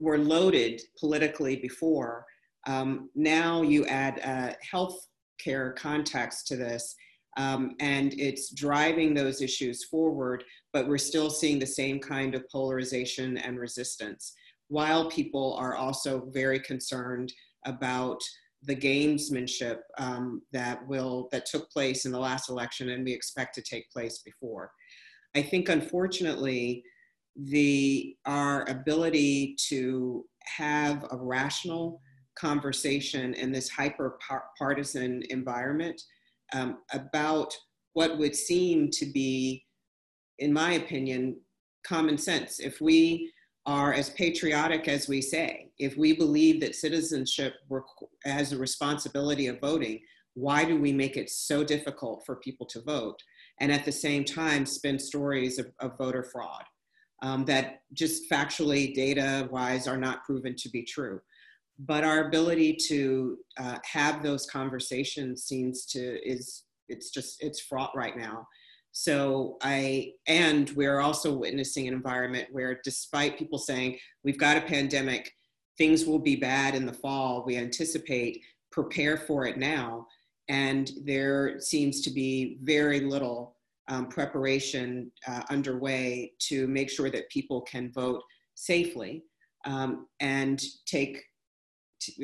were 0.00 0.18
loaded 0.18 0.80
politically 0.98 1.56
before. 1.56 2.24
Um, 2.66 3.10
now 3.14 3.62
you 3.62 3.84
add 3.86 4.20
uh, 4.24 4.54
health 4.68 5.06
care 5.38 5.72
context 5.72 6.46
to 6.48 6.56
this. 6.56 6.94
Um, 7.36 7.74
and 7.80 8.14
it's 8.18 8.50
driving 8.54 9.12
those 9.12 9.42
issues 9.42 9.84
forward, 9.84 10.44
but 10.72 10.86
we're 10.86 10.98
still 10.98 11.30
seeing 11.30 11.58
the 11.58 11.66
same 11.66 11.98
kind 11.98 12.34
of 12.34 12.48
polarization 12.48 13.38
and 13.38 13.58
resistance, 13.58 14.34
while 14.68 15.10
people 15.10 15.54
are 15.54 15.74
also 15.74 16.28
very 16.32 16.60
concerned 16.60 17.32
about 17.66 18.20
the 18.62 18.76
gamesmanship 18.76 19.78
um, 19.98 20.42
that 20.52 20.86
will 20.86 21.28
that 21.32 21.44
took 21.44 21.70
place 21.70 22.06
in 22.06 22.12
the 22.12 22.18
last 22.18 22.48
election 22.48 22.90
and 22.90 23.04
we 23.04 23.12
expect 23.12 23.54
to 23.54 23.62
take 23.62 23.90
place 23.90 24.18
before. 24.18 24.70
I 25.34 25.42
think 25.42 25.68
unfortunately, 25.68 26.84
the 27.36 28.16
our 28.26 28.68
ability 28.68 29.56
to 29.68 30.24
have 30.56 31.04
a 31.10 31.16
rational 31.16 32.00
conversation 32.38 33.34
in 33.34 33.52
this 33.52 33.68
hyper 33.68 34.18
partisan 34.58 35.22
environment 35.30 36.00
um, 36.52 36.78
about 36.92 37.54
what 37.94 38.18
would 38.18 38.34
seem 38.34 38.90
to 38.90 39.06
be, 39.06 39.64
in 40.38 40.52
my 40.52 40.72
opinion, 40.72 41.36
common 41.86 42.18
sense. 42.18 42.60
If 42.60 42.80
we 42.80 43.32
are 43.66 43.92
as 43.92 44.10
patriotic 44.10 44.88
as 44.88 45.08
we 45.08 45.22
say, 45.22 45.70
if 45.78 45.96
we 45.96 46.14
believe 46.14 46.60
that 46.60 46.74
citizenship 46.74 47.54
has 48.24 48.52
a 48.52 48.58
responsibility 48.58 49.46
of 49.46 49.60
voting, 49.60 50.00
why 50.34 50.64
do 50.64 50.78
we 50.78 50.92
make 50.92 51.16
it 51.16 51.30
so 51.30 51.64
difficult 51.64 52.24
for 52.26 52.36
people 52.36 52.66
to 52.66 52.82
vote? 52.82 53.22
And 53.60 53.70
at 53.70 53.84
the 53.84 53.92
same 53.92 54.24
time, 54.24 54.66
spin 54.66 54.98
stories 54.98 55.58
of, 55.58 55.66
of 55.80 55.96
voter 55.96 56.24
fraud 56.24 56.64
um, 57.22 57.44
that 57.46 57.82
just 57.92 58.28
factually, 58.30 58.92
data 58.92 59.48
wise, 59.50 59.86
are 59.86 59.96
not 59.96 60.24
proven 60.24 60.56
to 60.56 60.68
be 60.68 60.82
true 60.82 61.20
but 61.78 62.04
our 62.04 62.26
ability 62.26 62.76
to 62.88 63.38
uh, 63.58 63.78
have 63.84 64.22
those 64.22 64.46
conversations 64.46 65.44
seems 65.44 65.86
to 65.86 66.20
is 66.28 66.64
it's 66.88 67.10
just 67.10 67.42
it's 67.42 67.60
fraught 67.60 67.90
right 67.96 68.16
now. 68.16 68.46
So 68.92 69.56
i 69.60 70.12
and 70.28 70.70
we're 70.70 71.00
also 71.00 71.32
witnessing 71.32 71.88
an 71.88 71.94
environment 71.94 72.48
where 72.52 72.80
despite 72.84 73.38
people 73.38 73.58
saying 73.58 73.98
we've 74.22 74.38
got 74.38 74.56
a 74.56 74.60
pandemic 74.60 75.32
things 75.76 76.04
will 76.04 76.20
be 76.20 76.36
bad 76.36 76.76
in 76.76 76.86
the 76.86 76.92
fall 76.92 77.42
we 77.44 77.56
anticipate 77.56 78.40
prepare 78.70 79.16
for 79.16 79.46
it 79.46 79.58
now 79.58 80.06
and 80.48 80.92
there 81.04 81.58
seems 81.58 82.02
to 82.02 82.10
be 82.10 82.58
very 82.62 83.00
little 83.00 83.56
um, 83.88 84.08
preparation 84.08 85.10
uh, 85.26 85.42
underway 85.50 86.32
to 86.38 86.68
make 86.68 86.88
sure 86.88 87.10
that 87.10 87.28
people 87.30 87.62
can 87.62 87.90
vote 87.92 88.22
safely 88.54 89.24
um, 89.66 90.06
and 90.20 90.62
take 90.86 91.22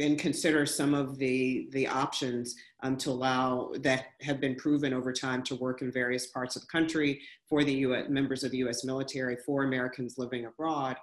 and 0.00 0.18
consider 0.18 0.66
some 0.66 0.94
of 0.94 1.18
the 1.18 1.68
the 1.72 1.86
options 1.86 2.54
um, 2.82 2.96
to 2.96 3.10
allow 3.10 3.72
that 3.80 4.06
have 4.20 4.40
been 4.40 4.54
proven 4.54 4.92
over 4.92 5.12
time 5.12 5.42
to 5.44 5.54
work 5.56 5.82
in 5.82 5.90
various 5.90 6.26
parts 6.28 6.56
of 6.56 6.62
the 6.62 6.68
country 6.68 7.20
for 7.48 7.64
the 7.64 7.72
US 7.72 8.08
members 8.08 8.44
of 8.44 8.50
the 8.50 8.58
U.S. 8.58 8.84
military 8.84 9.36
for 9.44 9.64
Americans 9.64 10.16
living 10.18 10.46
abroad. 10.46 10.96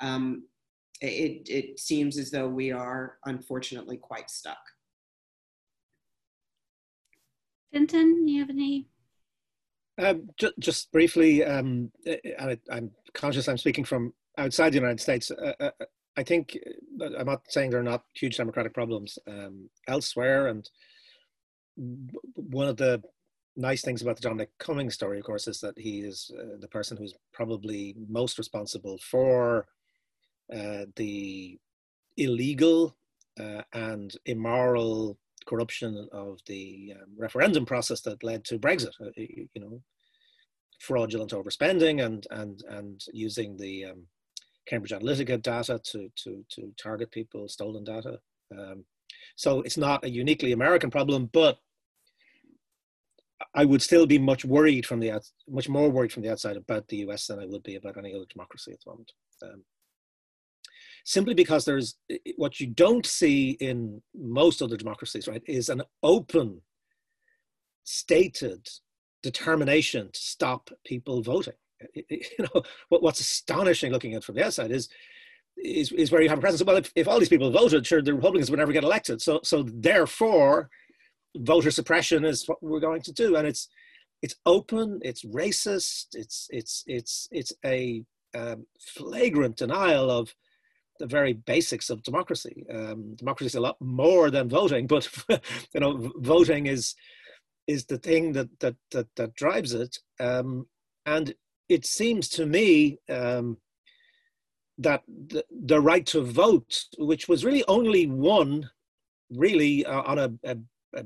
Um, 0.00 0.44
it, 1.00 1.48
it 1.48 1.80
seems 1.80 2.16
as 2.16 2.30
though 2.30 2.48
we 2.48 2.70
are 2.70 3.18
unfortunately 3.24 3.96
quite 3.96 4.30
stuck. 4.30 4.58
Fintan, 7.72 8.28
you 8.28 8.40
have 8.40 8.50
any? 8.50 8.86
Um, 9.98 10.28
just, 10.38 10.58
just 10.58 10.92
briefly, 10.92 11.44
um, 11.44 11.90
I, 12.06 12.58
am 12.70 12.90
conscious 13.14 13.48
I'm 13.48 13.58
speaking 13.58 13.84
from 13.84 14.12
outside 14.38 14.70
the 14.70 14.78
United 14.78 15.00
States. 15.00 15.30
Uh, 15.30 15.52
uh, 15.60 15.70
I 16.16 16.22
think 16.22 16.58
uh, 17.00 17.10
I'm 17.18 17.26
not 17.26 17.42
saying 17.48 17.70
there 17.70 17.80
are 17.80 17.84
not 17.84 18.04
huge 18.14 18.36
democratic 18.36 18.74
problems 18.74 19.18
um, 19.26 19.68
elsewhere, 19.88 20.48
and 20.48 20.68
one 22.34 22.68
of 22.68 22.76
the 22.76 23.02
nice 23.56 23.82
things 23.82 24.02
about 24.02 24.16
the 24.16 24.22
Dominic 24.22 24.50
Cummings 24.58 24.94
story, 24.94 25.18
of 25.18 25.24
course, 25.24 25.48
is 25.48 25.60
that 25.60 25.78
he 25.78 26.00
is 26.00 26.30
uh, 26.38 26.56
the 26.60 26.68
person 26.68 26.96
who's 26.96 27.14
probably 27.32 27.94
most 28.08 28.38
responsible 28.38 28.98
for 28.98 29.66
uh, 30.52 30.84
the 30.96 31.58
illegal 32.16 32.94
uh, 33.40 33.62
and 33.72 34.14
immoral 34.26 35.18
corruption 35.46 36.08
of 36.12 36.40
the 36.46 36.94
um, 36.96 37.08
referendum 37.16 37.64
process 37.64 38.00
that 38.02 38.22
led 38.22 38.44
to 38.44 38.58
Brexit. 38.58 38.92
Uh, 39.00 39.10
you 39.16 39.48
know, 39.56 39.82
fraudulent 40.78 41.32
overspending 41.32 42.04
and 42.04 42.26
and 42.30 42.62
and 42.68 43.04
using 43.12 43.56
the 43.56 43.86
um, 43.86 44.02
Cambridge 44.66 44.92
Analytica 44.92 45.40
data 45.40 45.80
to, 45.84 46.10
to, 46.16 46.44
to 46.50 46.72
target 46.80 47.10
people, 47.10 47.48
stolen 47.48 47.84
data. 47.84 48.18
Um, 48.56 48.84
so 49.36 49.60
it's 49.62 49.76
not 49.76 50.04
a 50.04 50.10
uniquely 50.10 50.52
American 50.52 50.90
problem, 50.90 51.30
but 51.32 51.58
I 53.54 53.64
would 53.64 53.82
still 53.82 54.06
be 54.06 54.18
much 54.18 54.44
worried 54.44 54.86
from 54.86 55.00
the 55.00 55.20
much 55.48 55.68
more 55.68 55.90
worried 55.90 56.12
from 56.12 56.22
the 56.22 56.30
outside 56.30 56.56
about 56.56 56.88
the 56.88 56.98
US 56.98 57.26
than 57.26 57.38
I 57.38 57.46
would 57.46 57.62
be 57.62 57.76
about 57.76 57.96
any 57.98 58.14
other 58.14 58.24
democracy 58.30 58.72
at 58.72 58.78
the 58.84 58.90
moment. 58.90 59.12
Um, 59.42 59.64
simply 61.04 61.34
because 61.34 61.64
there's 61.64 61.96
what 62.36 62.60
you 62.60 62.68
don't 62.68 63.04
see 63.04 63.52
in 63.52 64.00
most 64.14 64.62
other 64.62 64.76
democracies, 64.76 65.28
right, 65.28 65.42
is 65.46 65.68
an 65.68 65.82
open, 66.02 66.60
stated 67.84 68.68
determination 69.22 70.10
to 70.12 70.20
stop 70.20 70.70
people 70.84 71.22
voting. 71.22 71.54
you 71.94 72.20
know, 72.38 72.62
what, 72.88 73.02
what's 73.02 73.20
astonishing 73.20 73.92
looking 73.92 74.14
at 74.14 74.24
from 74.24 74.34
the 74.34 74.44
outside 74.44 74.70
is, 74.70 74.88
is, 75.56 75.92
is 75.92 76.10
where 76.10 76.22
you 76.22 76.28
have 76.28 76.38
a 76.38 76.40
presence. 76.40 76.64
Well, 76.64 76.76
if, 76.76 76.92
if 76.96 77.08
all 77.08 77.18
these 77.18 77.28
people 77.28 77.50
voted, 77.50 77.86
sure, 77.86 78.02
the 78.02 78.14
Republicans 78.14 78.50
would 78.50 78.58
never 78.58 78.72
get 78.72 78.84
elected. 78.84 79.20
So, 79.20 79.40
so 79.42 79.62
therefore, 79.62 80.70
voter 81.36 81.70
suppression 81.70 82.24
is 82.24 82.46
what 82.46 82.62
we're 82.62 82.80
going 82.80 83.02
to 83.02 83.12
do. 83.12 83.36
And 83.36 83.46
it's, 83.46 83.68
it's 84.22 84.36
open, 84.46 85.00
it's 85.02 85.24
racist, 85.24 86.14
it's 86.14 86.46
it's 86.50 86.84
it's 86.86 87.28
it's 87.32 87.52
a 87.64 88.04
um, 88.34 88.66
flagrant 88.78 89.56
denial 89.56 90.10
of 90.10 90.34
the 90.98 91.06
very 91.06 91.32
basics 91.32 91.90
of 91.90 92.02
democracy. 92.04 92.64
Um, 92.72 93.16
democracy 93.16 93.46
is 93.48 93.54
a 93.56 93.60
lot 93.60 93.76
more 93.80 94.30
than 94.30 94.48
voting, 94.48 94.86
but 94.86 95.08
you 95.74 95.80
know, 95.80 96.12
voting 96.16 96.66
is 96.66 96.94
is 97.66 97.86
the 97.86 97.98
thing 97.98 98.32
that 98.32 98.48
that 98.60 98.76
that, 98.92 99.08
that 99.16 99.34
drives 99.34 99.74
it. 99.74 99.98
Um, 100.20 100.66
and 101.04 101.34
it 101.68 101.86
seems 101.86 102.28
to 102.30 102.46
me 102.46 102.98
um, 103.08 103.56
that 104.78 105.02
the, 105.06 105.44
the, 105.50 105.80
right 105.80 106.04
to 106.06 106.22
vote, 106.22 106.84
which 106.98 107.28
was 107.28 107.44
really 107.44 107.64
only 107.68 108.06
won, 108.06 108.68
really 109.30 109.84
uh, 109.86 110.02
on 110.02 110.18
a, 110.18 110.32
a, 110.44 110.56
a, 110.96 111.04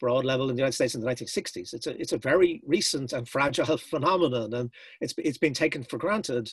broad 0.00 0.24
level 0.24 0.48
in 0.48 0.54
the 0.54 0.60
United 0.60 0.74
States 0.74 0.94
in 0.94 1.00
the 1.00 1.06
1960s, 1.10 1.74
it's 1.74 1.86
a 1.86 2.00
it's 2.00 2.12
a 2.12 2.18
very 2.18 2.62
recent 2.64 3.12
and 3.12 3.28
fragile 3.28 3.76
phenomenon, 3.90 4.54
and 4.54 4.70
it's 5.00 5.14
it's 5.18 5.38
been 5.38 5.54
taken 5.54 5.82
for 5.82 5.98
granted. 5.98 6.48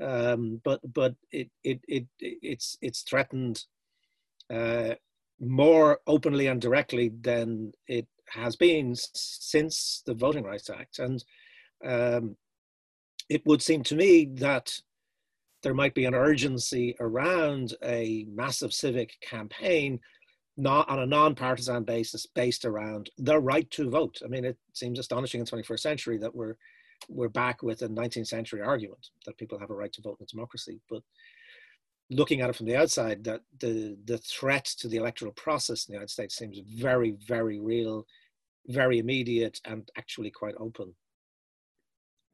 Um, 0.00 0.60
but 0.64 0.80
but 0.92 1.14
it, 1.32 1.50
it 1.64 1.80
it 1.88 2.06
it's 2.20 2.76
it's 2.82 3.02
threatened 3.02 3.64
uh, 4.50 4.94
more 5.40 6.00
openly 6.06 6.46
and 6.46 6.60
directly 6.60 7.10
than 7.20 7.72
it 7.86 8.06
has 8.28 8.56
been 8.56 8.94
since 8.94 10.02
the 10.06 10.14
Voting 10.14 10.44
Rights 10.44 10.70
Act, 10.70 10.98
and 10.98 11.24
um, 11.84 12.36
it 13.28 13.44
would 13.46 13.62
seem 13.62 13.82
to 13.84 13.94
me 13.94 14.26
that 14.34 14.80
there 15.62 15.74
might 15.74 15.94
be 15.94 16.04
an 16.04 16.14
urgency 16.14 16.94
around 17.00 17.74
a 17.84 18.26
massive 18.28 18.72
civic 18.72 19.18
campaign 19.20 20.00
not 20.56 20.88
on 20.88 20.98
a 20.98 21.06
non-partisan 21.06 21.84
basis 21.84 22.26
based 22.26 22.64
around 22.64 23.10
the 23.16 23.38
right 23.38 23.70
to 23.70 23.88
vote. 23.88 24.20
I 24.24 24.28
mean, 24.28 24.44
it 24.44 24.58
seems 24.72 24.98
astonishing 24.98 25.40
in 25.40 25.44
the 25.44 25.50
21st 25.50 25.80
century 25.80 26.18
that 26.18 26.34
we're 26.34 26.56
we're 27.08 27.28
back 27.28 27.62
with 27.62 27.82
a 27.82 27.88
19th 27.88 28.26
century 28.26 28.60
argument 28.60 29.06
that 29.24 29.36
people 29.38 29.56
have 29.56 29.70
a 29.70 29.74
right 29.74 29.92
to 29.92 30.02
vote 30.02 30.16
in 30.18 30.24
a 30.24 30.26
democracy. 30.26 30.80
But 30.90 31.02
looking 32.10 32.40
at 32.40 32.50
it 32.50 32.56
from 32.56 32.66
the 32.66 32.76
outside, 32.76 33.22
that 33.24 33.42
the 33.60 33.96
the 34.04 34.18
threat 34.18 34.64
to 34.78 34.88
the 34.88 34.96
electoral 34.96 35.32
process 35.32 35.86
in 35.86 35.92
the 35.92 35.96
United 35.96 36.10
States 36.10 36.36
seems 36.36 36.58
very, 36.58 37.12
very 37.26 37.60
real, 37.60 38.04
very 38.66 38.98
immediate, 38.98 39.60
and 39.64 39.88
actually 39.96 40.32
quite 40.32 40.56
open. 40.58 40.92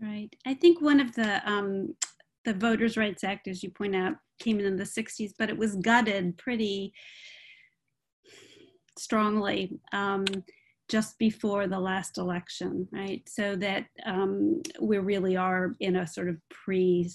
Right. 0.00 0.34
I 0.44 0.54
think 0.54 0.80
one 0.80 1.00
of 1.00 1.14
the 1.14 1.40
um, 1.50 1.94
the 2.44 2.54
Voters' 2.54 2.96
Rights 2.96 3.24
Act, 3.24 3.48
as 3.48 3.62
you 3.62 3.70
point 3.70 3.96
out, 3.96 4.14
came 4.38 4.58
in 4.60 4.66
in 4.66 4.76
the 4.76 4.84
60s, 4.84 5.32
but 5.38 5.48
it 5.48 5.56
was 5.56 5.76
gutted 5.76 6.36
pretty 6.36 6.92
strongly 8.98 9.78
um, 9.92 10.24
just 10.88 11.18
before 11.18 11.66
the 11.66 11.78
last 11.78 12.18
election, 12.18 12.86
right? 12.92 13.22
So 13.26 13.56
that 13.56 13.86
um, 14.04 14.60
we 14.80 14.98
really 14.98 15.36
are 15.36 15.74
in 15.80 15.96
a 15.96 16.06
sort 16.06 16.28
of 16.28 16.36
pre 16.50 17.10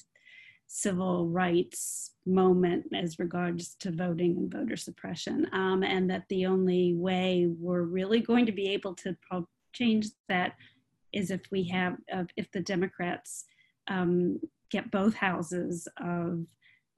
civil 0.72 1.28
rights 1.28 2.12
moment 2.28 2.86
as 2.94 3.18
regards 3.18 3.76
to 3.80 3.92
voting 3.92 4.38
and 4.38 4.52
voter 4.52 4.78
suppression, 4.78 5.48
um, 5.52 5.84
and 5.84 6.10
that 6.10 6.24
the 6.30 6.46
only 6.46 6.94
way 6.96 7.48
we're 7.60 7.84
really 7.84 8.20
going 8.20 8.46
to 8.46 8.52
be 8.52 8.70
able 8.70 8.94
to 8.96 9.16
change 9.74 10.08
that 10.28 10.54
is 11.14 11.32
if 11.32 11.42
we 11.52 11.64
have 11.66 11.98
uh, 12.14 12.24
if 12.38 12.52
the 12.52 12.62
Democrats 12.62 13.46
um, 13.88 14.40
get 14.70 14.92
both 14.92 15.16
houses 15.16 15.88
of 15.98 16.46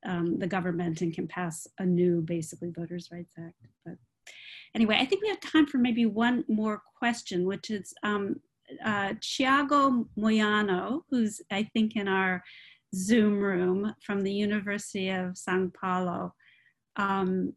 um, 0.05 0.39
the 0.39 0.47
government 0.47 1.01
and 1.01 1.13
can 1.13 1.27
pass 1.27 1.67
a 1.79 1.85
new, 1.85 2.21
basically, 2.21 2.71
Voters' 2.71 3.09
Rights 3.11 3.33
Act. 3.37 3.55
But 3.85 3.95
anyway, 4.75 4.97
I 4.99 5.05
think 5.05 5.21
we 5.21 5.29
have 5.29 5.39
time 5.39 5.67
for 5.67 5.77
maybe 5.77 6.05
one 6.05 6.43
more 6.47 6.81
question, 6.97 7.45
which 7.45 7.69
is 7.69 7.93
um, 8.03 8.39
uh, 8.83 9.13
Moyano, 10.17 11.01
who's 11.09 11.41
I 11.51 11.63
think 11.73 11.95
in 11.95 12.07
our 12.07 12.43
Zoom 12.95 13.39
room 13.39 13.95
from 14.01 14.21
the 14.21 14.33
University 14.33 15.09
of 15.09 15.37
Sao 15.37 15.69
Paulo, 15.79 16.33
um, 16.97 17.53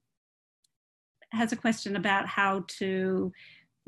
has 1.33 1.53
a 1.53 1.57
question 1.57 1.97
about 1.97 2.27
how 2.27 2.65
to, 2.69 3.33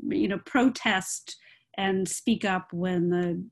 you 0.09 0.27
know, 0.27 0.39
protest 0.39 1.37
and 1.77 2.07
speak 2.07 2.45
up 2.45 2.73
when 2.73 3.09
the 3.09 3.43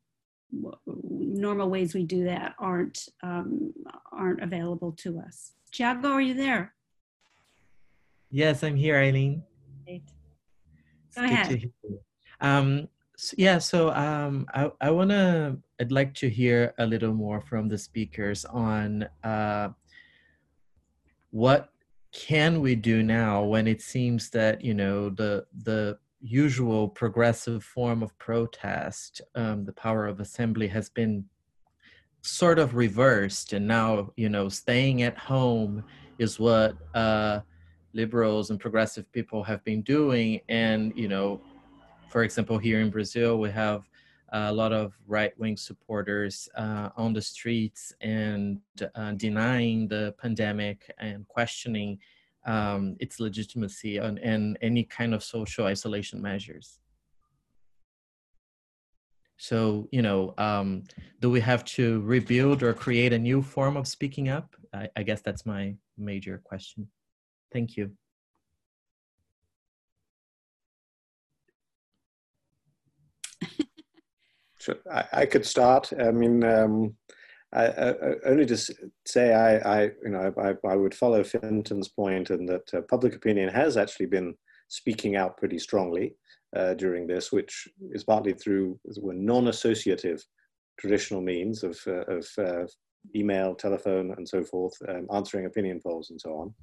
normal 0.85 1.69
ways 1.69 1.93
we 1.93 2.03
do 2.03 2.23
that 2.25 2.55
aren't 2.59 3.07
um, 3.23 3.73
aren't 4.11 4.41
available 4.41 4.91
to 4.93 5.19
us. 5.19 5.53
Tiago, 5.71 6.09
are 6.09 6.21
you 6.21 6.33
there? 6.33 6.73
Yes, 8.31 8.63
I'm 8.63 8.75
here, 8.75 8.97
Eileen. 8.97 9.43
Great. 9.85 10.03
Go 11.15 11.23
ahead. 11.23 11.71
Um, 12.41 12.87
so, 13.17 13.35
yeah, 13.37 13.59
so 13.59 13.91
um, 13.91 14.45
I, 14.53 14.71
I 14.81 14.91
want 14.91 15.11
to, 15.11 15.57
I'd 15.79 15.91
like 15.91 16.13
to 16.15 16.29
hear 16.29 16.73
a 16.77 16.85
little 16.85 17.13
more 17.13 17.39
from 17.39 17.69
the 17.69 17.77
speakers 17.77 18.43
on 18.45 19.07
uh, 19.23 19.69
what 21.31 21.69
can 22.11 22.61
we 22.61 22.75
do 22.75 23.03
now 23.03 23.43
when 23.43 23.67
it 23.67 23.81
seems 23.81 24.29
that, 24.31 24.61
you 24.61 24.73
know, 24.73 25.09
the, 25.09 25.45
the 25.63 25.97
usual 26.25 26.89
progressive 26.89 27.63
form 27.63 28.01
of 28.01 28.17
protest, 28.17 29.21
um, 29.35 29.63
the 29.63 29.71
power 29.73 30.07
of 30.07 30.19
assembly 30.19 30.67
has 30.67 30.89
been 30.89 31.25
sort 32.21 32.57
of 32.57 32.75
reversed, 32.75 33.53
and 33.53 33.67
now 33.67 34.11
you 34.17 34.29
know 34.29 34.49
staying 34.49 35.03
at 35.03 35.17
home 35.17 35.83
is 36.17 36.39
what 36.39 36.75
uh, 36.95 37.39
liberals 37.93 38.49
and 38.49 38.59
progressive 38.59 39.09
people 39.11 39.43
have 39.43 39.63
been 39.63 39.83
doing. 39.83 40.41
And 40.49 40.91
you 40.95 41.07
know, 41.07 41.41
for 42.09 42.23
example, 42.23 42.57
here 42.57 42.79
in 42.79 42.89
Brazil, 42.89 43.39
we 43.39 43.51
have 43.51 43.87
a 44.29 44.51
lot 44.51 44.73
of 44.73 44.93
right-wing 45.07 45.55
supporters 45.55 46.49
uh, 46.57 46.89
on 46.97 47.13
the 47.13 47.21
streets 47.21 47.93
and 48.01 48.59
uh, 48.95 49.11
denying 49.11 49.87
the 49.87 50.13
pandemic 50.19 50.91
and 50.97 51.27
questioning 51.27 51.99
um, 52.45 52.95
its 52.99 53.19
legitimacy 53.19 53.97
and, 53.97 54.19
and 54.19 54.57
any 54.61 54.83
kind 54.83 55.13
of 55.13 55.23
social 55.23 55.65
isolation 55.65 56.21
measures. 56.21 56.79
So, 59.37 59.87
you 59.91 60.01
know, 60.01 60.33
um, 60.37 60.83
do 61.19 61.29
we 61.29 61.41
have 61.41 61.65
to 61.65 62.01
rebuild 62.01 62.63
or 62.63 62.73
create 62.73 63.11
a 63.13 63.19
new 63.19 63.41
form 63.41 63.75
of 63.75 63.87
speaking 63.87 64.29
up? 64.29 64.55
I, 64.73 64.87
I 64.95 65.03
guess 65.03 65.21
that's 65.21 65.45
my 65.45 65.75
major 65.97 66.41
question. 66.43 66.87
Thank 67.51 67.75
you. 67.75 67.91
I, 74.91 75.03
I, 75.13 75.25
could 75.25 75.45
start. 75.45 75.91
I 75.99 76.11
mean, 76.11 76.43
um, 76.43 76.95
I, 77.55 77.67
I, 77.67 77.93
only 78.25 78.45
to 78.47 78.57
say 79.07 79.33
I, 79.33 79.57
I 79.57 79.83
you 80.03 80.09
know, 80.09 80.33
I, 80.37 80.67
I, 80.67 80.75
would 80.75 80.93
follow 80.93 81.23
Fintan's 81.23 81.87
point 81.87 82.29
in 82.29 82.45
that 82.47 82.73
uh, 82.73 82.81
public 82.81 83.15
opinion 83.15 83.49
has 83.49 83.77
actually 83.77 84.07
been 84.07 84.35
speaking 84.67 85.15
out 85.15 85.37
pretty 85.37 85.57
strongly 85.57 86.15
uh, 86.55 86.73
during 86.73 87.07
this, 87.07 87.31
which 87.31 87.67
is 87.91 88.03
partly 88.03 88.33
through 88.33 88.79
non-associative 88.85 90.21
traditional 90.77 91.21
means 91.21 91.63
of, 91.63 91.79
uh, 91.87 92.03
of 92.07 92.27
uh, 92.37 92.65
email, 93.15 93.55
telephone, 93.55 94.13
and 94.17 94.27
so 94.27 94.43
forth, 94.43 94.73
um, 94.89 95.07
answering 95.13 95.45
opinion 95.45 95.79
polls 95.81 96.09
and 96.09 96.19
so 96.19 96.35
on. 96.35 96.53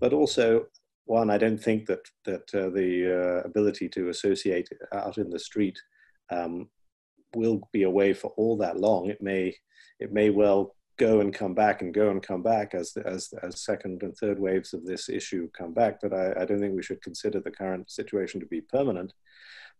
But 0.00 0.12
also, 0.12 0.66
one, 1.06 1.30
I 1.30 1.38
don't 1.38 1.62
think 1.62 1.86
that 1.86 2.00
that 2.24 2.54
uh, 2.54 2.68
the 2.70 3.40
uh, 3.42 3.48
ability 3.48 3.88
to 3.90 4.08
associate 4.08 4.68
out 4.92 5.18
in 5.18 5.30
the 5.30 5.38
street 5.38 5.78
um, 6.30 6.68
will 7.36 7.68
be 7.72 7.84
away 7.84 8.12
for 8.14 8.32
all 8.36 8.56
that 8.58 8.80
long. 8.80 9.06
It 9.06 9.22
may 9.22 9.54
it 10.00 10.12
may 10.12 10.30
well 10.30 10.74
go 10.98 11.20
and 11.20 11.32
come 11.34 11.54
back 11.54 11.82
and 11.82 11.92
go 11.92 12.10
and 12.10 12.22
come 12.22 12.42
back 12.42 12.74
as 12.74 12.96
as 12.96 13.32
as 13.42 13.60
second 13.60 14.02
and 14.02 14.16
third 14.16 14.38
waves 14.38 14.72
of 14.72 14.84
this 14.84 15.08
issue 15.08 15.48
come 15.56 15.72
back. 15.72 16.00
But 16.00 16.12
I, 16.12 16.32
I 16.40 16.44
don't 16.44 16.60
think 16.60 16.74
we 16.74 16.82
should 16.82 17.02
consider 17.02 17.40
the 17.40 17.50
current 17.50 17.90
situation 17.90 18.40
to 18.40 18.46
be 18.46 18.60
permanent. 18.60 19.12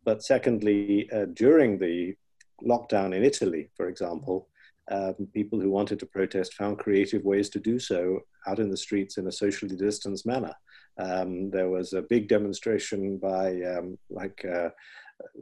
But 0.04 0.22
secondly, 0.22 1.10
uh, 1.12 1.26
during 1.32 1.78
the 1.78 2.14
lockdown 2.62 3.14
in 3.14 3.24
Italy, 3.24 3.70
for 3.76 3.88
example, 3.88 4.48
um, 4.90 5.14
people 5.34 5.60
who 5.60 5.70
wanted 5.70 5.98
to 6.00 6.06
protest 6.06 6.54
found 6.54 6.78
creative 6.78 7.24
ways 7.24 7.48
to 7.50 7.58
do 7.58 7.78
so 7.78 8.20
out 8.46 8.60
in 8.60 8.70
the 8.70 8.76
streets 8.76 9.18
in 9.18 9.26
a 9.26 9.32
socially 9.32 9.76
distanced 9.76 10.26
manner. 10.26 10.54
Um, 10.98 11.50
there 11.50 11.68
was 11.68 11.92
a 11.92 12.02
big 12.02 12.28
demonstration 12.28 13.18
by 13.18 13.60
um, 13.62 13.98
like 14.08 14.44
uh, 14.44 14.70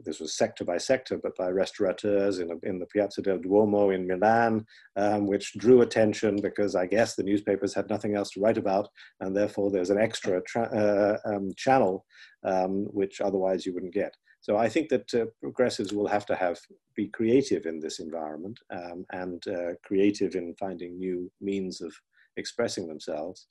this 0.03 0.19
was 0.19 0.35
sector 0.35 0.63
by 0.63 0.77
sector, 0.77 1.17
but 1.17 1.35
by 1.35 1.49
restaurateurs 1.49 2.39
in, 2.39 2.59
in 2.63 2.79
the 2.79 2.85
Piazza 2.85 3.21
del 3.21 3.39
Duomo 3.39 3.89
in 3.89 4.07
Milan, 4.07 4.65
um, 4.95 5.27
which 5.27 5.53
drew 5.57 5.81
attention 5.81 6.41
because 6.41 6.75
I 6.75 6.85
guess 6.85 7.15
the 7.15 7.23
newspapers 7.23 7.73
had 7.73 7.89
nothing 7.89 8.15
else 8.15 8.31
to 8.31 8.41
write 8.41 8.57
about, 8.57 8.89
and 9.19 9.35
therefore 9.35 9.71
there's 9.71 9.89
an 9.89 9.99
extra 9.99 10.41
uh, 10.57 11.17
um, 11.25 11.51
channel 11.57 12.05
um, 12.43 12.85
which 12.91 13.21
otherwise 13.21 13.65
you 13.65 13.73
wouldn't 13.73 13.93
get. 13.93 14.15
So 14.41 14.57
I 14.57 14.69
think 14.69 14.89
that 14.89 15.11
uh, 15.13 15.25
progressives 15.41 15.91
will 15.91 16.07
have 16.07 16.25
to 16.27 16.35
have 16.35 16.59
be 16.95 17.07
creative 17.07 17.65
in 17.65 17.79
this 17.79 17.99
environment 17.99 18.59
um, 18.69 19.05
and 19.11 19.43
uh, 19.47 19.73
creative 19.83 20.35
in 20.35 20.55
finding 20.59 20.99
new 20.99 21.31
means 21.41 21.81
of 21.81 21.91
expressing 22.37 22.87
themselves. 22.87 23.47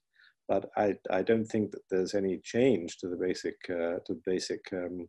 But 0.46 0.70
I, 0.76 0.94
I 1.10 1.22
don't 1.22 1.46
think 1.46 1.72
that 1.72 1.82
there's 1.90 2.14
any 2.14 2.38
change 2.44 2.98
to 2.98 3.09
the 3.09 3.16
basic 3.16 3.56
uh, 3.68 3.98
to 4.06 4.14
the 4.14 4.22
basic 4.24 4.60
um, 4.72 5.09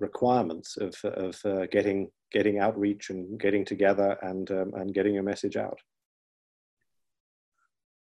requirements 0.00 0.76
of, 0.76 0.94
of 1.04 1.38
uh, 1.44 1.66
getting 1.66 2.10
getting 2.32 2.58
outreach 2.58 3.10
and 3.10 3.38
getting 3.40 3.64
together 3.64 4.16
and, 4.22 4.50
um, 4.50 4.72
and 4.74 4.94
getting 4.94 5.14
your 5.14 5.22
message 5.22 5.56
out. 5.56 5.78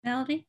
Melody? 0.03 0.45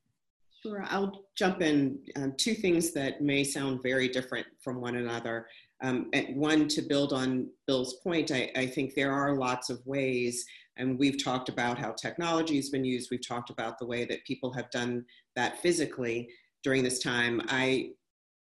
Sure, 0.62 0.84
I'll 0.88 1.24
jump 1.36 1.62
in. 1.62 2.00
Um, 2.16 2.34
two 2.36 2.54
things 2.54 2.92
that 2.92 3.22
may 3.22 3.44
sound 3.44 3.80
very 3.82 4.08
different 4.08 4.46
from 4.62 4.80
one 4.80 4.96
another. 4.96 5.46
Um, 5.82 6.10
one, 6.34 6.66
to 6.68 6.82
build 6.82 7.12
on 7.12 7.48
Bill's 7.68 7.94
point, 8.02 8.32
I, 8.32 8.50
I, 8.56 8.66
think 8.66 8.94
there 8.94 9.12
are 9.12 9.36
lots 9.36 9.70
of 9.70 9.80
ways, 9.86 10.44
and 10.76 10.98
we've 10.98 11.22
talked 11.22 11.48
about 11.48 11.78
how 11.78 11.92
technology 11.92 12.56
has 12.56 12.70
been 12.70 12.84
used. 12.84 13.12
We've 13.12 13.26
talked 13.26 13.50
about 13.50 13.78
the 13.78 13.86
way 13.86 14.04
that 14.06 14.24
people 14.24 14.52
have 14.54 14.68
done 14.70 15.04
that 15.36 15.62
physically 15.62 16.28
during 16.64 16.82
this 16.82 16.98
time. 16.98 17.40
I 17.46 17.90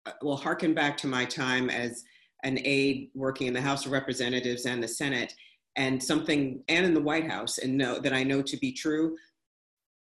uh, 0.07 0.13
will 0.23 0.37
harken 0.37 0.75
back 0.75 0.97
to 0.99 1.07
my 1.07 1.25
time 1.25 1.71
as 1.71 2.03
an 2.43 2.59
aide 2.65 3.11
working 3.15 3.47
in 3.47 3.55
the 3.55 3.61
House 3.61 3.87
of 3.87 3.93
Representatives 3.93 4.67
and 4.67 4.83
the 4.83 4.89
Senate, 4.89 5.35
and 5.77 6.03
something, 6.03 6.63
and 6.69 6.85
in 6.85 6.95
the 6.95 7.01
White 7.01 7.31
House, 7.31 7.59
and 7.59 7.77
know 7.77 7.99
that 8.01 8.13
I 8.13 8.23
know 8.23 8.43
to 8.43 8.57
be 8.57 8.73
true 8.73 9.17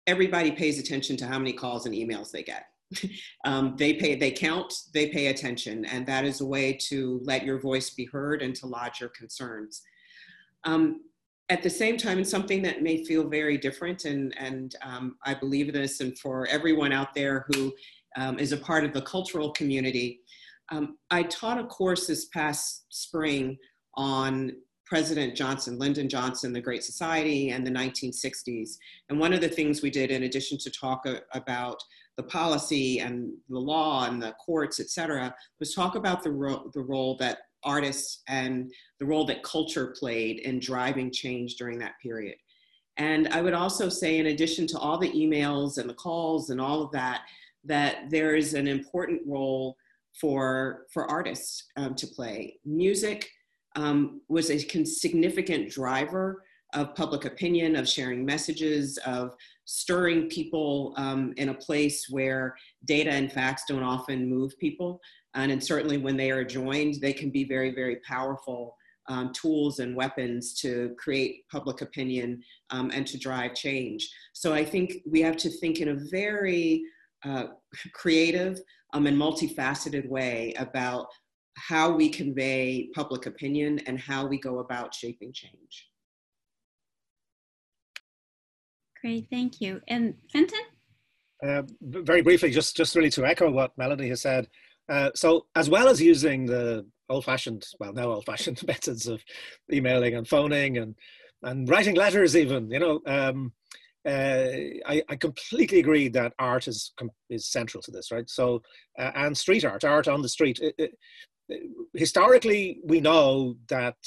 everybody 0.07 0.51
pays 0.51 0.79
attention 0.79 1.15
to 1.17 1.27
how 1.27 1.37
many 1.37 1.53
calls 1.53 1.85
and 1.85 1.95
emails 1.95 2.31
they 2.31 2.43
get. 2.43 2.65
um, 3.45 3.75
they 3.77 3.93
pay, 3.93 4.15
they 4.15 4.31
count, 4.31 4.73
they 4.93 5.07
pay 5.07 5.27
attention, 5.27 5.85
and 5.85 6.05
that 6.05 6.25
is 6.25 6.41
a 6.41 6.45
way 6.45 6.73
to 6.73 7.21
let 7.23 7.45
your 7.45 7.59
voice 7.59 7.89
be 7.91 8.05
heard 8.05 8.41
and 8.41 8.55
to 8.55 8.67
lodge 8.67 8.99
your 8.99 9.09
concerns. 9.09 9.81
Um, 10.63 11.01
at 11.49 11.63
the 11.63 11.69
same 11.69 11.97
time, 11.97 12.17
and 12.17 12.27
something 12.27 12.61
that 12.63 12.81
may 12.81 13.03
feel 13.03 13.27
very 13.27 13.57
different, 13.57 14.05
and, 14.05 14.37
and 14.37 14.75
um, 14.81 15.15
I 15.25 15.33
believe 15.33 15.71
this, 15.71 15.99
and 15.99 16.17
for 16.17 16.47
everyone 16.47 16.91
out 16.91 17.13
there 17.13 17.45
who 17.47 17.73
um, 18.17 18.39
is 18.39 18.51
a 18.51 18.57
part 18.57 18.83
of 18.83 18.93
the 18.93 19.01
cultural 19.01 19.51
community, 19.51 20.21
um, 20.71 20.97
I 21.11 21.23
taught 21.23 21.59
a 21.59 21.65
course 21.65 22.07
this 22.07 22.25
past 22.25 22.85
spring 22.89 23.57
on 23.95 24.53
President 24.85 25.35
Johnson, 25.35 25.77
Lyndon 25.77 26.09
Johnson, 26.09 26.51
the 26.53 26.61
Great 26.61 26.83
Society, 26.83 27.51
and 27.51 27.65
the 27.65 27.71
1960s. 27.71 28.71
And 29.09 29.19
one 29.19 29.33
of 29.33 29.41
the 29.41 29.49
things 29.49 29.81
we 29.81 29.89
did, 29.89 30.11
in 30.11 30.23
addition 30.23 30.57
to 30.59 30.71
talk 30.71 31.05
about 31.33 31.81
the 32.17 32.23
policy 32.23 32.99
and 32.99 33.31
the 33.49 33.59
law 33.59 34.05
and 34.05 34.21
the 34.21 34.33
courts, 34.33 34.79
et 34.79 34.89
cetera, 34.89 35.33
was 35.59 35.73
talk 35.73 35.95
about 35.95 36.23
the, 36.23 36.31
ro- 36.31 36.69
the 36.73 36.81
role 36.81 37.15
that 37.17 37.39
artists 37.63 38.21
and 38.27 38.71
the 38.99 39.05
role 39.05 39.25
that 39.25 39.43
culture 39.43 39.95
played 39.97 40.39
in 40.39 40.59
driving 40.59 41.11
change 41.11 41.55
during 41.55 41.79
that 41.79 41.93
period. 42.01 42.35
And 42.97 43.29
I 43.29 43.41
would 43.41 43.53
also 43.53 43.87
say, 43.87 44.17
in 44.17 44.27
addition 44.27 44.67
to 44.67 44.77
all 44.77 44.97
the 44.97 45.11
emails 45.11 45.77
and 45.77 45.89
the 45.89 45.93
calls 45.93 46.49
and 46.49 46.59
all 46.59 46.81
of 46.81 46.91
that, 46.91 47.21
that 47.63 48.09
there 48.09 48.35
is 48.35 48.53
an 48.53 48.67
important 48.67 49.21
role 49.25 49.77
for, 50.19 50.85
for 50.93 51.09
artists 51.09 51.65
um, 51.77 51.95
to 51.95 52.07
play. 52.07 52.57
Music, 52.65 53.29
um, 53.75 54.21
was 54.27 54.49
a 54.49 54.57
significant 54.85 55.69
driver 55.69 56.43
of 56.73 56.95
public 56.95 57.25
opinion, 57.25 57.75
of 57.75 57.87
sharing 57.87 58.25
messages, 58.25 58.97
of 59.05 59.35
stirring 59.65 60.29
people 60.29 60.93
um, 60.97 61.33
in 61.37 61.49
a 61.49 61.53
place 61.53 62.07
where 62.09 62.55
data 62.85 63.11
and 63.11 63.31
facts 63.31 63.63
don't 63.67 63.83
often 63.83 64.29
move 64.29 64.57
people. 64.57 65.01
And, 65.33 65.51
and 65.51 65.63
certainly 65.63 65.97
when 65.97 66.17
they 66.17 66.31
are 66.31 66.43
joined, 66.43 66.95
they 67.01 67.13
can 67.13 67.29
be 67.29 67.43
very, 67.43 67.71
very 67.73 67.97
powerful 67.97 68.75
um, 69.07 69.33
tools 69.33 69.79
and 69.79 69.95
weapons 69.95 70.53
to 70.61 70.95
create 70.97 71.43
public 71.49 71.81
opinion 71.81 72.41
um, 72.69 72.91
and 72.93 73.05
to 73.07 73.17
drive 73.17 73.53
change. 73.55 74.09
So 74.33 74.53
I 74.53 74.63
think 74.63 74.93
we 75.05 75.21
have 75.21 75.37
to 75.37 75.49
think 75.49 75.79
in 75.79 75.89
a 75.89 75.95
very 76.09 76.83
uh, 77.25 77.47
creative 77.93 78.59
um, 78.93 79.07
and 79.07 79.17
multifaceted 79.17 80.07
way 80.07 80.53
about 80.57 81.07
how 81.57 81.91
we 81.91 82.09
convey 82.09 82.89
public 82.93 83.25
opinion 83.25 83.79
and 83.85 83.99
how 83.99 84.25
we 84.25 84.39
go 84.39 84.59
about 84.59 84.93
shaping 84.93 85.31
change. 85.33 85.87
Great, 89.01 89.27
thank 89.31 89.59
you. 89.59 89.81
And 89.87 90.13
Fintan? 90.31 90.59
Uh, 91.45 91.63
very 91.81 92.21
briefly, 92.21 92.51
just, 92.51 92.77
just 92.77 92.95
really 92.95 93.09
to 93.09 93.25
echo 93.25 93.49
what 93.49 93.77
Melody 93.77 94.07
has 94.09 94.21
said. 94.21 94.47
Uh, 94.89 95.09
so 95.15 95.47
as 95.55 95.69
well 95.69 95.87
as 95.87 96.01
using 96.01 96.45
the 96.45 96.85
old-fashioned, 97.09 97.65
well, 97.79 97.93
now 97.93 98.11
old-fashioned 98.11 98.61
methods 98.67 99.07
of 99.07 99.23
emailing 99.71 100.15
and 100.15 100.27
phoning 100.27 100.77
and, 100.77 100.95
and 101.43 101.67
writing 101.67 101.95
letters 101.95 102.35
even, 102.35 102.69
you 102.69 102.79
know, 102.79 103.01
um, 103.07 103.51
uh, 104.05 104.47
I, 104.87 105.03
I, 105.09 105.15
completely 105.15 105.79
agree 105.79 106.07
that 106.09 106.33
art 106.39 106.67
is 106.67 106.91
is 107.29 107.51
central 107.51 107.83
to 107.83 107.91
this, 107.91 108.11
right? 108.11 108.27
So, 108.27 108.63
uh, 108.97 109.11
and 109.13 109.37
street 109.37 109.63
art, 109.63 109.83
art 109.83 110.07
on 110.07 110.23
the 110.23 110.29
street. 110.29 110.59
It, 110.59 110.73
it, 110.77 110.91
historically, 111.93 112.79
we 112.83 112.99
know 112.99 113.57
that 113.69 113.97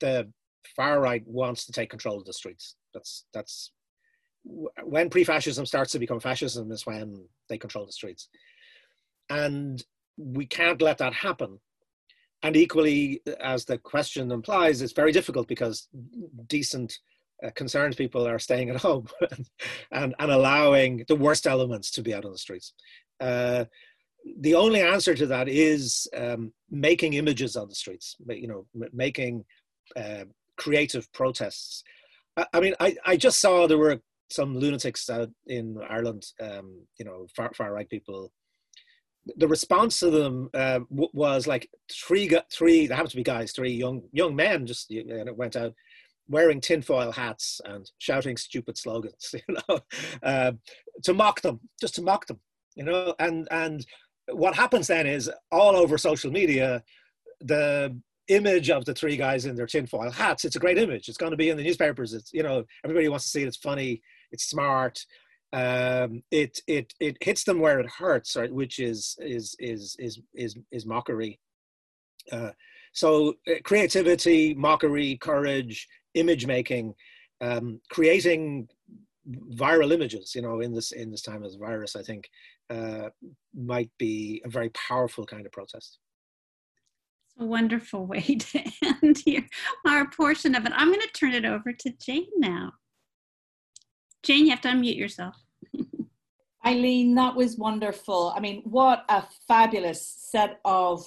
the 0.00 0.32
far 0.74 1.00
right 1.00 1.22
wants 1.26 1.64
to 1.66 1.72
take 1.72 1.90
control 1.90 2.18
of 2.18 2.24
the 2.24 2.32
streets. 2.32 2.74
That's 2.92 3.24
that's 3.32 3.70
when 4.82 5.10
pre-fascism 5.10 5.64
starts 5.64 5.92
to 5.92 5.98
become 5.98 6.20
fascism 6.20 6.70
is 6.72 6.86
when 6.86 7.28
they 7.48 7.56
control 7.56 7.86
the 7.86 7.92
streets, 7.92 8.28
and 9.30 9.82
we 10.16 10.46
can't 10.46 10.82
let 10.82 10.98
that 10.98 11.14
happen. 11.14 11.60
And 12.42 12.56
equally, 12.56 13.22
as 13.40 13.64
the 13.64 13.78
question 13.78 14.30
implies, 14.30 14.82
it's 14.82 14.92
very 14.92 15.12
difficult 15.12 15.48
because 15.48 15.88
decent, 16.46 16.98
uh, 17.44 17.50
concerned 17.54 17.96
people 17.96 18.26
are 18.26 18.38
staying 18.38 18.70
at 18.70 18.76
home 18.80 19.06
and, 19.92 20.14
and 20.18 20.30
allowing 20.30 21.04
the 21.08 21.16
worst 21.16 21.46
elements 21.46 21.90
to 21.92 22.02
be 22.02 22.14
out 22.14 22.24
on 22.24 22.32
the 22.32 22.38
streets. 22.38 22.72
Uh, 23.20 23.64
the 24.40 24.54
only 24.54 24.80
answer 24.80 25.14
to 25.14 25.26
that 25.26 25.48
is 25.48 26.08
um, 26.16 26.52
making 26.70 27.14
images 27.14 27.56
on 27.56 27.68
the 27.68 27.74
streets, 27.74 28.16
you 28.28 28.48
know, 28.48 28.66
making 28.92 29.44
uh, 29.96 30.24
creative 30.56 31.12
protests. 31.12 31.84
I, 32.36 32.46
I, 32.54 32.60
mean, 32.60 32.74
I, 32.80 32.96
I 33.04 33.16
just 33.16 33.40
saw 33.40 33.66
there 33.66 33.78
were 33.78 34.00
some 34.30 34.56
lunatics 34.56 35.10
out 35.10 35.30
in 35.46 35.78
Ireland, 35.88 36.24
um, 36.40 36.80
you 36.98 37.04
know, 37.04 37.26
far, 37.36 37.52
far 37.54 37.72
right 37.72 37.88
people. 37.88 38.32
The 39.36 39.48
response 39.48 40.00
to 40.00 40.10
them 40.10 40.50
uh, 40.54 40.80
was 40.90 41.46
like 41.46 41.68
three, 41.90 42.30
three. 42.52 42.86
There 42.86 42.96
happened 42.96 43.10
to 43.12 43.16
be 43.16 43.22
guys, 43.22 43.52
three 43.52 43.72
young 43.72 44.02
young 44.12 44.36
men, 44.36 44.66
just 44.66 44.90
you 44.90 45.04
know, 45.04 45.32
went 45.32 45.56
out 45.56 45.72
wearing 46.28 46.60
tinfoil 46.60 47.12
hats 47.12 47.60
and 47.64 47.90
shouting 47.98 48.36
stupid 48.36 48.78
slogans, 48.78 49.34
you 49.48 49.56
know, 49.68 49.80
uh, 50.22 50.52
to 51.02 51.14
mock 51.14 51.40
them, 51.42 51.60
just 51.80 51.94
to 51.96 52.02
mock 52.02 52.26
them, 52.26 52.40
you 52.74 52.84
know, 52.84 53.14
and 53.18 53.48
and 53.50 53.86
what 54.32 54.54
happens 54.54 54.86
then 54.86 55.06
is 55.06 55.30
all 55.52 55.76
over 55.76 55.98
social 55.98 56.30
media, 56.30 56.82
the 57.40 57.94
image 58.28 58.70
of 58.70 58.84
the 58.84 58.94
three 58.94 59.16
guys 59.16 59.46
in 59.46 59.54
their 59.54 59.66
tinfoil 59.66 60.10
hats, 60.10 60.44
it's 60.44 60.56
a 60.56 60.60
great 60.60 60.78
image. 60.78 61.08
It's 61.08 61.18
going 61.18 61.32
to 61.32 61.36
be 61.36 61.50
in 61.50 61.56
the 61.56 61.62
newspapers. 61.62 62.14
It's, 62.14 62.32
you 62.32 62.42
know, 62.42 62.64
everybody 62.84 63.08
wants 63.08 63.24
to 63.24 63.30
see 63.30 63.42
it. 63.42 63.48
It's 63.48 63.56
funny. 63.56 64.00
It's 64.32 64.48
smart. 64.48 65.04
Um, 65.52 66.22
it, 66.30 66.58
it, 66.66 66.92
it 67.00 67.16
hits 67.20 67.44
them 67.44 67.60
where 67.60 67.78
it 67.80 67.86
hurts, 67.86 68.34
right? 68.36 68.52
Which 68.52 68.78
is, 68.78 69.16
is, 69.20 69.54
is, 69.58 69.96
is, 69.98 70.20
is, 70.34 70.56
is 70.72 70.86
mockery. 70.86 71.38
Uh, 72.32 72.50
so 72.92 73.34
uh, 73.48 73.54
creativity, 73.62 74.54
mockery, 74.54 75.16
courage, 75.18 75.86
image 76.14 76.46
making, 76.46 76.94
um, 77.40 77.80
creating 77.90 78.68
viral 79.54 79.92
images, 79.92 80.34
you 80.34 80.42
know, 80.42 80.60
in 80.60 80.72
this, 80.72 80.92
in 80.92 81.10
this 81.10 81.22
time 81.22 81.42
of 81.42 81.52
the 81.52 81.58
virus, 81.58 81.96
I 81.96 82.02
think 82.02 82.28
uh, 82.70 83.08
might 83.54 83.90
be 83.98 84.42
a 84.44 84.48
very 84.48 84.70
powerful 84.70 85.24
kind 85.24 85.46
of 85.46 85.52
protest. 85.52 85.98
It's 87.26 87.42
a 87.42 87.46
wonderful 87.46 88.06
way 88.06 88.20
to 88.38 88.72
end 88.82 89.18
here, 89.24 89.46
our 89.86 90.08
portion 90.08 90.54
of 90.54 90.64
it. 90.66 90.72
I'm 90.74 90.88
going 90.88 91.00
to 91.00 91.08
turn 91.08 91.32
it 91.32 91.44
over 91.44 91.72
to 91.72 91.90
Jane 92.04 92.28
now. 92.36 92.72
Jane, 94.22 94.46
you 94.46 94.50
have 94.50 94.62
to 94.62 94.68
unmute 94.68 94.96
yourself. 94.96 95.36
Eileen, 96.66 97.14
that 97.16 97.34
was 97.36 97.58
wonderful. 97.58 98.32
I 98.34 98.40
mean, 98.40 98.62
what 98.64 99.04
a 99.10 99.24
fabulous 99.46 100.06
set 100.06 100.60
of 100.64 101.06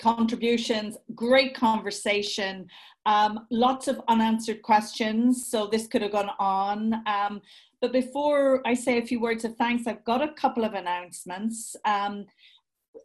contributions, 0.00 0.96
great 1.14 1.54
conversation, 1.54 2.66
um, 3.06 3.46
lots 3.50 3.86
of 3.88 4.00
unanswered 4.08 4.62
questions. 4.62 5.46
So 5.46 5.66
this 5.66 5.86
could 5.86 6.02
have 6.02 6.12
gone 6.12 6.30
on. 6.38 7.02
Um, 7.06 7.40
but 7.80 7.92
before 7.92 8.60
I 8.66 8.74
say 8.74 8.98
a 8.98 9.06
few 9.06 9.20
words 9.20 9.44
of 9.44 9.56
thanks, 9.56 9.86
I've 9.86 10.04
got 10.04 10.22
a 10.22 10.32
couple 10.32 10.64
of 10.64 10.74
announcements. 10.74 11.76
Um, 11.84 12.26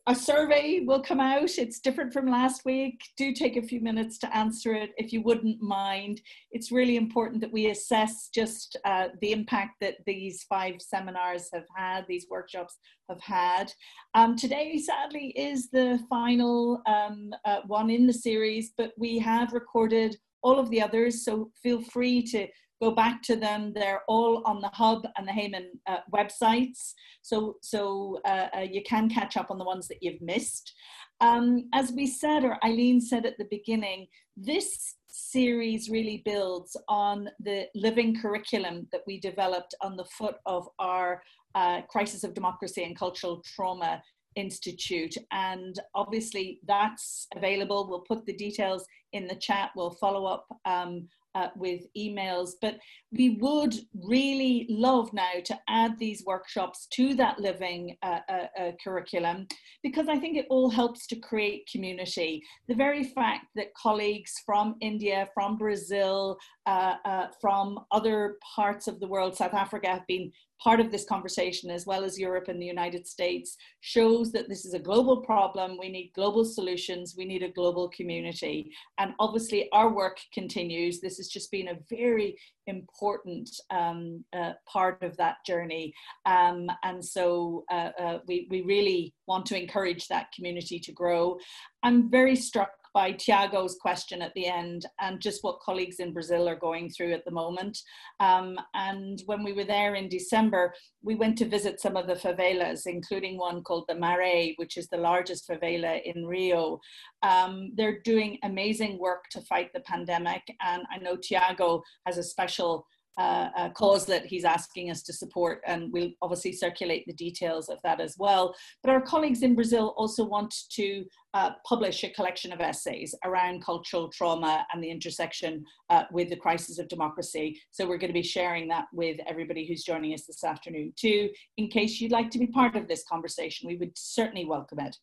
a 0.07 0.16
survey 0.16 0.82
will 0.86 1.02
come 1.02 1.20
out. 1.20 1.57
It's 1.57 1.80
different 1.80 2.14
from 2.14 2.30
last 2.30 2.64
week. 2.64 3.02
Do 3.18 3.34
take 3.34 3.57
a 3.57 3.62
few 3.62 3.82
minutes 3.82 4.18
to 4.20 4.36
answer 4.36 4.74
it 4.74 4.91
if 4.98 5.12
you 5.12 5.22
wouldn't 5.22 5.62
mind. 5.62 6.22
It's 6.52 6.72
really 6.72 6.95
important 6.95 7.41
that 7.41 7.52
we 7.52 7.72
assess 7.72 8.30
just 8.34 8.78
uh, 8.86 9.07
the 9.22 9.32
impact 9.32 9.76
that 9.82 9.95
these 10.06 10.44
five 10.48 10.76
seminars 10.80 11.49
have 11.53 11.66
had, 11.76 12.06
these 12.07 12.28
workshops 12.30 12.78
have 13.10 13.22
had. 13.22 13.72
Um, 14.14 14.36
today, 14.36 14.78
sadly, 14.78 15.30
is 15.36 15.70
the 15.72 15.99
final 16.07 16.82
um, 16.88 17.32
uh, 17.44 17.62
one 17.66 17.90
in 17.90 18.06
the 18.06 18.14
series, 18.14 18.74
but 18.78 18.91
we 18.98 19.18
have 19.20 19.53
recorded 19.53 20.18
all 20.44 20.60
of 20.60 20.70
the 20.70 20.82
others, 20.82 21.26
so 21.26 21.49
feel 21.64 21.82
free 21.82 22.22
to 22.22 22.48
go 22.82 22.92
back 22.92 23.22
to 23.24 23.36
them. 23.36 23.74
They're 23.74 24.02
all 24.08 24.44
on 24.46 24.62
the 24.62 24.72
Hub 24.74 25.06
and 25.18 25.28
the 25.28 25.32
Heyman 25.32 25.68
uh, 25.88 26.00
websites, 26.14 26.94
so 27.22 27.58
so 27.62 28.20
uh, 28.26 28.48
uh, 28.58 28.62
you 28.62 28.82
can 28.84 29.10
catch 29.10 29.38
up 29.38 29.52
on 29.52 29.58
the 29.58 29.66
ones 29.66 29.88
that 29.88 30.00
you've 30.02 30.22
missed. 30.22 30.74
Um, 31.22 31.70
as 31.74 31.92
we 31.92 32.08
said, 32.08 32.44
or 32.44 32.58
Eileen 32.64 33.00
said 33.00 33.26
at 33.26 33.38
the 33.38 33.48
beginning, 33.50 34.08
this 34.36 34.96
series 35.10 35.90
really 35.90 36.22
builds 36.26 36.76
on 36.90 37.30
the 37.40 37.68
living 37.74 38.20
curriculum 38.20 38.88
that 38.92 39.02
we 39.08 39.20
developed 39.20 39.74
on 39.82 39.96
the 39.96 40.04
foot 40.06 40.36
of 40.46 40.68
our 40.78 41.22
uh, 41.56 41.82
Crisis 41.90 42.26
of 42.26 42.34
Democracy 42.34 42.84
and 42.84 43.00
Cultural 43.00 43.42
Trauma 43.46 44.04
Institute. 44.36 45.16
And 45.32 45.80
obviously, 45.96 46.60
that's 46.68 47.28
available. 47.36 47.88
We'll 47.90 48.02
put 48.02 48.26
the 48.26 48.36
details 48.36 48.86
in 49.14 49.28
the 49.28 49.36
chat. 49.36 49.70
We'll 49.76 49.92
follow 49.92 50.26
up 50.26 50.46
um, 50.66 51.08
uh, 51.36 51.49
with 51.56 51.82
emails. 51.98 52.52
But 52.62 52.78
we 53.12 53.38
would 53.41 53.76
really 53.94 54.66
love 54.70 55.14
now 55.14 55.34
to 55.44 55.60
add 55.70 55.98
these 55.99 56.24
workshops 56.26 56.88
to 56.94 57.14
that 57.16 57.40
living 57.40 57.95
uh, 58.02 58.20
uh, 58.28 58.48
uh, 58.60 58.72
curriculum 58.84 59.48
because 59.84 60.07
I 60.07 60.18
think 60.18 60.38
it 60.38 60.48
all 60.49 60.70
helps 60.70 61.07
to 61.07 61.16
create 61.18 61.70
community. 61.72 62.41
The 62.68 62.76
very 62.76 63.03
fact 63.03 63.48
that 63.56 63.74
colleagues 63.76 64.34
from 64.45 64.76
India, 64.82 65.30
from 65.34 65.57
Brazil, 65.57 66.38
uh, 66.66 66.95
uh, 67.06 67.28
from 67.40 67.80
other 67.91 68.38
parts 68.56 68.88
of 68.88 68.99
the 68.99 69.07
world, 69.07 69.36
South 69.36 69.53
Africa, 69.53 69.88
have 69.88 70.07
been 70.07 70.32
part 70.61 70.80
of 70.80 70.91
this 70.91 71.06
conversation, 71.06 71.69
as 71.69 71.86
well 71.86 72.03
as 72.03 72.19
Europe 72.19 72.48
and 72.48 72.61
the 72.61 72.65
United 72.65 73.07
States, 73.07 73.57
shows 73.82 74.32
that 74.32 74.48
this 74.49 74.65
is 74.65 74.73
a 74.73 74.80
global 74.80 75.18
problem. 75.18 75.77
We 75.80 75.90
need 75.90 76.11
global 76.15 76.45
solutions. 76.45 77.15
We 77.18 77.26
need 77.26 77.44
a 77.44 77.52
global 77.52 77.90
community. 77.90 78.72
And 78.98 79.14
obviously, 79.19 79.69
our 79.72 79.94
work 79.94 80.18
continues. 80.34 81.02
This 81.02 81.18
has 81.18 81.27
just 81.27 81.52
been 81.52 81.69
a 81.69 81.80
very 81.90 82.38
important 82.68 83.49
um, 83.69 84.23
uh, 84.34 84.53
part 84.68 85.03
of 85.03 85.15
that 85.18 85.38
journey. 85.45 85.94
Um, 86.26 86.68
and 86.84 87.03
so 87.03 87.64
uh, 87.72 87.91
uh, 87.99 88.19
we, 88.27 88.48
we 88.49 88.61
really 88.61 89.14
want 89.27 89.45
to 89.48 89.61
encourage 89.61 90.07
that 90.07 90.32
community 90.36 90.80
to 90.80 90.91
grow. 90.91 91.38
I'm 91.84 92.10
very 92.10 92.36
struck 92.36 92.72
by 92.96 93.12
Tiago's 93.12 93.76
question 93.76 94.22
at 94.22 94.34
the 94.36 94.48
end 94.48 94.86
and 95.02 95.20
just 95.20 95.44
what 95.44 95.60
colleagues 95.60 96.00
in 96.00 96.14
Brazil 96.14 96.48
are 96.48 96.56
going 96.56 96.90
through 96.90 97.12
at 97.12 97.26
the 97.26 97.32
moment. 97.32 97.78
Um, 98.22 98.58
and 98.74 99.22
when 99.26 99.44
we 99.44 99.52
were 99.52 99.66
there 99.66 99.96
in 99.96 100.08
December, 100.08 100.74
we 101.04 101.16
went 101.16 101.38
to 101.40 101.46
visit 101.46 101.82
some 101.82 101.98
of 101.98 102.08
the 102.08 102.16
favelas, 102.16 102.88
including 102.88 103.38
one 103.38 103.64
called 103.64 103.84
the 103.90 103.96
Maré, 103.96 104.54
which 104.56 104.78
is 104.78 104.88
the 104.88 104.98
largest 104.98 105.46
favela 105.46 106.02
in 106.06 106.26
Rio. 106.26 106.80
Um, 107.22 107.74
they're 107.76 108.00
doing 108.00 108.40
amazing 108.44 108.98
work 108.98 109.26
to 109.32 109.42
fight 109.42 109.72
the 109.74 109.82
pandemic. 109.82 110.44
And 110.66 110.84
I 110.90 110.98
know 110.98 111.18
Tiago 111.18 111.84
has 112.06 112.18
a 112.18 112.24
special 112.24 112.88
uh, 113.18 113.50
a 113.58 113.70
cause 113.70 114.06
that 114.06 114.26
he's 114.26 114.46
asking 114.46 114.92
us 114.92 115.02
to 115.04 115.14
support, 115.14 115.62
and 115.66 115.92
we'll 115.92 116.12
obviously 116.22 116.52
circulate 116.52 117.04
the 117.08 117.14
details 117.14 117.70
of 117.70 117.80
that 117.84 118.00
as 118.00 118.16
well. 118.18 118.54
But 118.84 118.92
our 118.92 119.02
colleagues 119.02 119.42
in 119.42 119.56
Brazil 119.56 119.94
also 119.98 120.24
want 120.24 120.54
to 120.72 121.06
uh, 121.34 121.52
publish 121.68 122.04
a 122.04 122.10
collection 122.10 122.52
of 122.54 122.62
essays 122.62 123.14
around 123.26 123.64
cultural 123.64 124.10
trauma 124.10 124.66
and 124.74 124.84
the 124.84 124.90
intersection 124.90 125.64
uh, 125.90 126.04
with 126.12 126.30
the 126.30 126.36
crisis 126.36 126.80
of 126.80 126.88
democracy. 126.88 127.60
So 127.72 127.88
we're 127.88 127.98
going 127.98 128.10
to 128.10 128.14
be 128.14 128.24
sharing 128.24 128.68
that 128.70 128.86
with 128.94 129.18
everybody 129.28 129.68
who's 129.68 129.84
joining 129.84 130.14
us 130.14 130.26
this 130.26 130.44
afternoon 130.44 130.94
too. 130.96 131.30
In 131.58 131.68
case 131.68 132.00
you'd 132.00 132.12
like 132.12 132.30
to 132.32 132.40
be 132.40 132.48
part 132.48 132.76
of 132.76 132.88
this 132.88 133.04
conversation, 133.04 133.68
we 133.68 133.78
would 133.78 133.92
certainly 133.96 134.46
welcome 134.46 134.80
it. 134.80 134.96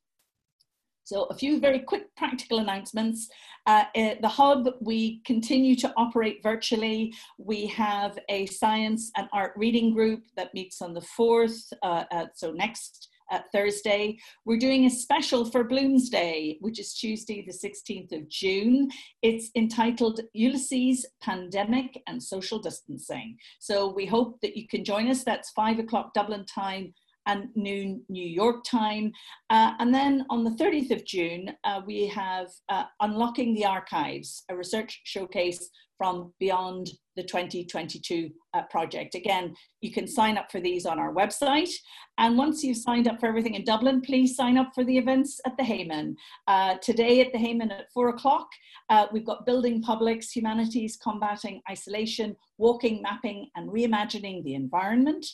So 1.04 1.24
a 1.24 1.34
few 1.34 1.60
very 1.60 1.80
quick 1.80 2.14
practical 2.16 2.58
announcements. 2.58 3.28
Uh, 3.66 3.84
eh, 3.94 4.14
the 4.20 4.28
hub, 4.28 4.68
we 4.80 5.20
continue 5.24 5.76
to 5.76 5.92
operate 5.96 6.42
virtually. 6.42 7.14
We 7.38 7.66
have 7.66 8.18
a 8.28 8.46
science 8.46 9.10
and 9.16 9.28
art 9.32 9.52
reading 9.56 9.92
group 9.92 10.22
that 10.36 10.54
meets 10.54 10.80
on 10.82 10.94
the 10.94 11.00
4th, 11.18 11.72
uh, 11.82 12.04
uh, 12.10 12.26
so 12.34 12.52
next 12.52 13.08
Thursday. 13.52 14.18
We're 14.44 14.58
doing 14.58 14.84
a 14.84 14.90
special 14.90 15.44
for 15.44 15.64
Bloomsday, 15.64 16.58
which 16.60 16.78
is 16.78 16.94
Tuesday, 16.94 17.44
the 17.46 17.52
16th 17.52 18.12
of 18.12 18.28
June. 18.28 18.90
It's 19.22 19.50
entitled 19.56 20.20
Ulysses, 20.34 21.06
Pandemic 21.22 22.02
and 22.06 22.22
Social 22.22 22.58
Distancing. 22.58 23.36
So 23.58 23.92
we 23.92 24.06
hope 24.06 24.40
that 24.42 24.56
you 24.56 24.66
can 24.68 24.84
join 24.84 25.08
us. 25.08 25.24
That's 25.24 25.50
five 25.50 25.78
o'clock 25.78 26.14
Dublin 26.14 26.44
time, 26.46 26.92
and 27.26 27.48
noon 27.54 28.02
New 28.08 28.26
York 28.26 28.64
time. 28.64 29.12
Uh, 29.50 29.72
and 29.78 29.94
then 29.94 30.24
on 30.30 30.44
the 30.44 30.50
30th 30.50 30.90
of 30.90 31.04
June, 31.04 31.50
uh, 31.64 31.80
we 31.86 32.06
have 32.06 32.48
uh, 32.68 32.84
Unlocking 33.00 33.54
the 33.54 33.64
Archives, 33.64 34.44
a 34.48 34.56
research 34.56 35.00
showcase 35.04 35.70
from 36.02 36.32
beyond 36.40 36.90
the 37.14 37.22
2022 37.22 38.28
uh, 38.54 38.62
project. 38.70 39.14
Again, 39.14 39.54
you 39.82 39.92
can 39.92 40.08
sign 40.08 40.36
up 40.36 40.50
for 40.50 40.60
these 40.60 40.84
on 40.84 40.98
our 40.98 41.14
website. 41.14 41.70
And 42.18 42.36
once 42.36 42.64
you've 42.64 42.78
signed 42.78 43.06
up 43.06 43.20
for 43.20 43.26
everything 43.26 43.54
in 43.54 43.64
Dublin, 43.64 44.00
please 44.00 44.34
sign 44.34 44.58
up 44.58 44.72
for 44.74 44.82
the 44.82 44.98
events 44.98 45.40
at 45.46 45.56
the 45.56 45.62
Heyman. 45.62 46.14
Uh, 46.48 46.74
today 46.82 47.20
at 47.20 47.32
the 47.32 47.38
Heyman 47.38 47.70
at 47.70 47.92
four 47.92 48.08
o'clock, 48.08 48.48
uh, 48.90 49.06
we've 49.12 49.24
got 49.24 49.46
Building 49.46 49.80
Publics, 49.80 50.32
Humanities, 50.32 50.98
Combating 51.02 51.60
Isolation, 51.70 52.34
Walking, 52.58 53.00
Mapping, 53.00 53.48
and 53.54 53.70
Reimagining 53.70 54.42
the 54.42 54.54
Environment. 54.54 55.24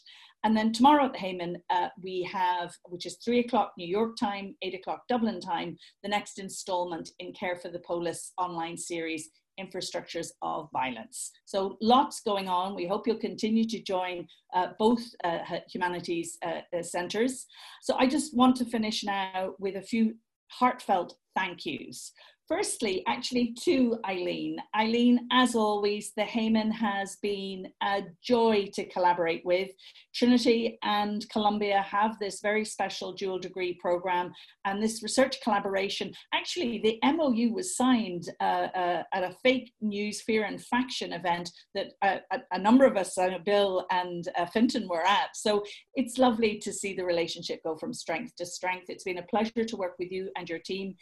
And 0.44 0.56
then 0.56 0.72
tomorrow 0.72 1.06
at 1.06 1.12
the 1.12 1.18
Heyman, 1.18 1.56
uh, 1.70 1.88
we 2.02 2.22
have, 2.32 2.72
which 2.84 3.06
is 3.06 3.16
three 3.24 3.40
o'clock 3.40 3.72
New 3.76 3.86
York 3.86 4.16
time, 4.16 4.54
eight 4.62 4.74
o'clock 4.74 5.02
Dublin 5.08 5.40
time, 5.40 5.76
the 6.02 6.08
next 6.08 6.38
installment 6.38 7.10
in 7.18 7.32
Care 7.32 7.56
for 7.56 7.68
the 7.68 7.80
Polis 7.80 8.32
online 8.38 8.76
series, 8.76 9.30
Infrastructures 9.58 10.28
of 10.40 10.68
Violence. 10.72 11.32
So 11.44 11.76
lots 11.80 12.20
going 12.20 12.48
on. 12.48 12.76
We 12.76 12.86
hope 12.86 13.06
you'll 13.06 13.16
continue 13.16 13.66
to 13.66 13.82
join 13.82 14.26
uh, 14.54 14.68
both 14.78 15.02
uh, 15.24 15.38
humanities 15.70 16.38
uh, 16.44 16.60
uh, 16.76 16.82
centres. 16.82 17.46
So 17.82 17.96
I 17.96 18.06
just 18.06 18.36
want 18.36 18.56
to 18.56 18.64
finish 18.64 19.02
now 19.04 19.54
with 19.58 19.76
a 19.76 19.82
few 19.82 20.14
heartfelt 20.50 21.16
thank 21.36 21.66
yous. 21.66 22.12
Firstly, 22.48 23.04
actually, 23.06 23.54
to 23.64 23.98
Eileen. 24.06 24.56
Eileen, 24.74 25.28
as 25.30 25.54
always, 25.54 26.12
the 26.16 26.22
Heyman 26.22 26.72
has 26.72 27.16
been 27.16 27.70
a 27.82 28.04
joy 28.22 28.70
to 28.72 28.86
collaborate 28.86 29.44
with. 29.44 29.70
Trinity 30.14 30.78
and 30.82 31.28
Columbia 31.28 31.82
have 31.82 32.18
this 32.18 32.40
very 32.40 32.64
special 32.64 33.12
dual 33.12 33.38
degree 33.38 33.74
program, 33.74 34.32
and 34.64 34.82
this 34.82 35.02
research 35.02 35.42
collaboration. 35.42 36.10
Actually, 36.32 36.78
the 36.78 36.98
MOU 37.04 37.52
was 37.52 37.76
signed 37.76 38.30
uh, 38.40 38.68
uh, 38.74 39.02
at 39.12 39.24
a 39.24 39.36
fake 39.42 39.70
news, 39.82 40.22
fear, 40.22 40.44
and 40.44 40.64
faction 40.64 41.12
event 41.12 41.50
that 41.74 41.88
uh, 42.00 42.16
a, 42.32 42.38
a, 42.52 42.58
number 42.58 42.86
of 42.86 42.96
us, 42.96 43.18
uh, 43.18 43.36
Bill 43.44 43.86
and 43.90 44.26
uh, 44.38 44.46
Fintan, 44.46 44.88
were 44.88 45.06
at. 45.06 45.36
So 45.36 45.64
it's 45.96 46.16
lovely 46.16 46.58
to 46.60 46.72
see 46.72 46.94
the 46.94 47.04
relationship 47.04 47.62
go 47.62 47.76
from 47.76 47.92
strength 47.92 48.36
to 48.36 48.46
strength. 48.46 48.86
It's 48.88 49.04
been 49.04 49.18
a 49.18 49.22
pleasure 49.24 49.64
to 49.64 49.76
work 49.76 49.96
with 49.98 50.10
you 50.10 50.30
and 50.36 50.48
your 50.48 50.60
team 50.60 50.94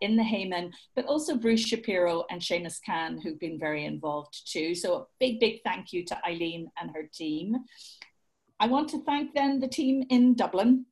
in 0.00 0.16
the 0.16 0.24
Heyman 0.24 0.72
but 0.94 1.06
also 1.06 1.36
Bruce 1.36 1.64
Shapiro 1.64 2.24
and 2.30 2.40
Shamus 2.40 2.78
Khan, 2.84 3.20
who've 3.22 3.38
been 3.38 3.58
very 3.58 3.84
involved 3.84 4.50
too. 4.50 4.74
So 4.74 4.94
a 4.94 5.04
big, 5.20 5.40
big 5.40 5.60
thank 5.64 5.92
you 5.92 6.04
to 6.06 6.26
Eileen 6.26 6.70
and 6.80 6.90
her 6.94 7.08
team. 7.12 7.56
I 8.60 8.66
want 8.66 8.88
to 8.90 9.04
thank 9.04 9.34
then 9.34 9.60
the 9.60 9.68
team 9.68 10.04
in 10.10 10.34
Dublin, 10.34 10.86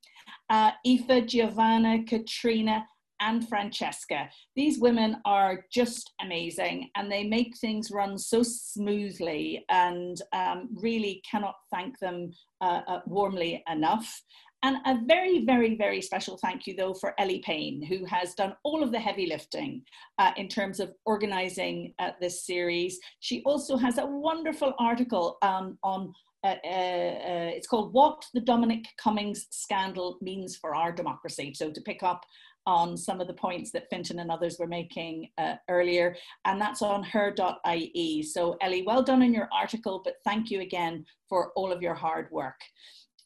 uh, 0.51 0.71
Aoife, 0.87 1.27
Giovanna, 1.27 2.05
Katrina, 2.05 2.87
and 3.21 3.49
Francesca. 3.49 4.29
These 4.55 4.79
women 4.79 5.17
are 5.25 5.65
just 5.73 6.13
amazing 6.21 6.91
and 6.97 7.11
they 7.11 7.25
make 7.25 7.57
things 7.57 7.91
run 7.91 8.19
so 8.19 8.43
smoothly 8.43 9.65
and 9.69 10.21
um, 10.33 10.69
really 10.75 11.23
cannot 11.29 11.55
thank 11.73 11.99
them 11.99 12.31
uh, 12.61 12.83
uh, 12.87 13.01
warmly 13.07 13.63
enough. 13.71 14.23
And 14.67 14.79
a 14.85 14.99
very, 15.07 15.45
very, 15.45 15.77
very 15.77 16.03
special 16.03 16.37
thank 16.39 16.67
you, 16.67 16.75
though, 16.75 16.93
for 16.93 17.15
Ellie 17.21 17.39
Payne, 17.39 17.81
who 17.85 18.05
has 18.07 18.35
done 18.35 18.53
all 18.65 18.83
of 18.83 18.91
the 18.91 18.99
heavy 18.99 19.27
lifting 19.27 19.83
uh, 20.19 20.33
in 20.37 20.49
terms 20.49 20.81
of 20.81 20.93
organizing 21.05 21.95
uh, 22.01 22.11
this 22.21 22.45
series. 22.45 22.99
She 23.21 23.45
also 23.45 23.77
has 23.77 23.99
a 23.99 24.07
wonderful 24.07 24.75
article 24.81 25.39
um, 25.43 25.79
on. 25.85 26.13
Uh, 26.43 26.57
uh, 26.65 26.69
uh, 26.69 27.51
it's 27.55 27.69
called 27.69 27.93
What 27.93 28.25
the 28.35 28.41
Dominic 28.41 28.87
Cummings 29.01 29.47
Scandal 29.51 30.19
Means 30.21 30.57
for 30.57 30.75
Our 30.75 30.91
Democracy. 30.91 31.55
So, 31.55 31.71
to 31.71 31.81
pick 31.83 32.03
up 32.03 32.27
on 32.67 32.97
some 32.97 33.21
of 33.21 33.29
the 33.29 33.35
points 33.35 33.71
that 33.71 33.89
Fintan 33.89 34.19
and 34.19 34.33
others 34.33 34.57
were 34.59 34.67
making 34.67 35.29
uh, 35.39 35.55
earlier, 35.71 36.17
and 36.45 36.61
that's 36.61 36.83
on 36.83 37.05
her.ie. 37.05 38.23
So, 38.25 38.57
Ellie, 38.61 38.83
well 38.83 39.05
done 39.05 39.23
on 39.23 39.33
your 39.33 39.49
article, 39.53 40.03
but 40.05 40.17
thank 40.25 40.51
you 40.51 40.61
again 40.61 41.07
for 41.29 41.53
all 41.55 41.71
of 41.71 41.83
your 41.83 41.95
hard 41.95 42.29
work. 42.33 42.61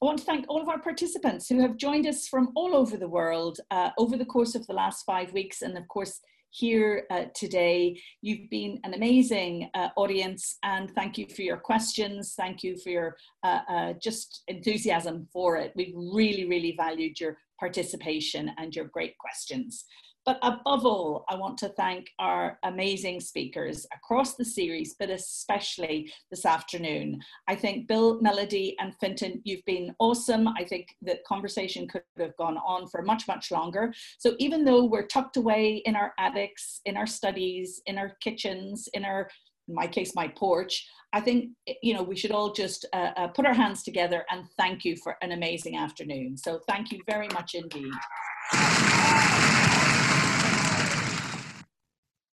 I 0.03 0.07
want 0.07 0.19
to 0.19 0.25
thank 0.25 0.47
all 0.49 0.63
of 0.63 0.69
our 0.71 0.81
participants 0.81 1.47
who 1.47 1.61
have 1.61 1.77
joined 1.77 2.07
us 2.07 2.27
from 2.27 2.53
all 2.55 2.75
over 2.75 2.97
the 2.97 3.09
world 3.09 3.61
uh, 3.71 3.91
over 3.99 4.17
the 4.17 4.25
course 4.25 4.55
of 4.55 4.67
the 4.67 4.73
last 4.73 5.05
five 5.05 5.31
weeks, 5.35 5.61
and 5.61 5.77
of 5.77 5.87
course, 5.89 6.21
here 6.49 7.05
uh, 7.11 7.25
today. 7.35 8.01
You've 8.23 8.49
been 8.49 8.81
an 8.85 8.95
amazing 8.95 9.69
uh, 9.75 9.89
audience, 9.97 10.57
and 10.63 10.91
thank 10.93 11.19
you 11.19 11.27
for 11.27 11.43
your 11.43 11.59
questions. 11.59 12.33
Thank 12.35 12.63
you 12.63 12.79
for 12.79 12.89
your 12.89 13.17
uh, 13.45 13.61
uh, 13.69 13.93
just 14.03 14.43
enthusiasm 14.49 15.29
for 15.35 15.59
it. 15.59 15.73
We've 15.77 15.95
really, 15.95 16.47
really 16.47 16.75
valued 16.79 17.21
your 17.21 17.37
participation 17.59 18.53
and 18.57 18.75
your 18.75 18.87
great 18.87 19.19
questions. 19.19 19.85
But 20.27 20.39
above 20.43 20.85
all, 20.85 21.25
I 21.29 21.35
want 21.35 21.57
to 21.59 21.71
thank 21.71 22.09
our 22.19 22.59
amazing 22.63 23.21
speakers 23.21 23.87
across 23.95 24.37
the 24.37 24.45
series, 24.45 24.95
but 24.99 25.09
especially 25.11 26.13
this 26.31 26.45
afternoon. 26.45 27.21
I 27.49 27.55
think 27.55 27.89
Bill, 27.89 28.21
Melody, 28.21 28.77
and 28.79 28.95
Fintan, 29.01 29.41
you've 29.45 29.65
been 29.65 29.95
awesome. 29.99 30.47
I 30.49 30.65
think 30.65 30.89
the 31.01 31.19
conversation 31.27 31.89
could 31.89 32.03
have 32.19 32.37
gone 32.37 32.59
on 32.59 32.87
for 32.89 33.03
much, 33.03 33.27
much 33.29 33.51
longer. 33.51 33.95
So 34.19 34.35
even 34.39 34.65
though 34.65 34.85
we're 34.85 35.07
tucked 35.07 35.39
away 35.39 35.83
in 35.87 35.97
our 35.97 36.13
attics, 36.19 36.81
in 36.85 36.97
our 36.97 37.07
studies, 37.07 37.81
in 37.87 37.97
our 37.97 38.17
kitchens, 38.21 38.89
in 38.93 39.05
our 39.05 39.31
in 39.69 39.75
my 39.75 39.87
case, 39.87 40.15
my 40.15 40.29
porch. 40.29 40.87
I 41.13 41.21
think 41.21 41.51
you 41.83 41.95
know 41.95 42.03
we 42.03 42.17
should 42.17 42.33
all 42.33 42.53
just 42.53 42.87
uh, 42.93 43.11
uh, 43.17 43.29
put 43.29 43.47
our 43.47 43.55
hands 43.55 43.83
together 43.83 44.25
and 44.31 44.45
thank 44.59 44.85
you 44.85 44.97
for 44.97 45.17
an 45.23 45.33
amazing 45.33 45.77
afternoon. 45.77 46.37
So 46.37 46.61
thank 46.69 46.93
you 46.93 47.01
very 47.07 47.29
much 47.29 47.55
indeed. 47.55 47.93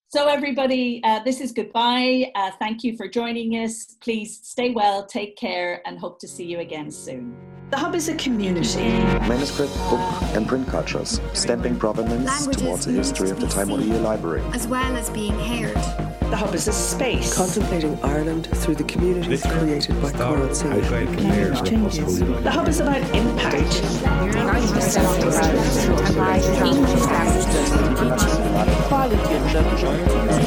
So 0.09 0.29
everybody, 0.29 1.01
uh, 1.03 1.21
this 1.23 1.41
is 1.41 1.51
goodbye. 1.51 2.31
Uh, 2.33 2.51
thank 2.59 2.81
you 2.81 2.95
for 2.95 3.09
joining 3.09 3.51
us. 3.55 3.97
Please 3.99 4.39
stay 4.41 4.69
well, 4.71 5.05
take 5.05 5.35
care, 5.35 5.81
and 5.85 5.99
hope 5.99 6.17
to 6.21 6.29
see 6.29 6.45
you 6.45 6.59
again 6.59 6.89
soon. 6.89 7.56
The 7.69 7.75
Hub 7.75 7.95
is 7.95 8.07
a 8.07 8.15
community. 8.15 8.87
Manuscript, 9.27 9.73
book, 9.89 9.99
and 10.33 10.47
print 10.47 10.69
cultures, 10.69 11.19
stamping 11.33 11.77
provenance 11.77 12.25
Languages 12.25 12.61
towards 12.61 12.85
the 12.85 12.93
history 12.93 13.29
of 13.29 13.41
the 13.41 13.47
Taimonia 13.47 14.01
library. 14.01 14.41
as 14.53 14.65
well 14.67 14.95
as 14.95 15.09
being 15.09 15.37
heard. 15.37 15.75
The 16.29 16.37
Hub 16.37 16.55
is 16.55 16.69
a 16.69 16.71
space. 16.71 17.35
Contemplating 17.35 17.99
Ireland 18.03 18.47
through 18.53 18.75
the 18.75 18.85
communities 18.85 19.45
created 19.45 20.01
by 20.01 20.13
Coral 20.13 20.55
Sea. 20.55 20.81
changes. 21.65 22.19
The 22.19 22.51
Hub 22.51 22.69
is 22.69 22.79
about 22.79 23.01
impact. 23.13 23.81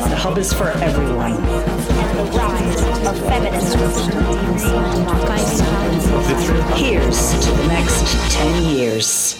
The 0.08 0.16
Hub 0.16 0.38
is 0.38 0.52
for 0.54 0.68
everyone. 0.68 1.34
The 1.34 2.24
rise 2.34 3.06
of 3.06 3.18
feminism. 3.28 3.90
To 7.10 7.50
the 7.50 7.66
next 7.66 8.06
10 8.30 8.62
years. 8.76 9.39